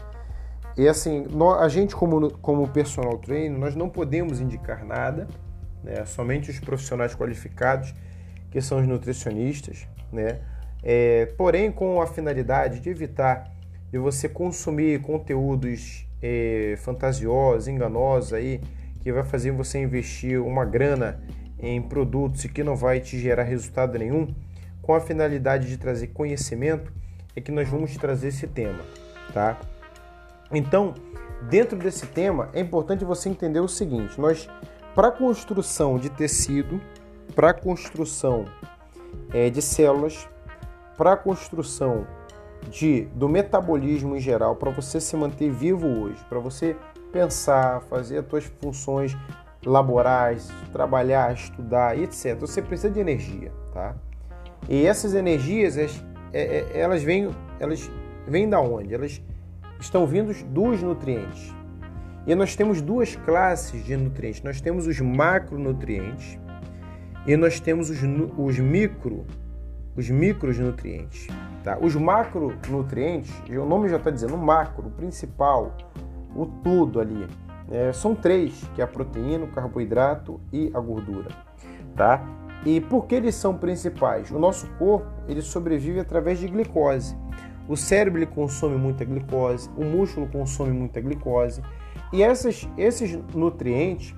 e 0.76 0.86
assim, 0.86 1.26
nós, 1.28 1.60
a 1.60 1.68
gente 1.68 1.96
como, 1.96 2.30
como 2.38 2.68
personal 2.68 3.18
trainer, 3.18 3.58
nós 3.58 3.74
não 3.74 3.88
podemos 3.88 4.40
indicar 4.40 4.84
nada, 4.84 5.26
né? 5.82 6.04
somente 6.06 6.48
os 6.48 6.60
profissionais 6.60 7.12
qualificados, 7.12 7.92
que 8.52 8.60
são 8.60 8.78
os 8.78 8.86
nutricionistas, 8.86 9.86
né? 10.12 10.38
É, 10.80 11.26
porém 11.36 11.72
com 11.72 12.00
a 12.00 12.06
finalidade 12.06 12.78
de 12.78 12.88
evitar 12.88 13.52
de 13.90 13.98
você 13.98 14.28
consumir 14.28 15.00
conteúdos 15.00 16.06
é, 16.22 16.76
fantasiosos, 16.78 17.66
enganosos 17.66 18.32
aí, 18.32 18.60
que 19.00 19.12
vai 19.12 19.24
fazer 19.24 19.50
você 19.50 19.80
investir 19.80 20.40
uma 20.40 20.64
grana 20.64 21.20
em 21.58 21.82
produtos 21.82 22.44
que 22.44 22.62
não 22.62 22.76
vai 22.76 23.00
te 23.00 23.18
gerar 23.18 23.42
resultado 23.42 23.98
nenhum, 23.98 24.28
com 24.88 24.94
a 24.94 25.00
finalidade 25.00 25.68
de 25.68 25.76
trazer 25.76 26.06
conhecimento, 26.06 26.90
é 27.36 27.42
que 27.42 27.52
nós 27.52 27.68
vamos 27.68 27.94
trazer 27.98 28.28
esse 28.28 28.46
tema, 28.46 28.80
tá? 29.34 29.60
Então, 30.50 30.94
dentro 31.42 31.76
desse 31.78 32.06
tema, 32.06 32.48
é 32.54 32.60
importante 32.60 33.04
você 33.04 33.28
entender 33.28 33.60
o 33.60 33.68
seguinte: 33.68 34.18
nós, 34.18 34.48
para 34.94 35.10
construção 35.10 35.98
de 35.98 36.08
tecido, 36.08 36.80
para 37.34 37.52
construção 37.52 38.46
é, 39.30 39.50
de 39.50 39.60
células, 39.60 40.26
para 40.96 41.18
construção 41.18 42.06
de, 42.70 43.02
do 43.14 43.28
metabolismo 43.28 44.16
em 44.16 44.20
geral, 44.20 44.56
para 44.56 44.70
você 44.70 45.02
se 45.02 45.14
manter 45.18 45.50
vivo 45.50 45.86
hoje, 45.86 46.24
para 46.30 46.38
você 46.38 46.74
pensar, 47.12 47.82
fazer 47.90 48.20
as 48.20 48.26
suas 48.26 48.44
funções 48.58 49.14
laborais, 49.66 50.48
trabalhar, 50.72 51.34
estudar, 51.34 51.98
etc. 51.98 52.38
Você 52.40 52.62
precisa 52.62 52.90
de 52.90 53.00
energia, 53.00 53.52
tá? 53.74 53.94
E 54.68 54.86
essas 54.86 55.14
energias, 55.14 55.76
elas 56.74 57.02
vêm, 57.02 57.30
elas 57.60 57.90
vêm 58.26 58.48
da 58.48 58.60
onde? 58.60 58.94
Elas 58.94 59.20
estão 59.80 60.06
vindo 60.06 60.32
dos 60.46 60.82
nutrientes. 60.82 61.54
E 62.26 62.34
nós 62.34 62.54
temos 62.54 62.82
duas 62.82 63.16
classes 63.16 63.84
de 63.84 63.96
nutrientes. 63.96 64.42
Nós 64.42 64.60
temos 64.60 64.86
os 64.86 65.00
macronutrientes 65.00 66.38
e 67.26 67.36
nós 67.36 67.60
temos 67.60 67.90
os, 67.90 67.98
os 68.36 68.58
micro, 68.58 69.24
os 69.96 70.10
micronutrientes. 70.10 71.26
Tá? 71.62 71.78
Os 71.80 71.94
macronutrientes, 71.94 73.32
o 73.48 73.64
nome 73.64 73.88
já 73.88 73.96
está 73.96 74.10
dizendo, 74.10 74.34
o 74.34 74.38
macro, 74.38 74.88
o 74.88 74.90
principal, 74.90 75.76
o 76.34 76.46
tudo 76.46 77.00
ali. 77.00 77.26
É, 77.70 77.92
são 77.92 78.14
três, 78.14 78.62
que 78.74 78.80
é 78.80 78.84
a 78.84 78.86
proteína, 78.86 79.44
o 79.44 79.48
carboidrato 79.48 80.40
e 80.50 80.70
a 80.72 80.80
gordura, 80.80 81.28
tá? 81.94 82.22
E 82.64 82.80
por 82.80 83.06
que 83.06 83.14
eles 83.14 83.34
são 83.34 83.56
principais? 83.56 84.30
O 84.30 84.38
nosso 84.38 84.66
corpo 84.78 85.06
ele 85.28 85.42
sobrevive 85.42 86.00
através 86.00 86.38
de 86.38 86.48
glicose. 86.48 87.16
O 87.68 87.76
cérebro 87.76 88.26
consome 88.26 88.76
muita 88.76 89.04
glicose, 89.04 89.68
o 89.76 89.84
músculo 89.84 90.26
consome 90.28 90.72
muita 90.72 91.00
glicose 91.00 91.62
e 92.12 92.22
essas, 92.22 92.66
esses 92.78 93.18
nutrientes 93.34 94.14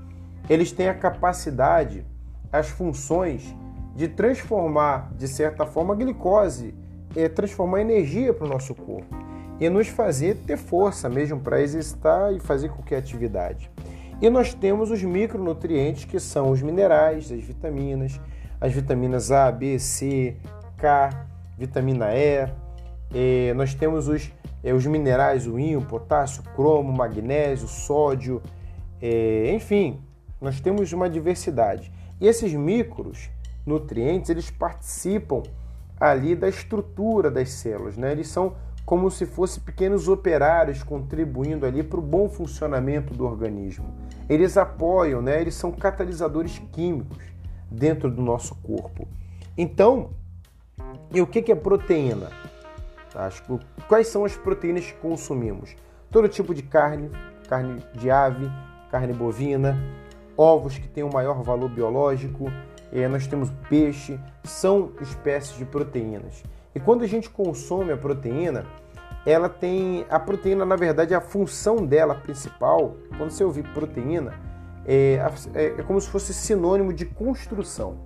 eles 0.48 0.72
têm 0.72 0.88
a 0.88 0.94
capacidade, 0.94 2.06
as 2.52 2.68
funções 2.68 3.54
de 3.94 4.08
transformar 4.08 5.12
de 5.16 5.26
certa 5.26 5.66
forma 5.66 5.94
a 5.94 5.96
glicose, 5.96 6.74
é, 7.14 7.28
transformar 7.28 7.80
energia 7.80 8.32
para 8.32 8.46
o 8.46 8.48
nosso 8.48 8.74
corpo 8.74 9.14
e 9.58 9.68
nos 9.68 9.88
fazer 9.88 10.36
ter 10.46 10.56
força 10.56 11.08
mesmo 11.08 11.40
para 11.40 11.60
exercitar 11.60 12.32
e 12.32 12.40
fazer 12.40 12.70
qualquer 12.70 12.98
atividade. 12.98 13.70
E 14.20 14.28
nós 14.28 14.52
temos 14.52 14.90
os 14.90 15.02
micronutrientes, 15.02 16.04
que 16.04 16.20
são 16.20 16.50
os 16.50 16.60
minerais, 16.60 17.32
as 17.32 17.42
vitaminas, 17.42 18.20
as 18.60 18.72
vitaminas 18.72 19.32
A, 19.32 19.50
B, 19.50 19.78
C, 19.78 20.36
K, 20.76 21.26
vitamina 21.56 22.08
E. 22.14 22.46
nós 23.54 23.72
temos 23.72 24.08
os, 24.08 24.30
é, 24.62 24.74
os 24.74 24.84
minerais, 24.84 25.46
o 25.46 25.58
íon, 25.58 25.80
potássio, 25.80 26.42
cromo, 26.54 26.92
magnésio, 26.92 27.66
sódio, 27.66 28.42
é, 29.00 29.52
enfim, 29.54 30.02
nós 30.38 30.60
temos 30.60 30.92
uma 30.92 31.08
diversidade. 31.08 31.90
E 32.20 32.26
esses 32.26 32.52
micros 32.52 33.30
nutrientes, 33.64 34.28
eles 34.28 34.50
participam 34.50 35.42
ali 35.98 36.34
da 36.34 36.48
estrutura 36.48 37.30
das 37.30 37.50
células, 37.50 37.96
né? 37.96 38.12
Eles 38.12 38.28
são 38.28 38.54
como 38.90 39.08
se 39.08 39.24
fossem 39.24 39.62
pequenos 39.62 40.08
operários 40.08 40.82
contribuindo 40.82 41.64
ali 41.64 41.80
para 41.80 42.00
o 42.00 42.02
bom 42.02 42.28
funcionamento 42.28 43.14
do 43.14 43.24
organismo. 43.24 43.86
Eles 44.28 44.56
apoiam, 44.56 45.22
né? 45.22 45.40
eles 45.40 45.54
são 45.54 45.70
catalisadores 45.70 46.60
químicos 46.72 47.22
dentro 47.70 48.10
do 48.10 48.20
nosso 48.20 48.52
corpo. 48.56 49.06
Então, 49.56 50.10
e 51.14 51.20
o 51.20 51.26
que 51.28 51.52
é 51.52 51.54
proteína? 51.54 52.32
Quais 53.86 54.08
são 54.08 54.24
as 54.24 54.36
proteínas 54.36 54.86
que 54.86 54.94
consumimos? 54.94 55.76
Todo 56.10 56.28
tipo 56.28 56.52
de 56.52 56.64
carne, 56.64 57.12
carne 57.48 57.80
de 57.94 58.10
ave, 58.10 58.50
carne 58.90 59.12
bovina, 59.12 59.78
ovos 60.36 60.78
que 60.78 60.88
têm 60.88 61.04
um 61.04 61.12
maior 61.12 61.44
valor 61.44 61.70
biológico, 61.70 62.50
eh, 62.92 63.06
nós 63.06 63.24
temos 63.28 63.52
peixe, 63.68 64.18
são 64.42 64.90
espécies 65.00 65.56
de 65.56 65.64
proteínas. 65.64 66.42
E 66.74 66.78
quando 66.78 67.02
a 67.02 67.06
gente 67.06 67.28
consome 67.28 67.92
a 67.92 67.96
proteína, 67.96 68.64
ela 69.24 69.48
tem 69.48 70.06
a 70.08 70.18
proteína, 70.18 70.64
na 70.64 70.76
verdade, 70.76 71.14
a 71.14 71.20
função 71.20 71.84
dela 71.84 72.14
principal, 72.14 72.96
quando 73.16 73.30
você 73.30 73.44
ouvir 73.44 73.64
proteína, 73.74 74.32
é, 74.86 75.20
é, 75.54 75.64
é 75.78 75.82
como 75.82 76.00
se 76.00 76.08
fosse 76.08 76.32
sinônimo 76.32 76.92
de 76.92 77.04
construção. 77.04 77.98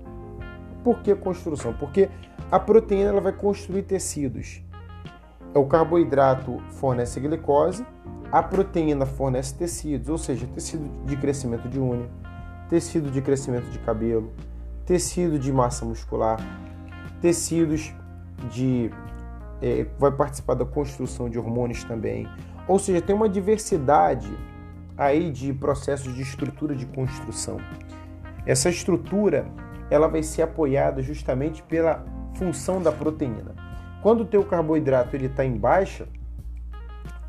Por 0.83 1.01
que 1.01 1.15
construção? 1.15 1.73
Porque 1.73 2.11
a 2.51 2.59
proteína 2.59 3.11
ela 3.11 3.21
vai 3.21 3.33
construir 3.33 3.83
tecidos. 3.83 4.63
O 5.55 5.65
carboidrato 5.67 6.61
fornece 6.73 7.21
glicose, 7.21 7.87
a 8.31 8.43
proteína 8.43 9.07
fornece 9.07 9.55
tecidos, 9.55 10.09
ou 10.09 10.19
seja, 10.19 10.47
tecido 10.49 10.91
de 11.07 11.17
crescimento 11.17 11.69
de 11.69 11.79
unha, 11.79 12.09
tecido 12.69 13.11
de 13.11 13.23
crescimento 13.23 13.71
de 13.71 13.79
cabelo, 13.79 14.33
tecido 14.85 15.39
de 15.39 15.53
massa 15.53 15.85
muscular, 15.85 16.41
tecidos 17.21 17.95
de 18.51 18.91
é, 19.63 19.87
vai 19.99 20.13
participar 20.13 20.55
da 20.55 20.65
construção 20.65 21.29
de 21.29 21.39
hormônios 21.39 21.85
também. 21.85 22.29
Ou 22.67 22.79
seja, 22.79 23.01
tem 23.01 23.15
uma 23.15 23.29
diversidade 23.29 24.33
aí 24.97 25.31
de 25.31 25.53
processos 25.53 26.15
de 26.15 26.23
estrutura 26.23 26.75
de 26.75 26.87
construção. 26.87 27.59
Essa 28.47 28.69
estrutura 28.69 29.47
ela 29.91 30.09
vai 30.09 30.23
ser 30.23 30.43
apoiada 30.43 31.03
justamente 31.03 31.63
pela 31.63 32.05
função 32.35 32.81
da 32.83 32.93
proteína. 32.93 33.55
Quando 34.03 34.21
o 34.21 34.25
teu 34.25 34.45
carboidrato 34.45 35.17
ele 35.17 35.27
está 35.27 35.45
em 35.45 35.57
baixa, 35.57 36.07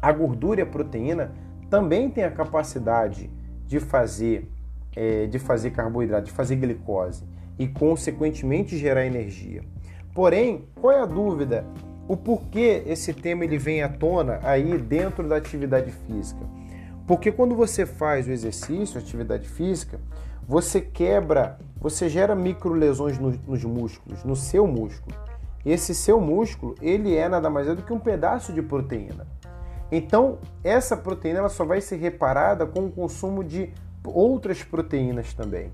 a 0.01 0.11
gordura 0.11 0.59
e 0.59 0.63
a 0.63 0.65
proteína 0.65 1.33
também 1.69 2.09
têm 2.09 2.23
a 2.23 2.31
capacidade 2.31 3.29
de 3.65 3.79
fazer, 3.79 4.51
é, 4.95 5.25
de 5.25 5.39
fazer 5.39 5.71
carboidrato, 5.71 6.25
de 6.25 6.31
fazer 6.31 6.57
glicose 6.57 7.23
e, 7.57 7.67
consequentemente, 7.67 8.77
gerar 8.77 9.05
energia. 9.05 9.63
Porém, 10.13 10.67
qual 10.79 10.93
é 10.93 11.01
a 11.01 11.05
dúvida? 11.05 11.65
O 12.07 12.15
porquê 12.15 12.83
esse 12.85 13.13
tema 13.13 13.43
ele 13.43 13.57
vem 13.57 13.81
à 13.81 13.89
tona 13.89 14.39
aí 14.43 14.77
dentro 14.77 15.27
da 15.27 15.37
atividade 15.37 15.91
física? 15.91 16.41
Porque 17.07 17.31
quando 17.31 17.55
você 17.55 17.85
faz 17.85 18.27
o 18.27 18.31
exercício, 18.31 18.99
a 18.99 19.01
atividade 19.01 19.47
física, 19.47 19.99
você 20.47 20.79
quebra, 20.79 21.57
você 21.79 22.07
gera 22.07 22.35
micro 22.35 22.73
lesões 22.73 23.17
nos, 23.17 23.63
músculos, 23.63 24.23
no 24.23 24.35
seu 24.35 24.67
músculo. 24.67 25.15
Esse 25.65 25.95
seu 25.95 26.21
músculo, 26.21 26.75
ele 26.79 27.15
é 27.15 27.27
nada 27.27 27.49
mais 27.49 27.67
é 27.67 27.73
do 27.73 27.81
que 27.81 27.91
um 27.91 27.99
pedaço 27.99 28.53
de 28.53 28.61
proteína. 28.61 29.25
Então, 29.91 30.37
essa 30.63 30.95
proteína 30.95 31.39
ela 31.39 31.49
só 31.49 31.65
vai 31.65 31.81
ser 31.81 31.95
reparada 31.95 32.65
com 32.67 32.85
o 32.85 32.91
consumo 32.91 33.43
de 33.43 33.71
outras 34.03 34.63
proteínas 34.63 35.33
também, 35.33 35.71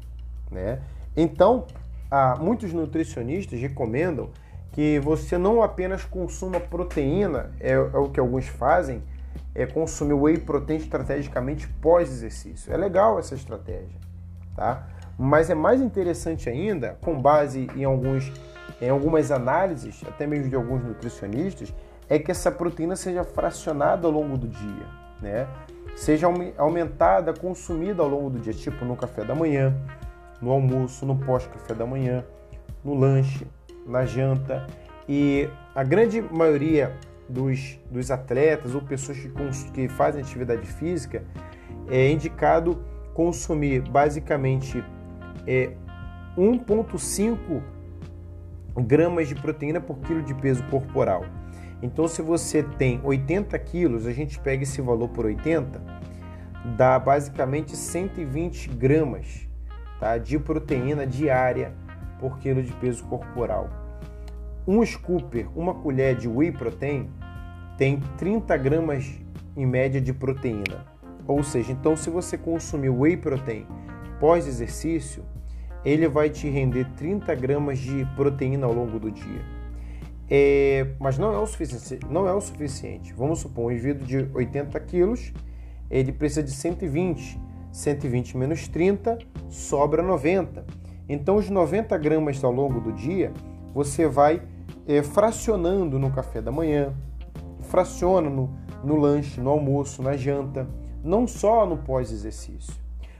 né? 0.49 0.79
Então, 1.15 1.65
há, 2.09 2.37
muitos 2.39 2.71
nutricionistas 2.71 3.59
recomendam 3.59 4.29
que 4.71 4.99
você 4.99 5.37
não 5.37 5.61
apenas 5.61 6.03
consuma 6.05 6.59
proteína, 6.59 7.51
é, 7.59 7.73
é 7.73 7.77
o 7.77 8.09
que 8.09 8.19
alguns 8.19 8.47
fazem, 8.47 9.03
é 9.53 9.65
consumir 9.65 10.13
whey 10.13 10.37
protein 10.37 10.77
estrategicamente 10.77 11.67
pós-exercício. 11.67 12.73
É 12.73 12.77
legal 12.77 13.19
essa 13.19 13.35
estratégia, 13.35 13.99
tá? 14.55 14.87
Mas 15.17 15.49
é 15.49 15.55
mais 15.55 15.81
interessante 15.81 16.49
ainda, 16.49 16.97
com 17.01 17.21
base 17.21 17.67
em, 17.75 17.83
alguns, 17.83 18.31
em 18.81 18.89
algumas 18.89 19.29
análises, 19.29 20.01
até 20.07 20.25
mesmo 20.25 20.49
de 20.49 20.55
alguns 20.55 20.83
nutricionistas, 20.83 21.73
é 22.09 22.17
que 22.17 22.31
essa 22.31 22.51
proteína 22.51 22.95
seja 22.95 23.23
fracionada 23.23 24.07
ao 24.07 24.13
longo 24.13 24.37
do 24.37 24.47
dia, 24.47 24.85
né? 25.21 25.47
Seja 25.95 26.27
aumentada, 26.57 27.33
consumida 27.33 28.01
ao 28.01 28.07
longo 28.07 28.29
do 28.29 28.39
dia, 28.39 28.53
tipo 28.53 28.85
no 28.85 28.95
café 28.95 29.25
da 29.25 29.35
manhã, 29.35 29.75
no 30.41 30.49
almoço, 30.49 31.05
no 31.05 31.17
pós-café 31.17 31.73
da 31.73 31.85
manhã, 31.85 32.23
no 32.83 32.95
lanche, 32.95 33.45
na 33.85 34.05
janta. 34.05 34.65
E 35.07 35.49
a 35.75 35.83
grande 35.83 36.21
maioria 36.21 36.95
dos, 37.27 37.79
dos 37.89 38.11
atletas 38.11 38.75
ou 38.75 38.81
pessoas 38.81 39.17
que, 39.17 39.71
que 39.71 39.87
fazem 39.89 40.21
atividade 40.21 40.65
física 40.67 41.23
é 41.89 42.11
indicado 42.11 42.83
consumir 43.13 43.81
basicamente 43.81 44.83
é, 45.47 45.71
1,5 46.37 47.61
gramas 48.85 49.27
de 49.27 49.35
proteína 49.35 49.81
por 49.81 49.97
quilo 49.99 50.21
de 50.23 50.33
peso 50.35 50.63
corporal. 50.65 51.25
Então, 51.81 52.07
se 52.07 52.21
você 52.21 52.63
tem 52.63 53.01
80 53.03 53.57
quilos, 53.59 54.05
a 54.05 54.13
gente 54.13 54.39
pega 54.39 54.63
esse 54.63 54.81
valor 54.81 55.09
por 55.09 55.25
80, 55.25 55.81
dá 56.77 56.97
basicamente 56.99 57.75
120 57.75 58.69
gramas 58.69 59.47
tá, 59.99 60.17
de 60.17 60.37
proteína 60.37 61.07
diária 61.07 61.73
por 62.21 62.37
quilo 62.39 62.63
de 62.63 62.71
peso 62.73 63.03
corporal. 63.05 63.69
Um 64.67 64.85
scooper, 64.85 65.49
uma 65.57 65.73
colher 65.73 66.15
de 66.15 66.27
whey 66.27 66.51
protein, 66.51 67.09
tem 67.77 67.99
30 68.17 68.55
gramas 68.57 69.19
em 69.57 69.65
média 69.65 69.99
de 69.99 70.13
proteína. 70.13 70.85
Ou 71.27 71.43
seja, 71.43 71.71
então 71.71 71.97
se 71.97 72.09
você 72.09 72.37
consumir 72.37 72.89
whey 72.89 73.17
protein 73.17 73.65
pós 74.19 74.47
exercício, 74.47 75.25
ele 75.83 76.07
vai 76.07 76.29
te 76.29 76.47
render 76.47 76.85
30 76.95 77.33
gramas 77.33 77.79
de 77.79 78.05
proteína 78.15 78.67
ao 78.67 78.73
longo 78.73 78.99
do 78.99 79.09
dia. 79.09 79.41
É, 80.29 80.93
mas 80.99 81.17
não 81.17 81.33
é, 81.33 81.37
o 81.39 81.45
suficiente, 81.45 82.05
não 82.09 82.27
é 82.27 82.33
o 82.33 82.39
suficiente. 82.39 83.13
Vamos 83.13 83.39
supor, 83.39 83.65
um 83.65 83.71
indivíduo 83.71 84.05
de 84.05 84.29
80 84.33 84.79
quilos, 84.81 85.33
ele 85.89 86.11
precisa 86.11 86.43
de 86.43 86.51
120. 86.51 87.37
120 87.71 88.37
menos 88.37 88.67
30 88.67 89.17
sobra 89.49 90.03
90. 90.03 90.65
Então, 91.13 91.35
os 91.35 91.49
90 91.49 91.97
gramas 91.97 92.41
ao 92.41 92.53
longo 92.53 92.79
do 92.79 92.93
dia, 92.93 93.33
você 93.73 94.07
vai 94.07 94.41
é, 94.87 95.03
fracionando 95.03 95.99
no 95.99 96.09
café 96.09 96.41
da 96.41 96.53
manhã, 96.53 96.93
fraciona 97.63 98.29
no, 98.29 98.49
no 98.81 98.95
lanche, 98.95 99.41
no 99.41 99.49
almoço, 99.49 100.01
na 100.01 100.15
janta, 100.15 100.65
não 101.03 101.27
só 101.27 101.65
no 101.65 101.75
pós-exercício. 101.75 102.73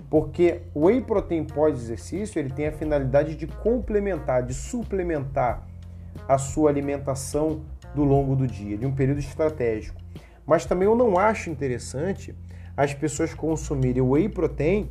Porque 0.09 0.61
o 0.73 0.85
whey 0.85 1.01
protein 1.01 1.43
pós-exercício 1.43 2.39
ele 2.39 2.49
tem 2.49 2.67
a 2.67 2.71
finalidade 2.71 3.35
de 3.35 3.45
complementar, 3.45 4.43
de 4.43 4.53
suplementar 4.53 5.67
a 6.29 6.37
sua 6.37 6.69
alimentação 6.69 7.59
do 7.93 8.05
longo 8.05 8.37
do 8.37 8.47
dia, 8.47 8.77
de 8.77 8.85
um 8.85 8.95
período 8.95 9.19
estratégico. 9.19 9.99
Mas 10.45 10.65
também 10.65 10.87
eu 10.87 10.95
não 10.95 11.19
acho 11.19 11.49
interessante 11.49 12.33
as 12.77 12.93
pessoas 12.93 13.33
consumirem 13.33 14.01
whey 14.01 14.29
protein 14.29 14.89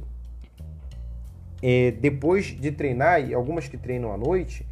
é, 1.62 1.90
depois 1.90 2.46
de 2.46 2.72
treinar, 2.72 3.20
e 3.20 3.34
algumas 3.34 3.68
que 3.68 3.76
treinam 3.76 4.12
à 4.12 4.16
noite, 4.16 4.66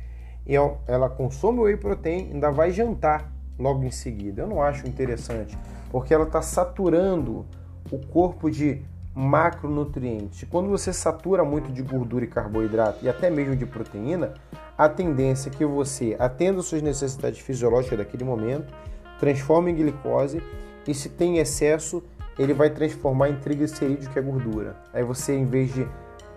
ela 0.86 1.10
consome 1.10 1.60
whey 1.60 1.76
protein, 1.76 2.30
ainda 2.32 2.50
vai 2.50 2.70
jantar 2.70 3.30
logo 3.58 3.84
em 3.84 3.90
seguida. 3.90 4.42
Eu 4.42 4.46
não 4.46 4.62
acho 4.62 4.86
interessante, 4.86 5.58
porque 5.90 6.14
ela 6.14 6.24
está 6.24 6.40
saturando 6.40 7.44
o 7.90 7.98
corpo 7.98 8.50
de 8.50 8.80
macronutrientes. 9.14 10.46
Quando 10.48 10.68
você 10.68 10.92
satura 10.92 11.44
muito 11.44 11.72
de 11.72 11.82
gordura 11.82 12.24
e 12.24 12.28
carboidrato 12.28 13.04
e 13.04 13.08
até 13.08 13.28
mesmo 13.28 13.56
de 13.56 13.66
proteína, 13.66 14.34
a 14.76 14.88
tendência 14.88 15.50
é 15.50 15.52
que 15.52 15.64
você 15.64 16.16
atenda 16.18 16.62
suas 16.62 16.82
necessidades 16.82 17.40
fisiológicas 17.40 17.98
daquele 17.98 18.22
momento, 18.22 18.72
transforme 19.18 19.72
em 19.72 19.74
glicose 19.74 20.40
e 20.86 20.94
se 20.94 21.08
tem 21.08 21.38
excesso, 21.38 22.02
ele 22.38 22.54
vai 22.54 22.70
transformar 22.70 23.28
em 23.28 23.36
triglicerídeo, 23.36 24.08
que 24.08 24.18
é 24.18 24.22
gordura. 24.22 24.76
Aí 24.94 25.02
você, 25.02 25.34
em 25.34 25.44
vez 25.44 25.74
de 25.74 25.86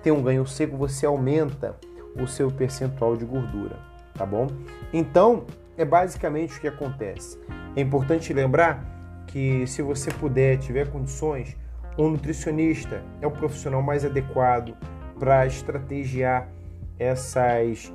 ter 0.02 0.11
um 0.11 0.22
ganho 0.22 0.45
seco, 0.45 0.78
você 0.78 1.06
aumenta 1.06 1.76
o 2.15 2.28
seu 2.28 2.52
percentual 2.52 3.15
de 3.15 3.26
gordura, 3.26 3.78
tá 4.14 4.26
bom? 4.26 4.48
Então, 4.91 5.45
é 5.78 5.86
basicamente 5.86 6.57
o 6.57 6.61
que 6.61 6.68
acontece. 6.68 7.40
É 7.76 7.82
importante 7.82 8.34
lembrar 8.34 8.86
que 9.28 9.65
se 9.65 9.82
você 9.82 10.11
puder, 10.11 10.57
tiver 10.57 10.90
condições, 10.90 11.56
um 11.98 12.10
nutricionista 12.10 13.02
é 13.22 13.28
o 13.28 13.32
profissional 13.32 13.82
mais 13.82 14.03
adequado 14.03 14.76
para 15.19 15.45
estrategiar 15.45 16.48
essas, 16.99 17.91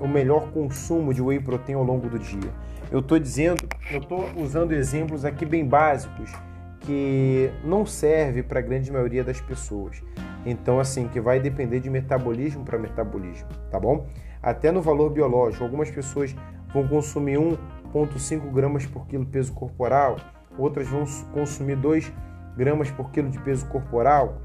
o 0.00 0.08
melhor 0.08 0.50
consumo 0.50 1.14
de 1.14 1.22
whey 1.22 1.40
protein 1.40 1.74
ao 1.74 1.84
longo 1.84 2.08
do 2.08 2.18
dia. 2.18 2.52
Eu 2.90 3.00
estou 3.00 3.18
dizendo, 3.18 3.66
eu 3.90 3.98
estou 3.98 4.28
usando 4.36 4.72
exemplos 4.72 5.24
aqui 5.24 5.44
bem 5.44 5.64
básicos 5.64 6.30
que 6.86 7.50
não 7.64 7.84
serve 7.84 8.42
para 8.42 8.60
a 8.60 8.62
grande 8.62 8.90
maioria 8.92 9.24
das 9.24 9.40
pessoas. 9.40 10.02
Então, 10.46 10.78
assim, 10.78 11.08
que 11.08 11.20
vai 11.20 11.40
depender 11.40 11.80
de 11.80 11.90
metabolismo 11.90 12.64
para 12.64 12.78
metabolismo, 12.78 13.48
tá 13.70 13.80
bom? 13.80 14.06
Até 14.40 14.70
no 14.70 14.80
valor 14.80 15.10
biológico, 15.10 15.64
algumas 15.64 15.90
pessoas 15.90 16.34
vão 16.72 16.86
consumir 16.86 17.36
1,5 17.36 18.52
gramas 18.52 18.86
por 18.86 19.06
quilo 19.08 19.26
peso 19.26 19.52
corporal, 19.52 20.16
outras 20.56 20.86
vão 20.86 21.04
consumir 21.32 21.74
2 21.76 22.12
gramas 22.56 22.90
por 22.90 23.10
quilo 23.10 23.28
de 23.28 23.40
peso 23.40 23.66
corporal, 23.66 24.40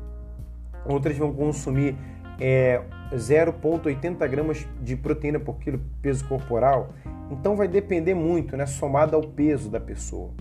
outras 0.86 1.16
vão 1.16 1.32
consumir 1.32 1.96
é, 2.40 2.82
0,80 3.14 4.28
gramas 4.28 4.68
de 4.82 4.96
proteína 4.96 5.40
por 5.40 5.60
quilo 5.60 5.80
peso 6.02 6.28
corporal. 6.28 6.96
Então 7.30 7.56
vai 7.56 7.68
depender 7.68 8.16
muito, 8.16 8.58
né, 8.58 8.66
somado 8.66 9.16
ao 9.16 9.22
peso 9.22 9.70
da 9.70 9.80
pessoa, 9.80 10.32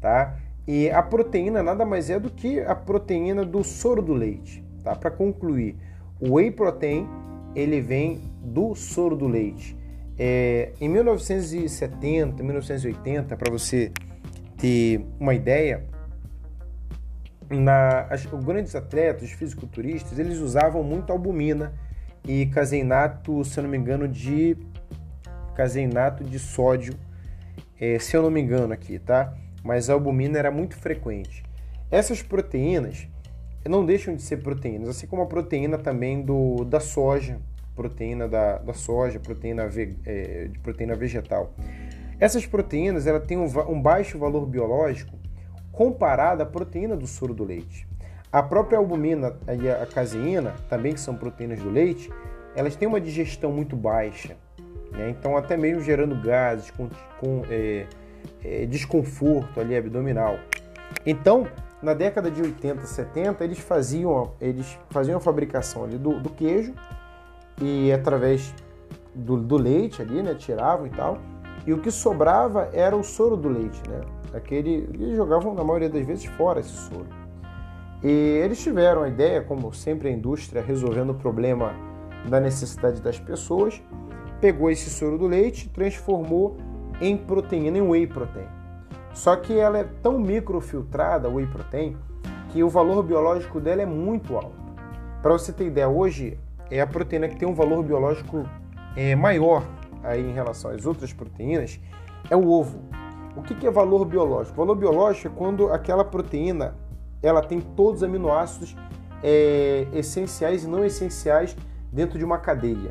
tá? 0.00 0.36
E 0.72 0.88
a 0.88 1.02
proteína 1.02 1.64
nada 1.64 1.84
mais 1.84 2.10
é 2.10 2.20
do 2.20 2.30
que 2.30 2.60
a 2.60 2.76
proteína 2.76 3.44
do 3.44 3.64
soro 3.64 4.00
do 4.00 4.14
leite, 4.14 4.64
tá? 4.84 4.94
Para 4.94 5.10
concluir, 5.10 5.76
o 6.20 6.34
whey 6.34 6.52
protein 6.52 7.08
ele 7.56 7.80
vem 7.80 8.20
do 8.40 8.76
soro 8.76 9.16
do 9.16 9.26
leite. 9.26 9.76
É, 10.16 10.70
em 10.80 10.88
1970, 10.88 12.40
1980, 12.44 13.36
para 13.36 13.50
você 13.50 13.90
ter 14.56 15.04
uma 15.18 15.34
ideia, 15.34 15.84
na, 17.50 18.02
as, 18.02 18.24
os 18.32 18.44
grandes 18.44 18.76
atletas, 18.76 19.24
os 19.24 19.32
fisiculturistas, 19.32 20.20
eles 20.20 20.38
usavam 20.38 20.84
muito 20.84 21.10
albumina 21.10 21.74
e 22.24 22.46
caseinato, 22.46 23.44
se 23.44 23.58
eu 23.58 23.64
não 23.64 23.70
me 23.70 23.76
engano, 23.76 24.06
de 24.06 24.56
caseinato 25.56 26.22
de 26.22 26.38
sódio, 26.38 26.94
é, 27.80 27.98
se 27.98 28.16
eu 28.16 28.22
não 28.22 28.30
me 28.30 28.40
engano 28.40 28.72
aqui, 28.72 29.00
tá? 29.00 29.34
Mas 29.62 29.90
a 29.90 29.92
albumina 29.92 30.38
era 30.38 30.50
muito 30.50 30.76
frequente. 30.76 31.42
Essas 31.90 32.22
proteínas 32.22 33.08
não 33.68 33.84
deixam 33.84 34.14
de 34.14 34.22
ser 34.22 34.38
proteínas, 34.38 34.88
assim 34.88 35.06
como 35.06 35.22
a 35.22 35.26
proteína 35.26 35.76
também 35.76 36.22
do, 36.22 36.64
da 36.64 36.80
soja, 36.80 37.38
proteína 37.74 38.28
da, 38.28 38.58
da 38.58 38.72
soja, 38.72 39.18
proteína, 39.18 39.68
ve, 39.68 39.96
é, 40.04 40.48
de 40.48 40.58
proteína 40.58 40.94
vegetal. 40.94 41.54
Essas 42.18 42.46
proteínas 42.46 43.06
ela 43.06 43.20
têm 43.20 43.38
um, 43.38 43.46
um 43.68 43.80
baixo 43.80 44.18
valor 44.18 44.46
biológico 44.46 45.18
comparado 45.72 46.42
à 46.42 46.46
proteína 46.46 46.96
do 46.96 47.06
soro 47.06 47.32
do 47.32 47.44
leite. 47.44 47.88
A 48.32 48.42
própria 48.42 48.78
albumina 48.78 49.36
e 49.60 49.68
a 49.68 49.86
caseína, 49.86 50.54
também 50.68 50.92
que 50.92 51.00
são 51.00 51.16
proteínas 51.16 51.58
do 51.58 51.70
leite, 51.70 52.10
elas 52.54 52.76
têm 52.76 52.86
uma 52.86 53.00
digestão 53.00 53.50
muito 53.50 53.76
baixa. 53.76 54.36
Né? 54.92 55.10
Então, 55.10 55.36
até 55.36 55.56
mesmo 55.56 55.82
gerando 55.82 56.14
gases, 56.20 56.70
com, 56.70 56.88
com 57.18 57.42
é, 57.50 57.86
é, 58.44 58.66
desconforto 58.66 59.60
ali 59.60 59.76
abdominal. 59.76 60.38
Então, 61.04 61.46
na 61.82 61.94
década 61.94 62.30
de 62.30 62.42
80, 62.42 62.84
70, 62.84 63.44
eles 63.44 63.58
faziam, 63.58 64.32
eles 64.40 64.78
faziam 64.90 65.16
a 65.16 65.20
fabricação 65.20 65.84
ali 65.84 65.96
do, 65.96 66.20
do 66.20 66.28
queijo 66.28 66.74
e 67.60 67.92
através 67.92 68.54
do, 69.14 69.36
do, 69.36 69.56
leite 69.56 70.02
ali, 70.02 70.22
né, 70.22 70.34
tiravam 70.34 70.86
e 70.86 70.90
tal, 70.90 71.18
e 71.66 71.72
o 71.72 71.80
que 71.80 71.90
sobrava 71.90 72.70
era 72.72 72.96
o 72.96 73.02
soro 73.02 73.36
do 73.36 73.48
leite, 73.48 73.80
né? 73.88 74.00
Aquele, 74.32 74.88
eles 74.94 75.16
jogavam 75.16 75.54
na 75.54 75.64
maioria 75.64 75.88
das 75.88 76.06
vezes 76.06 76.24
fora 76.24 76.60
esse 76.60 76.70
soro. 76.70 77.06
E 78.02 78.08
eles 78.08 78.62
tiveram 78.62 79.02
a 79.02 79.08
ideia, 79.08 79.42
como 79.42 79.72
sempre 79.74 80.08
a 80.08 80.12
indústria 80.12 80.62
resolvendo 80.62 81.10
o 81.10 81.14
problema 81.14 81.74
da 82.28 82.40
necessidade 82.40 83.00
das 83.02 83.18
pessoas, 83.18 83.82
pegou 84.40 84.70
esse 84.70 84.88
soro 84.88 85.18
do 85.18 85.26
leite 85.26 85.68
transformou 85.68 86.56
em 87.00 87.16
proteína, 87.16 87.78
em 87.78 87.82
whey 87.82 88.06
protein. 88.06 88.46
Só 89.12 89.36
que 89.36 89.58
ela 89.58 89.78
é 89.78 89.84
tão 90.02 90.18
microfiltrada, 90.18 91.28
whey 91.28 91.46
protein, 91.46 91.96
que 92.50 92.62
o 92.62 92.68
valor 92.68 93.02
biológico 93.02 93.60
dela 93.60 93.82
é 93.82 93.86
muito 93.86 94.36
alto. 94.36 94.60
Para 95.22 95.32
você 95.32 95.52
ter 95.52 95.66
ideia, 95.66 95.88
hoje 95.88 96.38
é 96.70 96.80
a 96.80 96.86
proteína 96.86 97.28
que 97.28 97.36
tem 97.36 97.48
um 97.48 97.54
valor 97.54 97.82
biológico 97.82 98.44
é, 98.96 99.14
maior 99.14 99.64
aí 100.02 100.20
em 100.20 100.32
relação 100.32 100.70
às 100.70 100.86
outras 100.86 101.12
proteínas 101.12 101.80
é 102.28 102.36
o 102.36 102.48
ovo. 102.48 102.80
O 103.36 103.42
que, 103.42 103.54
que 103.54 103.66
é 103.66 103.70
valor 103.70 104.04
biológico? 104.04 104.56
Valor 104.56 104.74
biológico 104.74 105.28
é 105.28 105.38
quando 105.38 105.72
aquela 105.72 106.04
proteína 106.04 106.74
ela 107.22 107.42
tem 107.42 107.60
todos 107.60 108.00
os 108.00 108.02
aminoácidos 108.02 108.74
é, 109.22 109.86
essenciais 109.92 110.64
e 110.64 110.68
não 110.68 110.84
essenciais 110.84 111.56
dentro 111.92 112.18
de 112.18 112.24
uma 112.24 112.38
cadeia. 112.38 112.90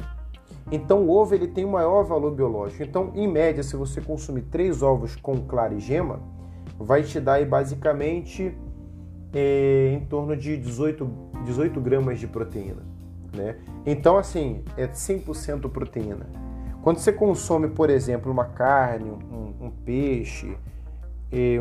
Então 0.71 1.03
o 1.03 1.09
ovo 1.09 1.33
ele 1.33 1.47
tem 1.47 1.65
o 1.65 1.71
maior 1.71 2.03
valor 2.03 2.31
biológico. 2.31 2.83
Então, 2.83 3.11
em 3.15 3.27
média, 3.27 3.63
se 3.63 3.75
você 3.75 3.99
consumir 3.99 4.43
três 4.43 4.81
ovos 4.83 5.15
com 5.15 5.41
clara 5.41 5.73
e 5.73 5.79
gema, 5.79 6.19
vai 6.77 7.03
te 7.03 7.19
dar 7.19 7.33
aí, 7.33 7.45
basicamente 7.45 8.55
é, 9.33 9.91
em 9.93 10.05
torno 10.05 10.35
de 10.35 10.57
18, 10.57 11.09
18 11.45 11.81
gramas 11.81 12.19
de 12.19 12.27
proteína. 12.27 12.83
Né? 13.35 13.57
Então, 13.85 14.17
assim, 14.17 14.63
é 14.77 14.87
100% 14.87 15.69
proteína. 15.69 16.27
Quando 16.81 16.99
você 16.99 17.11
consome, 17.11 17.67
por 17.69 17.89
exemplo, 17.89 18.31
uma 18.31 18.45
carne, 18.45 19.09
um, 19.09 19.65
um 19.65 19.69
peixe, 19.69 20.55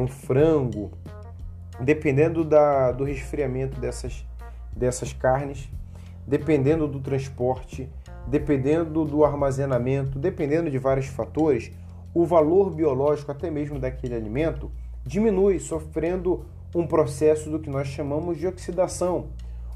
um 0.00 0.06
frango, 0.06 0.90
dependendo 1.80 2.44
da, 2.44 2.92
do 2.92 3.04
resfriamento 3.04 3.78
dessas, 3.80 4.24
dessas 4.72 5.12
carnes, 5.12 5.68
dependendo 6.26 6.86
do 6.86 7.00
transporte, 7.00 7.90
dependendo 8.28 9.04
do 9.04 9.24
armazenamento, 9.24 10.18
dependendo 10.18 10.70
de 10.70 10.78
vários 10.78 11.06
fatores, 11.06 11.70
o 12.14 12.24
valor 12.24 12.70
biológico 12.70 13.30
até 13.30 13.50
mesmo 13.50 13.78
daquele 13.78 14.14
alimento 14.14 14.70
diminui, 15.04 15.58
sofrendo 15.58 16.44
um 16.74 16.86
processo 16.86 17.50
do 17.50 17.58
que 17.58 17.70
nós 17.70 17.88
chamamos 17.88 18.36
de 18.36 18.46
oxidação, 18.46 19.28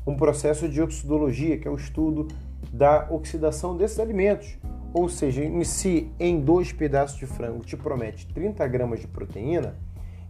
um 0.07 0.17
processo 0.17 0.69
de 0.69 0.83
oxidologia, 0.83 1.59
que 1.59 1.67
é 1.67 1.71
o 1.71 1.77
estudo 1.77 2.29
da 2.73 3.07
oxidação 3.11 3.77
desses 3.77 3.99
alimentos. 3.99 4.59
Ou 4.93 5.09
seja, 5.09 5.43
se 5.65 6.11
em 6.21 6.41
dois 6.41 6.71
pedaços 6.71 7.17
de 7.17 7.27
frango 7.27 7.65
te 7.65 7.77
promete 7.77 8.27
30 8.35 8.67
gramas 8.69 9.01
de 9.01 9.09
proteína, 9.09 9.75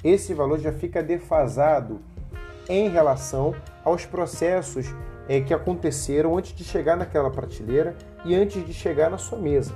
esse 0.05 0.33
valor 0.35 0.61
já 0.61 0.73
fica 0.73 1.03
defasado 1.03 2.01
em 2.69 2.89
relação 2.89 3.55
aos 3.85 4.07
processos 4.07 4.87
é, 5.29 5.41
que 5.41 5.55
aconteceram 5.55 6.37
antes 6.37 6.55
de 6.55 6.65
chegar 6.65 6.97
naquela 6.97 7.31
prateleira 7.31 7.95
e 8.25 8.35
antes 8.35 8.65
de 8.65 8.73
chegar 8.73 9.11
na 9.11 9.19
sua 9.19 9.39
mesa, 9.39 9.75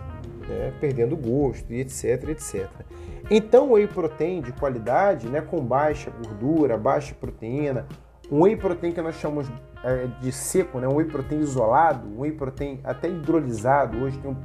né? 0.49 0.73
perdendo 0.81 1.17
gosto 1.17 1.73
e 1.73 1.81
etc, 1.81 2.29
etc. 2.29 2.69
Então, 3.31 3.71
o 3.71 3.73
whey 3.73 3.89
protein 3.89 4.41
de 4.41 4.53
qualidade, 4.53 5.29
né, 5.29 5.41
com 5.41 5.61
baixa 5.65 6.11
gordura, 6.11 6.79
baixa 6.79 7.15
proteína, 7.15 7.87
um 8.31 8.43
whey 8.43 8.57
protein 8.57 8.93
que 8.93 9.03
nós 9.03 9.17
chamamos 9.17 9.51
é, 9.83 10.07
de 10.21 10.31
seco, 10.31 10.79
né, 10.79 10.87
um 10.87 10.95
whey 10.97 11.07
protein 11.07 11.41
isolado, 11.41 12.09
um 12.09 12.21
whey 12.21 12.33
protein 12.33 12.81
até 12.85 13.09
hidrolisado, 13.09 13.99
hoje 13.99 14.17
tem 14.19 14.37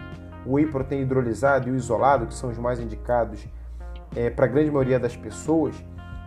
o 0.45 0.53
whey 0.53 0.65
protein 0.65 1.01
hidrolisado 1.01 1.69
e 1.69 1.71
o 1.71 1.75
isolado, 1.75 2.25
que 2.25 2.33
são 2.33 2.49
os 2.49 2.57
mais 2.57 2.79
indicados 2.79 3.47
é, 4.15 4.31
para 4.31 4.45
a 4.45 4.47
grande 4.47 4.71
maioria 4.71 4.99
das 4.99 5.15
pessoas, 5.15 5.75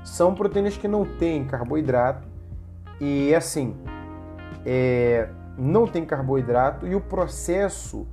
são 0.04 0.34
proteínas 0.34 0.76
que 0.76 0.86
não 0.86 1.04
têm 1.04 1.44
carboidrato 1.44 2.28
e 3.00 3.34
assim 3.34 3.74
é, 4.64 5.28
não 5.56 5.86
tem 5.86 6.04
carboidrato 6.04 6.86
e 6.86 6.94
o 6.94 7.00
processo 7.00 8.06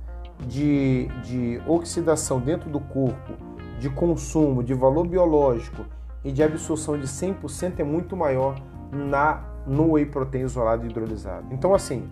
de, 0.46 1.06
de 1.22 1.60
oxidação 1.66 2.40
dentro 2.40 2.68
do 2.70 2.80
corpo, 2.80 3.32
de 3.78 3.88
consumo, 3.90 4.62
de 4.62 4.74
valor 4.74 5.06
biológico 5.06 5.84
e 6.24 6.32
de 6.32 6.42
absorção 6.42 6.98
de 6.98 7.06
100% 7.06 7.80
é 7.80 7.84
muito 7.84 8.16
maior 8.16 8.60
na 8.92 9.44
no 9.64 9.92
whey 9.92 10.06
protein 10.06 10.42
isolado 10.42 10.84
e 10.84 10.90
hidrolisado. 10.90 11.46
Então 11.52 11.74
assim, 11.74 12.08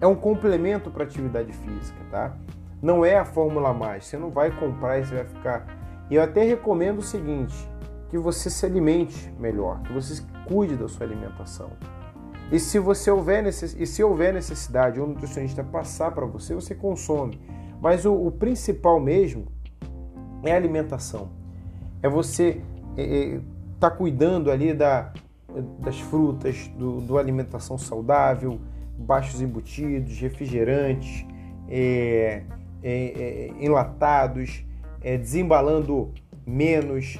é 0.00 0.06
um 0.06 0.14
complemento 0.14 0.90
para 0.90 1.04
atividade 1.04 1.52
física, 1.52 1.98
tá? 2.10 2.34
Não 2.82 3.04
é 3.04 3.18
a 3.18 3.24
fórmula 3.24 3.72
mais. 3.72 4.06
Você 4.06 4.18
não 4.18 4.30
vai 4.30 4.50
comprar 4.50 4.98
e 4.98 5.04
você 5.04 5.14
vai 5.14 5.24
ficar. 5.24 5.66
Eu 6.10 6.22
até 6.22 6.42
recomendo 6.42 6.98
o 6.98 7.02
seguinte: 7.02 7.54
que 8.08 8.18
você 8.18 8.50
se 8.50 8.66
alimente 8.66 9.32
melhor, 9.38 9.80
que 9.82 9.92
você 9.92 10.22
cuide 10.46 10.76
da 10.76 10.88
sua 10.88 11.06
alimentação. 11.06 11.70
E 12.52 12.58
se 12.58 12.78
você 12.78 13.10
houver 13.10 13.42
necess... 13.42 13.74
e 13.78 13.86
se 13.86 14.02
houver 14.02 14.32
necessidade 14.32 15.00
um 15.00 15.06
nutricionista 15.06 15.64
passar 15.64 16.12
para 16.12 16.26
você, 16.26 16.54
você 16.54 16.74
consome. 16.74 17.40
Mas 17.80 18.04
o, 18.04 18.14
o, 18.14 18.30
principal 18.30 19.00
mesmo 19.00 19.46
é 20.42 20.52
a 20.52 20.56
alimentação. 20.56 21.30
É 22.02 22.08
você 22.08 22.60
estar 22.96 23.02
é, 23.02 23.34
é, 23.36 23.40
tá 23.80 23.90
cuidando 23.90 24.50
ali 24.50 24.72
da, 24.72 25.12
das 25.80 25.98
frutas, 26.00 26.68
do, 26.68 27.00
do 27.00 27.18
alimentação 27.18 27.78
saudável, 27.78 28.60
baixos 28.96 29.40
embutidos, 29.40 30.18
refrigerantes, 30.18 31.26
é, 31.68 32.42
é, 32.82 32.92
é, 32.92 33.52
enlatados, 33.60 34.64
é, 35.02 35.16
desembalando 35.16 36.12
menos, 36.46 37.18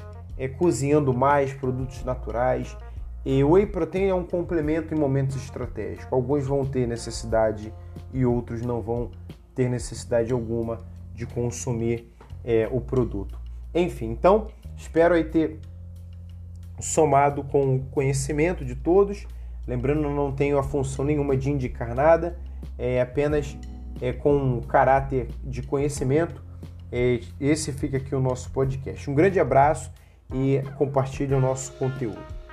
cozinhando 0.57 1.13
mais 1.13 1.53
produtos 1.53 2.03
naturais. 2.03 2.77
E 3.25 3.43
o 3.43 3.51
whey 3.51 3.65
protein 3.65 4.05
é 4.05 4.13
um 4.13 4.23
complemento 4.23 4.93
em 4.93 4.97
momentos 4.97 5.35
estratégicos. 5.35 6.05
Alguns 6.11 6.45
vão 6.45 6.63
ter 6.63 6.87
necessidade 6.87 7.73
e 8.13 8.23
outros 8.23 8.61
não 8.61 8.81
vão 8.81 9.09
ter 9.55 9.67
necessidade 9.67 10.31
alguma 10.31 10.79
de 11.13 11.25
consumir 11.25 12.13
é, 12.43 12.69
o 12.71 12.79
produto. 12.79 13.39
Enfim, 13.73 14.11
então 14.11 14.47
espero 14.77 15.15
aí 15.15 15.23
ter 15.23 15.59
somado 16.79 17.43
com 17.43 17.77
o 17.77 17.79
conhecimento 17.85 18.63
de 18.63 18.75
todos. 18.75 19.25
Lembrando, 19.67 20.07
não 20.09 20.31
tenho 20.31 20.59
a 20.59 20.63
função 20.63 21.03
nenhuma 21.03 21.35
de 21.35 21.49
indicar 21.49 21.95
nada, 21.95 22.37
é 22.77 23.01
apenas 23.01 23.57
é, 23.99 24.13
com 24.13 24.61
caráter 24.61 25.29
de 25.43 25.63
conhecimento, 25.63 26.43
é, 26.91 27.19
esse 27.39 27.71
fica 27.71 27.97
aqui 27.97 28.13
o 28.13 28.19
nosso 28.19 28.51
podcast. 28.51 29.09
Um 29.09 29.15
grande 29.15 29.39
abraço 29.39 29.91
e 30.31 30.61
compartilhe 30.77 31.33
o 31.33 31.39
nosso 31.39 31.73
conteúdo. 31.73 32.44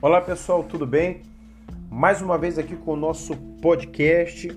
Olá 0.00 0.20
pessoal, 0.20 0.62
tudo 0.62 0.86
bem? 0.86 1.22
Mais 1.90 2.22
uma 2.22 2.38
vez 2.38 2.58
aqui 2.58 2.76
com 2.76 2.92
o 2.92 2.96
nosso 2.96 3.36
podcast 3.60 4.48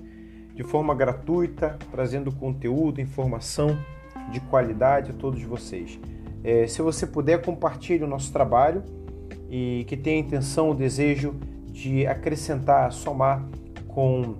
de 0.54 0.62
forma 0.62 0.94
gratuita, 0.94 1.78
trazendo 1.90 2.30
conteúdo, 2.30 3.00
informação 3.00 3.78
de 4.30 4.40
qualidade 4.40 5.10
a 5.10 5.14
todos 5.14 5.42
vocês. 5.42 5.98
É, 6.44 6.66
se 6.66 6.80
você 6.82 7.06
puder, 7.06 7.42
compartilhe 7.42 8.04
o 8.04 8.06
nosso 8.06 8.32
trabalho 8.32 8.84
e 9.50 9.84
que 9.88 9.96
tenha 9.96 10.16
a 10.16 10.20
intenção, 10.20 10.70
o 10.70 10.74
desejo 10.74 11.34
de 11.66 12.06
acrescentar, 12.06 12.92
somar 12.92 13.44
com 13.88 14.36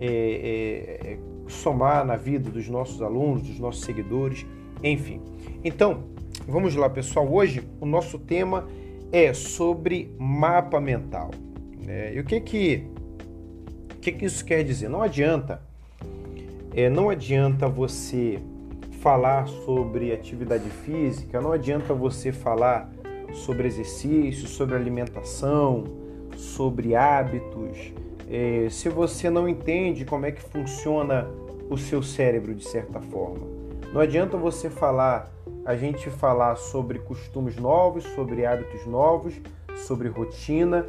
é, 0.00 0.06
é, 0.06 1.18
somar 1.48 2.04
na 2.04 2.16
vida 2.16 2.50
dos 2.50 2.68
nossos 2.68 3.02
alunos, 3.02 3.42
dos 3.42 3.58
nossos 3.58 3.84
seguidores, 3.84 4.46
enfim. 4.82 5.20
Então, 5.62 6.04
vamos 6.46 6.74
lá, 6.74 6.88
pessoal. 6.88 7.30
Hoje 7.30 7.62
o 7.80 7.86
nosso 7.86 8.18
tema 8.18 8.66
é 9.12 9.32
sobre 9.32 10.14
mapa 10.18 10.80
mental. 10.80 11.30
Né? 11.78 12.14
E 12.14 12.20
o 12.20 12.24
que 12.24 12.40
que, 12.40 12.86
o 13.94 13.98
que 14.00 14.12
que 14.12 14.24
isso 14.24 14.44
quer 14.44 14.62
dizer? 14.64 14.88
Não 14.88 15.02
adianta, 15.02 15.62
é, 16.74 16.88
não 16.88 17.10
adianta 17.10 17.68
você 17.68 18.40
falar 19.00 19.46
sobre 19.46 20.12
atividade 20.12 20.68
física, 20.68 21.40
não 21.40 21.52
adianta 21.52 21.92
você 21.92 22.32
falar 22.32 22.90
sobre 23.32 23.66
exercício, 23.66 24.48
sobre 24.48 24.74
alimentação, 24.74 25.84
sobre 26.36 26.94
hábitos, 26.94 27.92
é, 28.34 28.68
se 28.68 28.88
você 28.88 29.30
não 29.30 29.48
entende 29.48 30.04
como 30.04 30.26
é 30.26 30.32
que 30.32 30.42
funciona 30.42 31.30
o 31.70 31.78
seu 31.78 32.02
cérebro 32.02 32.52
de 32.52 32.64
certa 32.64 33.00
forma. 33.00 33.46
Não 33.92 34.00
adianta 34.00 34.36
você 34.36 34.68
falar, 34.68 35.32
a 35.64 35.76
gente 35.76 36.10
falar 36.10 36.56
sobre 36.56 36.98
costumes 36.98 37.54
novos, 37.54 38.02
sobre 38.02 38.44
hábitos 38.44 38.84
novos, 38.86 39.34
sobre 39.76 40.08
rotina. 40.08 40.84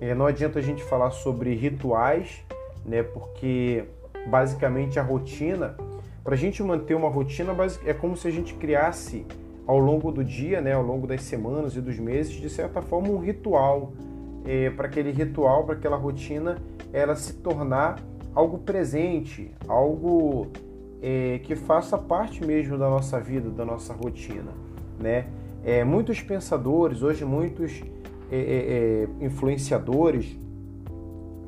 É, 0.00 0.14
não 0.14 0.24
adianta 0.24 0.60
a 0.60 0.62
gente 0.62 0.84
falar 0.84 1.10
sobre 1.10 1.52
rituais, 1.56 2.44
né? 2.86 3.02
Porque 3.02 3.82
basicamente 4.28 4.96
a 4.96 5.02
rotina. 5.02 5.76
Para 6.22 6.34
a 6.34 6.38
gente 6.38 6.62
manter 6.62 6.94
uma 6.94 7.08
rotina, 7.08 7.52
é 7.84 7.92
como 7.92 8.16
se 8.16 8.28
a 8.28 8.30
gente 8.30 8.54
criasse 8.54 9.26
ao 9.66 9.80
longo 9.80 10.12
do 10.12 10.22
dia, 10.22 10.60
né, 10.60 10.72
ao 10.72 10.82
longo 10.82 11.06
das 11.06 11.22
semanas 11.22 11.74
e 11.74 11.80
dos 11.80 11.98
meses, 11.98 12.34
de 12.34 12.48
certa 12.48 12.80
forma, 12.80 13.08
um 13.08 13.18
ritual. 13.18 13.92
É, 14.46 14.70
para 14.70 14.86
aquele 14.86 15.10
ritual, 15.10 15.64
para 15.64 15.74
aquela 15.74 15.96
rotina, 15.96 16.58
ela 16.94 17.16
se 17.16 17.34
tornar 17.34 18.00
algo 18.32 18.58
presente, 18.58 19.50
algo 19.66 20.46
é, 21.02 21.40
que 21.42 21.56
faça 21.56 21.98
parte 21.98 22.46
mesmo 22.46 22.78
da 22.78 22.88
nossa 22.88 23.18
vida, 23.18 23.50
da 23.50 23.64
nossa 23.64 23.92
rotina. 23.92 24.52
Né? 24.98 25.26
É, 25.64 25.82
muitos 25.82 26.22
pensadores, 26.22 27.02
hoje 27.02 27.24
muitos 27.24 27.82
é, 28.30 28.36
é, 28.36 28.38
é 28.38 29.24
influenciadores, 29.24 30.38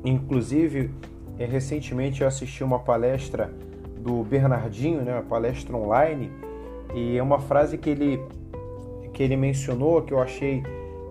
inclusive 0.03 0.91
é, 1.39 1.45
recentemente 1.45 2.21
eu 2.21 2.27
assisti 2.27 2.61
uma 2.61 2.79
palestra 2.79 3.49
do 3.99 4.23
Bernardinho, 4.23 5.01
né, 5.01 5.13
uma 5.13 5.23
palestra 5.23 5.75
online, 5.75 6.29
e 6.93 7.17
é 7.17 7.23
uma 7.23 7.39
frase 7.39 7.77
que 7.77 7.89
ele, 7.89 8.21
que 9.13 9.23
ele 9.23 9.37
mencionou 9.37 10.01
que 10.01 10.13
eu 10.13 10.21
achei 10.21 10.61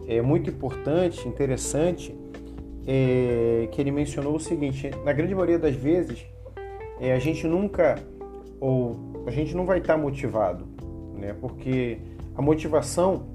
é, 0.06 0.20
muito 0.20 0.50
importante, 0.50 1.26
interessante, 1.26 2.14
é, 2.86 3.68
que 3.72 3.80
ele 3.80 3.90
mencionou 3.90 4.36
o 4.36 4.40
seguinte: 4.40 4.90
na 5.04 5.12
grande 5.12 5.34
maioria 5.34 5.58
das 5.58 5.74
vezes, 5.74 6.24
é, 7.00 7.12
a 7.12 7.18
gente 7.18 7.46
nunca 7.46 7.96
ou 8.60 9.24
a 9.26 9.30
gente 9.30 9.54
não 9.54 9.66
vai 9.66 9.78
estar 9.78 9.96
motivado, 9.96 10.66
né? 11.14 11.34
Porque 11.40 11.98
a 12.34 12.40
motivação 12.40 13.26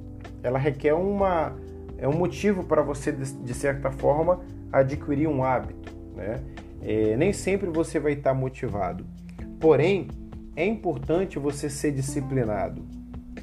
ela 0.42 0.58
requer 0.58 0.94
uma 0.94 1.56
é 1.98 2.08
um 2.08 2.18
motivo 2.18 2.64
para 2.64 2.82
você 2.82 3.12
de 3.12 3.54
certa 3.54 3.92
forma 3.92 4.40
adquirir 4.72 5.28
um 5.28 5.44
hábito, 5.44 5.94
né? 6.16 6.42
É, 6.82 7.16
nem 7.16 7.32
sempre 7.32 7.70
você 7.70 8.00
vai 8.00 8.14
estar 8.14 8.34
motivado, 8.34 9.06
porém 9.60 10.08
é 10.56 10.66
importante 10.66 11.38
você 11.38 11.70
ser 11.70 11.92
disciplinado, 11.92 12.82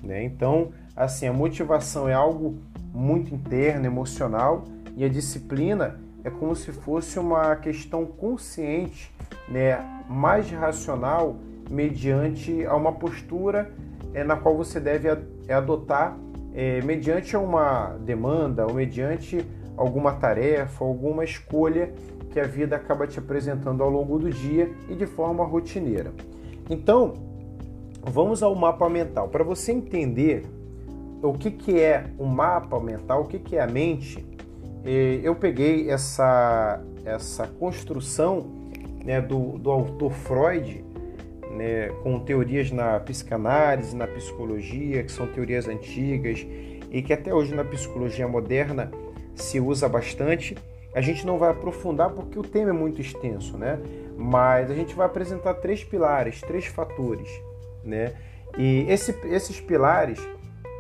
né? 0.03 0.25
Então, 0.25 0.71
assim, 0.97 1.27
a 1.27 1.33
motivação 1.33 2.09
é 2.09 2.15
algo 2.15 2.59
muito 2.93 3.33
interno, 3.33 3.87
emocional, 3.87 4.65
e 4.99 5.05
a 5.05 5.09
disciplina 5.09 6.01
é 6.25 6.29
como 6.29 6.57
se 6.57 6.73
fosse 6.73 7.21
uma 7.21 7.55
questão 7.55 8.05
consciente, 8.05 9.15
né, 9.49 9.79
mais 10.09 10.51
racional, 10.51 11.37
mediante 11.71 12.67
a 12.67 12.75
uma 12.75 12.93
postura 12.93 13.73
é, 14.13 14.25
na 14.25 14.35
qual 14.35 14.57
você 14.57 14.81
deve 14.81 15.09
é, 15.47 15.55
adotar 15.55 16.19
é, 16.53 16.83
mediante 16.83 17.37
uma 17.37 17.97
demanda 18.05 18.67
ou 18.67 18.75
mediante 18.75 19.47
alguma 19.77 20.15
tarefa, 20.15 20.85
alguma 20.85 21.23
escolha 21.23 21.95
que 22.33 22.41
a 22.41 22.45
vida 22.45 22.75
acaba 22.75 23.07
te 23.07 23.21
apresentando 23.21 23.85
ao 23.85 23.91
longo 23.91 24.19
do 24.19 24.31
dia 24.31 24.69
e 24.89 24.97
de 24.97 25.07
forma 25.07 25.45
rotineira. 25.45 26.13
Então, 26.69 27.15
vamos 28.03 28.43
ao 28.43 28.53
mapa 28.57 28.89
mental. 28.89 29.29
Para 29.29 29.45
você 29.45 29.71
entender 29.71 30.45
o 31.23 31.35
que, 31.35 31.53
que 31.53 31.79
é 31.79 32.11
o 32.19 32.25
mapa 32.25 32.81
mental, 32.81 33.23
o 33.23 33.27
que, 33.27 33.39
que 33.39 33.55
é 33.55 33.61
a 33.61 33.67
mente, 33.69 34.27
eu 35.23 35.35
peguei 35.35 35.91
essa, 35.91 36.83
essa 37.05 37.47
construção 37.47 38.47
né, 39.05 39.21
do, 39.21 39.59
do 39.59 39.71
autor 39.71 40.13
Freud, 40.13 40.85
né, 41.51 41.89
com 42.03 42.19
teorias 42.21 42.71
na 42.71 43.01
psicanálise, 43.01 43.97
na 43.97 44.07
psicologia, 44.07 45.03
que 45.03 45.11
são 45.11 45.27
teorias 45.27 45.67
antigas 45.67 46.47
e 46.91 47.03
que 47.03 47.13
até 47.13 47.33
hoje 47.35 47.55
na 47.55 47.65
psicologia 47.65 48.29
moderna 48.29 48.91
se 49.35 49.61
usa 49.61 49.89
bastante. 49.89 50.57
A 50.95 51.01
gente 51.01 51.27
não 51.27 51.39
vai 51.39 51.51
aprofundar 51.51 52.11
porque 52.11 52.39
o 52.39 52.43
tema 52.43 52.71
é 52.71 52.73
muito 52.73 53.01
extenso, 53.01 53.57
né? 53.57 53.79
Mas 54.17 54.71
a 54.71 54.75
gente 54.75 54.95
vai 54.95 55.07
apresentar 55.07 55.55
três 55.55 55.85
pilares, 55.85 56.41
três 56.41 56.67
fatores, 56.67 57.29
né? 57.85 58.15
E 58.57 58.87
esse, 58.89 59.15
esses 59.27 59.61
pilares 59.61 60.19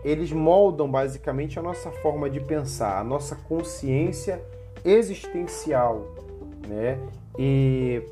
eles 0.08 0.32
moldam 0.32 0.90
basicamente 0.90 1.58
a 1.58 1.62
nossa 1.62 1.90
forma 1.90 2.30
de 2.30 2.40
pensar, 2.40 2.98
a 2.98 3.04
nossa 3.04 3.36
consciência 3.36 4.42
existencial, 4.84 6.14
né? 6.66 6.98
E 7.38 8.02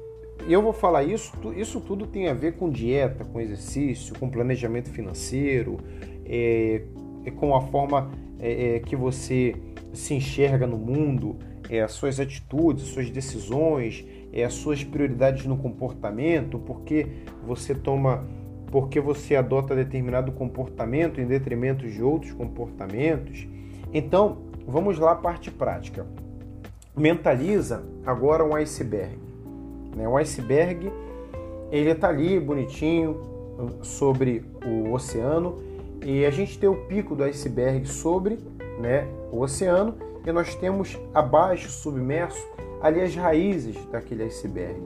eu 0.49 0.61
vou 0.61 0.73
falar 0.73 1.05
isso, 1.05 1.33
isso 1.57 1.81
tudo 1.81 2.07
tem 2.07 2.29
a 2.29 2.35
ver 2.35 2.55
com 2.57 2.69
dieta, 2.69 3.25
com 3.25 3.41
exercício, 3.41 4.19
com 4.19 4.29
planejamento 4.29 4.91
financeiro, 4.91 5.79
é, 6.25 6.83
é 7.25 7.31
com 7.31 7.57
a 7.57 7.63
forma 7.63 8.11
é, 8.39 8.77
é 8.77 8.81
que 8.81 8.95
você 8.95 9.57
se 9.93 10.13
enxerga 10.13 10.67
no 10.67 10.77
mundo, 10.77 11.37
é, 11.71 11.81
as 11.81 11.93
suas 11.93 12.21
atitudes, 12.21 12.85
as 12.85 12.91
suas 12.91 13.11
decisões, 13.11 14.05
é, 14.33 14.45
as 14.45 14.53
suas 14.53 14.85
prioridades 14.85 15.47
no 15.47 15.57
comportamento, 15.57 16.59
porque 16.59 17.07
você 17.47 17.75
toma 17.75 18.29
porque 18.71 19.01
você 19.01 19.37
adota 19.37 19.75
determinado 19.75 20.33
comportamento 20.33 21.21
em 21.21 21.27
detrimento 21.27 21.89
de 21.89 22.03
outros 22.03 22.33
comportamentos. 22.33 23.47
Então, 23.93 24.39
vamos 24.67 24.99
lá 24.99 25.13
à 25.13 25.17
parte 25.17 25.51
prática. 25.51 26.07
Mentaliza 26.97 27.85
agora 28.05 28.45
um 28.45 28.55
iceberg. 28.55 29.19
Né? 29.95 30.09
Um 30.09 30.17
iceberg, 30.17 30.91
ele 31.71 31.91
está 31.91 32.09
ali 32.09 32.39
bonitinho 32.41 33.21
sobre 33.83 34.45
o 34.65 34.93
oceano 34.93 35.57
e 36.05 36.25
a 36.25 36.31
gente 36.31 36.59
tem 36.59 36.69
o 36.69 36.77
pico 36.87 37.15
do 37.15 37.25
iceberg 37.25 37.87
sobre 37.87 38.39
né, 38.79 39.07
o 39.33 39.41
oceano 39.41 39.95
e 40.27 40.33
nós 40.33 40.55
temos 40.55 40.99
abaixo, 41.15 41.71
submerso, 41.71 42.45
ali 42.83 43.01
as 43.01 43.15
raízes 43.15 43.77
daquele 43.87 44.25
iceberg. 44.25 44.81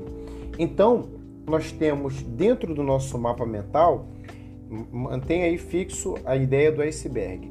Então, 0.59 1.19
nós 1.46 1.72
temos 1.72 2.22
dentro 2.22 2.74
do 2.74 2.82
nosso 2.82 3.18
mapa 3.18 3.44
mental, 3.44 4.06
mantém 4.92 5.42
aí 5.42 5.58
fixo 5.58 6.14
a 6.24 6.36
ideia 6.36 6.70
do 6.70 6.82
iceberg. 6.82 7.50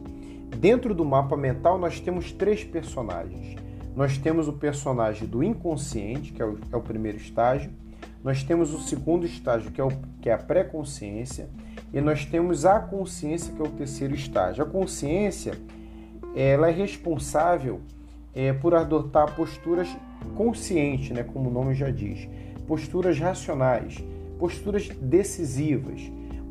Dentro 0.58 0.94
do 0.94 1.04
mapa 1.06 1.36
mental, 1.36 1.78
nós 1.78 2.00
temos 2.00 2.32
três 2.32 2.64
personagens. 2.64 3.56
Nós 3.96 4.18
temos 4.18 4.48
o 4.48 4.54
personagem 4.54 5.28
do 5.28 5.44
inconsciente, 5.44 6.32
que 6.32 6.42
é 6.42 6.46
o, 6.46 6.58
é 6.72 6.76
o 6.76 6.82
primeiro 6.82 7.18
estágio. 7.18 7.72
Nós 8.24 8.44
temos 8.44 8.74
o 8.74 8.80
segundo 8.80 9.26
estágio, 9.26 9.72
que 9.72 9.82
é, 9.82 9.84
o, 9.84 9.92
que 10.22 10.30
é 10.30 10.34
a 10.34 10.38
pré-consciência. 10.38 11.50
E 11.94 12.00
nós 12.00 12.26
temos 12.26 12.66
a 12.66 12.80
consciência, 12.80 13.54
que 13.54 13.62
é 13.62 13.66
o 13.66 13.70
terceiro 13.70 14.14
estágio. 14.16 14.64
A 14.64 14.68
consciência 14.68 15.54
ela 16.36 16.70
é 16.70 16.72
responsável 16.72 17.82
é, 18.34 18.54
por 18.54 18.74
adotar 18.74 19.36
posturas 19.36 19.90
conscientes, 20.36 21.10
né, 21.10 21.24
como 21.24 21.50
o 21.50 21.54
nome 21.54 21.74
já 21.74 21.90
diz 21.90 22.28
posturas 22.70 23.18
racionais, 23.18 23.98
posturas 24.38 24.88
decisivas. 25.02 26.00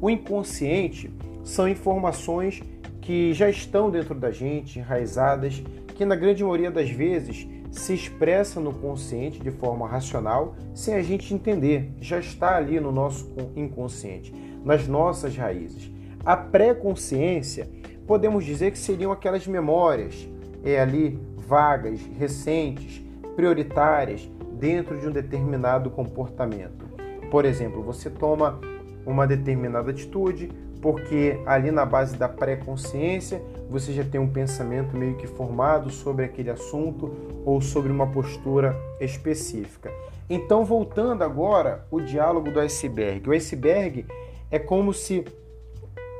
O 0.00 0.10
inconsciente 0.10 1.08
são 1.44 1.68
informações 1.68 2.60
que 3.00 3.32
já 3.32 3.48
estão 3.48 3.88
dentro 3.88 4.16
da 4.16 4.32
gente, 4.32 4.80
enraizadas, 4.80 5.62
que 5.94 6.04
na 6.04 6.16
grande 6.16 6.42
maioria 6.42 6.72
das 6.72 6.90
vezes 6.90 7.46
se 7.70 7.94
expressa 7.94 8.58
no 8.58 8.72
consciente 8.72 9.38
de 9.38 9.52
forma 9.52 9.86
racional, 9.86 10.56
sem 10.74 10.94
a 10.94 11.02
gente 11.02 11.32
entender, 11.32 11.92
já 12.00 12.18
está 12.18 12.56
ali 12.56 12.80
no 12.80 12.90
nosso 12.90 13.30
inconsciente, 13.54 14.34
nas 14.64 14.88
nossas 14.88 15.36
raízes. 15.36 15.88
A 16.24 16.36
pré-consciência, 16.36 17.70
podemos 18.08 18.44
dizer 18.44 18.72
que 18.72 18.78
seriam 18.78 19.12
aquelas 19.12 19.46
memórias 19.46 20.28
é 20.64 20.80
ali 20.80 21.16
vagas, 21.36 22.00
recentes, 22.18 23.00
prioritárias, 23.36 24.28
dentro 24.58 24.98
de 24.98 25.06
um 25.06 25.10
determinado 25.10 25.90
comportamento. 25.90 26.86
Por 27.30 27.44
exemplo, 27.44 27.82
você 27.82 28.10
toma 28.10 28.58
uma 29.06 29.26
determinada 29.26 29.90
atitude 29.90 30.50
porque 30.80 31.40
ali 31.44 31.70
na 31.70 31.84
base 31.84 32.16
da 32.16 32.28
pré-consciência 32.28 33.42
você 33.68 33.92
já 33.92 34.04
tem 34.04 34.20
um 34.20 34.28
pensamento 34.28 34.96
meio 34.96 35.16
que 35.16 35.26
formado 35.26 35.90
sobre 35.90 36.24
aquele 36.24 36.50
assunto 36.50 37.14
ou 37.44 37.60
sobre 37.60 37.90
uma 37.90 38.06
postura 38.06 38.76
específica. 39.00 39.90
Então, 40.30 40.64
voltando 40.64 41.22
agora 41.22 41.86
o 41.90 42.00
diálogo 42.00 42.50
do 42.50 42.60
iceberg. 42.60 43.28
O 43.28 43.32
iceberg 43.32 44.06
é 44.50 44.58
como 44.58 44.92
se 44.92 45.24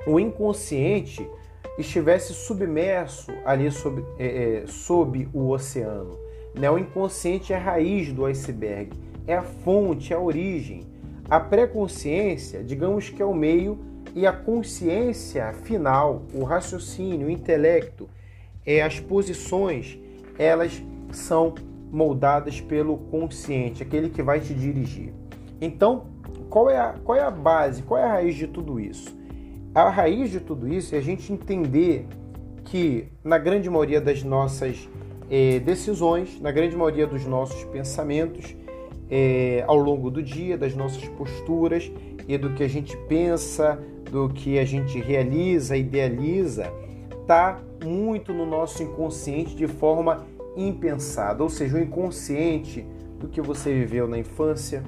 o 0.07 0.19
inconsciente 0.19 1.29
estivesse 1.79 2.33
submerso 2.33 3.31
ali 3.45 3.71
sob, 3.71 4.05
é, 4.19 4.63
é, 4.63 4.67
sob 4.67 5.29
o 5.33 5.51
oceano. 5.51 6.19
Né? 6.59 6.69
O 6.71 6.77
inconsciente 6.77 7.53
é 7.53 7.57
a 7.57 7.61
raiz 7.61 8.13
do 8.13 8.25
iceberg, 8.25 8.91
é 9.27 9.37
a 9.37 9.43
fonte, 9.43 10.13
é 10.13 10.17
a 10.17 10.21
origem. 10.21 10.83
A 11.31 11.39
pré-consciência, 11.39 12.65
digamos 12.65 13.09
que 13.09 13.23
é 13.23 13.25
o 13.25 13.35
meio, 13.35 13.79
e 14.15 14.27
a 14.27 14.33
consciência 14.33 15.53
final, 15.53 16.23
o 16.35 16.43
raciocínio, 16.43 17.29
o 17.29 17.31
intelecto, 17.31 18.09
é 18.67 18.83
as 18.83 18.99
posições, 18.99 19.99
elas 20.39 20.83
são 21.13 21.55
moldadas 21.93 22.61
pelo 22.61 22.99
consciente, 22.99 23.83
aquele 23.83 24.09
que 24.11 24.23
vai 24.23 24.41
te 24.41 24.53
dirigir. 24.53 25.13
Então, 25.61 26.07
qual 26.51 26.69
é 26.69 26.79
a, 26.79 26.95
qual 27.05 27.17
é 27.17 27.23
a 27.23 27.31
base, 27.31 27.83
qual 27.83 28.01
é 28.01 28.05
a 28.05 28.13
raiz 28.13 28.35
de 28.35 28.47
tudo 28.47 28.81
isso? 28.81 29.17
A 29.75 29.89
raiz 29.91 30.31
de 30.31 30.41
tudo 30.41 30.67
isso 30.67 30.95
é 30.95 30.99
a 30.99 31.03
gente 31.03 31.33
entender 31.33 32.07
que, 32.65 33.09
na 33.23 33.39
grande 33.39 33.71
maioria 33.71 34.01
das 34.01 34.23
nossas 34.23 34.89
decisões, 35.65 36.41
na 36.41 36.51
grande 36.51 36.77
maioria 36.77 37.07
dos 37.07 37.25
nossos 37.27 37.63
pensamentos, 37.65 38.57
é, 39.11 39.65
ao 39.67 39.77
longo 39.77 40.11
do 40.11 40.23
dia, 40.23 40.57
das 40.57 40.75
nossas 40.75 41.07
posturas 41.09 41.91
e 42.27 42.37
do 42.37 42.51
que 42.55 42.63
a 42.63 42.69
gente 42.69 42.97
pensa, 43.09 43.79
do 44.11 44.29
que 44.29 44.59
a 44.59 44.65
gente 44.65 44.99
realiza, 44.99 45.77
idealiza, 45.77 46.73
está 47.21 47.61
muito 47.85 48.33
no 48.33 48.47
nosso 48.47 48.83
inconsciente 48.83 49.55
de 49.55 49.67
forma 49.67 50.27
impensada, 50.57 51.43
ou 51.43 51.49
seja, 51.49 51.77
o 51.77 51.81
inconsciente 51.81 52.85
do 53.19 53.29
que 53.29 53.41
você 53.41 53.73
viveu 53.73 54.09
na 54.09 54.19
infância, 54.19 54.83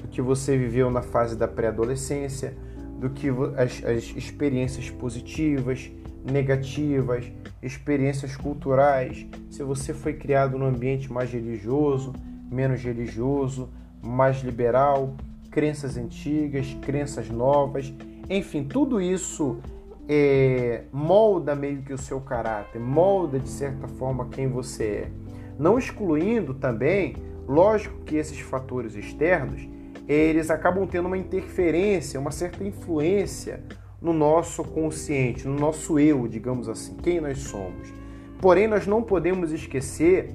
do 0.00 0.08
que 0.08 0.20
você 0.20 0.56
viveu 0.56 0.90
na 0.90 1.02
fase 1.02 1.36
da 1.36 1.46
pré-adolescência, 1.46 2.54
do 2.98 3.10
que 3.10 3.28
as, 3.56 3.84
as 3.84 4.16
experiências 4.16 4.90
positivas, 4.90 5.90
negativas, 6.24 7.30
experiências 7.62 8.36
culturais, 8.36 9.26
se 9.50 9.62
você 9.62 9.92
foi 9.92 10.14
criado 10.14 10.58
num 10.58 10.66
ambiente 10.66 11.12
mais 11.12 11.32
religioso, 11.32 12.12
menos 12.50 12.82
religioso, 12.82 13.70
mais 14.00 14.42
liberal, 14.42 15.14
crenças 15.50 15.96
antigas, 15.96 16.76
crenças 16.82 17.28
novas, 17.28 17.92
enfim, 18.28 18.64
tudo 18.64 19.00
isso 19.00 19.58
é, 20.08 20.84
molda 20.92 21.54
meio 21.54 21.82
que 21.82 21.92
o 21.92 21.98
seu 21.98 22.20
caráter, 22.20 22.80
molda 22.80 23.38
de 23.38 23.48
certa 23.48 23.86
forma 23.86 24.28
quem 24.28 24.48
você 24.48 24.84
é. 24.84 25.10
Não 25.58 25.78
excluindo 25.78 26.54
também, 26.54 27.16
lógico 27.46 27.98
que 28.04 28.16
esses 28.16 28.40
fatores 28.40 28.94
externos, 28.94 29.68
eles 30.08 30.50
acabam 30.50 30.86
tendo 30.86 31.06
uma 31.06 31.18
interferência, 31.18 32.18
uma 32.18 32.30
certa 32.30 32.64
influência 32.64 33.62
no 34.02 34.12
nosso 34.12 34.64
consciente, 34.64 35.46
no 35.46 35.54
nosso 35.54 35.98
eu, 35.98 36.26
digamos 36.26 36.68
assim, 36.68 36.96
quem 36.96 37.20
nós 37.20 37.38
somos. 37.38 37.92
Porém, 38.40 38.66
nós 38.66 38.86
não 38.86 39.02
podemos 39.02 39.52
esquecer 39.52 40.34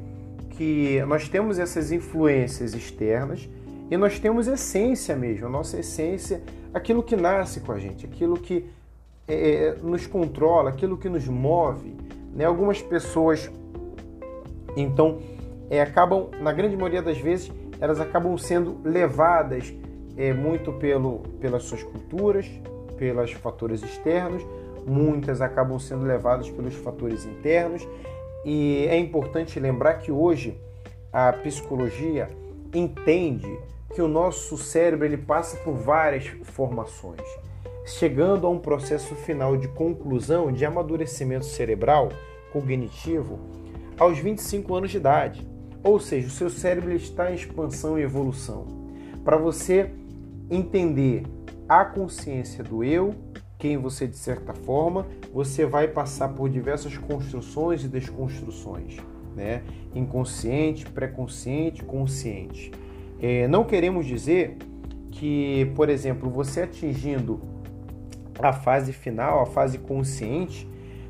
que 0.52 1.04
nós 1.08 1.28
temos 1.28 1.60
essas 1.60 1.92
influências 1.92 2.74
externas 2.74 3.50
e 3.92 3.98
nós 3.98 4.20
temos 4.20 4.48
essência 4.48 5.16
mesmo, 5.16 5.48
a 5.48 5.50
nossa 5.50 5.80
essência, 5.80 6.42
aquilo 6.74 7.04
que 7.04 7.16
nasce 7.16 7.60
com 7.60 7.74
a 7.74 7.80
gente, 7.80 8.06
aquilo 8.06 8.38
que 8.38 8.66
é, 9.28 9.36
é 9.36 9.76
nos 9.84 10.08
controla, 10.08 10.70
aquilo 10.70 10.98
que 10.98 11.10
nos 11.10 11.28
move. 11.28 11.94
Né? 12.34 12.46
Algumas 12.46 12.82
pessoas, 12.82 13.52
então, 14.76 15.20
é, 15.70 15.82
acabam, 15.82 16.30
na 16.40 16.54
grande 16.54 16.78
maioria 16.78 17.02
das 17.02 17.18
vezes, 17.18 17.52
elas 17.80 18.00
acabam 18.00 18.38
sendo 18.38 18.78
levadas 18.84 19.74
é, 20.16 20.34
muito 20.34 20.72
pelo, 20.74 21.20
pelas 21.40 21.64
suas 21.64 21.84
culturas, 21.84 22.50
pelos 22.98 23.32
fatores 23.34 23.84
externos, 23.84 24.46
muitas 24.86 25.42
acabam 25.42 25.80
sendo 25.80 26.06
levadas 26.06 26.50
pelos 26.50 26.74
fatores 26.76 27.26
internos. 27.26 27.88
E 28.46 28.86
é 28.90 28.98
importante 28.98 29.60
lembrar 29.60 29.96
que 29.96 30.12
hoje 30.12 30.58
a 31.12 31.34
psicologia 31.34 32.28
entende 32.74 33.58
que 33.94 34.02
o 34.02 34.08
nosso 34.08 34.58
cérebro 34.58 35.06
ele 35.06 35.18
passa 35.18 35.58
por 35.58 35.74
várias 35.74 36.28
formações, 36.44 37.22
chegando 37.86 38.46
a 38.46 38.50
um 38.50 38.60
processo 38.60 39.16
final 39.16 39.58
de 39.58 39.68
conclusão 39.70 40.52
de 40.52 40.66
amadurecimento 40.66 41.46
cerebral 41.46 42.10
cognitivo 42.52 43.40
aos 43.98 44.20
25 44.20 44.76
anos 44.76 44.92
de 44.92 44.98
idade. 44.98 45.48
Ou 45.84 46.00
seja, 46.00 46.28
o 46.28 46.32
seu 46.32 46.50
cérebro 46.50 46.92
está 46.92 47.32
em 47.32 47.36
expansão 47.36 47.98
e 47.98 48.04
evolução. 48.04 48.66
Para 49.24 49.38
você 49.38 49.92
entender 50.50 51.24
a 51.68 51.84
consciência 51.84 52.64
do 52.64 52.84
eu, 52.84 53.14
quem 53.58 53.78
você 53.78 54.08
de 54.08 54.18
certa 54.18 54.54
forma, 54.54 55.06
você 55.34 55.66
vai 55.66 55.88
passar 55.88 56.30
por 56.30 56.50
diversas 56.50 56.98
construções 56.98 57.84
e 57.84 57.88
desconstruções, 57.88 58.98
né? 59.36 59.64
Inconsciente, 59.96 60.86
pré-consciente, 60.86 61.84
consciente. 61.84 62.72
É, 63.20 63.48
não 63.48 63.64
queremos 63.64 64.06
dizer 64.06 64.58
que, 65.12 65.72
por 65.76 65.90
exemplo, 65.90 66.30
você 66.30 66.62
atingindo 66.62 67.42
a 68.40 68.54
fase 68.54 68.94
final, 68.94 69.42
a 69.42 69.46
fase 69.48 69.80
consciente, 69.80 70.70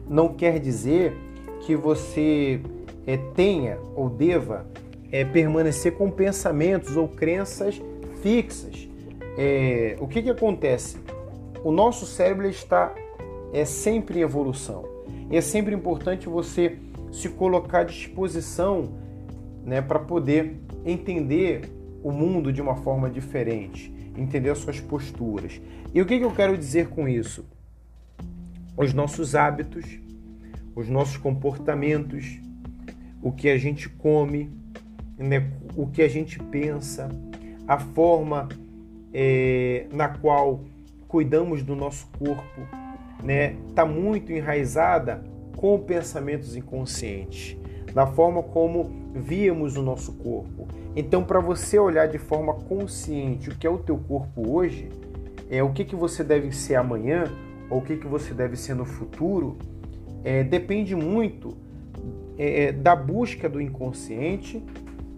não 0.10 0.30
quer 0.30 0.60
dizer 0.60 1.14
que 1.62 1.76
você 1.76 2.62
é, 3.06 3.18
tenha 3.18 3.78
ou 3.94 4.10
deva 4.10 4.66
é, 5.12 5.26
permanecer 5.26 5.94
com 5.94 6.10
pensamentos 6.10 6.96
ou 6.96 7.10
crenças 7.10 7.82
fixas 8.22 8.86
é, 9.38 9.95
o 9.99 10.07
que, 10.07 10.23
que 10.23 10.30
acontece? 10.30 10.97
O 11.64 11.72
nosso 11.72 12.05
cérebro 12.05 12.47
está 12.47 12.93
é 13.53 13.65
sempre 13.65 14.19
em 14.19 14.22
evolução. 14.23 14.84
E 15.30 15.38
é 15.38 15.41
sempre 15.41 15.73
importante 15.73 16.27
você 16.27 16.77
se 17.11 17.30
colocar 17.30 17.81
à 17.81 17.84
disposição 17.84 18.89
né, 19.64 19.81
para 19.81 19.99
poder 19.99 20.55
entender 20.85 21.69
o 22.03 22.11
mundo 22.11 22.51
de 22.51 22.61
uma 22.61 22.76
forma 22.76 23.09
diferente, 23.09 23.93
entender 24.18 24.49
as 24.49 24.59
suas 24.59 24.80
posturas. 24.80 25.61
E 25.93 26.01
o 26.01 26.05
que, 26.05 26.18
que 26.18 26.26
eu 26.26 26.31
quero 26.31 26.57
dizer 26.57 26.89
com 26.89 27.07
isso? 27.07 27.45
Os 28.76 28.93
nossos 28.93 29.35
hábitos, 29.35 29.99
os 30.76 30.88
nossos 30.88 31.18
comportamentos, 31.18 32.39
o 33.22 33.31
que 33.31 33.49
a 33.49 33.57
gente 33.57 33.89
come, 33.89 34.51
né, 35.18 35.51
o 35.76 35.88
que 35.88 36.01
a 36.01 36.07
gente 36.07 36.39
pensa, 36.39 37.09
a 37.68 37.80
forma 37.80 38.47
é, 39.19 39.88
na 39.91 40.07
qual 40.07 40.61
cuidamos 41.07 41.64
do 41.64 41.76
nosso 41.76 42.07
corpo, 42.19 42.61
né, 43.23 43.56
está 43.68 43.84
muito 43.84 44.31
enraizada 44.31 45.23
com 45.56 45.80
pensamentos 45.80 46.56
inconscientes, 46.56 47.57
na 47.95 48.06
forma 48.06 48.44
como 48.44 48.91
víamos 49.15 49.76
o 49.76 49.81
nosso 49.81 50.14
corpo. 50.14 50.68
Então, 50.95 51.23
para 51.23 51.39
você 51.39 51.80
olhar 51.80 52.07
de 52.07 52.19
forma 52.19 52.53
consciente 52.53 53.49
o 53.49 53.56
que 53.56 53.65
é 53.65 53.69
o 53.69 53.80
teu 53.80 53.98
corpo 53.98 54.52
hoje, 54.52 54.88
é 55.49 55.64
o 55.64 55.73
que, 55.73 55.84
que 55.84 55.95
você 55.95 56.23
deve 56.23 56.52
ser 56.52 56.76
amanhã 56.76 57.23
ou 57.72 57.80
o 57.80 57.81
que, 57.81 57.98
que 57.98 58.06
você 58.06 58.35
deve 58.35 58.56
ser 58.56 58.76
no 58.76 58.85
futuro, 58.85 59.57
é, 60.23 60.44
depende 60.44 60.95
muito 60.95 61.57
é, 62.38 62.72
da 62.72 62.95
busca 62.95 63.49
do 63.49 63.60
inconsciente, 63.60 64.64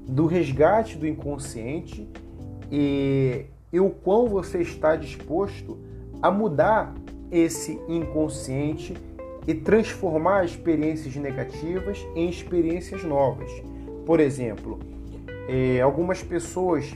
do 0.07 0.25
resgate 0.25 0.97
do 0.97 1.05
inconsciente 1.05 2.07
e 2.71 3.45
e 3.71 3.79
o 3.79 3.89
quão 3.89 4.27
você 4.27 4.59
está 4.59 4.95
disposto 4.95 5.77
a 6.21 6.29
mudar 6.31 6.93
esse 7.31 7.79
inconsciente 7.87 8.95
e 9.47 9.53
transformar 9.53 10.45
experiências 10.45 11.15
negativas 11.15 12.05
em 12.15 12.29
experiências 12.29 13.03
novas. 13.03 13.49
Por 14.05 14.19
exemplo, 14.19 14.79
é, 15.47 15.81
algumas 15.81 16.23
pessoas 16.23 16.93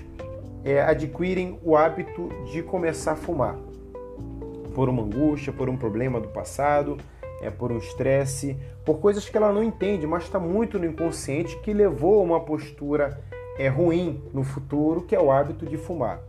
é, 0.64 0.82
adquirem 0.82 1.60
o 1.64 1.76
hábito 1.76 2.30
de 2.52 2.62
começar 2.64 3.14
a 3.14 3.16
fumar 3.16 3.58
por 4.74 4.90
uma 4.90 5.04
angústia, 5.04 5.54
por 5.54 5.70
um 5.70 5.78
problema 5.78 6.20
do 6.20 6.28
passado, 6.30 6.98
é, 7.42 7.50
por 7.50 7.72
um 7.72 7.78
estresse, 7.78 8.58
por 8.86 9.00
coisas 9.00 9.28
que 9.28 9.38
ela 9.38 9.52
não 9.52 9.64
entende, 9.64 10.08
mas 10.08 10.24
está 10.24 10.40
muito 10.40 10.80
no 10.80 10.86
inconsciente 10.86 11.58
que 11.60 11.74
levou 11.74 12.20
a 12.20 12.24
uma 12.24 12.40
postura 12.40 13.20
é, 13.58 13.68
ruim 13.68 14.22
no 14.34 14.44
futuro, 14.44 15.02
que 15.02 15.16
é 15.16 15.20
o 15.20 15.32
hábito 15.32 15.66
de 15.66 15.78
fumar. 15.78 16.22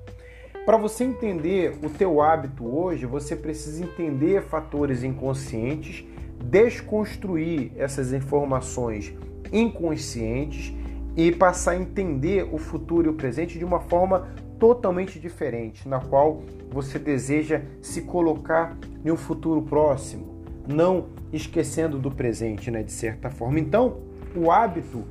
Para 0.65 0.78
você 0.78 1.05
entender 1.05 1.77
o 1.82 1.91
teu 1.91 2.23
hábito 2.23 2.65
hoje, 2.65 3.05
você 3.05 3.36
precisa 3.36 3.85
entender 3.85 4.43
fatores 4.43 5.05
inconscientes, 5.05 6.07
desconstruir 6.43 7.73
essas 7.77 8.15
informações 8.15 9.12
inconscientes 9.53 10.74
e 11.15 11.31
passar 11.31 11.73
a 11.73 11.77
entender 11.77 12.49
o 12.51 12.57
futuro 12.57 13.09
e 13.09 13.11
o 13.11 13.15
presente 13.15 13.59
de 13.59 13.65
uma 13.65 13.78
forma 13.78 14.27
totalmente 14.59 15.19
diferente, 15.19 15.86
na 15.86 16.01
qual 16.01 16.43
você 16.70 16.99
deseja 16.99 17.61
se 17.82 18.01
colocar 18.01 18.74
em 19.05 19.11
um 19.11 19.16
futuro 19.19 19.61
próximo, 19.61 20.47
não 20.66 21.09
esquecendo 21.31 21.99
do 21.99 22.11
presente, 22.11 22.70
né, 22.70 22.82
de 22.82 22.93
certa 22.93 23.28
forma. 23.28 23.61
Então, 23.61 23.99
o 24.35 24.51
hábito, 24.51 25.05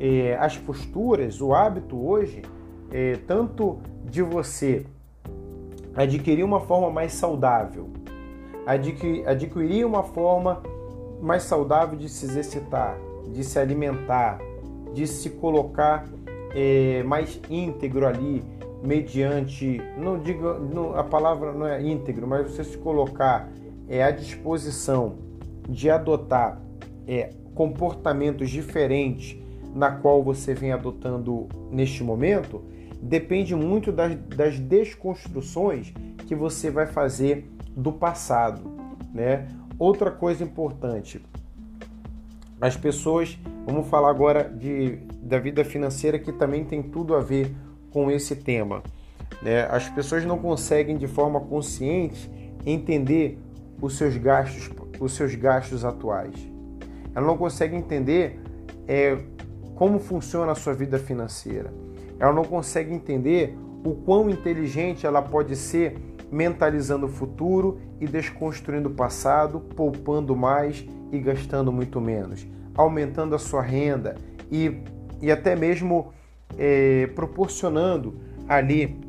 eh, 0.00 0.34
as 0.40 0.56
posturas, 0.56 1.42
o 1.42 1.52
hábito 1.52 1.94
hoje, 1.94 2.40
eh, 2.90 3.18
tanto 3.26 3.78
de 4.10 4.22
você 4.22 4.84
adquirir 5.94 6.44
uma 6.44 6.60
forma 6.60 6.90
mais 6.90 7.12
saudável, 7.12 7.88
adquirir 9.26 9.84
uma 9.84 10.02
forma 10.02 10.62
mais 11.20 11.42
saudável 11.42 11.98
de 11.98 12.08
se 12.08 12.24
exercitar, 12.24 12.98
de 13.32 13.42
se 13.42 13.58
alimentar, 13.58 14.38
de 14.94 15.06
se 15.06 15.30
colocar 15.30 16.06
é, 16.54 17.02
mais 17.02 17.40
íntegro 17.50 18.06
ali, 18.06 18.42
mediante, 18.82 19.80
não 19.96 20.18
digo, 20.20 20.54
não, 20.54 20.96
a 20.96 21.02
palavra 21.02 21.52
não 21.52 21.66
é 21.66 21.82
íntegro, 21.82 22.26
mas 22.26 22.50
você 22.50 22.62
se 22.62 22.78
colocar 22.78 23.48
é, 23.88 24.02
à 24.02 24.10
disposição 24.10 25.16
de 25.68 25.90
adotar 25.90 26.60
é, 27.06 27.30
comportamentos 27.54 28.48
diferentes 28.50 29.36
na 29.74 29.90
qual 29.90 30.22
você 30.22 30.54
vem 30.54 30.72
adotando 30.72 31.48
neste 31.70 32.04
momento, 32.04 32.62
depende 33.00 33.54
muito 33.54 33.92
das, 33.92 34.14
das 34.14 34.58
desconstruções 34.58 35.92
que 36.26 36.34
você 36.34 36.70
vai 36.70 36.86
fazer 36.86 37.50
do 37.76 37.92
passado, 37.92 38.70
né? 39.12 39.46
Outra 39.78 40.10
coisa 40.10 40.42
importante, 40.42 41.24
as 42.60 42.76
pessoas, 42.76 43.38
vamos 43.64 43.86
falar 43.86 44.10
agora 44.10 44.42
de, 44.42 44.96
da 45.22 45.38
vida 45.38 45.64
financeira 45.64 46.18
que 46.18 46.32
também 46.32 46.64
tem 46.64 46.82
tudo 46.82 47.14
a 47.14 47.20
ver 47.20 47.54
com 47.90 48.10
esse 48.10 48.34
tema. 48.34 48.82
Né? 49.40 49.62
As 49.70 49.88
pessoas 49.88 50.24
não 50.24 50.38
conseguem 50.38 50.96
de 50.96 51.06
forma 51.06 51.40
consciente 51.40 52.28
entender 52.66 53.38
os 53.80 53.96
seus 53.96 54.16
gastos, 54.16 54.70
os 54.98 55.12
seus 55.12 55.34
gastos 55.36 55.84
atuais. 55.84 56.34
Ela 57.14 57.26
não 57.26 57.38
consegue 57.38 57.76
entender 57.76 58.40
é, 58.88 59.16
como 59.76 60.00
funciona 60.00 60.50
a 60.50 60.54
sua 60.56 60.74
vida 60.74 60.98
financeira. 60.98 61.72
Ela 62.18 62.32
não 62.32 62.44
consegue 62.44 62.92
entender 62.92 63.56
o 63.84 63.94
quão 63.94 64.28
inteligente 64.28 65.06
ela 65.06 65.22
pode 65.22 65.54
ser 65.56 65.96
mentalizando 66.30 67.06
o 67.06 67.08
futuro 67.08 67.78
e 68.00 68.06
desconstruindo 68.06 68.88
o 68.88 68.92
passado, 68.92 69.60
poupando 69.60 70.36
mais 70.36 70.84
e 71.10 71.18
gastando 71.18 71.72
muito 71.72 72.00
menos, 72.00 72.46
aumentando 72.74 73.34
a 73.34 73.38
sua 73.38 73.62
renda 73.62 74.16
e, 74.50 74.82
e 75.22 75.30
até 75.30 75.56
mesmo 75.56 76.12
é, 76.58 77.08
proporcionando 77.14 78.20
ali 78.48 79.00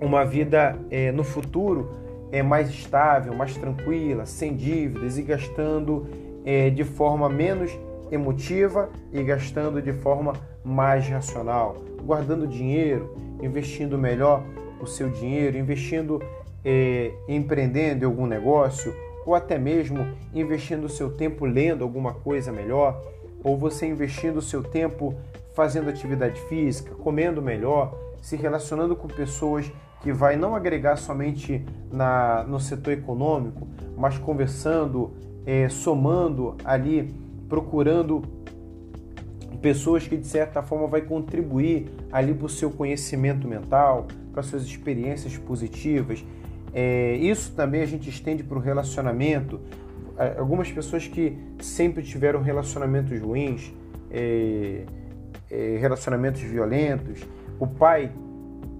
uma 0.00 0.24
vida 0.24 0.78
é, 0.90 1.10
no 1.10 1.24
futuro 1.24 1.90
é, 2.30 2.42
mais 2.42 2.68
estável, 2.68 3.34
mais 3.34 3.56
tranquila, 3.56 4.26
sem 4.26 4.54
dívidas 4.54 5.16
e 5.18 5.22
gastando 5.22 6.06
é, 6.44 6.70
de 6.70 6.84
forma 6.84 7.28
menos 7.28 7.76
emotiva 8.10 8.88
e 9.12 9.22
gastando 9.22 9.80
de 9.80 9.92
forma 9.92 10.34
mais 10.64 11.08
racional, 11.08 11.76
guardando 12.02 12.46
dinheiro, 12.46 13.16
investindo 13.42 13.98
melhor 13.98 14.42
o 14.80 14.86
seu 14.86 15.08
dinheiro, 15.08 15.56
investindo, 15.56 16.22
é, 16.64 17.12
empreendendo 17.28 18.04
em 18.04 18.06
algum 18.06 18.26
negócio, 18.26 18.94
ou 19.24 19.34
até 19.34 19.58
mesmo 19.58 20.06
investindo 20.32 20.84
o 20.84 20.88
seu 20.88 21.10
tempo 21.10 21.44
lendo 21.44 21.82
alguma 21.82 22.14
coisa 22.14 22.52
melhor, 22.52 23.02
ou 23.42 23.56
você 23.56 23.86
investindo 23.86 24.38
o 24.38 24.42
seu 24.42 24.62
tempo 24.62 25.14
fazendo 25.54 25.88
atividade 25.88 26.40
física, 26.42 26.94
comendo 26.94 27.40
melhor, 27.40 27.98
se 28.20 28.36
relacionando 28.36 28.94
com 28.94 29.08
pessoas 29.08 29.70
que 30.02 30.12
vai 30.12 30.36
não 30.36 30.54
agregar 30.54 30.96
somente 30.96 31.64
na, 31.90 32.44
no 32.44 32.60
setor 32.60 32.92
econômico, 32.92 33.66
mas 33.96 34.18
conversando, 34.18 35.12
é, 35.44 35.68
somando 35.68 36.56
ali, 36.64 37.14
procurando 37.48 38.22
pessoas 39.60 40.06
que 40.06 40.16
de 40.16 40.26
certa 40.26 40.62
forma 40.62 40.86
vai 40.86 41.00
contribuir 41.00 41.90
ali 42.12 42.34
para 42.34 42.46
o 42.46 42.48
seu 42.48 42.70
conhecimento 42.70 43.48
mental, 43.48 44.06
para 44.32 44.42
suas 44.42 44.64
experiências 44.64 45.36
positivas. 45.36 46.24
É, 46.72 47.16
isso 47.16 47.52
também 47.54 47.82
a 47.82 47.86
gente 47.86 48.08
estende 48.08 48.44
para 48.44 48.58
o 48.58 48.60
relacionamento. 48.60 49.60
Algumas 50.38 50.70
pessoas 50.70 51.06
que 51.06 51.36
sempre 51.60 52.02
tiveram 52.02 52.40
relacionamentos 52.40 53.20
ruins, 53.20 53.72
é, 54.10 54.84
é, 55.50 55.78
relacionamentos 55.78 56.40
violentos, 56.40 57.20
o 57.58 57.66
pai 57.66 58.12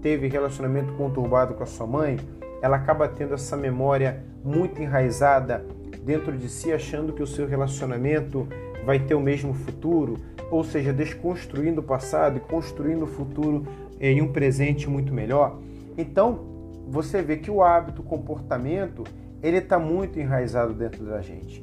teve 0.01 0.27
relacionamento 0.27 0.93
conturbado 0.93 1.53
com 1.53 1.63
a 1.63 1.65
sua 1.65 1.85
mãe, 1.85 2.17
ela 2.61 2.77
acaba 2.77 3.07
tendo 3.07 3.33
essa 3.33 3.55
memória 3.55 4.23
muito 4.43 4.81
enraizada 4.81 5.65
dentro 6.07 6.37
de 6.37 6.47
si, 6.47 6.71
achando 6.71 7.11
que 7.11 7.21
o 7.21 7.27
seu 7.27 7.45
relacionamento 7.45 8.47
vai 8.85 8.97
ter 8.97 9.13
o 9.13 9.19
mesmo 9.19 9.53
futuro, 9.53 10.15
ou 10.49 10.63
seja, 10.63 10.93
desconstruindo 10.93 11.81
o 11.81 11.83
passado 11.83 12.37
e 12.37 12.39
construindo 12.39 13.03
o 13.03 13.07
futuro 13.07 13.67
em 13.99 14.21
um 14.21 14.31
presente 14.31 14.89
muito 14.89 15.13
melhor. 15.13 15.59
Então, 15.97 16.39
você 16.87 17.21
vê 17.21 17.35
que 17.35 17.51
o 17.51 17.61
hábito, 17.61 18.01
o 18.01 18.05
comportamento, 18.05 19.03
ele 19.43 19.57
está 19.57 19.77
muito 19.77 20.17
enraizado 20.17 20.73
dentro 20.73 21.03
da 21.03 21.21
gente. 21.21 21.61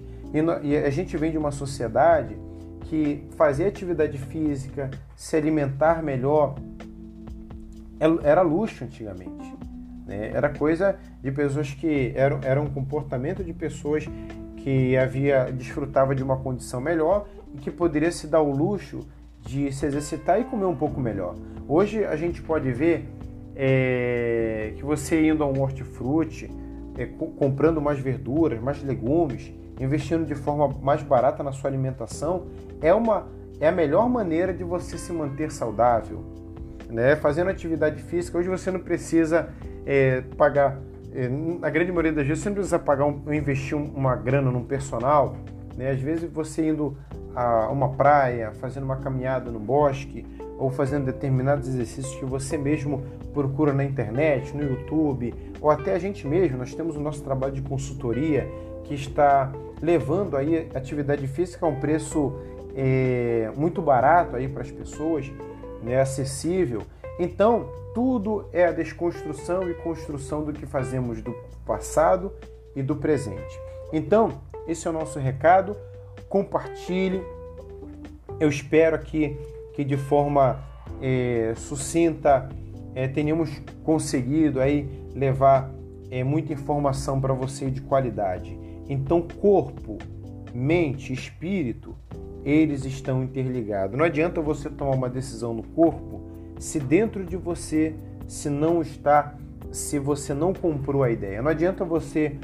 E 0.62 0.76
a 0.76 0.90
gente 0.90 1.16
vem 1.16 1.30
de 1.30 1.38
uma 1.38 1.50
sociedade 1.50 2.36
que 2.82 3.24
fazer 3.38 3.64
atividade 3.64 4.18
física, 4.18 4.90
se 5.16 5.36
alimentar 5.36 6.02
melhor, 6.02 6.56
é, 7.98 8.28
era 8.28 8.42
luxo 8.42 8.84
antigamente. 8.84 9.54
Né? 10.06 10.30
Era 10.32 10.48
coisa 10.48 10.96
de 11.22 11.30
pessoas 11.32 11.70
que 11.70 12.12
eram 12.14 12.40
era 12.42 12.60
um 12.60 12.66
comportamento 12.66 13.42
de 13.42 13.52
pessoas 13.52 14.06
que 14.56 14.96
havia 14.96 15.52
desfrutava 15.52 16.14
de 16.14 16.22
uma 16.22 16.36
condição 16.38 16.80
melhor 16.80 17.26
e 17.54 17.58
que 17.58 17.70
poderia 17.70 18.10
se 18.10 18.26
dar 18.26 18.40
o 18.40 18.50
luxo 18.50 19.00
de 19.40 19.70
se 19.72 19.84
exercitar 19.86 20.40
e 20.40 20.44
comer 20.44 20.64
um 20.64 20.76
pouco 20.76 21.00
melhor. 21.00 21.34
Hoje 21.68 22.04
a 22.04 22.16
gente 22.16 22.42
pode 22.42 22.70
ver 22.72 23.06
é, 23.54 24.72
que 24.76 24.82
você 24.82 25.26
indo 25.26 25.44
a 25.44 25.46
um 25.46 25.60
hortifruti, 25.60 26.50
é, 26.96 27.06
comprando 27.06 27.80
mais 27.80 27.98
verduras, 27.98 28.60
mais 28.60 28.82
legumes, 28.82 29.52
investindo 29.80 30.24
de 30.24 30.34
forma 30.34 30.68
mais 30.82 31.02
barata 31.02 31.42
na 31.42 31.52
sua 31.52 31.68
alimentação, 31.68 32.46
é, 32.80 32.92
uma, 32.94 33.26
é 33.60 33.68
a 33.68 33.72
melhor 33.72 34.08
maneira 34.08 34.52
de 34.52 34.64
você 34.64 34.96
se 34.96 35.12
manter 35.12 35.50
saudável, 35.50 36.24
né? 36.88 37.16
Fazendo 37.16 37.50
atividade 37.50 38.02
física, 38.02 38.38
hoje 38.38 38.48
você 38.48 38.70
não 38.70 38.80
precisa 38.80 39.48
é, 39.86 40.22
pagar, 40.36 40.78
é, 41.12 41.28
na 41.28 41.70
grande 41.70 41.90
maioria 41.90 42.12
das 42.12 42.26
vezes, 42.26 42.42
você 42.42 42.48
não 42.48 42.54
precisa 42.54 42.78
pagar 42.78 43.06
um, 43.06 43.32
investir 43.32 43.76
uma 43.76 44.16
grana 44.16 44.50
num 44.50 44.64
personal. 44.64 45.36
Né? 45.76 45.90
Às 45.90 46.00
vezes 46.00 46.30
você 46.30 46.68
indo 46.68 46.96
a 47.34 47.68
uma 47.68 47.90
praia, 47.90 48.52
fazendo 48.52 48.84
uma 48.84 48.96
caminhada 48.96 49.50
no 49.50 49.58
bosque 49.58 50.24
ou 50.56 50.70
fazendo 50.70 51.06
determinados 51.06 51.68
exercícios 51.68 52.14
que 52.14 52.24
você 52.24 52.56
mesmo 52.56 53.02
procura 53.32 53.72
na 53.72 53.84
internet, 53.84 54.56
no 54.56 54.62
YouTube, 54.62 55.34
ou 55.60 55.68
até 55.68 55.94
a 55.94 55.98
gente 55.98 56.26
mesmo, 56.28 56.56
nós 56.56 56.74
temos 56.74 56.96
o 56.96 57.00
nosso 57.00 57.22
trabalho 57.22 57.52
de 57.52 57.62
consultoria 57.62 58.48
que 58.84 58.94
está 58.94 59.52
levando 59.82 60.36
aí 60.36 60.68
atividade 60.74 61.26
física 61.26 61.66
a 61.66 61.68
um 61.68 61.80
preço 61.80 62.32
é, 62.76 63.50
muito 63.56 63.82
barato 63.82 64.36
aí 64.36 64.46
para 64.46 64.62
as 64.62 64.70
pessoas 64.70 65.30
né, 65.84 66.00
acessível. 66.00 66.82
Então, 67.18 67.68
tudo 67.94 68.48
é 68.52 68.64
a 68.64 68.72
desconstrução 68.72 69.70
e 69.70 69.74
construção 69.74 70.44
do 70.44 70.52
que 70.52 70.66
fazemos 70.66 71.22
do 71.22 71.34
passado 71.64 72.32
e 72.74 72.82
do 72.82 72.96
presente. 72.96 73.60
Então, 73.92 74.40
esse 74.66 74.86
é 74.86 74.90
o 74.90 74.92
nosso 74.92 75.18
recado. 75.18 75.76
Compartilhe. 76.28 77.22
Eu 78.40 78.48
espero 78.48 78.96
aqui 78.96 79.36
que 79.74 79.84
de 79.84 79.96
forma 79.96 80.60
é, 81.00 81.54
sucinta 81.56 82.48
é, 82.94 83.06
tenhamos 83.06 83.50
conseguido 83.84 84.60
aí 84.60 84.88
levar 85.14 85.70
é, 86.10 86.24
muita 86.24 86.52
informação 86.52 87.20
para 87.20 87.32
você 87.32 87.70
de 87.70 87.80
qualidade. 87.80 88.58
Então, 88.88 89.22
corpo, 89.22 89.98
mente, 90.52 91.12
espírito 91.12 91.94
eles 92.44 92.84
estão 92.84 93.22
interligados. 93.22 93.96
Não 93.96 94.04
adianta 94.04 94.40
você 94.40 94.68
tomar 94.68 94.94
uma 94.94 95.08
decisão 95.08 95.54
no 95.54 95.62
corpo 95.62 96.20
se 96.58 96.78
dentro 96.78 97.24
de 97.24 97.36
você 97.36 97.94
se 98.26 98.48
não 98.48 98.80
está, 98.82 99.34
se 99.70 99.98
você 99.98 100.34
não 100.34 100.52
comprou 100.52 101.02
a 101.02 101.10
ideia. 101.10 101.42
Não 101.42 101.50
adianta 101.50 101.84
você 101.84 102.36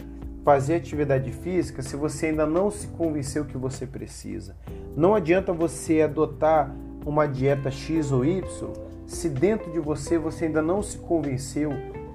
fazer 0.45 0.77
atividade 0.77 1.31
física 1.31 1.83
se 1.83 1.97
você 1.97 2.27
ainda 2.27 2.47
não 2.47 2.71
se 2.71 2.87
convenceu 2.89 3.45
que 3.45 3.57
você 3.57 3.87
precisa. 3.87 4.57
Não 4.97 5.15
adianta 5.15 5.53
você 5.53 6.01
adotar 6.01 6.75
uma 7.05 7.27
dieta 7.27 7.71
X 7.71 8.11
ou 8.11 8.25
Y 8.25 8.43
se 9.07 9.29
dentro 9.29 9.73
de 9.73 9.81
você 9.81 10.17
você 10.17 10.45
ainda 10.45 10.63
não 10.63 10.83
se 10.83 10.97
convenceu 10.97 11.73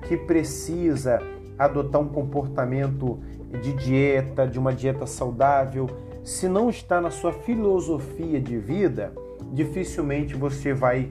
que 0.08 0.16
precisa 0.16 1.22
adotar 1.58 2.02
um 2.02 2.08
comportamento 2.08 3.20
de 3.62 3.74
dieta, 3.74 4.48
de 4.48 4.58
uma 4.58 4.74
dieta 4.74 5.06
saudável, 5.06 5.88
se 6.26 6.50
não 6.50 6.72
está 6.72 7.00
na 7.00 7.12
sua 7.12 7.32
filosofia 7.32 8.42
de 8.42 8.58
vida, 8.58 9.14
dificilmente 9.54 10.34
você 10.34 10.74
vai 10.74 11.08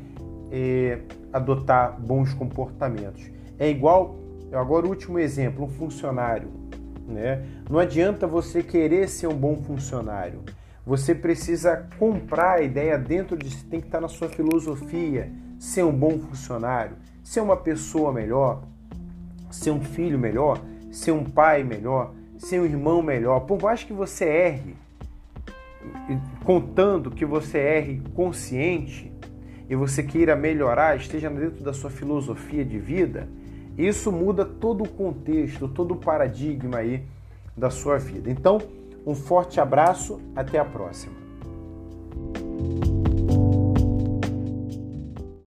é, 0.50 0.98
adotar 1.32 1.98
bons 2.00 2.34
comportamentos. 2.34 3.30
É 3.56 3.70
igual, 3.70 4.16
agora 4.52 4.86
o 4.86 4.88
último 4.88 5.20
exemplo, 5.20 5.66
um 5.66 5.68
funcionário. 5.68 6.48
Né? 7.06 7.46
Não 7.70 7.78
adianta 7.78 8.26
você 8.26 8.60
querer 8.60 9.08
ser 9.08 9.28
um 9.28 9.36
bom 9.36 9.56
funcionário. 9.62 10.40
Você 10.84 11.14
precisa 11.14 11.86
comprar 11.96 12.54
a 12.54 12.62
ideia 12.62 12.98
dentro 12.98 13.36
de 13.36 13.50
si, 13.50 13.64
tem 13.66 13.80
que 13.80 13.86
estar 13.86 14.00
na 14.00 14.08
sua 14.08 14.28
filosofia, 14.28 15.30
ser 15.60 15.84
um 15.84 15.92
bom 15.92 16.18
funcionário, 16.18 16.96
ser 17.22 17.40
uma 17.40 17.56
pessoa 17.56 18.12
melhor, 18.12 18.64
ser 19.48 19.70
um 19.70 19.80
filho 19.80 20.18
melhor, 20.18 20.60
ser 20.90 21.12
um 21.12 21.24
pai 21.24 21.62
melhor, 21.62 22.12
ser 22.36 22.60
um 22.60 22.64
irmão 22.64 23.00
melhor. 23.00 23.40
Por 23.40 23.62
mais 23.62 23.84
que 23.84 23.92
você 23.92 24.24
erre, 24.24 24.83
contando 26.44 27.10
que 27.10 27.24
você 27.24 27.58
erre 27.58 28.02
consciente 28.14 29.12
e 29.68 29.74
você 29.74 30.02
queira 30.02 30.36
melhorar, 30.36 30.96
esteja 30.96 31.30
dentro 31.30 31.62
da 31.64 31.72
sua 31.72 31.90
filosofia 31.90 32.64
de 32.64 32.78
vida, 32.78 33.28
isso 33.76 34.12
muda 34.12 34.44
todo 34.44 34.84
o 34.84 34.88
contexto, 34.88 35.68
todo 35.68 35.94
o 35.94 35.96
paradigma 35.96 36.78
aí 36.78 37.02
da 37.56 37.70
sua 37.70 37.98
vida. 37.98 38.30
Então, 38.30 38.60
um 39.06 39.14
forte 39.14 39.60
abraço, 39.60 40.20
até 40.34 40.58
a 40.58 40.64
próxima. 40.64 41.14